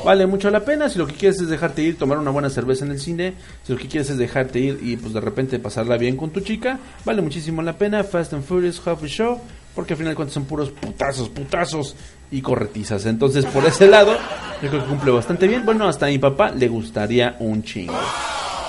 Vale 0.08 0.26
mucho 0.26 0.50
la 0.50 0.62
pena. 0.62 0.88
Si 0.88 0.98
lo 0.98 1.06
que 1.06 1.16
quieres 1.16 1.42
es 1.42 1.50
dejarte 1.50 1.82
ir, 1.82 1.98
tomar 1.98 2.18
una 2.18 2.32
buena 2.32 2.50
cerveza 2.50 2.86
en 2.86 2.92
el 2.92 3.00
cine. 3.02 3.34
Si 3.64 3.74
lo 3.74 3.78
que 3.78 3.90
quieres 3.90 4.10
es 4.10 4.18
dejarte 4.18 4.58
ir 4.58 4.80
y 4.82 4.96
pues 4.96 5.12
de 5.12 5.20
repente 5.20 5.60
pasarla 5.60 5.98
bien 5.98 6.16
con 6.16 6.30
tu 6.30 6.40
chica. 6.40 6.80
Vale 7.04 7.22
muchísimo 7.22 7.62
la 7.62 7.78
pena. 7.78 8.06
Fast 8.06 8.32
and 8.32 8.46
Furious 8.46 8.82
Half 8.88 9.04
Show. 9.04 9.38
Porque 9.76 9.96
al 9.96 10.00
final 10.00 10.16
cuentas 10.16 10.36
son 10.36 10.46
puros 10.46 10.70
putazos, 10.70 11.28
putazos 11.28 11.98
y 12.32 12.42
corretizas. 12.42 13.06
Entonces 13.06 13.44
por 13.48 13.66
ese 13.66 13.90
lado 13.90 14.14
yo 14.62 14.70
creo 14.70 14.82
que 14.82 14.88
cumple 14.88 15.12
bastante 15.12 15.46
bien. 15.46 15.66
Bueno, 15.66 15.86
hasta 15.90 16.06
a 16.06 16.10
mi 16.10 16.20
papá 16.20 16.52
le 16.52 16.70
gustaría 16.70 17.36
un 17.40 17.62
chingo. 17.64 18.00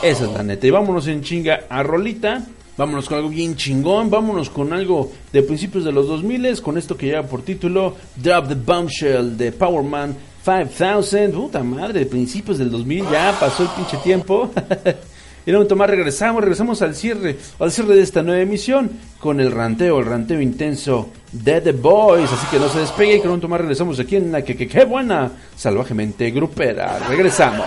Esa 0.03 0.24
es 0.24 0.32
la 0.32 0.43
neta. 0.43 0.66
Y 0.66 0.70
vámonos 0.70 1.07
en 1.07 1.22
chinga 1.22 1.61
a 1.68 1.84
Rolita. 1.84 2.43
Vámonos 2.76 3.09
con 3.09 3.18
algo 3.18 3.28
bien 3.28 3.57
chingón, 3.57 4.09
vámonos 4.09 4.51
con 4.51 4.72
algo 4.72 5.11
de 5.32 5.43
principios 5.43 5.84
de 5.84 5.91
los 5.91 6.07
2000 6.07 6.62
con 6.62 6.78
esto 6.78 6.97
que 6.97 7.07
lleva 7.07 7.24
por 7.24 7.43
título 7.43 7.97
Drop 8.14 8.47
the 8.47 8.55
Bombshell 8.55 9.36
de 9.36 9.51
Power 9.51 9.82
Man 9.82 10.16
5000, 10.45 11.30
puta 11.30 11.62
madre, 11.62 12.07
principios 12.07 12.59
del 12.59 12.70
2000, 12.70 13.05
ya 13.11 13.36
pasó 13.39 13.64
el 13.64 13.68
pinche 13.70 13.97
tiempo. 13.99 14.51
y 15.47 15.53
un 15.53 15.66
más 15.76 15.91
regresamos, 15.91 16.41
regresamos 16.43 16.82
al 16.82 16.95
cierre, 16.95 17.36
al 17.59 17.72
cierre 17.72 17.97
de 17.97 18.03
esta 18.03 18.22
nueva 18.22 18.43
emisión 18.43 18.91
con 19.18 19.41
el 19.41 19.51
ranteo, 19.51 19.99
el 19.99 20.07
ranteo 20.07 20.41
intenso 20.41 21.11
de 21.32 21.61
The 21.61 21.72
Boys. 21.72 22.30
Así 22.32 22.47
que 22.51 22.59
no 22.59 22.68
se 22.68 22.80
despegue 22.80 23.16
y 23.16 23.20
con 23.20 23.30
un 23.30 23.51
más 23.51 23.61
regresamos 23.61 23.99
aquí 23.99 24.16
en 24.16 24.32
la 24.32 24.43
que, 24.43 24.57
que, 24.57 24.84
buena, 24.84 25.32
salvajemente 25.57 26.30
grupera. 26.30 26.99
Regresamos. 27.09 27.66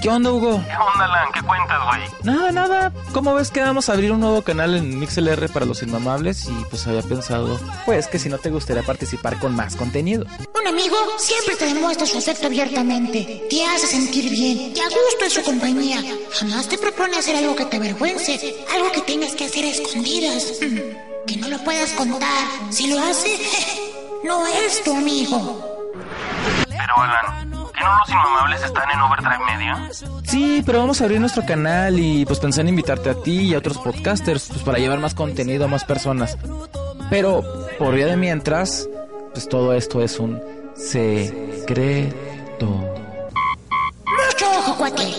¿Qué 0.00 0.08
onda, 0.08 0.30
Hugo? 0.30 0.62
¿Qué 0.64 0.76
onda, 0.76 1.04
Alan? 1.04 1.32
¿Qué 1.32 1.42
cuentas, 1.42 1.78
güey? 1.86 2.00
Nada, 2.22 2.52
nada. 2.52 2.92
¿Cómo 3.12 3.34
ves 3.34 3.50
que 3.50 3.60
vamos 3.60 3.88
a 3.88 3.94
abrir 3.94 4.12
un 4.12 4.20
nuevo 4.20 4.42
canal 4.42 4.76
en 4.76 4.98
MixLR 4.98 5.48
para 5.48 5.66
los 5.66 5.82
inmamables? 5.82 6.48
Y 6.48 6.52
pues 6.70 6.86
había 6.86 7.02
pensado, 7.02 7.58
pues 7.84 8.06
que 8.06 8.20
si 8.20 8.28
no 8.28 8.38
te 8.38 8.50
gustaría 8.50 8.84
participar 8.84 9.38
con 9.40 9.56
más 9.56 9.74
contenido. 9.74 10.24
Un 10.60 10.66
amigo 10.68 10.96
siempre 11.18 11.56
te 11.56 11.66
demuestra 11.74 12.06
su 12.06 12.18
afecto 12.18 12.46
abiertamente. 12.46 13.46
Te 13.50 13.64
hace 13.66 13.88
sentir 13.88 14.30
bien 14.30 14.72
y 14.76 14.80
a 14.80 14.84
gusto 14.84 15.24
en 15.24 15.30
su 15.30 15.42
compañía. 15.42 16.00
Jamás 16.32 16.68
te 16.68 16.78
propone 16.78 17.16
hacer 17.18 17.34
algo 17.36 17.56
que 17.56 17.64
te 17.64 17.78
avergüence, 17.78 18.54
algo 18.72 18.92
que 18.92 19.00
tengas 19.02 19.34
que 19.34 19.46
hacer 19.46 19.64
a 19.64 19.68
escondidas. 19.68 20.52
Mm, 20.62 20.78
que 21.26 21.36
no 21.38 21.48
lo 21.48 21.58
puedas 21.64 21.90
contar. 21.92 22.46
Si 22.70 22.86
lo 22.86 23.00
hace, 23.00 23.36
no 24.24 24.46
es 24.46 24.82
tu 24.84 24.96
amigo. 24.96 25.90
Pero, 26.68 26.96
Alan. 27.02 27.47
¿Que 27.88 27.94
no 27.94 27.98
los 28.00 28.10
inmamables 28.10 28.62
están 28.64 28.90
en 28.90 29.00
Overdrive 29.00 29.44
Media? 29.46 29.90
Sí, 30.24 30.62
pero 30.66 30.80
vamos 30.80 31.00
a 31.00 31.04
abrir 31.04 31.20
nuestro 31.20 31.46
canal 31.46 31.98
y 31.98 32.26
pues 32.26 32.38
pensé 32.38 32.60
en 32.60 32.68
invitarte 32.68 33.08
a 33.08 33.14
ti 33.14 33.40
y 33.40 33.54
a 33.54 33.58
otros 33.58 33.78
podcasters 33.78 34.48
pues 34.48 34.62
para 34.62 34.78
llevar 34.78 34.98
más 34.98 35.14
contenido 35.14 35.64
a 35.64 35.68
más 35.68 35.84
personas. 35.84 36.36
Pero 37.08 37.42
por 37.78 37.94
vía 37.94 38.06
de 38.06 38.16
mientras, 38.16 38.86
pues 39.32 39.48
todo 39.48 39.72
esto 39.72 40.02
es 40.02 40.18
un 40.18 40.38
secreto. 40.76 42.66
Mucho 42.66 44.50
ojo, 44.58 44.76
cuate. 44.76 45.14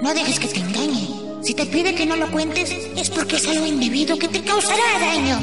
No 0.00 0.14
dejes 0.14 0.40
que 0.40 0.48
te 0.48 0.60
engañe. 0.60 1.08
Si 1.42 1.54
te 1.54 1.66
pide 1.66 1.94
que 1.94 2.06
no 2.06 2.16
lo 2.16 2.30
cuentes, 2.30 2.70
es 2.70 3.10
porque 3.10 3.36
es 3.36 3.46
algo 3.46 3.66
indebido 3.66 4.18
que 4.18 4.28
te 4.28 4.42
causará 4.42 4.82
daño. 5.00 5.38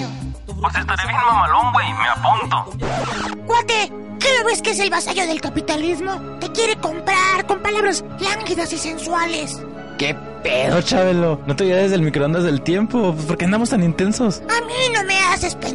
Pues 0.59 0.75
estaré 0.75 1.03
bien 1.07 1.17
mamalón, 1.23 1.71
güey. 1.71 1.93
Me 1.93 2.07
apunto. 2.07 3.45
¡Cuate! 3.45 3.91
¿Qué 4.23 4.37
lo 4.39 4.45
ves 4.45 4.61
que 4.61 4.69
es 4.69 4.79
el 4.79 4.89
vasallo 4.89 5.27
del 5.27 5.41
capitalismo? 5.41 6.39
Te 6.39 6.49
quiere 6.53 6.77
comprar 6.77 7.45
con 7.45 7.61
palabras 7.61 8.05
lánguidas 8.21 8.71
y 8.71 8.77
sensuales. 8.77 9.61
¿Qué 9.97 10.15
pedo, 10.41 10.81
Chabelo? 10.81 11.41
¿No 11.45 11.57
te 11.57 11.65
desde 11.65 11.95
el 11.95 12.03
microondas 12.03 12.45
del 12.45 12.61
tiempo? 12.61 13.13
¿Por 13.27 13.37
qué 13.37 13.43
andamos 13.43 13.71
tan 13.71 13.83
intensos? 13.83 14.41
A 14.49 14.61
mí 14.65 14.89
no 14.93 15.03
me 15.03 15.19
haces 15.19 15.55
p... 15.55 15.67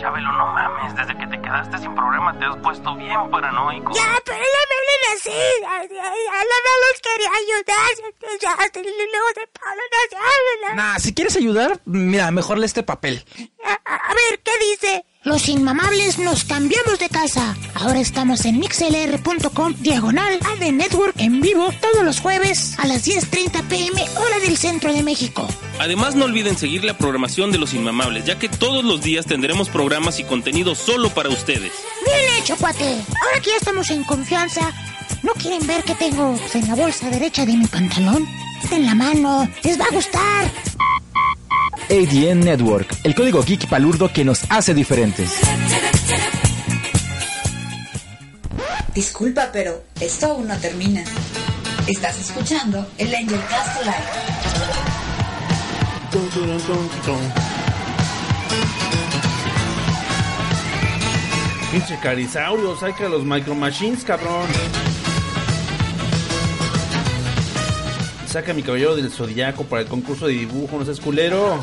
Chabelo, 0.00 0.32
no 0.32 0.46
mames. 0.52 0.96
Desde 0.96 1.16
que 1.16 1.26
te 1.28 1.40
quedaste 1.40 1.78
sin 1.78 1.94
programa 1.94 2.36
te 2.36 2.46
has 2.46 2.56
puesto 2.56 2.96
bien 2.96 3.30
paranoico. 3.30 3.92
Ya, 3.94 4.12
pero 4.24 4.38
no 4.38 4.62
me 4.68 4.74
hablen 4.80 5.16
así. 5.16 5.30
No 5.62 6.72
los 6.82 7.00
quería 7.00 7.30
ayudar. 7.30 8.40
Ya, 8.40 8.56
luego 8.74 9.28
de 9.36 9.46
Pablo 9.46 9.82
no 9.92 9.98
se 10.10 10.16
habla. 10.16 10.74
Nah, 10.74 10.98
si 10.98 11.14
quieres 11.14 11.36
ayudar, 11.36 11.80
mira, 11.84 12.28
mejor 12.32 12.58
lee 12.58 12.64
este 12.64 12.82
papel. 12.82 13.24
a 13.64 14.14
ver, 14.14 14.40
¿qué 14.42 14.52
dice? 14.68 15.04
Los 15.24 15.48
inmamables 15.48 16.18
nos 16.18 16.42
cambiamos 16.42 16.98
de 16.98 17.08
casa. 17.08 17.56
Ahora 17.74 18.00
estamos 18.00 18.44
en 18.44 18.58
mixlr.com 18.58 19.74
diagonal 19.78 20.40
AD 20.42 20.72
Network 20.72 21.14
en 21.16 21.40
vivo 21.40 21.70
todos 21.80 22.04
los 22.04 22.18
jueves 22.18 22.76
a 22.80 22.88
las 22.88 23.06
10.30 23.06 23.62
pm 23.68 24.02
hora 24.18 24.40
del 24.40 24.56
centro 24.56 24.92
de 24.92 25.04
México. 25.04 25.46
Además 25.78 26.16
no 26.16 26.24
olviden 26.24 26.58
seguir 26.58 26.82
la 26.82 26.98
programación 26.98 27.52
de 27.52 27.58
los 27.58 27.72
inmamables, 27.72 28.24
ya 28.24 28.36
que 28.36 28.48
todos 28.48 28.84
los 28.84 29.02
días 29.02 29.24
tendremos 29.24 29.68
programas 29.68 30.18
y 30.18 30.24
contenido 30.24 30.74
solo 30.74 31.08
para 31.10 31.28
ustedes. 31.28 31.72
Bien 32.04 32.42
hecho, 32.42 32.56
cuate. 32.56 32.84
Ahora 32.84 33.40
que 33.40 33.50
ya 33.50 33.56
estamos 33.58 33.90
en 33.90 34.02
confianza, 34.02 34.72
¿no 35.22 35.34
quieren 35.34 35.64
ver 35.68 35.84
qué 35.84 35.94
tengo 35.94 36.36
en 36.52 36.66
la 36.66 36.74
bolsa 36.74 37.08
derecha 37.10 37.46
de 37.46 37.56
mi 37.56 37.66
pantalón? 37.68 38.26
En 38.72 38.86
la 38.86 38.96
mano, 38.96 39.48
les 39.62 39.80
va 39.80 39.84
a 39.84 39.94
gustar. 39.94 40.50
ADN 41.92 42.40
Network, 42.40 42.88
el 43.04 43.14
código 43.14 43.42
geek 43.42 43.68
palurdo 43.68 44.10
que 44.10 44.24
nos 44.24 44.50
hace 44.50 44.72
diferentes. 44.72 45.30
Disculpa, 48.94 49.50
pero 49.52 49.84
esto 50.00 50.28
aún 50.28 50.48
no 50.48 50.56
termina. 50.56 51.04
Estás 51.86 52.18
escuchando 52.18 52.90
el 52.96 53.14
Angel 53.14 53.38
Cast 53.46 53.84
Live. 53.84 53.94
Pinche 61.72 61.98
carizaurios, 61.98 62.80
saca 62.80 63.06
los 63.10 63.22
Micro 63.22 63.54
Machines, 63.54 64.02
cabrón. 64.02 64.46
Saca 68.32 68.54
mi 68.54 68.62
caballero 68.62 68.96
del 68.96 69.10
zodiaco 69.10 69.64
para 69.64 69.82
el 69.82 69.88
concurso 69.88 70.26
de 70.26 70.32
dibujo, 70.32 70.78
no 70.78 70.86
seas 70.86 71.00
culero. 71.00 71.62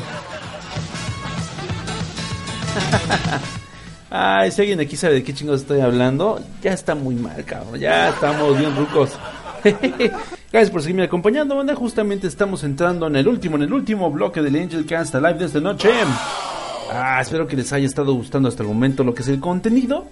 Ay, 4.10 4.52
si 4.52 4.60
alguien 4.60 4.78
aquí 4.78 4.96
sabe 4.96 5.14
de 5.14 5.24
qué 5.24 5.34
chingos 5.34 5.62
estoy 5.62 5.80
hablando, 5.80 6.40
ya 6.62 6.72
está 6.72 6.94
muy 6.94 7.16
mal, 7.16 7.44
cabrón. 7.44 7.80
Ya 7.80 8.10
estamos 8.10 8.56
bien 8.56 8.76
rucos. 8.76 9.18
Gracias 10.52 10.70
por 10.70 10.82
seguirme 10.82 11.02
acompañando, 11.02 11.56
banda. 11.56 11.74
Justamente 11.74 12.28
estamos 12.28 12.62
entrando 12.62 13.08
en 13.08 13.16
el 13.16 13.26
último, 13.26 13.56
en 13.56 13.62
el 13.62 13.72
último 13.72 14.08
bloque 14.08 14.40
del 14.40 14.54
Angel 14.54 14.86
Cast 14.86 15.12
Live 15.12 15.34
de 15.34 15.46
esta 15.46 15.58
noche. 15.58 15.90
Ah, 16.92 17.18
espero 17.20 17.48
que 17.48 17.56
les 17.56 17.72
haya 17.72 17.86
estado 17.86 18.14
gustando 18.14 18.48
hasta 18.48 18.62
el 18.62 18.68
momento 18.68 19.02
lo 19.02 19.12
que 19.12 19.22
es 19.22 19.28
el 19.28 19.40
contenido. 19.40 20.06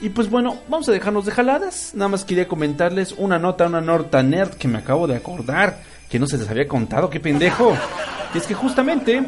Y 0.00 0.10
pues 0.10 0.28
bueno, 0.28 0.58
vamos 0.68 0.88
a 0.88 0.92
dejarnos 0.92 1.24
de 1.24 1.32
jaladas. 1.32 1.92
Nada 1.94 2.08
más 2.08 2.24
quería 2.24 2.46
comentarles 2.46 3.12
una 3.12 3.38
nota, 3.38 3.66
una 3.66 3.80
nota 3.80 4.22
nerd 4.22 4.54
que 4.54 4.68
me 4.68 4.78
acabo 4.78 5.06
de 5.06 5.16
acordar. 5.16 5.80
Que 6.10 6.18
no 6.18 6.26
se 6.26 6.38
les 6.38 6.48
había 6.48 6.68
contado, 6.68 7.10
qué 7.10 7.20
pendejo. 7.20 7.76
Y 8.34 8.38
es 8.38 8.46
que 8.46 8.54
justamente 8.54 9.22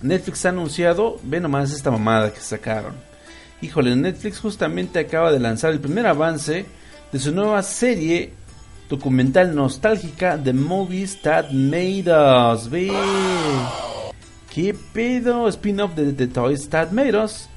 Netflix 0.00 0.46
ha 0.46 0.50
anunciado, 0.50 1.18
ve 1.24 1.40
nomás 1.40 1.72
esta 1.72 1.90
mamada 1.90 2.32
que 2.32 2.40
sacaron. 2.40 2.94
Híjole, 3.60 3.94
Netflix 3.96 4.38
justamente 4.38 5.00
acaba 5.00 5.32
de 5.32 5.40
lanzar 5.40 5.72
el 5.72 5.80
primer 5.80 6.06
avance 6.06 6.64
de 7.10 7.18
su 7.18 7.32
nueva 7.32 7.62
serie 7.62 8.32
documental 8.88 9.54
nostálgica 9.54 10.40
The 10.42 10.52
Movies 10.52 11.20
That 11.22 11.50
Made 11.50 12.04
Us. 12.06 12.70
Ve. 12.70 12.92
¿Qué 14.54 14.74
pedo? 14.92 15.48
Spin-off 15.48 15.94
de 15.94 16.12
The 16.12 16.28
Toys 16.28 16.68
That 16.70 16.92
Made 16.92 17.18
Us. 17.18 17.48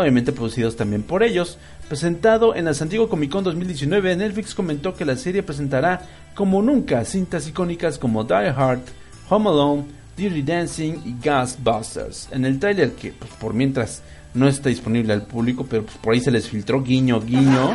Obviamente 0.00 0.32
producidos 0.32 0.76
también 0.76 1.02
por 1.02 1.22
ellos. 1.22 1.58
Presentado 1.88 2.54
en 2.54 2.64
la 2.64 2.74
San 2.74 2.88
Diego 2.88 3.08
Comic 3.08 3.30
Con 3.30 3.44
2019, 3.44 4.16
Netflix 4.16 4.54
comentó 4.54 4.94
que 4.94 5.04
la 5.04 5.16
serie 5.16 5.42
presentará 5.42 6.00
como 6.34 6.62
nunca 6.62 7.04
cintas 7.04 7.46
icónicas 7.46 7.98
como 7.98 8.24
Die 8.24 8.34
Hard, 8.34 8.80
Home 9.28 9.48
Alone, 9.48 9.84
Dirty 10.16 10.42
Dancing 10.42 10.94
y 11.04 11.14
Ghostbusters. 11.22 12.28
En 12.30 12.44
el 12.44 12.58
tráiler 12.58 12.92
que 12.92 13.12
pues, 13.12 13.30
por 13.32 13.54
mientras 13.54 14.02
no 14.34 14.48
está 14.48 14.68
disponible 14.68 15.12
al 15.12 15.22
público, 15.22 15.66
pero 15.68 15.84
pues, 15.84 15.96
por 15.98 16.14
ahí 16.14 16.20
se 16.20 16.30
les 16.30 16.48
filtró 16.48 16.82
guiño 16.82 17.20
guiño. 17.20 17.72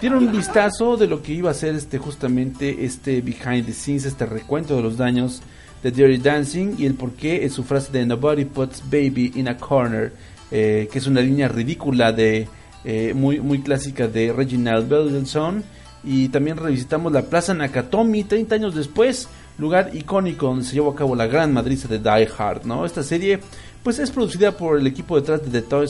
Dieron 0.00 0.26
un 0.26 0.32
vistazo 0.32 0.96
de 0.96 1.06
lo 1.06 1.22
que 1.22 1.32
iba 1.32 1.50
a 1.50 1.54
ser 1.54 1.74
este 1.74 1.98
justamente 1.98 2.84
este 2.84 3.22
behind 3.22 3.64
the 3.64 3.72
scenes, 3.72 4.04
este 4.04 4.26
recuento 4.26 4.76
de 4.76 4.82
los 4.82 4.98
daños 4.98 5.40
de 5.82 5.90
Dirty 5.90 6.18
Dancing 6.18 6.74
y 6.78 6.86
el 6.86 6.94
porqué 6.94 7.44
es 7.44 7.52
su 7.52 7.62
frase 7.62 7.92
de 7.92 8.04
Nobody 8.04 8.44
puts 8.44 8.82
baby 8.82 9.32
in 9.34 9.48
a 9.48 9.56
corner, 9.56 10.12
eh, 10.56 10.88
que 10.88 10.98
es 10.98 11.08
una 11.08 11.20
línea 11.20 11.48
ridícula 11.48 12.12
de 12.12 12.46
eh, 12.84 13.12
muy 13.12 13.40
muy 13.40 13.60
clásica 13.60 14.06
de 14.06 14.32
Reginald 14.32 14.88
Belson 14.88 15.64
y 16.04 16.28
también 16.28 16.58
revisitamos 16.58 17.10
la 17.10 17.22
Plaza 17.22 17.54
Nakatomi 17.54 18.22
30 18.22 18.54
años 18.54 18.74
después, 18.76 19.28
lugar 19.58 19.90
icónico 19.94 20.46
donde 20.46 20.64
se 20.64 20.74
llevó 20.74 20.92
a 20.92 20.94
cabo 20.94 21.16
la 21.16 21.26
gran 21.26 21.52
madriza 21.52 21.88
de 21.88 21.98
Die 21.98 22.28
Hard, 22.38 22.66
¿no? 22.66 22.86
Esta 22.86 23.02
serie 23.02 23.40
pues 23.82 23.98
es 23.98 24.12
producida 24.12 24.56
por 24.56 24.78
el 24.78 24.86
equipo 24.86 25.16
detrás 25.16 25.42
de 25.42 25.60
The 25.60 25.66
Toy 25.66 25.86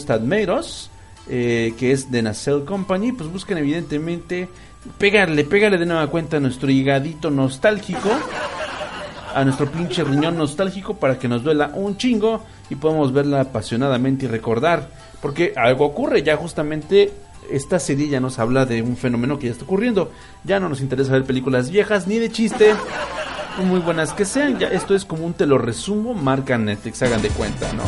Us, 0.59 0.89
eh, 1.29 1.75
que 1.79 1.93
es 1.93 2.11
de 2.11 2.23
Nacelle 2.23 2.65
Company, 2.65 3.13
pues 3.13 3.31
buscan 3.31 3.59
evidentemente 3.59 4.49
pegarle, 4.97 5.45
pegarle 5.45 5.77
de 5.77 5.85
nueva 5.85 6.07
cuenta 6.07 6.39
a 6.39 6.41
nuestro 6.41 6.71
higadito 6.71 7.31
nostálgico, 7.31 8.09
a 9.35 9.45
nuestro 9.45 9.71
pinche 9.71 10.03
riñón 10.05 10.39
nostálgico 10.39 10.97
para 10.97 11.19
que 11.19 11.29
nos 11.29 11.43
duela 11.43 11.71
un 11.75 11.99
chingo 11.99 12.43
y 12.71 12.77
podamos 12.77 13.13
verla 13.13 13.41
apasionadamente 13.41 14.27
y 14.27 14.29
recordar, 14.29 14.89
porque 15.21 15.53
algo 15.57 15.85
ocurre, 15.85 16.23
ya 16.23 16.37
justamente 16.37 17.13
esta 17.51 17.79
serie 17.79 18.09
ya 18.09 18.21
nos 18.21 18.39
habla 18.39 18.67
de 18.67 18.83
un 18.83 18.97
fenómeno 18.97 19.39
que 19.39 19.47
ya 19.47 19.53
está 19.53 19.65
ocurriendo, 19.65 20.13
ya 20.45 20.61
no 20.61 20.69
nos 20.69 20.81
interesa 20.81 21.13
ver 21.13 21.25
películas 21.25 21.71
viejas 21.71 22.07
ni 22.07 22.19
de 22.19 22.31
chiste, 22.31 22.75
muy 23.63 23.81
buenas 23.81 24.13
que 24.13 24.25
sean, 24.25 24.59
ya 24.59 24.69
esto 24.69 24.95
es 24.95 25.05
como 25.05 25.25
un 25.25 25.35
te 25.35 25.47
lo 25.47 25.59
resumo, 25.59 26.15
marca 26.15 26.59
Netflix, 26.59 27.03
hagan 27.03 27.23
de 27.23 27.29
cuenta, 27.29 27.73
¿no? 27.73 27.85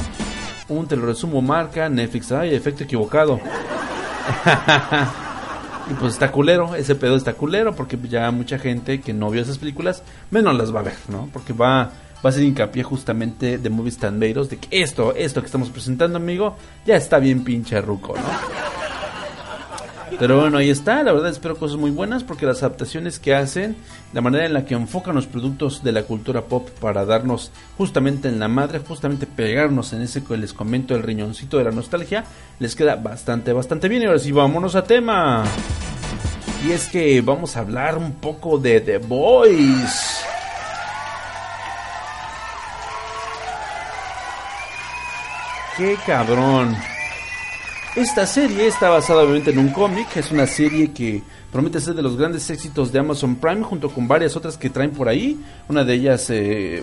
Un 0.68 0.86
te 0.86 0.96
lo 0.96 1.06
resumo 1.06 1.42
marca 1.42 1.88
Netflix. 1.88 2.32
Ay, 2.32 2.54
efecto 2.54 2.84
equivocado. 2.84 3.40
y 5.90 5.94
pues 5.94 6.14
está 6.14 6.32
culero, 6.32 6.74
ese 6.74 6.94
pedo 6.94 7.16
está 7.16 7.34
culero 7.34 7.74
porque 7.74 7.98
ya 8.08 8.30
mucha 8.30 8.58
gente 8.58 9.00
que 9.00 9.12
no 9.12 9.30
vio 9.30 9.42
esas 9.42 9.58
películas 9.58 10.02
menos 10.30 10.56
las 10.56 10.74
va 10.74 10.80
a 10.80 10.84
ver, 10.84 10.96
¿no? 11.08 11.28
Porque 11.32 11.52
va, 11.52 11.90
va 12.26 12.30
a 12.30 12.32
ser 12.32 12.42
hincapié 12.42 12.82
justamente 12.82 13.56
de 13.56 13.70
Movies 13.70 13.98
Tan 13.98 14.18
de 14.18 14.32
que 14.32 14.82
esto, 14.82 15.14
esto 15.14 15.40
que 15.40 15.46
estamos 15.46 15.70
presentando, 15.70 16.16
amigo, 16.18 16.56
ya 16.84 16.96
está 16.96 17.20
bien 17.20 17.44
pinche 17.44 17.80
ruco, 17.80 18.16
¿no? 18.16 18.66
Pero 20.18 20.40
bueno, 20.40 20.58
ahí 20.58 20.68
está, 20.68 21.04
la 21.04 21.12
verdad 21.12 21.30
espero 21.30 21.56
cosas 21.56 21.76
muy 21.76 21.92
buenas 21.92 22.24
porque 22.24 22.46
las 22.46 22.64
adaptaciones 22.64 23.20
que 23.20 23.34
hacen, 23.34 23.76
la 24.12 24.22
manera 24.22 24.44
en 24.44 24.54
la 24.54 24.64
que 24.64 24.74
enfocan 24.74 25.14
los 25.14 25.26
productos 25.26 25.84
de 25.84 25.92
la 25.92 26.02
cultura 26.02 26.42
pop 26.42 26.68
para 26.80 27.04
darnos 27.04 27.52
justamente 27.76 28.28
en 28.28 28.40
la 28.40 28.48
madre, 28.48 28.80
justamente 28.80 29.26
pegarnos 29.26 29.92
en 29.92 30.02
ese 30.02 30.24
que 30.24 30.36
les 30.36 30.52
comento 30.52 30.96
el 30.96 31.04
riñoncito 31.04 31.58
de 31.58 31.64
la 31.64 31.70
nostalgia, 31.70 32.24
les 32.58 32.74
queda 32.74 32.96
bastante, 32.96 33.52
bastante 33.52 33.88
bien. 33.88 34.02
Y 34.02 34.06
ahora 34.06 34.18
sí, 34.18 34.32
vámonos 34.32 34.74
a 34.74 34.82
tema. 34.82 35.44
Y 36.66 36.72
es 36.72 36.88
que 36.88 37.20
vamos 37.20 37.56
a 37.56 37.60
hablar 37.60 37.98
un 37.98 38.12
poco 38.14 38.58
de 38.58 38.80
The 38.80 38.98
Boys. 38.98 40.15
Qué 45.76 45.98
cabrón. 46.06 46.74
Esta 47.94 48.26
serie 48.26 48.66
está 48.66 48.88
basada 48.88 49.22
obviamente 49.22 49.50
en 49.50 49.58
un 49.58 49.68
cómic, 49.68 50.16
es 50.16 50.30
una 50.30 50.46
serie 50.46 50.92
que 50.92 51.22
promete 51.52 51.80
ser 51.80 51.94
de 51.94 52.02
los 52.02 52.16
grandes 52.16 52.48
éxitos 52.48 52.92
de 52.92 52.98
Amazon 52.98 53.36
Prime 53.36 53.62
junto 53.62 53.90
con 53.90 54.08
varias 54.08 54.36
otras 54.36 54.56
que 54.56 54.70
traen 54.70 54.92
por 54.92 55.06
ahí. 55.06 55.38
Una 55.68 55.84
de 55.84 55.94
ellas, 55.94 56.30
eh, 56.30 56.82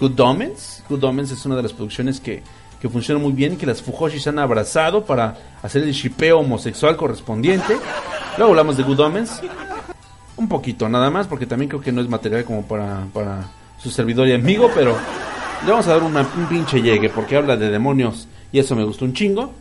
Good 0.00 0.18
Omens. 0.18 0.82
Good 0.88 1.04
Omens 1.04 1.30
es 1.30 1.44
una 1.44 1.56
de 1.56 1.62
las 1.62 1.74
producciones 1.74 2.20
que, 2.20 2.42
que 2.80 2.88
funciona 2.88 3.20
muy 3.20 3.32
bien, 3.32 3.58
que 3.58 3.66
las 3.66 3.82
Fujoshis 3.82 4.26
han 4.26 4.38
abrazado 4.38 5.04
para 5.04 5.36
hacer 5.62 5.82
el 5.82 5.92
shipeo 5.92 6.38
homosexual 6.38 6.96
correspondiente. 6.96 7.76
Luego 8.38 8.52
hablamos 8.52 8.78
de 8.78 8.82
Good 8.82 9.00
Omens. 9.00 9.42
Un 10.38 10.48
poquito 10.48 10.88
nada 10.88 11.10
más, 11.10 11.26
porque 11.26 11.44
también 11.44 11.68
creo 11.68 11.82
que 11.82 11.92
no 11.92 12.00
es 12.00 12.08
material 12.08 12.44
como 12.44 12.62
para, 12.62 13.06
para 13.12 13.50
su 13.76 13.90
servidor 13.90 14.26
y 14.26 14.32
amigo, 14.32 14.70
pero 14.74 14.96
le 15.64 15.70
vamos 15.70 15.86
a 15.86 15.92
dar 15.92 16.02
una, 16.02 16.22
un 16.22 16.46
pinche 16.48 16.82
llegue, 16.82 17.08
porque 17.08 17.36
habla 17.36 17.56
de 17.56 17.70
demonios 17.70 18.26
y 18.50 18.58
eso 18.58 18.74
me 18.74 18.84
gustó 18.84 19.04
un 19.04 19.12
chingo. 19.12 19.52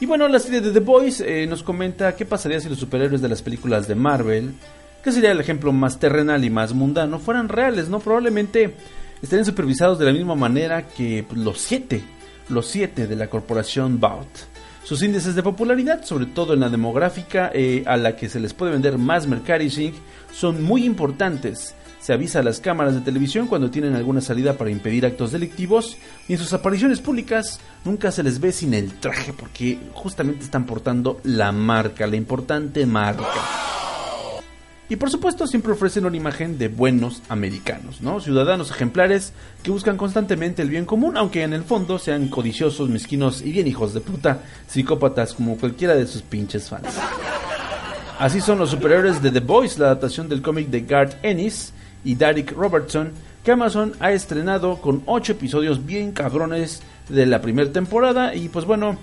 Y 0.00 0.06
bueno, 0.06 0.26
la 0.26 0.40
serie 0.40 0.60
de 0.60 0.72
The 0.72 0.80
Boys 0.80 1.20
eh, 1.20 1.46
nos 1.46 1.62
comenta 1.62 2.16
qué 2.16 2.26
pasaría 2.26 2.60
si 2.60 2.68
los 2.68 2.78
superhéroes 2.78 3.22
de 3.22 3.28
las 3.28 3.42
películas 3.42 3.86
de 3.86 3.94
Marvel, 3.94 4.54
que 5.04 5.12
sería 5.12 5.30
el 5.30 5.38
ejemplo 5.38 5.72
más 5.72 6.00
terrenal 6.00 6.44
y 6.44 6.50
más 6.50 6.74
mundano, 6.74 7.20
fueran 7.20 7.48
reales, 7.48 7.88
¿no? 7.88 8.00
Probablemente 8.00 8.74
estarían 9.22 9.44
supervisados 9.44 10.00
de 10.00 10.06
la 10.06 10.12
misma 10.12 10.34
manera 10.34 10.88
que 10.88 11.24
los 11.32 11.58
siete, 11.58 12.02
los 12.48 12.66
siete 12.66 13.06
de 13.06 13.14
la 13.14 13.28
corporación 13.28 14.00
Bout. 14.00 14.26
Sus 14.82 15.00
índices 15.04 15.36
de 15.36 15.44
popularidad, 15.44 16.02
sobre 16.02 16.26
todo 16.26 16.54
en 16.54 16.60
la 16.60 16.68
demográfica 16.68 17.52
eh, 17.54 17.84
a 17.86 17.96
la 17.96 18.16
que 18.16 18.28
se 18.28 18.40
les 18.40 18.52
puede 18.52 18.72
vender 18.72 18.98
más 18.98 19.28
merchandising, 19.28 19.94
son 20.32 20.64
muy 20.64 20.84
importantes 20.84 21.76
se 22.02 22.12
avisa 22.12 22.40
a 22.40 22.42
las 22.42 22.58
cámaras 22.58 22.94
de 22.94 23.00
televisión 23.00 23.46
cuando 23.46 23.70
tienen 23.70 23.94
alguna 23.94 24.20
salida 24.20 24.58
para 24.58 24.70
impedir 24.70 25.06
actos 25.06 25.30
delictivos 25.30 25.96
y 26.26 26.32
en 26.32 26.38
sus 26.40 26.52
apariciones 26.52 27.00
públicas 27.00 27.60
nunca 27.84 28.10
se 28.10 28.24
les 28.24 28.40
ve 28.40 28.50
sin 28.50 28.74
el 28.74 28.94
traje 28.94 29.32
porque 29.32 29.78
justamente 29.94 30.44
están 30.44 30.66
portando 30.66 31.20
la 31.22 31.52
marca, 31.52 32.08
la 32.08 32.16
importante 32.16 32.84
marca. 32.86 33.22
Y 34.88 34.96
por 34.96 35.10
supuesto 35.10 35.46
siempre 35.46 35.72
ofrecen 35.72 36.04
una 36.04 36.16
imagen 36.16 36.58
de 36.58 36.66
buenos 36.66 37.22
americanos, 37.28 38.02
¿no? 38.02 38.20
Ciudadanos 38.20 38.72
ejemplares 38.72 39.32
que 39.62 39.70
buscan 39.70 39.96
constantemente 39.96 40.60
el 40.60 40.70
bien 40.70 40.84
común, 40.84 41.16
aunque 41.16 41.44
en 41.44 41.52
el 41.52 41.62
fondo 41.62 42.00
sean 42.00 42.28
codiciosos, 42.28 42.90
mezquinos 42.90 43.42
y 43.42 43.52
bien 43.52 43.68
hijos 43.68 43.94
de 43.94 44.00
puta, 44.00 44.42
psicópatas 44.66 45.34
como 45.34 45.56
cualquiera 45.56 45.94
de 45.94 46.08
sus 46.08 46.22
pinches 46.22 46.68
fans. 46.68 46.98
Así 48.18 48.40
son 48.40 48.58
los 48.58 48.70
superiores 48.70 49.22
de 49.22 49.30
The 49.30 49.40
Boys, 49.40 49.78
la 49.78 49.86
adaptación 49.86 50.28
del 50.28 50.42
cómic 50.42 50.68
de 50.68 50.80
Garth 50.80 51.16
Ennis, 51.22 51.72
y 52.04 52.14
Derek 52.14 52.52
Robertson, 52.52 53.12
que 53.44 53.52
Amazon 53.52 53.92
ha 54.00 54.12
estrenado 54.12 54.80
con 54.80 55.02
8 55.06 55.32
episodios 55.32 55.84
bien 55.84 56.12
cabrones 56.12 56.82
de 57.08 57.26
la 57.26 57.40
primera 57.40 57.70
temporada. 57.70 58.34
Y 58.34 58.48
pues 58.48 58.64
bueno, 58.64 58.96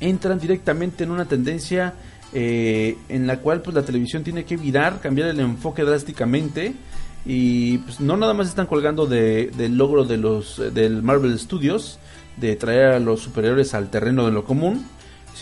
entran 0.00 0.38
directamente 0.38 1.04
en 1.04 1.10
una 1.10 1.26
tendencia 1.26 1.94
eh, 2.32 2.96
en 3.08 3.26
la 3.26 3.38
cual 3.38 3.62
pues 3.62 3.74
la 3.74 3.84
televisión 3.84 4.24
tiene 4.24 4.44
que 4.44 4.56
virar, 4.56 5.00
cambiar 5.00 5.28
el 5.28 5.40
enfoque 5.40 5.82
drásticamente. 5.82 6.74
Y 7.24 7.78
pues 7.78 8.00
no 8.00 8.16
nada 8.16 8.34
más 8.34 8.48
están 8.48 8.66
colgando 8.66 9.06
de, 9.06 9.52
del 9.56 9.76
logro 9.76 10.04
de 10.04 10.16
los 10.16 10.60
del 10.74 11.02
Marvel 11.02 11.38
Studios 11.38 11.98
de 12.36 12.56
traer 12.56 12.86
a 12.86 12.98
los 12.98 13.20
superiores 13.20 13.74
al 13.74 13.90
terreno 13.90 14.26
de 14.26 14.32
lo 14.32 14.44
común, 14.44 14.86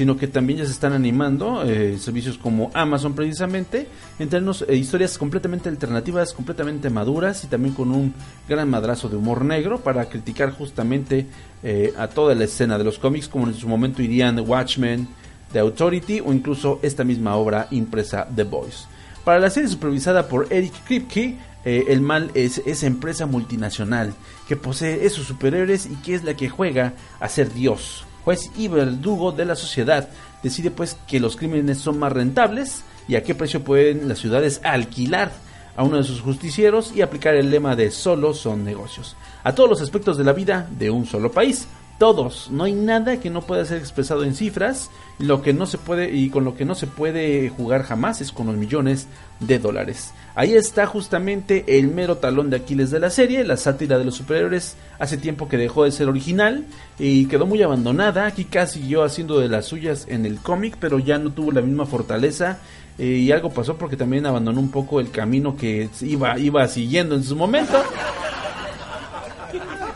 sino 0.00 0.16
que 0.16 0.28
también 0.28 0.60
ya 0.60 0.64
se 0.64 0.72
están 0.72 0.94
animando 0.94 1.62
eh, 1.62 1.98
servicios 1.98 2.38
como 2.38 2.70
Amazon 2.72 3.12
precisamente, 3.12 3.86
entrarnos 4.18 4.64
eh, 4.66 4.74
historias 4.74 5.18
completamente 5.18 5.68
alternativas, 5.68 6.32
completamente 6.32 6.88
maduras 6.88 7.44
y 7.44 7.48
también 7.48 7.74
con 7.74 7.90
un 7.90 8.14
gran 8.48 8.70
madrazo 8.70 9.10
de 9.10 9.18
humor 9.18 9.44
negro 9.44 9.80
para 9.80 10.08
criticar 10.08 10.52
justamente 10.52 11.26
eh, 11.62 11.92
a 11.98 12.08
toda 12.08 12.34
la 12.34 12.44
escena 12.44 12.78
de 12.78 12.84
los 12.84 12.98
cómics, 12.98 13.28
como 13.28 13.46
en 13.46 13.52
su 13.52 13.68
momento 13.68 14.00
irían 14.00 14.40
Watchmen, 14.40 15.06
The 15.52 15.58
Authority 15.58 16.20
o 16.20 16.32
incluso 16.32 16.80
esta 16.80 17.04
misma 17.04 17.36
obra 17.36 17.68
impresa 17.70 18.26
The 18.34 18.44
Voice. 18.44 18.86
Para 19.22 19.38
la 19.38 19.50
serie 19.50 19.68
supervisada 19.68 20.28
por 20.28 20.50
Eric 20.50 20.72
Kripke, 20.86 21.36
el 21.62 22.00
mal 22.00 22.30
es 22.32 22.62
esa 22.64 22.86
empresa 22.86 23.26
multinacional 23.26 24.14
que 24.48 24.56
posee 24.56 25.04
esos 25.04 25.26
superhéroes 25.26 25.84
y 25.84 25.96
que 25.96 26.14
es 26.14 26.24
la 26.24 26.32
que 26.32 26.48
juega 26.48 26.94
a 27.20 27.28
ser 27.28 27.52
Dios 27.52 28.06
juez 28.30 28.50
y 28.56 28.68
verdugo 28.68 29.32
de 29.32 29.44
la 29.44 29.56
sociedad, 29.56 30.08
decide 30.40 30.70
pues 30.70 30.96
que 31.08 31.18
los 31.18 31.36
crímenes 31.36 31.78
son 31.78 31.98
más 31.98 32.12
rentables 32.12 32.84
y 33.08 33.16
a 33.16 33.24
qué 33.24 33.34
precio 33.34 33.64
pueden 33.64 34.08
las 34.08 34.20
ciudades 34.20 34.60
alquilar 34.62 35.32
a 35.76 35.82
uno 35.82 35.96
de 35.96 36.04
sus 36.04 36.20
justicieros 36.20 36.92
y 36.94 37.02
aplicar 37.02 37.34
el 37.34 37.50
lema 37.50 37.74
de 37.74 37.90
solo 37.90 38.32
son 38.32 38.64
negocios. 38.64 39.16
A 39.42 39.52
todos 39.52 39.68
los 39.68 39.80
aspectos 39.80 40.16
de 40.16 40.22
la 40.22 40.32
vida 40.32 40.68
de 40.78 40.90
un 40.90 41.06
solo 41.06 41.32
país 41.32 41.66
todos, 42.00 42.48
no 42.50 42.64
hay 42.64 42.72
nada 42.72 43.20
que 43.20 43.28
no 43.28 43.42
pueda 43.42 43.62
ser 43.66 43.76
expresado 43.76 44.24
en 44.24 44.34
cifras, 44.34 44.90
lo 45.18 45.42
que 45.42 45.52
no 45.52 45.66
se 45.66 45.76
puede 45.76 46.10
y 46.16 46.30
con 46.30 46.44
lo 46.44 46.56
que 46.56 46.64
no 46.64 46.74
se 46.74 46.86
puede 46.86 47.50
jugar 47.50 47.82
jamás 47.82 48.22
es 48.22 48.32
con 48.32 48.46
los 48.46 48.56
millones 48.56 49.06
de 49.38 49.58
dólares. 49.58 50.14
Ahí 50.34 50.54
está 50.54 50.86
justamente 50.86 51.78
el 51.78 51.88
mero 51.88 52.16
talón 52.16 52.48
de 52.48 52.56
Aquiles 52.56 52.90
de 52.90 53.00
la 53.00 53.10
serie, 53.10 53.44
la 53.44 53.58
sátira 53.58 53.98
de 53.98 54.06
los 54.06 54.14
superhéroes, 54.14 54.76
hace 54.98 55.18
tiempo 55.18 55.46
que 55.46 55.58
dejó 55.58 55.84
de 55.84 55.92
ser 55.92 56.08
original 56.08 56.64
y 56.98 57.26
quedó 57.26 57.44
muy 57.44 57.62
abandonada, 57.62 58.24
aquí 58.24 58.46
casi 58.46 58.80
siguió 58.80 59.04
haciendo 59.04 59.38
de 59.38 59.50
las 59.50 59.66
suyas 59.66 60.06
en 60.08 60.24
el 60.24 60.38
cómic, 60.38 60.78
pero 60.80 60.98
ya 61.00 61.18
no 61.18 61.32
tuvo 61.32 61.52
la 61.52 61.60
misma 61.60 61.84
fortaleza. 61.84 62.60
Eh, 62.98 63.04
y 63.04 63.30
algo 63.30 63.50
pasó 63.50 63.76
porque 63.76 63.98
también 63.98 64.24
abandonó 64.24 64.58
un 64.58 64.70
poco 64.70 65.00
el 65.00 65.10
camino 65.10 65.54
que 65.54 65.90
iba, 66.00 66.38
iba 66.38 66.66
siguiendo 66.66 67.14
en 67.14 67.24
su 67.24 67.36
momento. 67.36 67.82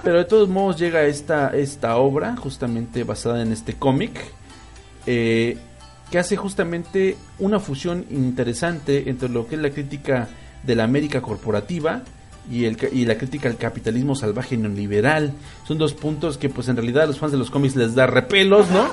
Pero 0.05 0.19
de 0.19 0.27
todos 0.27 0.51
modos 0.51 0.79
llega 0.79 1.03
esta, 1.05 1.49
esta 1.57 1.97
obra, 1.97 2.37
justamente 2.37 3.05
basada 3.05 3.41
en 3.41 3.53
este 3.53 3.75
cómic, 3.75 4.13
eh, 5.07 5.57
que 6.11 6.19
hace 6.19 6.37
justamente 6.37 7.17
una 7.39 7.59
fusión 7.59 8.05
interesante 8.11 9.09
entre 9.09 9.31
lo 9.31 9.47
que 9.47 9.55
es 9.55 9.63
la 9.63 9.71
crítica 9.71 10.29
de 10.63 10.75
la 10.75 10.85
América 10.85 11.23
corporativa 11.23 12.03
y, 12.51 12.67
el, 12.67 12.77
y 12.93 13.07
la 13.07 13.17
crítica 13.17 13.49
al 13.49 13.57
capitalismo 13.57 14.15
salvaje 14.15 14.57
y 14.57 14.59
neoliberal. 14.59 15.33
Son 15.67 15.79
dos 15.79 15.95
puntos 15.95 16.37
que 16.37 16.51
pues 16.51 16.69
en 16.69 16.77
realidad 16.77 17.05
a 17.05 17.07
los 17.07 17.19
fans 17.19 17.33
de 17.33 17.39
los 17.39 17.51
cómics 17.51 17.75
les 17.75 17.95
da 17.95 18.07
repelos, 18.07 18.71
¿no? 18.71 18.87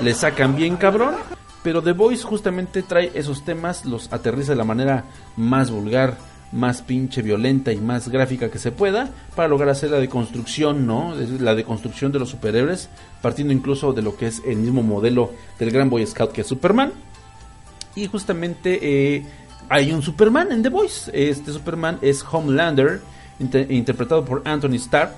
Les 0.00 0.16
sacan 0.16 0.56
bien 0.56 0.76
cabrón. 0.76 1.14
Pero 1.62 1.80
The 1.80 1.92
Voice 1.92 2.24
justamente 2.24 2.82
trae 2.82 3.12
esos 3.14 3.44
temas, 3.44 3.84
los 3.86 4.12
aterriza 4.12 4.52
de 4.52 4.56
la 4.56 4.64
manera 4.64 5.04
más 5.36 5.70
vulgar, 5.70 6.18
más 6.54 6.82
pinche 6.82 7.20
violenta 7.20 7.72
y 7.72 7.76
más 7.76 8.08
gráfica 8.08 8.48
que 8.50 8.58
se 8.58 8.70
pueda 8.70 9.10
para 9.34 9.48
lograr 9.48 9.70
hacer 9.70 9.90
la 9.90 9.98
deconstrucción, 9.98 10.86
¿no? 10.86 11.14
La 11.40 11.54
deconstrucción 11.54 12.12
de 12.12 12.20
los 12.20 12.30
superhéroes, 12.30 12.88
partiendo 13.20 13.52
incluso 13.52 13.92
de 13.92 14.02
lo 14.02 14.16
que 14.16 14.28
es 14.28 14.40
el 14.46 14.56
mismo 14.56 14.82
modelo 14.82 15.32
del 15.58 15.70
gran 15.72 15.90
Boy 15.90 16.06
Scout 16.06 16.32
que 16.32 16.42
es 16.42 16.46
Superman. 16.46 16.92
Y 17.96 18.06
justamente 18.06 18.78
eh, 18.82 19.26
hay 19.68 19.92
un 19.92 20.02
Superman 20.02 20.52
en 20.52 20.62
The 20.62 20.68
Voice. 20.68 21.10
Este 21.12 21.52
Superman 21.52 21.98
es 22.00 22.24
Homelander, 22.30 23.00
interpretado 23.68 24.24
por 24.24 24.42
Anthony 24.44 24.76
Starr. 24.76 25.12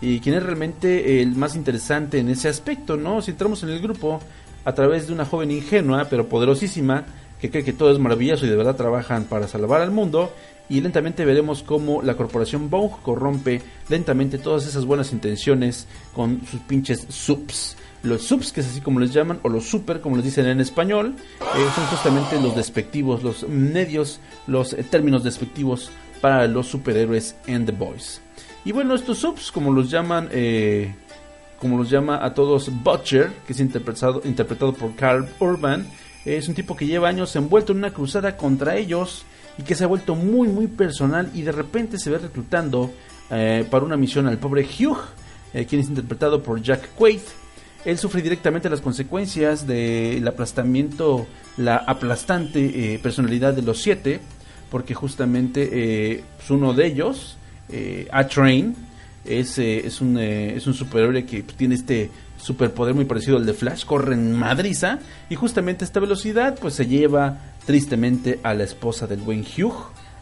Y 0.00 0.18
quien 0.18 0.34
es 0.34 0.42
realmente 0.42 1.22
el 1.22 1.36
más 1.36 1.54
interesante 1.54 2.18
en 2.18 2.28
ese 2.28 2.48
aspecto, 2.48 2.96
¿no? 2.96 3.22
Si 3.22 3.30
entramos 3.30 3.62
en 3.62 3.68
el 3.68 3.80
grupo 3.80 4.20
a 4.64 4.72
través 4.72 5.06
de 5.06 5.12
una 5.12 5.24
joven 5.24 5.50
ingenua 5.50 6.06
pero 6.08 6.28
poderosísima 6.28 7.04
que 7.42 7.50
cree 7.50 7.64
que 7.64 7.72
todo 7.72 7.90
es 7.90 7.98
maravilloso 7.98 8.46
y 8.46 8.48
de 8.48 8.54
verdad 8.54 8.76
trabajan 8.76 9.24
para 9.24 9.48
salvar 9.48 9.80
al 9.80 9.90
mundo 9.90 10.32
y 10.68 10.80
lentamente 10.80 11.24
veremos 11.24 11.64
cómo 11.64 12.00
la 12.00 12.14
corporación 12.16 12.70
Bong 12.70 12.92
corrompe 13.02 13.60
lentamente 13.88 14.38
todas 14.38 14.64
esas 14.64 14.84
buenas 14.84 15.12
intenciones 15.12 15.88
con 16.14 16.40
sus 16.46 16.60
pinches 16.60 17.04
subs. 17.08 17.76
Los 18.04 18.22
subs, 18.22 18.52
que 18.52 18.60
es 18.60 18.68
así 18.68 18.80
como 18.80 19.00
les 19.00 19.12
llaman, 19.12 19.40
o 19.42 19.48
los 19.48 19.64
super, 19.64 20.00
como 20.00 20.14
les 20.14 20.24
dicen 20.24 20.46
en 20.46 20.60
español, 20.60 21.16
eh, 21.40 21.68
son 21.74 21.84
justamente 21.86 22.40
los 22.40 22.54
despectivos, 22.54 23.24
los 23.24 23.48
medios, 23.48 24.20
los 24.46 24.72
eh, 24.72 24.84
términos 24.84 25.24
despectivos 25.24 25.90
para 26.20 26.46
los 26.46 26.68
superhéroes 26.68 27.34
en 27.48 27.66
The 27.66 27.72
Boys. 27.72 28.20
Y 28.64 28.70
bueno, 28.70 28.94
estos 28.94 29.18
subs, 29.18 29.50
como 29.50 29.72
los 29.72 29.90
llaman, 29.90 30.28
eh, 30.30 30.94
como 31.58 31.76
los 31.76 31.90
llama 31.90 32.24
a 32.24 32.34
todos 32.34 32.70
Butcher, 32.84 33.32
que 33.46 33.52
es 33.52 33.58
interpretado, 33.58 34.22
interpretado 34.24 34.72
por 34.72 34.94
Carl 34.94 35.28
Urban, 35.40 35.86
es 36.24 36.48
un 36.48 36.54
tipo 36.54 36.76
que 36.76 36.86
lleva 36.86 37.08
años 37.08 37.34
envuelto 37.36 37.72
en 37.72 37.78
una 37.78 37.92
cruzada 37.92 38.36
contra 38.36 38.76
ellos 38.76 39.24
y 39.58 39.62
que 39.62 39.74
se 39.74 39.84
ha 39.84 39.86
vuelto 39.86 40.14
muy 40.14 40.48
muy 40.48 40.66
personal 40.66 41.30
y 41.34 41.42
de 41.42 41.52
repente 41.52 41.98
se 41.98 42.10
ve 42.10 42.18
reclutando 42.18 42.92
eh, 43.30 43.66
para 43.70 43.84
una 43.84 43.96
misión 43.96 44.26
al 44.26 44.38
pobre 44.38 44.62
Hugh, 44.62 44.98
eh, 45.54 45.64
quien 45.66 45.80
es 45.80 45.88
interpretado 45.88 46.42
por 46.42 46.60
Jack 46.62 46.94
Quaid. 46.94 47.20
Él 47.84 47.98
sufre 47.98 48.22
directamente 48.22 48.70
las 48.70 48.80
consecuencias 48.80 49.66
del 49.66 50.26
aplastamiento, 50.28 51.26
la 51.56 51.76
aplastante 51.76 52.94
eh, 52.94 52.98
personalidad 52.98 53.54
de 53.54 53.62
los 53.62 53.82
siete, 53.82 54.20
porque 54.70 54.94
justamente 54.94 56.22
pues 56.36 56.50
uno 56.50 56.72
de 56.72 56.86
ellos, 56.86 57.36
A-Train, 58.10 58.74
es, 59.24 59.58
es, 59.58 60.00
un, 60.00 60.18
es 60.18 60.66
un 60.66 60.74
superhéroe 60.74 61.26
que 61.26 61.42
tiene 61.42 61.74
este 61.74 62.10
superpoder 62.42 62.94
muy 62.94 63.04
parecido 63.04 63.36
al 63.36 63.46
de 63.46 63.54
Flash, 63.54 63.84
corre 63.84 64.14
en 64.14 64.32
madriza 64.32 64.98
y 65.30 65.36
justamente 65.36 65.84
esta 65.84 66.00
velocidad 66.00 66.58
pues 66.60 66.74
se 66.74 66.86
lleva 66.86 67.38
tristemente 67.64 68.40
a 68.42 68.52
la 68.54 68.64
esposa 68.64 69.06
del 69.06 69.20
buen 69.20 69.42
Hugh, 69.42 69.74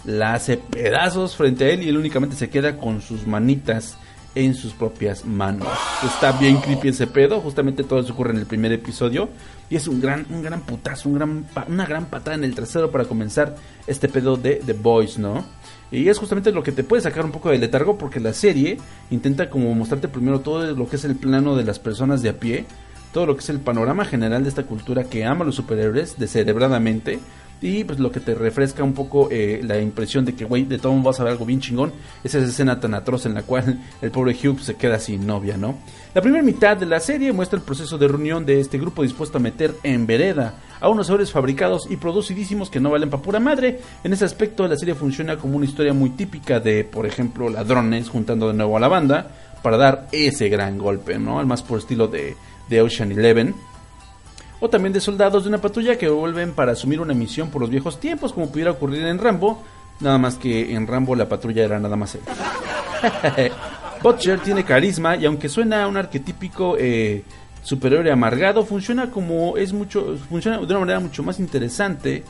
la 0.04 0.34
hace 0.34 0.58
pedazos 0.58 1.34
frente 1.34 1.64
a 1.64 1.70
él 1.70 1.82
y 1.82 1.88
él 1.88 1.96
únicamente 1.96 2.36
se 2.36 2.50
queda 2.50 2.76
con 2.76 3.00
sus 3.00 3.26
manitas 3.26 3.96
en 4.34 4.54
sus 4.54 4.72
propias 4.74 5.24
manos. 5.24 5.68
Está 6.04 6.32
bien 6.32 6.58
creepy 6.58 6.88
ese 6.88 7.06
pedo, 7.06 7.40
justamente 7.40 7.82
todo 7.82 8.00
eso 8.00 8.12
ocurre 8.12 8.32
en 8.32 8.38
el 8.38 8.46
primer 8.46 8.72
episodio 8.72 9.28
y 9.68 9.76
es 9.76 9.88
un 9.88 10.00
gran 10.00 10.26
un 10.30 10.42
gran 10.42 10.60
putazo, 10.60 11.08
un 11.08 11.14
gran 11.16 11.46
una 11.68 11.86
gran 11.86 12.06
patada 12.06 12.36
en 12.36 12.44
el 12.44 12.54
trasero 12.54 12.90
para 12.90 13.06
comenzar 13.06 13.56
este 13.86 14.08
pedo 14.08 14.36
de 14.36 14.56
The 14.64 14.74
Boys, 14.74 15.18
¿no? 15.18 15.44
Y 15.92 16.08
es 16.08 16.18
justamente 16.18 16.52
lo 16.52 16.62
que 16.62 16.72
te 16.72 16.84
puede 16.84 17.02
sacar 17.02 17.24
un 17.24 17.32
poco 17.32 17.50
de 17.50 17.58
letargo 17.58 17.98
porque 17.98 18.20
la 18.20 18.32
serie 18.32 18.78
intenta 19.10 19.50
como 19.50 19.74
mostrarte 19.74 20.08
primero 20.08 20.40
todo 20.40 20.74
lo 20.74 20.88
que 20.88 20.96
es 20.96 21.04
el 21.04 21.16
plano 21.16 21.56
de 21.56 21.64
las 21.64 21.78
personas 21.78 22.22
de 22.22 22.28
a 22.28 22.38
pie, 22.38 22.64
todo 23.12 23.26
lo 23.26 23.34
que 23.34 23.40
es 23.40 23.48
el 23.48 23.58
panorama 23.58 24.04
general 24.04 24.44
de 24.44 24.48
esta 24.48 24.62
cultura 24.62 25.04
que 25.04 25.24
ama 25.24 25.42
a 25.42 25.46
los 25.46 25.56
superhéroes 25.56 26.16
descerebradamente 26.18 27.18
y 27.62 27.84
pues 27.84 27.98
lo 27.98 28.10
que 28.10 28.20
te 28.20 28.34
refresca 28.34 28.82
un 28.82 28.94
poco 28.94 29.28
eh, 29.30 29.60
la 29.62 29.78
impresión 29.80 30.24
de 30.24 30.34
que, 30.34 30.44
güey, 30.44 30.64
de 30.64 30.78
todo 30.78 30.94
vas 31.02 31.20
a 31.20 31.24
ver 31.24 31.32
algo 31.32 31.44
bien 31.44 31.60
chingón, 31.60 31.92
es 32.24 32.34
esa 32.34 32.46
escena 32.46 32.80
tan 32.80 32.94
atroz 32.94 33.26
en 33.26 33.34
la 33.34 33.42
cual 33.42 33.80
el 34.00 34.10
pobre 34.10 34.32
Hugh 34.32 34.60
se 34.60 34.76
queda 34.76 34.98
sin 34.98 35.26
novia, 35.26 35.56
¿no? 35.56 35.78
La 36.14 36.22
primera 36.22 36.42
mitad 36.42 36.76
de 36.76 36.86
la 36.86 37.00
serie 37.00 37.32
muestra 37.32 37.58
el 37.58 37.64
proceso 37.64 37.98
de 37.98 38.08
reunión 38.08 38.46
de 38.46 38.60
este 38.60 38.78
grupo 38.78 39.02
dispuesto 39.02 39.38
a 39.38 39.40
meter 39.40 39.74
en 39.82 40.06
vereda 40.06 40.54
a 40.80 40.88
unos 40.88 41.06
sabores 41.06 41.30
fabricados 41.30 41.86
y 41.90 41.96
producidísimos 41.96 42.70
que 42.70 42.80
no 42.80 42.90
valen 42.90 43.10
para 43.10 43.22
pura 43.22 43.40
madre. 43.40 43.80
En 44.02 44.12
ese 44.12 44.24
aspecto 44.24 44.66
la 44.66 44.76
serie 44.76 44.94
funciona 44.94 45.36
como 45.36 45.56
una 45.56 45.66
historia 45.66 45.92
muy 45.92 46.10
típica 46.10 46.60
de, 46.60 46.84
por 46.84 47.06
ejemplo, 47.06 47.48
ladrones 47.48 48.08
juntando 48.08 48.48
de 48.48 48.54
nuevo 48.54 48.76
a 48.76 48.80
la 48.80 48.88
banda 48.88 49.30
para 49.62 49.76
dar 49.76 50.08
ese 50.12 50.48
gran 50.48 50.78
golpe, 50.78 51.18
¿no? 51.18 51.38
Al 51.38 51.46
más 51.46 51.62
por 51.62 51.78
estilo 51.78 52.08
de, 52.08 52.36
de 52.68 52.80
Ocean 52.82 53.12
Eleven 53.12 53.54
o 54.60 54.68
también 54.68 54.92
de 54.92 55.00
soldados 55.00 55.44
de 55.44 55.48
una 55.48 55.58
patrulla 55.58 55.96
que 55.96 56.08
vuelven 56.08 56.52
para 56.52 56.72
asumir 56.72 57.00
una 57.00 57.14
misión 57.14 57.50
por 57.50 57.62
los 57.62 57.70
viejos 57.70 57.98
tiempos, 57.98 58.32
como 58.32 58.50
pudiera 58.50 58.70
ocurrir 58.70 59.04
en 59.06 59.18
Rambo, 59.18 59.62
nada 60.00 60.18
más 60.18 60.36
que 60.36 60.74
en 60.74 60.86
Rambo 60.86 61.16
la 61.16 61.28
patrulla 61.28 61.64
era 61.64 61.80
nada 61.80 61.96
más 61.96 62.14
él. 62.14 62.20
Butcher 64.02 64.40
tiene 64.40 64.64
carisma 64.64 65.16
y 65.16 65.26
aunque 65.26 65.48
suena 65.48 65.86
un 65.86 65.96
arquetípico 65.96 66.76
eh, 66.78 67.22
superior 67.62 68.08
amargado, 68.08 68.64
funciona 68.64 69.10
como 69.10 69.56
es 69.56 69.72
mucho, 69.72 70.16
funciona 70.28 70.58
de 70.58 70.64
una 70.64 70.80
manera 70.80 71.00
mucho 71.00 71.22
más 71.22 71.38
interesante 71.38 72.24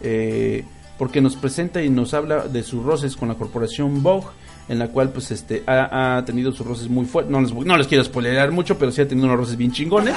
eh, 0.00 0.64
porque 0.98 1.20
nos 1.20 1.36
presenta 1.36 1.82
y 1.82 1.90
nos 1.90 2.14
habla 2.14 2.48
de 2.48 2.62
sus 2.62 2.82
roces 2.84 3.16
con 3.16 3.28
la 3.28 3.34
corporación 3.34 4.02
Vogue 4.02 4.28
en 4.68 4.78
la 4.78 4.88
cual 4.88 5.10
pues 5.10 5.30
este 5.30 5.62
ha, 5.66 6.22
tenido 6.26 6.52
sus 6.52 6.66
roces 6.66 6.88
muy 6.88 7.06
fuertes. 7.06 7.30
No 7.30 7.40
les, 7.40 7.52
no 7.52 7.76
les 7.76 7.86
quiero 7.86 8.04
spoilerar 8.04 8.50
mucho, 8.50 8.78
pero 8.78 8.90
sí 8.90 9.00
ha 9.00 9.08
tenido 9.08 9.26
unos 9.26 9.38
roces 9.38 9.56
bien 9.56 9.72
chingones 9.72 10.14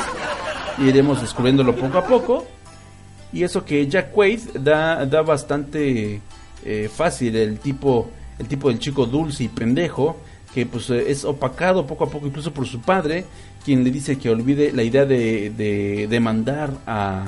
y 0.78 0.88
iremos 0.88 1.22
descubriéndolo 1.22 1.76
poco 1.76 1.98
a 1.98 2.06
poco. 2.06 2.48
Y 3.32 3.44
eso 3.44 3.64
que 3.64 3.88
Jack 3.88 4.12
Quaid 4.12 4.40
da, 4.56 5.06
da 5.06 5.22
bastante 5.22 6.20
eh, 6.66 6.90
fácil, 6.94 7.36
el 7.36 7.60
tipo, 7.60 8.10
el 8.40 8.48
tipo 8.48 8.70
del 8.70 8.80
chico 8.80 9.06
dulce 9.06 9.44
y 9.44 9.48
pendejo, 9.50 10.18
que 10.54 10.66
pues 10.66 10.90
es 10.90 11.26
opacado 11.26 11.86
poco 11.86 12.06
a 12.06 12.10
poco 12.10 12.26
incluso 12.26 12.52
por 12.52 12.66
su 12.66 12.82
padre, 12.82 13.26
quien 13.64 13.84
le 13.84 13.92
dice 13.92 14.18
que 14.18 14.30
olvide 14.30 14.72
la 14.72 14.84
idea 14.84 15.06
de, 15.06 15.50
de 15.50 16.08
demandar 16.10 16.72
a, 16.88 17.26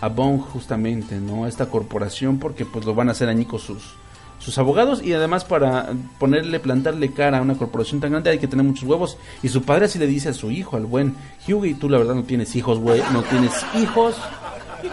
a 0.00 0.08
Bong 0.08 0.40
justamente, 0.40 1.16
¿no? 1.16 1.44
A 1.44 1.48
esta 1.48 1.66
corporación 1.66 2.38
porque 2.38 2.64
pues 2.64 2.84
lo 2.84 2.94
van 2.94 3.08
a 3.08 3.12
hacer 3.12 3.28
añicos 3.28 3.62
sus, 3.62 3.94
sus 4.38 4.56
abogados 4.58 5.02
y 5.02 5.12
además 5.12 5.44
para 5.44 5.90
ponerle, 6.18 6.60
plantarle 6.60 7.10
cara 7.12 7.38
a 7.38 7.42
una 7.42 7.56
corporación 7.56 8.00
tan 8.00 8.12
grande 8.12 8.30
hay 8.30 8.38
que 8.38 8.48
tener 8.48 8.64
muchos 8.64 8.84
huevos. 8.84 9.18
Y 9.42 9.48
su 9.48 9.62
padre 9.62 9.86
así 9.86 9.98
le 9.98 10.06
dice 10.06 10.28
a 10.28 10.34
su 10.34 10.50
hijo, 10.50 10.76
al 10.76 10.86
buen 10.86 11.16
Hughie, 11.46 11.74
tú 11.74 11.88
la 11.88 11.98
verdad 11.98 12.14
no 12.14 12.24
tienes 12.24 12.54
hijos, 12.54 12.78
güey, 12.78 13.02
no 13.12 13.22
tienes 13.22 13.52
hijos, 13.80 14.16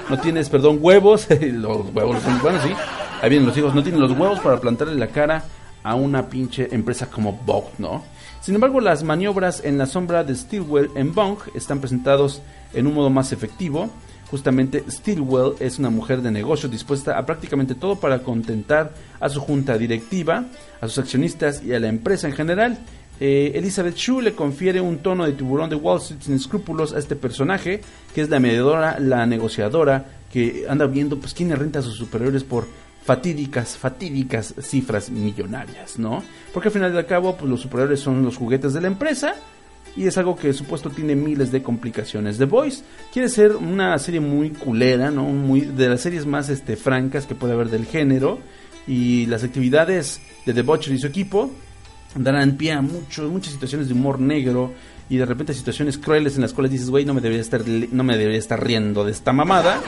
no 0.10 0.20
tienes, 0.20 0.50
perdón, 0.50 0.80
huevos, 0.82 1.28
los 1.42 1.94
huevos 1.94 2.22
son, 2.24 2.42
bueno, 2.42 2.60
sí, 2.64 2.70
ahí 3.22 3.30
vienen 3.30 3.48
los 3.48 3.58
hijos, 3.58 3.76
no 3.76 3.84
tienen 3.84 4.02
los 4.02 4.12
huevos 4.12 4.40
para 4.40 4.60
plantarle 4.60 4.96
la 4.96 5.08
cara 5.08 5.46
a 5.84 5.94
una 5.94 6.28
pinche 6.28 6.68
empresa 6.72 7.08
como 7.12 7.34
Vogue, 7.46 7.70
¿no? 7.78 8.04
Sin 8.46 8.54
embargo, 8.54 8.80
las 8.80 9.02
maniobras 9.02 9.64
en 9.66 9.80
la 9.80 9.88
sombra 9.88 10.24
de 10.24 10.36
Stilwell 10.36 10.92
en 10.94 11.16
Bong 11.16 11.40
están 11.56 11.80
presentados 11.80 12.44
en 12.76 12.86
un 12.86 12.94
modo 12.94 13.10
más 13.10 13.32
efectivo. 13.32 13.90
Justamente 14.30 14.84
Stilwell 14.88 15.56
es 15.60 15.80
una 15.80 15.90
mujer 15.90 16.22
de 16.22 16.30
negocio 16.30 16.70
dispuesta 16.70 17.18
a 17.18 17.26
prácticamente 17.26 17.74
todo 17.74 17.96
para 17.96 18.20
contentar 18.20 18.94
a 19.20 19.30
su 19.30 19.40
junta 19.42 19.80
directiva, 19.80 20.46
a 20.80 20.88
sus 20.88 21.00
accionistas 21.00 21.64
y 21.64 21.74
a 21.74 21.80
la 21.80 21.88
empresa 21.88 22.28
en 22.28 22.34
general. 22.34 22.78
Eh, 23.20 23.54
Elizabeth 23.56 23.96
Shue 23.96 24.22
le 24.22 24.36
confiere 24.36 24.80
un 24.80 25.00
tono 25.00 25.26
de 25.26 25.34
tiburón 25.34 25.72
de 25.72 25.78
Wall 25.78 25.98
Street 25.98 26.22
sin 26.22 26.36
escrúpulos 26.36 26.94
a 26.94 27.00
este 27.00 27.16
personaje, 27.16 27.82
que 28.14 28.22
es 28.22 28.30
la 28.30 28.40
mediadora, 28.40 29.00
la 29.00 29.26
negociadora, 29.26 30.06
que 30.32 30.68
anda 30.70 30.86
viendo 30.86 31.18
pues 31.18 31.34
quién 31.34 31.50
le 31.50 31.56
renta 31.56 31.80
a 31.80 31.82
sus 31.82 31.96
superiores 31.96 32.44
por 32.44 32.68
fatídicas, 33.06 33.78
fatídicas 33.78 34.56
cifras 34.62 35.12
millonarias, 35.12 36.00
¿no? 36.00 36.24
Porque 36.52 36.70
al 36.70 36.74
final 36.74 36.94
de 36.94 37.06
cabo, 37.06 37.38
pues 37.38 37.50
los 37.50 37.62
superiores 37.62 38.00
son 38.00 38.24
los 38.24 38.36
juguetes 38.36 38.74
de 38.74 38.82
la 38.82 38.88
empresa 38.88 39.36
y 39.96 40.08
es 40.08 40.18
algo 40.18 40.36
que 40.36 40.52
supuesto 40.54 40.90
tiene 40.90 41.16
miles 41.16 41.52
de 41.52 41.62
complicaciones. 41.62 42.40
The 42.40 42.46
Voice 42.46 42.84
quiere 43.14 43.30
ser 43.30 43.56
una 43.56 43.98
serie 44.00 44.20
muy 44.20 44.50
culera, 44.50 45.12
¿no? 45.12 45.24
Muy 45.26 45.62
de 45.62 45.88
las 45.88 46.02
series 46.02 46.26
más 46.26 46.50
este 46.50 46.76
francas 46.76 47.28
que 47.28 47.36
puede 47.36 47.54
haber 47.54 47.70
del 47.70 47.86
género 47.86 48.40
y 48.88 49.28
las 49.28 49.44
actividades 49.44 50.20
de 50.48 50.54
The 50.54 50.64
Butcher 50.64 50.94
y 50.94 50.98
su 50.98 51.08
equipo 51.08 51.52
darán 52.16 52.58
pie 52.58 52.72
a 52.72 52.82
mucho, 52.82 53.30
muchas 53.30 53.54
situaciones 53.54 53.88
de 53.88 53.94
humor 53.94 54.20
negro 54.20 54.74
y 55.10 55.18
de 55.18 55.26
repente 55.28 55.54
situaciones 55.54 56.00
crueles 56.00 56.36
en 56.36 56.42
las 56.42 56.54
cuales 56.54 56.72
dices, 56.72 56.90
güey, 56.90 57.06
no 57.06 57.14
me 57.14 57.22
debería 57.22 57.42
estar 57.42 57.62
no 57.68 58.04
me 58.04 58.18
debería 58.18 58.40
estar 58.40 58.66
riendo 58.66 59.06
de 59.06 59.12
esta 59.12 59.32
mamada. 59.32 59.80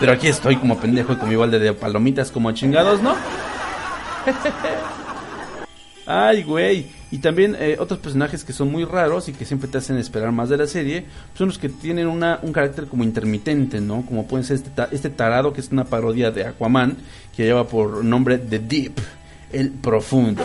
Pero 0.00 0.12
aquí 0.12 0.28
estoy 0.28 0.56
como 0.56 0.78
pendejo 0.78 1.12
y 1.12 1.16
con 1.16 1.28
mi 1.28 1.36
balde 1.36 1.58
de 1.58 1.72
palomitas 1.72 2.30
como 2.30 2.50
chingados, 2.52 3.02
¿no? 3.02 3.14
Ay, 6.06 6.42
güey. 6.42 6.86
Y 7.10 7.18
también 7.18 7.56
eh, 7.58 7.76
otros 7.78 8.00
personajes 8.00 8.44
que 8.44 8.52
son 8.52 8.70
muy 8.70 8.84
raros 8.84 9.28
y 9.28 9.32
que 9.32 9.44
siempre 9.44 9.68
te 9.68 9.78
hacen 9.78 9.96
esperar 9.98 10.32
más 10.32 10.48
de 10.48 10.56
la 10.56 10.66
serie 10.66 11.06
son 11.34 11.48
los 11.48 11.58
que 11.58 11.68
tienen 11.68 12.08
una, 12.08 12.40
un 12.42 12.52
carácter 12.52 12.86
como 12.86 13.04
intermitente, 13.04 13.80
¿no? 13.80 14.04
Como 14.04 14.26
pueden 14.26 14.44
ser 14.44 14.56
este, 14.56 14.70
este 14.90 15.10
tarado 15.10 15.52
que 15.52 15.60
es 15.60 15.70
una 15.70 15.84
parodia 15.84 16.30
de 16.30 16.44
Aquaman 16.44 16.96
que 17.36 17.44
lleva 17.44 17.66
por 17.66 18.04
nombre 18.04 18.38
The 18.38 18.58
Deep, 18.58 18.94
el 19.52 19.70
profundo. 19.70 20.44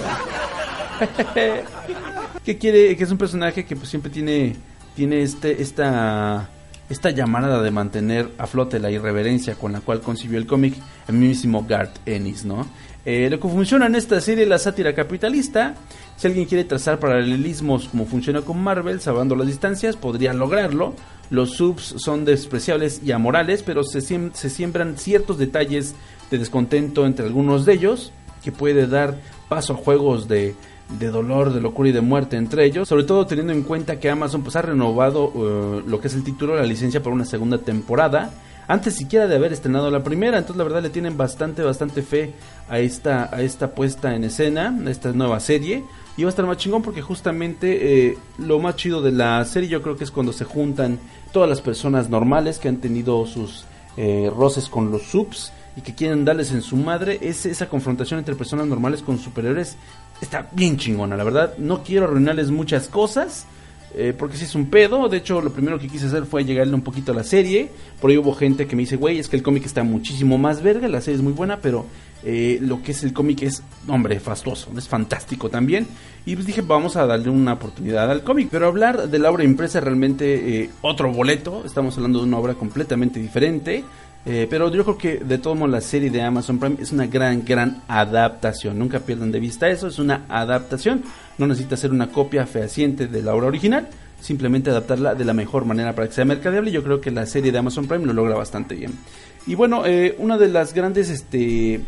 que 2.45 2.57
quiere 2.57 2.95
que 2.95 3.03
es 3.03 3.11
un 3.11 3.17
personaje 3.17 3.65
que 3.65 3.75
pues 3.75 3.89
siempre 3.89 4.11
tiene 4.11 4.55
tiene 4.95 5.21
este 5.21 5.61
esta 5.61 6.49
esta 6.89 7.11
llamada 7.11 7.61
de 7.61 7.71
mantener 7.71 8.29
a 8.37 8.47
flote 8.47 8.79
la 8.79 8.91
irreverencia 8.91 9.55
con 9.55 9.71
la 9.71 9.81
cual 9.81 10.01
concibió 10.01 10.37
el 10.37 10.47
cómic 10.47 10.75
el 11.07 11.15
mismísimo 11.15 11.65
Garth 11.67 11.97
Ennis, 12.05 12.45
¿no? 12.45 12.65
Eh, 13.05 13.29
lo 13.29 13.39
que 13.39 13.47
funciona 13.47 13.85
en 13.85 13.95
esta 13.95 14.19
serie 14.19 14.43
es 14.43 14.49
la 14.49 14.59
sátira 14.59 14.93
capitalista. 14.93 15.75
Si 16.17 16.27
alguien 16.27 16.45
quiere 16.45 16.65
trazar 16.65 16.99
paralelismos 16.99 17.87
como 17.87 18.05
funciona 18.05 18.41
con 18.41 18.61
Marvel, 18.61 18.99
salvando 18.99 19.35
las 19.35 19.47
distancias, 19.47 19.95
podría 19.95 20.33
lograrlo. 20.33 20.93
Los 21.29 21.51
subs 21.51 21.95
son 21.97 22.25
despreciables 22.25 23.01
y 23.03 23.11
amorales, 23.11 23.63
pero 23.63 23.83
se, 23.83 24.01
se 24.01 24.49
siembran 24.49 24.97
ciertos 24.97 25.37
detalles 25.37 25.95
de 26.29 26.37
descontento 26.37 27.05
entre 27.05 27.25
algunos 27.25 27.65
de 27.65 27.73
ellos, 27.73 28.11
que 28.43 28.51
puede 28.51 28.87
dar 28.87 29.17
paso 29.47 29.73
a 29.73 29.77
juegos 29.77 30.27
de 30.27 30.55
de 30.89 31.09
dolor, 31.09 31.53
de 31.53 31.61
locura 31.61 31.89
y 31.89 31.91
de 31.91 32.01
muerte 32.01 32.37
entre 32.37 32.65
ellos, 32.65 32.87
sobre 32.87 33.03
todo 33.03 33.27
teniendo 33.27 33.53
en 33.53 33.63
cuenta 33.63 33.99
que 33.99 34.09
Amazon 34.09 34.41
pues 34.41 34.55
ha 34.55 34.61
renovado 34.61 35.29
uh, 35.29 35.83
lo 35.85 36.01
que 36.01 36.07
es 36.07 36.15
el 36.15 36.23
título, 36.23 36.55
la 36.55 36.63
licencia 36.63 37.01
para 37.01 37.13
una 37.13 37.25
segunda 37.25 37.59
temporada, 37.59 38.31
antes 38.69 38.95
siquiera 38.95 39.27
de 39.27 39.35
haber 39.35 39.51
estrenado 39.51 39.89
la 39.89 40.03
primera, 40.03 40.37
entonces 40.37 40.57
la 40.57 40.63
verdad 40.63 40.83
le 40.83 40.91
tienen 40.91 41.17
bastante, 41.17 41.63
bastante 41.63 42.03
fe 42.03 42.33
a 42.69 42.77
esta, 42.77 43.35
a 43.35 43.41
esta 43.41 43.71
puesta 43.71 44.15
en 44.15 44.23
escena, 44.23 44.77
a 44.85 44.89
esta 44.91 45.11
nueva 45.11 45.39
serie, 45.39 45.83
y 46.17 46.23
va 46.23 46.27
a 46.27 46.29
estar 46.29 46.45
más 46.45 46.57
chingón 46.57 46.83
porque 46.83 47.01
justamente 47.01 48.09
eh, 48.09 48.17
lo 48.37 48.59
más 48.59 48.75
chido 48.75 49.01
de 49.01 49.11
la 49.11 49.43
serie 49.45 49.69
yo 49.69 49.81
creo 49.81 49.95
que 49.97 50.03
es 50.03 50.11
cuando 50.11 50.33
se 50.33 50.45
juntan 50.45 50.99
todas 51.31 51.49
las 51.49 51.61
personas 51.61 52.09
normales 52.09 52.59
que 52.59 52.67
han 52.67 52.77
tenido 52.77 53.25
sus 53.25 53.65
eh, 53.97 54.31
roces 54.35 54.69
con 54.69 54.91
los 54.91 55.01
subs 55.01 55.51
y 55.75 55.81
que 55.81 55.95
quieren 55.95 56.23
darles 56.23 56.51
en 56.51 56.61
su 56.61 56.75
madre, 56.75 57.17
es 57.21 57.47
esa 57.47 57.69
confrontación 57.69 58.19
entre 58.19 58.35
personas 58.35 58.67
normales 58.67 59.01
con 59.01 59.17
superiores 59.17 59.77
está 60.21 60.49
bien 60.51 60.77
chingona, 60.77 61.15
la 61.15 61.23
verdad. 61.23 61.57
No 61.57 61.83
quiero 61.83 62.05
arruinarles 62.05 62.51
muchas 62.51 62.87
cosas. 62.87 63.45
Eh, 63.95 64.13
porque 64.15 64.37
si 64.37 64.45
es 64.45 64.53
un 64.53 64.69
pedo, 64.69 65.09
de 65.09 65.17
hecho 65.17 65.41
lo 65.41 65.51
primero 65.51 65.79
que 65.79 65.87
quise 65.87 66.05
hacer 66.05 66.25
fue 66.25 66.45
llegarle 66.45 66.75
un 66.75 66.81
poquito 66.81 67.11
a 67.11 67.15
la 67.15 67.23
serie, 67.23 67.71
por 67.99 68.11
ahí 68.11 68.17
hubo 68.17 68.35
gente 68.35 68.67
que 68.67 68.75
me 68.75 68.83
dice, 68.83 68.97
güey, 68.97 69.17
es 69.17 69.27
que 69.27 69.35
el 69.35 69.41
cómic 69.41 69.65
está 69.65 69.81
muchísimo 69.81 70.37
más 70.37 70.61
verga, 70.61 70.87
la 70.87 71.01
serie 71.01 71.17
es 71.17 71.23
muy 71.23 71.33
buena, 71.33 71.57
pero 71.57 71.87
eh, 72.23 72.59
lo 72.61 72.83
que 72.83 72.91
es 72.91 73.03
el 73.03 73.13
cómic 73.13 73.41
es, 73.41 73.63
hombre, 73.87 74.19
fastuoso, 74.19 74.69
es 74.77 74.87
fantástico 74.87 75.49
también, 75.49 75.87
y 76.23 76.35
pues 76.35 76.45
dije, 76.45 76.61
vamos 76.61 76.97
a 76.97 77.07
darle 77.07 77.31
una 77.31 77.53
oportunidad 77.53 78.11
al 78.11 78.23
cómic, 78.23 78.49
pero 78.51 78.67
hablar 78.67 79.09
de 79.09 79.17
la 79.17 79.31
obra 79.31 79.43
impresa 79.43 79.79
realmente 79.79 80.61
eh, 80.61 80.69
otro 80.81 81.11
boleto, 81.11 81.63
estamos 81.65 81.97
hablando 81.97 82.19
de 82.19 82.25
una 82.25 82.37
obra 82.37 82.53
completamente 82.53 83.19
diferente, 83.19 83.83
eh, 84.25 84.47
pero 84.49 84.71
yo 84.71 84.83
creo 84.83 84.97
que 84.97 85.17
de 85.17 85.37
todo 85.37 85.55
modo 85.55 85.71
la 85.71 85.81
serie 85.81 86.09
de 86.09 86.21
Amazon 86.21 86.59
Prime 86.59 86.75
es 86.79 86.91
una 86.91 87.07
gran, 87.07 87.43
gran 87.45 87.81
adaptación. 87.87 88.77
Nunca 88.77 88.99
pierdan 88.99 89.31
de 89.31 89.39
vista 89.39 89.69
eso, 89.69 89.87
es 89.87 89.97
una 89.99 90.25
adaptación. 90.27 91.03
No 91.37 91.47
necesita 91.47 91.77
ser 91.77 91.91
una 91.91 92.09
copia 92.09 92.45
fehaciente 92.45 93.07
de 93.07 93.21
la 93.21 93.33
obra 93.33 93.47
original, 93.47 93.87
simplemente 94.19 94.69
adaptarla 94.69 95.15
de 95.15 95.25
la 95.25 95.33
mejor 95.33 95.65
manera 95.65 95.95
para 95.95 96.07
que 96.07 96.13
sea 96.13 96.25
mercadeable. 96.25 96.71
Yo 96.71 96.83
creo 96.83 96.99
que 96.99 97.11
la 97.11 97.25
serie 97.25 97.51
de 97.51 97.57
Amazon 97.57 97.87
Prime 97.87 98.05
lo 98.05 98.13
logra 98.13 98.35
bastante 98.35 98.75
bien. 98.75 98.91
Y 99.47 99.55
bueno, 99.55 99.85
eh, 99.85 100.15
una 100.19 100.37
de 100.37 100.49
las 100.49 100.73
grandes 100.73 101.09
este, 101.09 101.81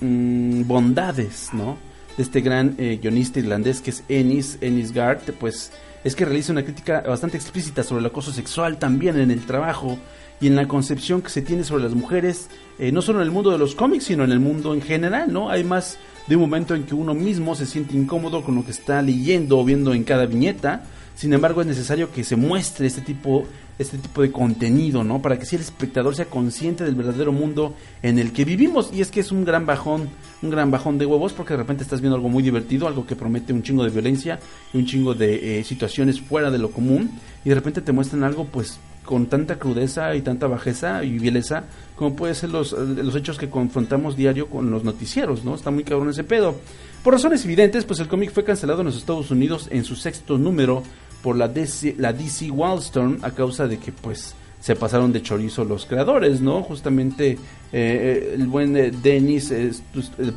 mm, 0.00 0.62
bondades 0.66 1.50
¿no? 1.52 1.76
de 2.16 2.22
este 2.22 2.40
gran 2.40 2.76
eh, 2.78 2.98
guionista 3.02 3.40
irlandés 3.40 3.80
que 3.80 3.90
es 3.90 4.04
Ennis, 4.08 4.56
Ennis 4.60 4.92
Gard, 4.92 5.20
pues 5.38 5.72
es 6.04 6.14
que 6.14 6.24
realiza 6.24 6.52
una 6.52 6.62
crítica 6.62 7.00
bastante 7.00 7.36
explícita 7.36 7.82
sobre 7.82 8.00
el 8.00 8.06
acoso 8.06 8.32
sexual 8.32 8.78
también 8.78 9.18
en 9.18 9.32
el 9.32 9.44
trabajo 9.44 9.98
y 10.40 10.46
en 10.46 10.56
la 10.56 10.68
concepción 10.68 11.22
que 11.22 11.30
se 11.30 11.42
tiene 11.42 11.64
sobre 11.64 11.84
las 11.84 11.94
mujeres, 11.94 12.48
eh, 12.78 12.92
no 12.92 13.02
solo 13.02 13.20
en 13.20 13.26
el 13.26 13.32
mundo 13.32 13.50
de 13.50 13.58
los 13.58 13.74
cómics, 13.74 14.04
sino 14.04 14.24
en 14.24 14.32
el 14.32 14.40
mundo 14.40 14.74
en 14.74 14.82
general, 14.82 15.32
¿no? 15.32 15.50
Hay 15.50 15.64
más 15.64 15.98
de 16.26 16.36
un 16.36 16.42
momento 16.42 16.74
en 16.74 16.84
que 16.84 16.94
uno 16.94 17.14
mismo 17.14 17.54
se 17.54 17.66
siente 17.66 17.96
incómodo 17.96 18.42
con 18.42 18.54
lo 18.54 18.64
que 18.64 18.70
está 18.70 19.00
leyendo 19.02 19.58
o 19.58 19.64
viendo 19.64 19.94
en 19.94 20.04
cada 20.04 20.26
viñeta, 20.26 20.84
sin 21.14 21.32
embargo 21.32 21.60
es 21.60 21.66
necesario 21.66 22.12
que 22.12 22.24
se 22.24 22.36
muestre 22.36 22.86
este 22.86 23.00
tipo 23.00 23.46
este 23.78 23.98
tipo 23.98 24.22
de 24.22 24.32
contenido, 24.32 25.04
¿no? 25.04 25.20
Para 25.20 25.38
que 25.38 25.44
si 25.44 25.56
el 25.56 25.62
espectador 25.62 26.14
sea 26.14 26.26
consciente 26.26 26.84
del 26.84 26.94
verdadero 26.94 27.32
mundo 27.32 27.74
en 28.02 28.18
el 28.18 28.32
que 28.32 28.44
vivimos. 28.44 28.90
Y 28.92 29.00
es 29.00 29.10
que 29.10 29.20
es 29.20 29.32
un 29.32 29.44
gran 29.44 29.66
bajón, 29.66 30.08
un 30.42 30.50
gran 30.50 30.70
bajón 30.70 30.98
de 30.98 31.06
huevos, 31.06 31.32
porque 31.32 31.52
de 31.52 31.58
repente 31.58 31.82
estás 31.82 32.00
viendo 32.00 32.16
algo 32.16 32.28
muy 32.28 32.42
divertido, 32.42 32.88
algo 32.88 33.06
que 33.06 33.16
promete 33.16 33.52
un 33.52 33.62
chingo 33.62 33.84
de 33.84 33.90
violencia 33.90 34.40
y 34.72 34.78
un 34.78 34.86
chingo 34.86 35.14
de 35.14 35.60
eh, 35.60 35.64
situaciones 35.64 36.20
fuera 36.20 36.50
de 36.50 36.58
lo 36.58 36.70
común, 36.70 37.10
y 37.44 37.50
de 37.50 37.54
repente 37.54 37.82
te 37.82 37.92
muestran 37.92 38.24
algo, 38.24 38.46
pues, 38.46 38.78
con 39.06 39.26
tanta 39.26 39.58
crudeza 39.58 40.14
y 40.14 40.20
tanta 40.20 40.46
bajeza 40.46 41.02
y 41.02 41.18
vileza 41.18 41.64
como 41.96 42.14
puede 42.14 42.34
ser 42.34 42.50
los, 42.50 42.72
los 42.72 43.16
hechos 43.16 43.38
que 43.38 43.48
confrontamos 43.48 44.16
diario 44.16 44.48
con 44.48 44.70
los 44.70 44.84
noticieros, 44.84 45.44
¿no? 45.44 45.54
Está 45.54 45.70
muy 45.70 45.82
cabrón 45.82 46.10
ese 46.10 46.24
pedo. 46.24 46.54
Por 47.02 47.14
razones 47.14 47.44
evidentes, 47.44 47.84
pues 47.84 48.00
el 48.00 48.08
cómic 48.08 48.32
fue 48.32 48.44
cancelado 48.44 48.80
en 48.80 48.86
los 48.86 48.96
Estados 48.96 49.30
Unidos 49.30 49.68
en 49.70 49.84
su 49.84 49.96
sexto 49.96 50.36
número 50.36 50.82
por 51.22 51.36
la 51.36 51.48
DC, 51.48 51.94
la 51.98 52.12
DC 52.12 52.50
Wildstorm 52.50 53.18
a 53.22 53.30
causa 53.30 53.66
de 53.66 53.78
que 53.78 53.92
pues 53.92 54.34
se 54.60 54.74
pasaron 54.74 55.12
de 55.12 55.22
chorizo 55.22 55.64
los 55.64 55.86
creadores, 55.86 56.40
¿no? 56.40 56.62
Justamente 56.62 57.38
eh, 57.72 58.32
el 58.34 58.46
buen 58.46 58.76
eh, 58.76 58.90
Dennis, 58.90 59.50
el 59.52 59.72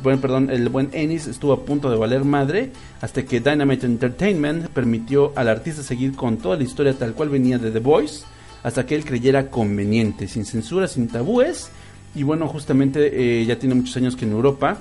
buen, 0.02 0.20
perdón, 0.20 0.50
el 0.50 0.68
buen 0.68 0.88
Ennis 0.92 1.26
estuvo 1.26 1.52
a 1.52 1.64
punto 1.64 1.90
de 1.90 1.96
valer 1.96 2.24
madre 2.24 2.70
hasta 3.00 3.24
que 3.24 3.40
Dynamite 3.40 3.86
Entertainment 3.86 4.68
permitió 4.68 5.32
al 5.34 5.48
artista 5.48 5.82
seguir 5.82 6.14
con 6.14 6.36
toda 6.36 6.56
la 6.56 6.62
historia 6.62 6.94
tal 6.94 7.12
cual 7.14 7.28
venía 7.28 7.58
de 7.58 7.70
The 7.70 7.80
Voice 7.80 8.24
hasta 8.62 8.86
que 8.86 8.94
él 8.94 9.04
creyera 9.04 9.50
conveniente, 9.50 10.28
sin 10.28 10.44
censura, 10.44 10.88
sin 10.88 11.08
tabúes. 11.08 11.70
Y 12.14 12.22
bueno, 12.22 12.48
justamente 12.48 13.40
eh, 13.40 13.44
ya 13.44 13.58
tiene 13.58 13.74
muchos 13.74 13.96
años 13.96 14.16
que 14.16 14.24
en 14.24 14.32
Europa 14.32 14.78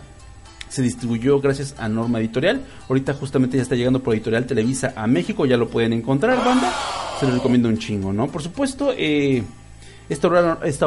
se 0.70 0.82
distribuyó 0.82 1.40
gracias 1.42 1.76
a 1.78 1.90
Norma 1.90 2.20
Editorial. 2.20 2.62
Ahorita 2.88 3.14
justamente 3.14 3.58
ya 3.58 3.64
está 3.64 3.76
llegando 3.76 4.02
por 4.02 4.14
Editorial 4.14 4.46
Televisa 4.46 4.94
a 4.96 5.08
México, 5.08 5.46
ya 5.46 5.58
lo 5.58 5.70
pueden 5.70 5.94
encontrar, 5.94 6.44
banda. 6.44 6.74
Se 7.20 7.28
lo 7.28 7.34
recomiendo 7.34 7.68
un 7.68 7.78
chingo, 7.78 8.14
¿no? 8.14 8.28
Por 8.28 8.42
supuesto, 8.42 8.94
eh, 8.96 9.44
Esta 10.10 10.28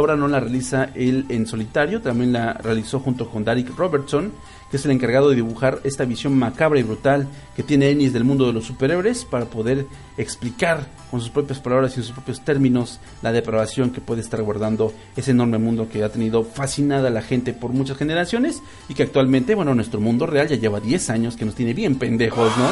obra, 0.00 0.16
no 0.16 0.26
la 0.26 0.40
realiza 0.40 0.88
él 0.96 1.26
en 1.28 1.46
solitario, 1.46 2.00
también 2.00 2.32
la 2.32 2.54
realizó 2.54 2.98
junto 2.98 3.30
con 3.30 3.44
Derek 3.44 3.76
Robertson, 3.76 4.32
que 4.68 4.78
es 4.78 4.84
el 4.84 4.90
encargado 4.90 5.30
de 5.30 5.36
dibujar 5.36 5.78
esta 5.84 6.04
visión 6.04 6.36
macabra 6.36 6.80
y 6.80 6.82
brutal 6.82 7.28
que 7.54 7.62
tiene 7.62 7.90
Ennis 7.90 8.12
del 8.12 8.24
mundo 8.24 8.46
de 8.46 8.52
los 8.52 8.64
superhéroes 8.64 9.24
para 9.24 9.44
poder 9.44 9.86
explicar 10.16 10.88
con 11.10 11.20
sus 11.20 11.30
propias 11.30 11.60
palabras 11.60 11.96
y 11.96 12.02
sus 12.02 12.10
propios 12.10 12.44
términos 12.44 12.98
la 13.22 13.30
depravación 13.30 13.90
que 13.90 14.00
puede 14.00 14.22
estar 14.22 14.42
guardando 14.42 14.92
ese 15.14 15.30
enorme 15.30 15.58
mundo 15.58 15.88
que 15.88 16.02
ha 16.02 16.08
tenido 16.08 16.42
fascinada 16.42 17.06
a 17.06 17.12
la 17.12 17.22
gente 17.22 17.52
por 17.52 17.70
muchas 17.70 17.98
generaciones 17.98 18.60
y 18.88 18.94
que 18.94 19.04
actualmente, 19.04 19.54
bueno, 19.54 19.72
nuestro 19.74 20.00
mundo 20.00 20.26
real 20.26 20.48
ya 20.48 20.56
lleva 20.56 20.80
10 20.80 21.10
años 21.10 21.36
que 21.36 21.44
nos 21.44 21.54
tiene 21.54 21.74
bien 21.74 21.96
pendejos, 21.96 22.50
¿no? 22.56 22.70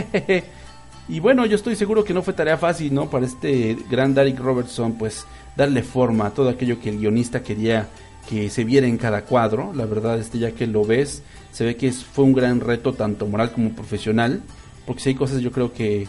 y 1.08 1.20
bueno, 1.20 1.44
yo 1.44 1.56
estoy 1.56 1.76
seguro 1.76 2.04
que 2.04 2.14
no 2.14 2.22
fue 2.22 2.32
tarea 2.32 2.56
fácil, 2.56 2.94
¿no? 2.94 3.10
Para 3.10 3.26
este 3.26 3.76
gran 3.90 4.14
Derek 4.14 4.38
Robertson, 4.38 4.92
pues 4.92 5.26
darle 5.56 5.82
forma 5.82 6.26
a 6.26 6.30
todo 6.30 6.48
aquello 6.48 6.80
que 6.80 6.90
el 6.90 6.98
guionista 6.98 7.42
quería 7.42 7.88
que 8.28 8.50
se 8.50 8.64
viera 8.64 8.86
en 8.86 8.96
cada 8.96 9.24
cuadro. 9.24 9.72
La 9.74 9.86
verdad, 9.86 10.18
este 10.18 10.38
ya 10.38 10.52
que 10.52 10.66
lo 10.66 10.84
ves, 10.84 11.22
se 11.52 11.64
ve 11.64 11.76
que 11.76 11.92
fue 11.92 12.24
un 12.24 12.32
gran 12.32 12.60
reto 12.60 12.92
tanto 12.92 13.26
moral 13.26 13.52
como 13.52 13.70
profesional, 13.70 14.40
porque 14.86 15.02
si 15.02 15.08
hay 15.10 15.14
cosas 15.14 15.40
yo 15.40 15.50
creo 15.50 15.72
que, 15.72 16.06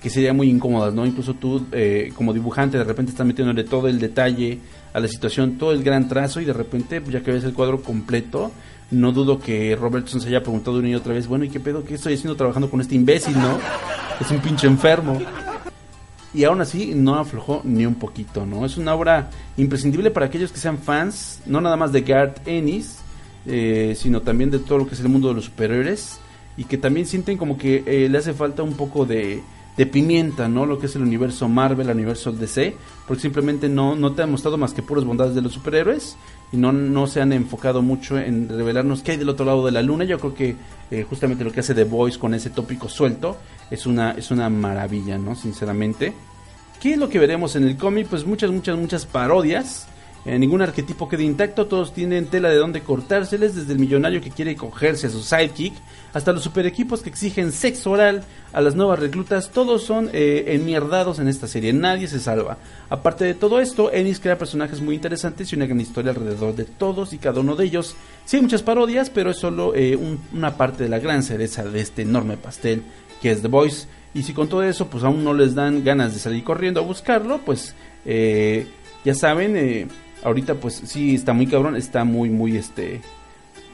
que 0.00 0.10
serían 0.10 0.36
muy 0.36 0.48
incómodas, 0.48 0.94
¿no? 0.94 1.06
Incluso 1.06 1.34
tú 1.34 1.66
eh, 1.72 2.12
como 2.14 2.32
dibujante 2.32 2.78
de 2.78 2.84
repente 2.84 3.10
estás 3.10 3.26
metiéndole 3.26 3.64
todo 3.64 3.88
el 3.88 3.98
detalle 3.98 4.58
a 4.92 5.00
la 5.00 5.08
situación, 5.08 5.58
todo 5.58 5.72
el 5.72 5.82
gran 5.82 6.08
trazo 6.08 6.40
y 6.40 6.44
de 6.44 6.52
repente, 6.52 7.02
ya 7.10 7.22
que 7.22 7.32
ves 7.32 7.44
el 7.44 7.54
cuadro 7.54 7.82
completo, 7.82 8.52
no 8.90 9.12
dudo 9.12 9.40
que 9.40 9.74
Robertson 9.74 10.20
se 10.20 10.28
haya 10.28 10.42
preguntado 10.42 10.78
una 10.78 10.88
y 10.88 10.94
otra 10.94 11.14
vez, 11.14 11.26
bueno, 11.26 11.44
¿y 11.44 11.48
qué 11.48 11.58
pedo? 11.58 11.84
¿Qué 11.84 11.94
estoy 11.94 12.14
haciendo 12.14 12.36
trabajando 12.36 12.70
con 12.70 12.80
este 12.80 12.94
imbécil, 12.94 13.36
no? 13.36 13.58
Es 14.20 14.30
un 14.30 14.38
pinche 14.38 14.68
enfermo 14.68 15.18
y 16.34 16.44
aún 16.44 16.60
así 16.60 16.94
no 16.94 17.14
aflojó 17.14 17.60
ni 17.64 17.86
un 17.86 17.94
poquito, 17.94 18.44
¿no? 18.44 18.66
Es 18.66 18.76
una 18.76 18.94
obra 18.94 19.30
imprescindible 19.56 20.10
para 20.10 20.26
aquellos 20.26 20.50
que 20.50 20.58
sean 20.58 20.78
fans, 20.78 21.40
no 21.46 21.60
nada 21.60 21.76
más 21.76 21.92
de 21.92 22.02
Garth 22.02 22.46
Ennis, 22.46 22.98
eh, 23.46 23.94
sino 23.96 24.20
también 24.20 24.50
de 24.50 24.58
todo 24.58 24.78
lo 24.78 24.86
que 24.86 24.94
es 24.94 25.00
el 25.00 25.08
mundo 25.08 25.28
de 25.28 25.34
los 25.34 25.44
superhéroes 25.44 26.18
y 26.56 26.64
que 26.64 26.78
también 26.78 27.06
sienten 27.06 27.36
como 27.36 27.56
que 27.56 27.84
eh, 27.86 28.08
le 28.08 28.18
hace 28.18 28.32
falta 28.32 28.62
un 28.62 28.74
poco 28.74 29.06
de, 29.06 29.42
pimienta, 29.92 30.48
¿no? 30.48 30.66
Lo 30.66 30.78
que 30.78 30.86
es 30.86 30.96
el 30.96 31.02
universo 31.02 31.48
Marvel, 31.48 31.88
el 31.88 31.96
universo 31.96 32.32
DC, 32.32 32.76
porque 33.06 33.22
simplemente 33.22 33.68
no, 33.68 33.94
no 33.96 34.12
te 34.12 34.22
ha 34.22 34.26
mostrado 34.26 34.56
más 34.56 34.72
que 34.72 34.82
puras 34.82 35.04
bondades 35.04 35.34
de 35.34 35.42
los 35.42 35.52
superhéroes 35.52 36.16
y 36.52 36.56
no, 36.56 36.72
no 36.72 37.06
se 37.06 37.20
han 37.20 37.32
enfocado 37.32 37.82
mucho 37.82 38.18
en 38.18 38.48
revelarnos 38.48 39.02
qué 39.02 39.12
hay 39.12 39.16
del 39.18 39.28
otro 39.28 39.44
lado 39.44 39.66
de 39.66 39.72
la 39.72 39.82
luna. 39.82 40.04
Yo 40.04 40.18
creo 40.18 40.34
que 40.34 40.56
eh, 40.90 41.04
justamente 41.08 41.44
lo 41.44 41.50
que 41.50 41.60
hace 41.60 41.74
The 41.74 41.84
Voice 41.84 42.18
con 42.18 42.34
ese 42.34 42.50
tópico 42.50 42.88
suelto 42.88 43.36
es 43.74 43.86
una, 43.86 44.12
es 44.12 44.30
una 44.30 44.48
maravilla, 44.48 45.18
¿no? 45.18 45.34
Sinceramente. 45.34 46.12
¿Qué 46.80 46.94
es 46.94 46.98
lo 46.98 47.08
que 47.08 47.18
veremos 47.18 47.56
en 47.56 47.64
el 47.64 47.76
cómic? 47.76 48.06
Pues 48.08 48.26
muchas, 48.26 48.50
muchas, 48.50 48.76
muchas 48.76 49.06
parodias. 49.06 49.86
Eh, 50.26 50.38
ningún 50.38 50.62
arquetipo 50.62 51.06
queda 51.06 51.22
intacto, 51.22 51.66
todos 51.66 51.92
tienen 51.92 52.26
tela 52.26 52.48
de 52.48 52.56
donde 52.56 52.80
cortárseles, 52.80 53.54
desde 53.54 53.74
el 53.74 53.78
millonario 53.78 54.22
que 54.22 54.30
quiere 54.30 54.56
cogerse 54.56 55.08
a 55.08 55.10
su 55.10 55.22
sidekick, 55.22 55.74
hasta 56.14 56.32
los 56.32 56.42
super 56.42 56.64
equipos 56.64 57.02
que 57.02 57.10
exigen 57.10 57.52
sexo 57.52 57.90
oral 57.90 58.24
a 58.54 58.62
las 58.62 58.74
nuevas 58.74 59.00
reclutas, 59.00 59.50
todos 59.50 59.82
son 59.82 60.08
eh, 60.14 60.44
enmierdados 60.48 61.18
en 61.18 61.28
esta 61.28 61.46
serie, 61.46 61.74
nadie 61.74 62.08
se 62.08 62.20
salva. 62.20 62.56
Aparte 62.88 63.26
de 63.26 63.34
todo 63.34 63.60
esto, 63.60 63.92
Ennis 63.92 64.18
crea 64.18 64.38
personajes 64.38 64.80
muy 64.80 64.94
interesantes 64.94 65.52
y 65.52 65.56
una 65.56 65.66
gran 65.66 65.80
historia 65.80 66.12
alrededor 66.12 66.54
de 66.54 66.64
todos 66.64 67.12
y 67.12 67.18
cada 67.18 67.40
uno 67.40 67.54
de 67.54 67.66
ellos. 67.66 67.94
Sí 68.24 68.36
hay 68.36 68.42
muchas 68.42 68.62
parodias, 68.62 69.10
pero 69.10 69.30
es 69.30 69.36
solo 69.36 69.74
eh, 69.74 69.98
una 70.32 70.56
parte 70.56 70.84
de 70.84 70.88
la 70.88 71.00
gran 71.00 71.22
cereza 71.22 71.64
de 71.64 71.80
este 71.80 72.00
enorme 72.00 72.38
pastel 72.38 72.82
que 73.24 73.30
es 73.30 73.40
The 73.40 73.48
Voice. 73.48 73.86
Y 74.12 74.22
si 74.22 74.34
con 74.34 74.48
todo 74.48 74.62
eso 74.62 74.88
pues 74.88 75.02
aún 75.02 75.24
no 75.24 75.32
les 75.32 75.54
dan 75.54 75.82
ganas 75.82 76.12
de 76.12 76.20
salir 76.20 76.44
corriendo 76.44 76.80
a 76.80 76.82
buscarlo, 76.82 77.38
pues 77.38 77.74
eh, 78.04 78.66
ya 79.02 79.14
saben, 79.14 79.56
eh, 79.56 79.88
ahorita 80.22 80.56
pues 80.56 80.82
sí 80.84 81.14
está 81.14 81.32
muy 81.32 81.46
cabrón, 81.46 81.74
está 81.74 82.04
muy 82.04 82.28
muy 82.28 82.58
este 82.58 83.00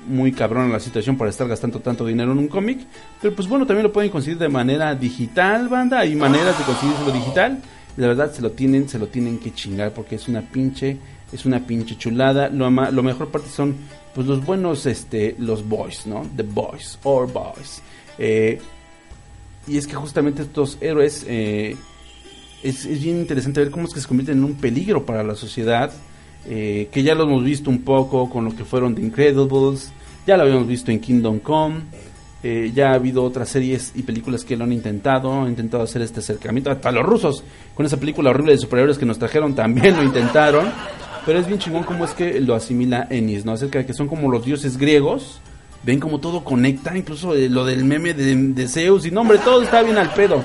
muy 0.07 0.31
cabrón 0.31 0.71
la 0.71 0.79
situación 0.79 1.19
para 1.19 1.31
estar 1.31 1.49
gastando 1.49 1.81
tanto 1.81 2.07
dinero 2.07 2.31
en 2.31 2.39
un 2.39 2.47
cómic, 2.47 2.79
pero 3.21 3.35
pues 3.35 3.49
bueno, 3.49 3.67
también 3.67 3.83
lo 3.83 3.93
pueden 3.93 4.13
conseguir 4.13 4.39
de 4.39 4.49
manera 4.49 4.95
digital, 4.95 5.69
banda, 5.69 5.99
hay 5.99 6.15
maneras 6.15 6.57
de 6.57 6.65
conseguirlo 6.65 7.11
digital. 7.11 7.61
la 7.97 8.07
verdad 8.07 8.33
se 8.33 8.41
lo 8.41 8.53
tienen, 8.53 8.89
se 8.89 9.01
lo 9.01 9.09
tienen 9.09 9.41
que 9.41 9.53
chingar 9.53 9.93
porque 9.93 10.15
es 10.15 10.29
una 10.29 10.43
pinche 10.43 10.97
es 11.33 11.45
una 11.45 11.67
pinche 11.67 11.97
chulada. 11.97 12.49
Lo, 12.51 12.71
lo 12.71 13.03
mejor 13.03 13.29
parte 13.31 13.49
son 13.49 13.75
pues 14.15 14.29
los 14.29 14.45
buenos 14.47 14.87
este 14.87 15.35
los 15.39 15.69
boys, 15.69 16.07
¿no? 16.07 16.25
The 16.37 16.45
boys 16.45 17.01
or 17.03 17.27
boys. 17.31 17.83
Eh, 18.17 18.61
y 19.67 19.77
es 19.77 19.87
que 19.87 19.95
justamente 19.95 20.43
estos 20.43 20.79
héroes 20.81 21.25
eh, 21.29 21.77
es, 22.63 22.87
bien 22.87 23.19
interesante 23.19 23.61
ver 23.61 23.71
cómo 23.71 23.87
es 23.87 23.95
que 23.95 24.01
se 24.01 24.09
convierten 24.09 24.39
en 24.39 24.45
un 24.45 24.55
peligro 24.55 25.05
para 25.05 25.23
la 25.23 25.35
sociedad. 25.35 25.93
Eh, 26.47 26.89
que 26.91 27.03
ya 27.03 27.15
lo 27.15 27.25
hemos 27.25 27.45
visto 27.45 27.69
un 27.69 27.83
poco 27.83 28.31
con 28.31 28.47
lo 28.47 28.57
que 28.57 28.65
fueron 28.65 28.95
The 28.95 29.03
Incredibles, 29.03 29.93
ya 30.27 30.39
lo 30.39 30.45
habíamos 30.45 30.67
visto 30.67 30.91
en 30.91 30.99
Kingdom 30.99 31.39
Come, 31.41 31.81
eh, 32.43 32.73
ya 32.75 32.93
ha 32.93 32.95
habido 32.95 33.23
otras 33.23 33.51
series 33.51 33.93
y 33.95 34.03
películas 34.03 34.45
que 34.45 34.57
lo 34.57 34.65
han 34.65 34.73
intentado, 34.73 35.43
han 35.43 35.49
intentado 35.49 35.83
hacer 35.83 36.01
este 36.01 36.21
acercamiento. 36.21 36.71
Hasta 36.71 36.91
los 36.91 37.05
rusos, 37.05 37.45
con 37.75 37.85
esa 37.85 37.99
película 37.99 38.31
horrible 38.31 38.53
de 38.53 38.59
superhéroes 38.59 38.97
que 38.97 39.05
nos 39.05 39.19
trajeron, 39.19 39.55
también 39.55 39.97
lo 39.97 40.03
intentaron. 40.03 40.73
Pero 41.27 41.39
es 41.39 41.47
bien 41.47 41.59
chingón 41.59 41.83
cómo 41.83 42.07
es 42.07 42.13
que 42.13 42.41
lo 42.41 42.55
asimila 42.55 43.07
Ennis, 43.11 43.45
¿no? 43.45 43.53
Acerca 43.53 43.81
de 43.81 43.87
que 43.87 43.93
son 43.93 44.09
como 44.09 44.31
los 44.31 44.43
dioses 44.43 44.79
griegos, 44.79 45.41
ven 45.83 46.01
como 46.01 46.19
todo 46.19 46.45
conecta, 46.45 46.97
incluso 46.97 47.35
eh, 47.35 47.49
lo 47.49 47.65
del 47.65 47.85
meme 47.85 48.15
de, 48.15 48.69
Zeus 48.69 49.07
y 49.07 49.11
no, 49.11 49.23
hombre, 49.23 49.39
todo 49.39 49.63
está 49.63 49.83
bien 49.83 49.97
al 49.97 50.13
pedo. 50.13 50.43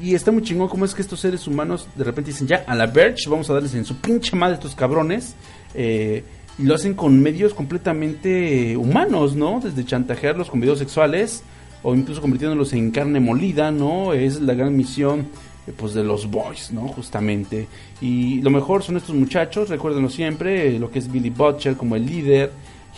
Y 0.00 0.14
está 0.14 0.32
muy 0.32 0.42
chingón 0.42 0.68
como 0.68 0.84
es 0.84 0.94
que 0.94 1.02
estos 1.02 1.20
seres 1.20 1.46
humanos 1.46 1.86
de 1.94 2.04
repente 2.04 2.32
dicen, 2.32 2.48
ya, 2.48 2.64
a 2.66 2.74
la 2.74 2.86
Verge, 2.86 3.30
vamos 3.30 3.48
a 3.50 3.54
darles 3.54 3.74
en 3.74 3.84
su 3.84 3.96
pinche 3.96 4.34
madre 4.34 4.54
estos 4.54 4.74
cabrones. 4.74 5.36
Eh, 5.74 6.24
y 6.58 6.64
lo 6.64 6.74
hacen 6.74 6.94
con 6.94 7.20
medios 7.20 7.54
completamente 7.54 8.76
humanos, 8.76 9.34
¿no? 9.34 9.60
Desde 9.62 9.84
chantajearlos 9.84 10.50
con 10.50 10.60
videos 10.60 10.78
sexuales 10.78 11.42
o 11.82 11.94
incluso 11.94 12.20
convirtiéndolos 12.20 12.72
en 12.72 12.90
carne 12.90 13.20
molida, 13.20 13.70
¿no? 13.70 14.12
Es 14.12 14.40
la 14.40 14.54
gran 14.54 14.76
misión 14.76 15.28
eh, 15.66 15.72
pues 15.76 15.94
de 15.94 16.04
los 16.04 16.30
boys, 16.30 16.70
¿no? 16.72 16.88
Justamente. 16.88 17.68
Y 18.00 18.40
lo 18.42 18.50
mejor 18.50 18.82
son 18.82 18.96
estos 18.96 19.14
muchachos, 19.14 19.68
recuérdenlo 19.68 20.10
siempre, 20.10 20.78
lo 20.78 20.90
que 20.90 20.98
es 20.98 21.10
Billy 21.10 21.30
Butcher 21.30 21.76
como 21.76 21.96
el 21.96 22.06
líder, 22.06 22.50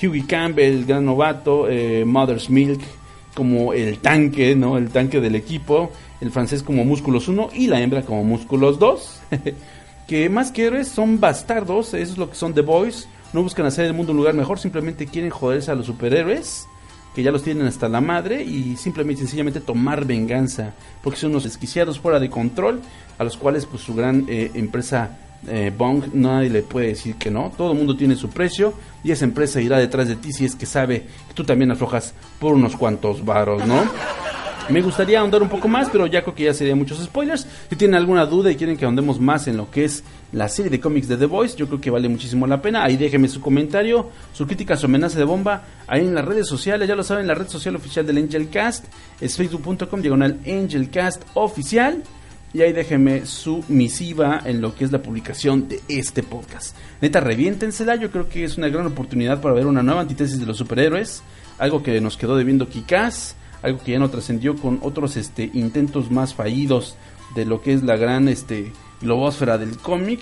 Hughie 0.03 0.27
Campbell, 0.27 0.73
el 0.73 0.85
gran 0.87 1.05
novato, 1.05 1.69
eh, 1.69 2.05
Mother's 2.05 2.51
Milk 2.51 2.81
como 3.35 3.73
el 3.73 3.99
tanque, 3.99 4.55
¿no? 4.55 4.79
El 4.79 4.91
tanque 4.91 5.21
del 5.21 5.35
equipo, 5.35 5.91
el 6.21 6.31
francés 6.31 6.63
como 6.63 6.85
Músculos 6.85 7.29
1 7.29 7.51
y 7.53 7.67
la 7.67 7.81
hembra 7.81 8.03
como 8.03 8.25
Músculos 8.25 8.79
2. 8.79 9.21
que 10.07 10.29
más 10.29 10.53
que 10.53 10.67
héroes 10.67 10.89
son 10.89 11.21
bastardos, 11.21 11.95
eso 11.95 12.13
es 12.13 12.19
lo 12.19 12.31
que 12.31 12.37
son 12.37 12.55
The 12.55 12.63
Boys. 12.63 13.09
No 13.33 13.43
buscan 13.43 13.67
hacer 13.67 13.87
el 13.87 13.95
mundo 13.95 14.13
un 14.13 14.19
lugar 14.19 14.35
mejor, 14.35 14.59
simplemente 14.59 15.07
quieren 15.07 15.31
joderse 15.31 15.71
a 15.71 15.75
los 15.75 15.87
superhéroes, 15.87 16.67
que 17.15 17.23
ya 17.23 17.33
los 17.33 17.43
tienen 17.43 17.67
hasta 17.67 17.89
la 17.89 18.01
madre, 18.01 18.45
y 18.45 18.77
simplemente 18.77 19.23
sencillamente 19.23 19.61
tomar 19.61 20.05
venganza, 20.05 20.73
porque 21.03 21.19
son 21.19 21.31
unos 21.31 21.45
desquiciados 21.45 21.99
fuera 21.99 22.21
de 22.21 22.31
control, 22.31 22.81
a 23.19 23.25
los 23.25 23.37
cuales 23.37 23.67
pues 23.67 23.83
su 23.83 23.95
gran 23.95 24.27
eh, 24.29 24.53
empresa 24.55 25.19
eh, 25.49 25.73
Bong, 25.77 26.05
nadie 26.13 26.51
le 26.51 26.63
puede 26.63 26.89
decir 26.89 27.17
que 27.17 27.31
no. 27.31 27.53
Todo 27.57 27.73
el 27.73 27.79
mundo 27.79 27.97
tiene 27.97 28.17
su 28.17 28.29
precio 28.31 28.75
y 29.03 29.11
esa 29.11 29.25
empresa 29.25 29.61
irá 29.61 29.79
detrás 29.79 30.09
de 30.09 30.17
ti 30.17 30.33
si 30.33 30.45
es 30.45 30.55
que 30.55 30.67
sabe 30.67 31.07
que 31.29 31.35
tú 31.35 31.45
también 31.45 31.71
aflojas 31.71 32.15
por 32.39 32.55
unos 32.55 32.77
cuantos 32.77 33.25
varos, 33.25 33.67
¿no? 33.67 33.83
Me 34.71 34.81
gustaría 34.81 35.21
ahondar 35.21 35.43
un 35.43 35.51
poco 35.51 35.69
más, 35.69 35.91
pero 35.91 36.07
ya 36.07 36.23
creo 36.23 36.35
que 36.35 36.45
ya 36.45 36.55
serían 36.55 36.79
muchos 36.79 36.99
spoilers. 36.99 37.47
Si 37.69 37.77
tienen 37.77 37.97
alguna 37.97 38.25
duda 38.25 38.51
y 38.51 38.57
quieren 38.57 38.79
que 38.79 38.87
ahondemos 38.87 39.21
más 39.21 39.47
en 39.47 39.59
lo 39.59 39.71
que 39.71 39.85
es 39.85 40.05
la 40.33 40.49
serie 40.49 40.71
de 40.71 40.81
cómics 40.81 41.07
de 41.07 41.19
The 41.19 41.27
Voice, 41.27 41.55
yo 41.55 41.67
creo 41.67 41.83
que 41.83 41.91
vale 41.91 42.09
muchísimo 42.09 42.47
la 42.47 42.63
pena. 42.63 42.83
Ahí 42.83 42.97
déjenme 42.97 43.29
su 43.29 43.43
comentario, 43.43 44.09
su 44.33 44.47
crítica, 44.47 44.75
su 44.77 44.87
amenaza 44.87 45.19
de 45.19 45.25
bomba. 45.25 45.65
Ahí 45.87 46.01
en 46.01 46.15
las 46.15 46.25
redes 46.25 46.47
sociales, 46.49 46.89
ya 46.89 46.97
lo 46.97 47.03
saben, 47.03 47.27
la 47.27 47.35
red 47.35 47.47
social 47.47 47.77
oficial 47.77 48.07
del 48.07 48.17
Angelcast 48.17 48.87
es 49.21 49.37
facebook.com 49.37 50.01
diagonal 50.01 50.41
Angelcast 50.47 51.23
oficial 51.35 52.03
y 52.55 52.63
ahí 52.63 52.73
déjenme 52.73 53.27
su 53.27 53.65
misiva 53.69 54.41
en 54.45 54.61
lo 54.61 54.77
que 54.77 54.85
es 54.85 54.93
la 54.93 55.03
publicación 55.03 55.67
de 55.69 55.81
este 55.89 56.23
podcast. 56.23 56.77
Neta, 57.01 57.19
reviéntensela, 57.19 57.97
yo 57.97 58.13
creo 58.13 58.29
que 58.29 58.45
es 58.45 58.57
una 58.57 58.69
gran 58.69 58.87
oportunidad 58.87 59.41
para 59.41 59.57
ver 59.57 59.67
una 59.67 59.83
nueva 59.83 60.03
antítesis 60.03 60.39
de 60.39 60.47
los 60.47 60.57
superhéroes, 60.57 61.25
algo 61.59 61.83
que 61.83 62.01
nos 62.01 62.17
quedó 62.17 62.37
debiendo 62.37 62.69
Kikaz, 62.69 63.35
algo 63.61 63.81
que 63.83 63.93
ya 63.93 63.99
no 63.99 64.09
trascendió 64.09 64.55
con 64.55 64.79
otros 64.83 65.17
este, 65.17 65.51
intentos 65.53 66.13
más 66.13 66.33
fallidos 66.33 66.97
de 67.35 67.45
lo 67.45 67.61
que 67.61 67.73
es 67.73 67.83
la 67.83 67.97
gran 67.97 68.29
este, 68.29 68.73
globosfera 69.01 69.59
del 69.59 69.77
cómic, 69.77 70.21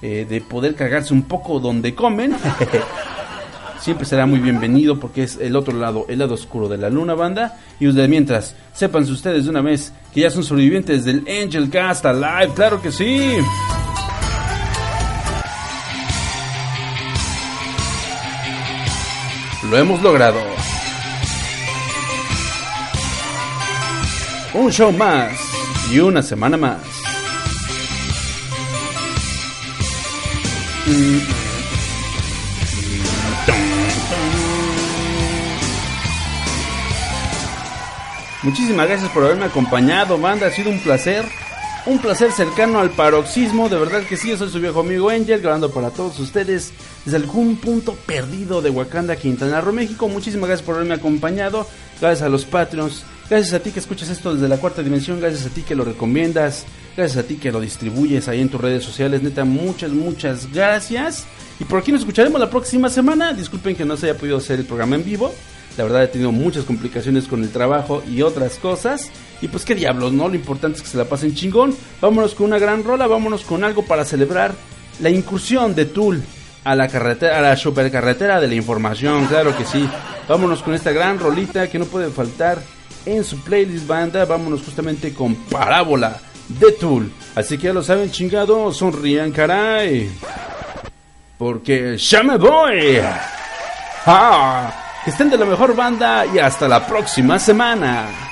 eh, 0.00 0.26
de 0.26 0.40
poder 0.40 0.76
cargarse 0.76 1.12
un 1.12 1.24
poco 1.24 1.60
donde 1.60 1.94
comen. 1.94 2.34
siempre 3.84 4.06
será 4.06 4.24
muy 4.24 4.38
bienvenido 4.38 4.98
porque 4.98 5.24
es 5.24 5.36
el 5.36 5.54
otro 5.56 5.78
lado, 5.78 6.06
el 6.08 6.18
lado 6.18 6.32
oscuro 6.32 6.70
de 6.70 6.78
la 6.78 6.88
luna 6.88 7.12
banda. 7.12 7.58
Y 7.78 7.92
de 7.92 8.08
mientras, 8.08 8.56
sépanse 8.72 9.12
ustedes 9.12 9.44
de 9.44 9.50
una 9.50 9.60
vez 9.60 9.92
que 10.14 10.22
ya 10.22 10.30
son 10.30 10.42
sobrevivientes 10.42 11.04
del 11.04 11.22
Angel 11.28 11.68
Cast 11.68 12.06
Alive, 12.06 12.54
claro 12.54 12.80
que 12.80 12.90
sí. 12.90 13.36
Lo 19.70 19.76
hemos 19.76 20.02
logrado. 20.02 20.40
Un 24.54 24.72
show 24.72 24.92
más 24.92 25.32
y 25.92 25.98
una 25.98 26.22
semana 26.22 26.56
más. 26.56 26.78
Muchísimas 38.44 38.86
gracias 38.86 39.10
por 39.10 39.24
haberme 39.24 39.46
acompañado, 39.46 40.18
banda. 40.18 40.48
Ha 40.48 40.50
sido 40.50 40.70
un 40.70 40.78
placer. 40.78 41.24
Un 41.86 41.98
placer 41.98 42.30
cercano 42.30 42.78
al 42.78 42.90
paroxismo. 42.90 43.70
De 43.70 43.78
verdad 43.78 44.02
que 44.02 44.18
sí, 44.18 44.28
yo 44.28 44.36
soy 44.36 44.50
su 44.50 44.60
viejo 44.60 44.80
amigo 44.80 45.08
Angel, 45.08 45.40
grabando 45.40 45.70
para 45.70 45.88
todos 45.88 46.18
ustedes 46.18 46.74
desde 47.06 47.16
algún 47.16 47.56
punto 47.56 47.94
perdido 47.94 48.60
de 48.60 48.68
Wakanda, 48.68 49.16
Quintana 49.16 49.62
Roo, 49.62 49.72
México. 49.72 50.08
Muchísimas 50.08 50.48
gracias 50.48 50.66
por 50.66 50.74
haberme 50.74 50.94
acompañado. 50.94 51.66
Gracias 52.02 52.20
a 52.20 52.28
los 52.28 52.44
Patreons. 52.44 53.04
Gracias 53.30 53.54
a 53.54 53.60
ti 53.60 53.70
que 53.70 53.80
escuchas 53.80 54.10
esto 54.10 54.34
desde 54.34 54.46
la 54.46 54.58
cuarta 54.58 54.82
dimensión. 54.82 55.20
Gracias 55.20 55.46
a 55.46 55.48
ti 55.48 55.62
que 55.62 55.74
lo 55.74 55.84
recomiendas. 55.84 56.66
Gracias 56.98 57.24
a 57.24 57.26
ti 57.26 57.36
que 57.36 57.50
lo 57.50 57.62
distribuyes 57.62 58.28
ahí 58.28 58.42
en 58.42 58.50
tus 58.50 58.60
redes 58.60 58.84
sociales. 58.84 59.22
Neta, 59.22 59.46
muchas, 59.46 59.90
muchas 59.90 60.52
gracias. 60.52 61.24
Y 61.58 61.64
por 61.64 61.78
aquí 61.78 61.92
nos 61.92 62.02
escucharemos 62.02 62.38
la 62.38 62.50
próxima 62.50 62.90
semana. 62.90 63.32
Disculpen 63.32 63.74
que 63.74 63.86
no 63.86 63.96
se 63.96 64.10
haya 64.10 64.18
podido 64.18 64.36
hacer 64.36 64.58
el 64.58 64.66
programa 64.66 64.96
en 64.96 65.04
vivo. 65.04 65.32
La 65.76 65.84
verdad 65.84 66.04
he 66.04 66.08
tenido 66.08 66.32
muchas 66.32 66.64
complicaciones 66.64 67.26
con 67.26 67.42
el 67.42 67.50
trabajo 67.50 68.02
y 68.08 68.22
otras 68.22 68.56
cosas. 68.56 69.10
Y 69.40 69.48
pues 69.48 69.64
qué 69.64 69.74
diablos, 69.74 70.12
¿no? 70.12 70.28
Lo 70.28 70.34
importante 70.36 70.78
es 70.78 70.82
que 70.82 70.88
se 70.88 70.96
la 70.96 71.04
pasen 71.04 71.34
chingón. 71.34 71.74
Vámonos 72.00 72.34
con 72.34 72.46
una 72.46 72.58
gran 72.58 72.84
rola, 72.84 73.06
vámonos 73.06 73.42
con 73.42 73.64
algo 73.64 73.84
para 73.84 74.04
celebrar 74.04 74.54
la 75.00 75.10
incursión 75.10 75.74
de 75.74 75.86
Tool 75.86 76.22
a 76.62 76.74
la 76.74 76.88
carretera, 76.88 77.38
a 77.38 77.42
la 77.42 77.56
supercarretera 77.56 78.40
de 78.40 78.48
la 78.48 78.54
información, 78.54 79.26
claro 79.26 79.56
que 79.56 79.64
sí. 79.64 79.88
Vámonos 80.28 80.62
con 80.62 80.74
esta 80.74 80.92
gran 80.92 81.18
rolita 81.18 81.68
que 81.68 81.78
no 81.78 81.84
puede 81.84 82.10
faltar 82.10 82.58
en 83.04 83.24
su 83.24 83.40
playlist 83.42 83.86
banda. 83.86 84.24
Vámonos 84.24 84.62
justamente 84.62 85.12
con 85.12 85.34
Parábola 85.34 86.18
de 86.48 86.72
Tool. 86.72 87.10
Así 87.34 87.58
que 87.58 87.64
ya 87.64 87.72
lo 87.72 87.82
saben, 87.82 88.10
chingado, 88.10 88.72
sonrían, 88.72 89.32
caray. 89.32 90.10
Porque 91.36 91.98
ya 91.98 92.22
me 92.22 92.38
voy. 92.38 93.00
¡Ah! 94.06 94.83
Que 95.04 95.10
estén 95.10 95.28
de 95.28 95.36
la 95.36 95.44
mejor 95.44 95.76
banda 95.76 96.24
y 96.24 96.38
hasta 96.38 96.66
la 96.66 96.86
próxima 96.86 97.38
semana. 97.38 98.23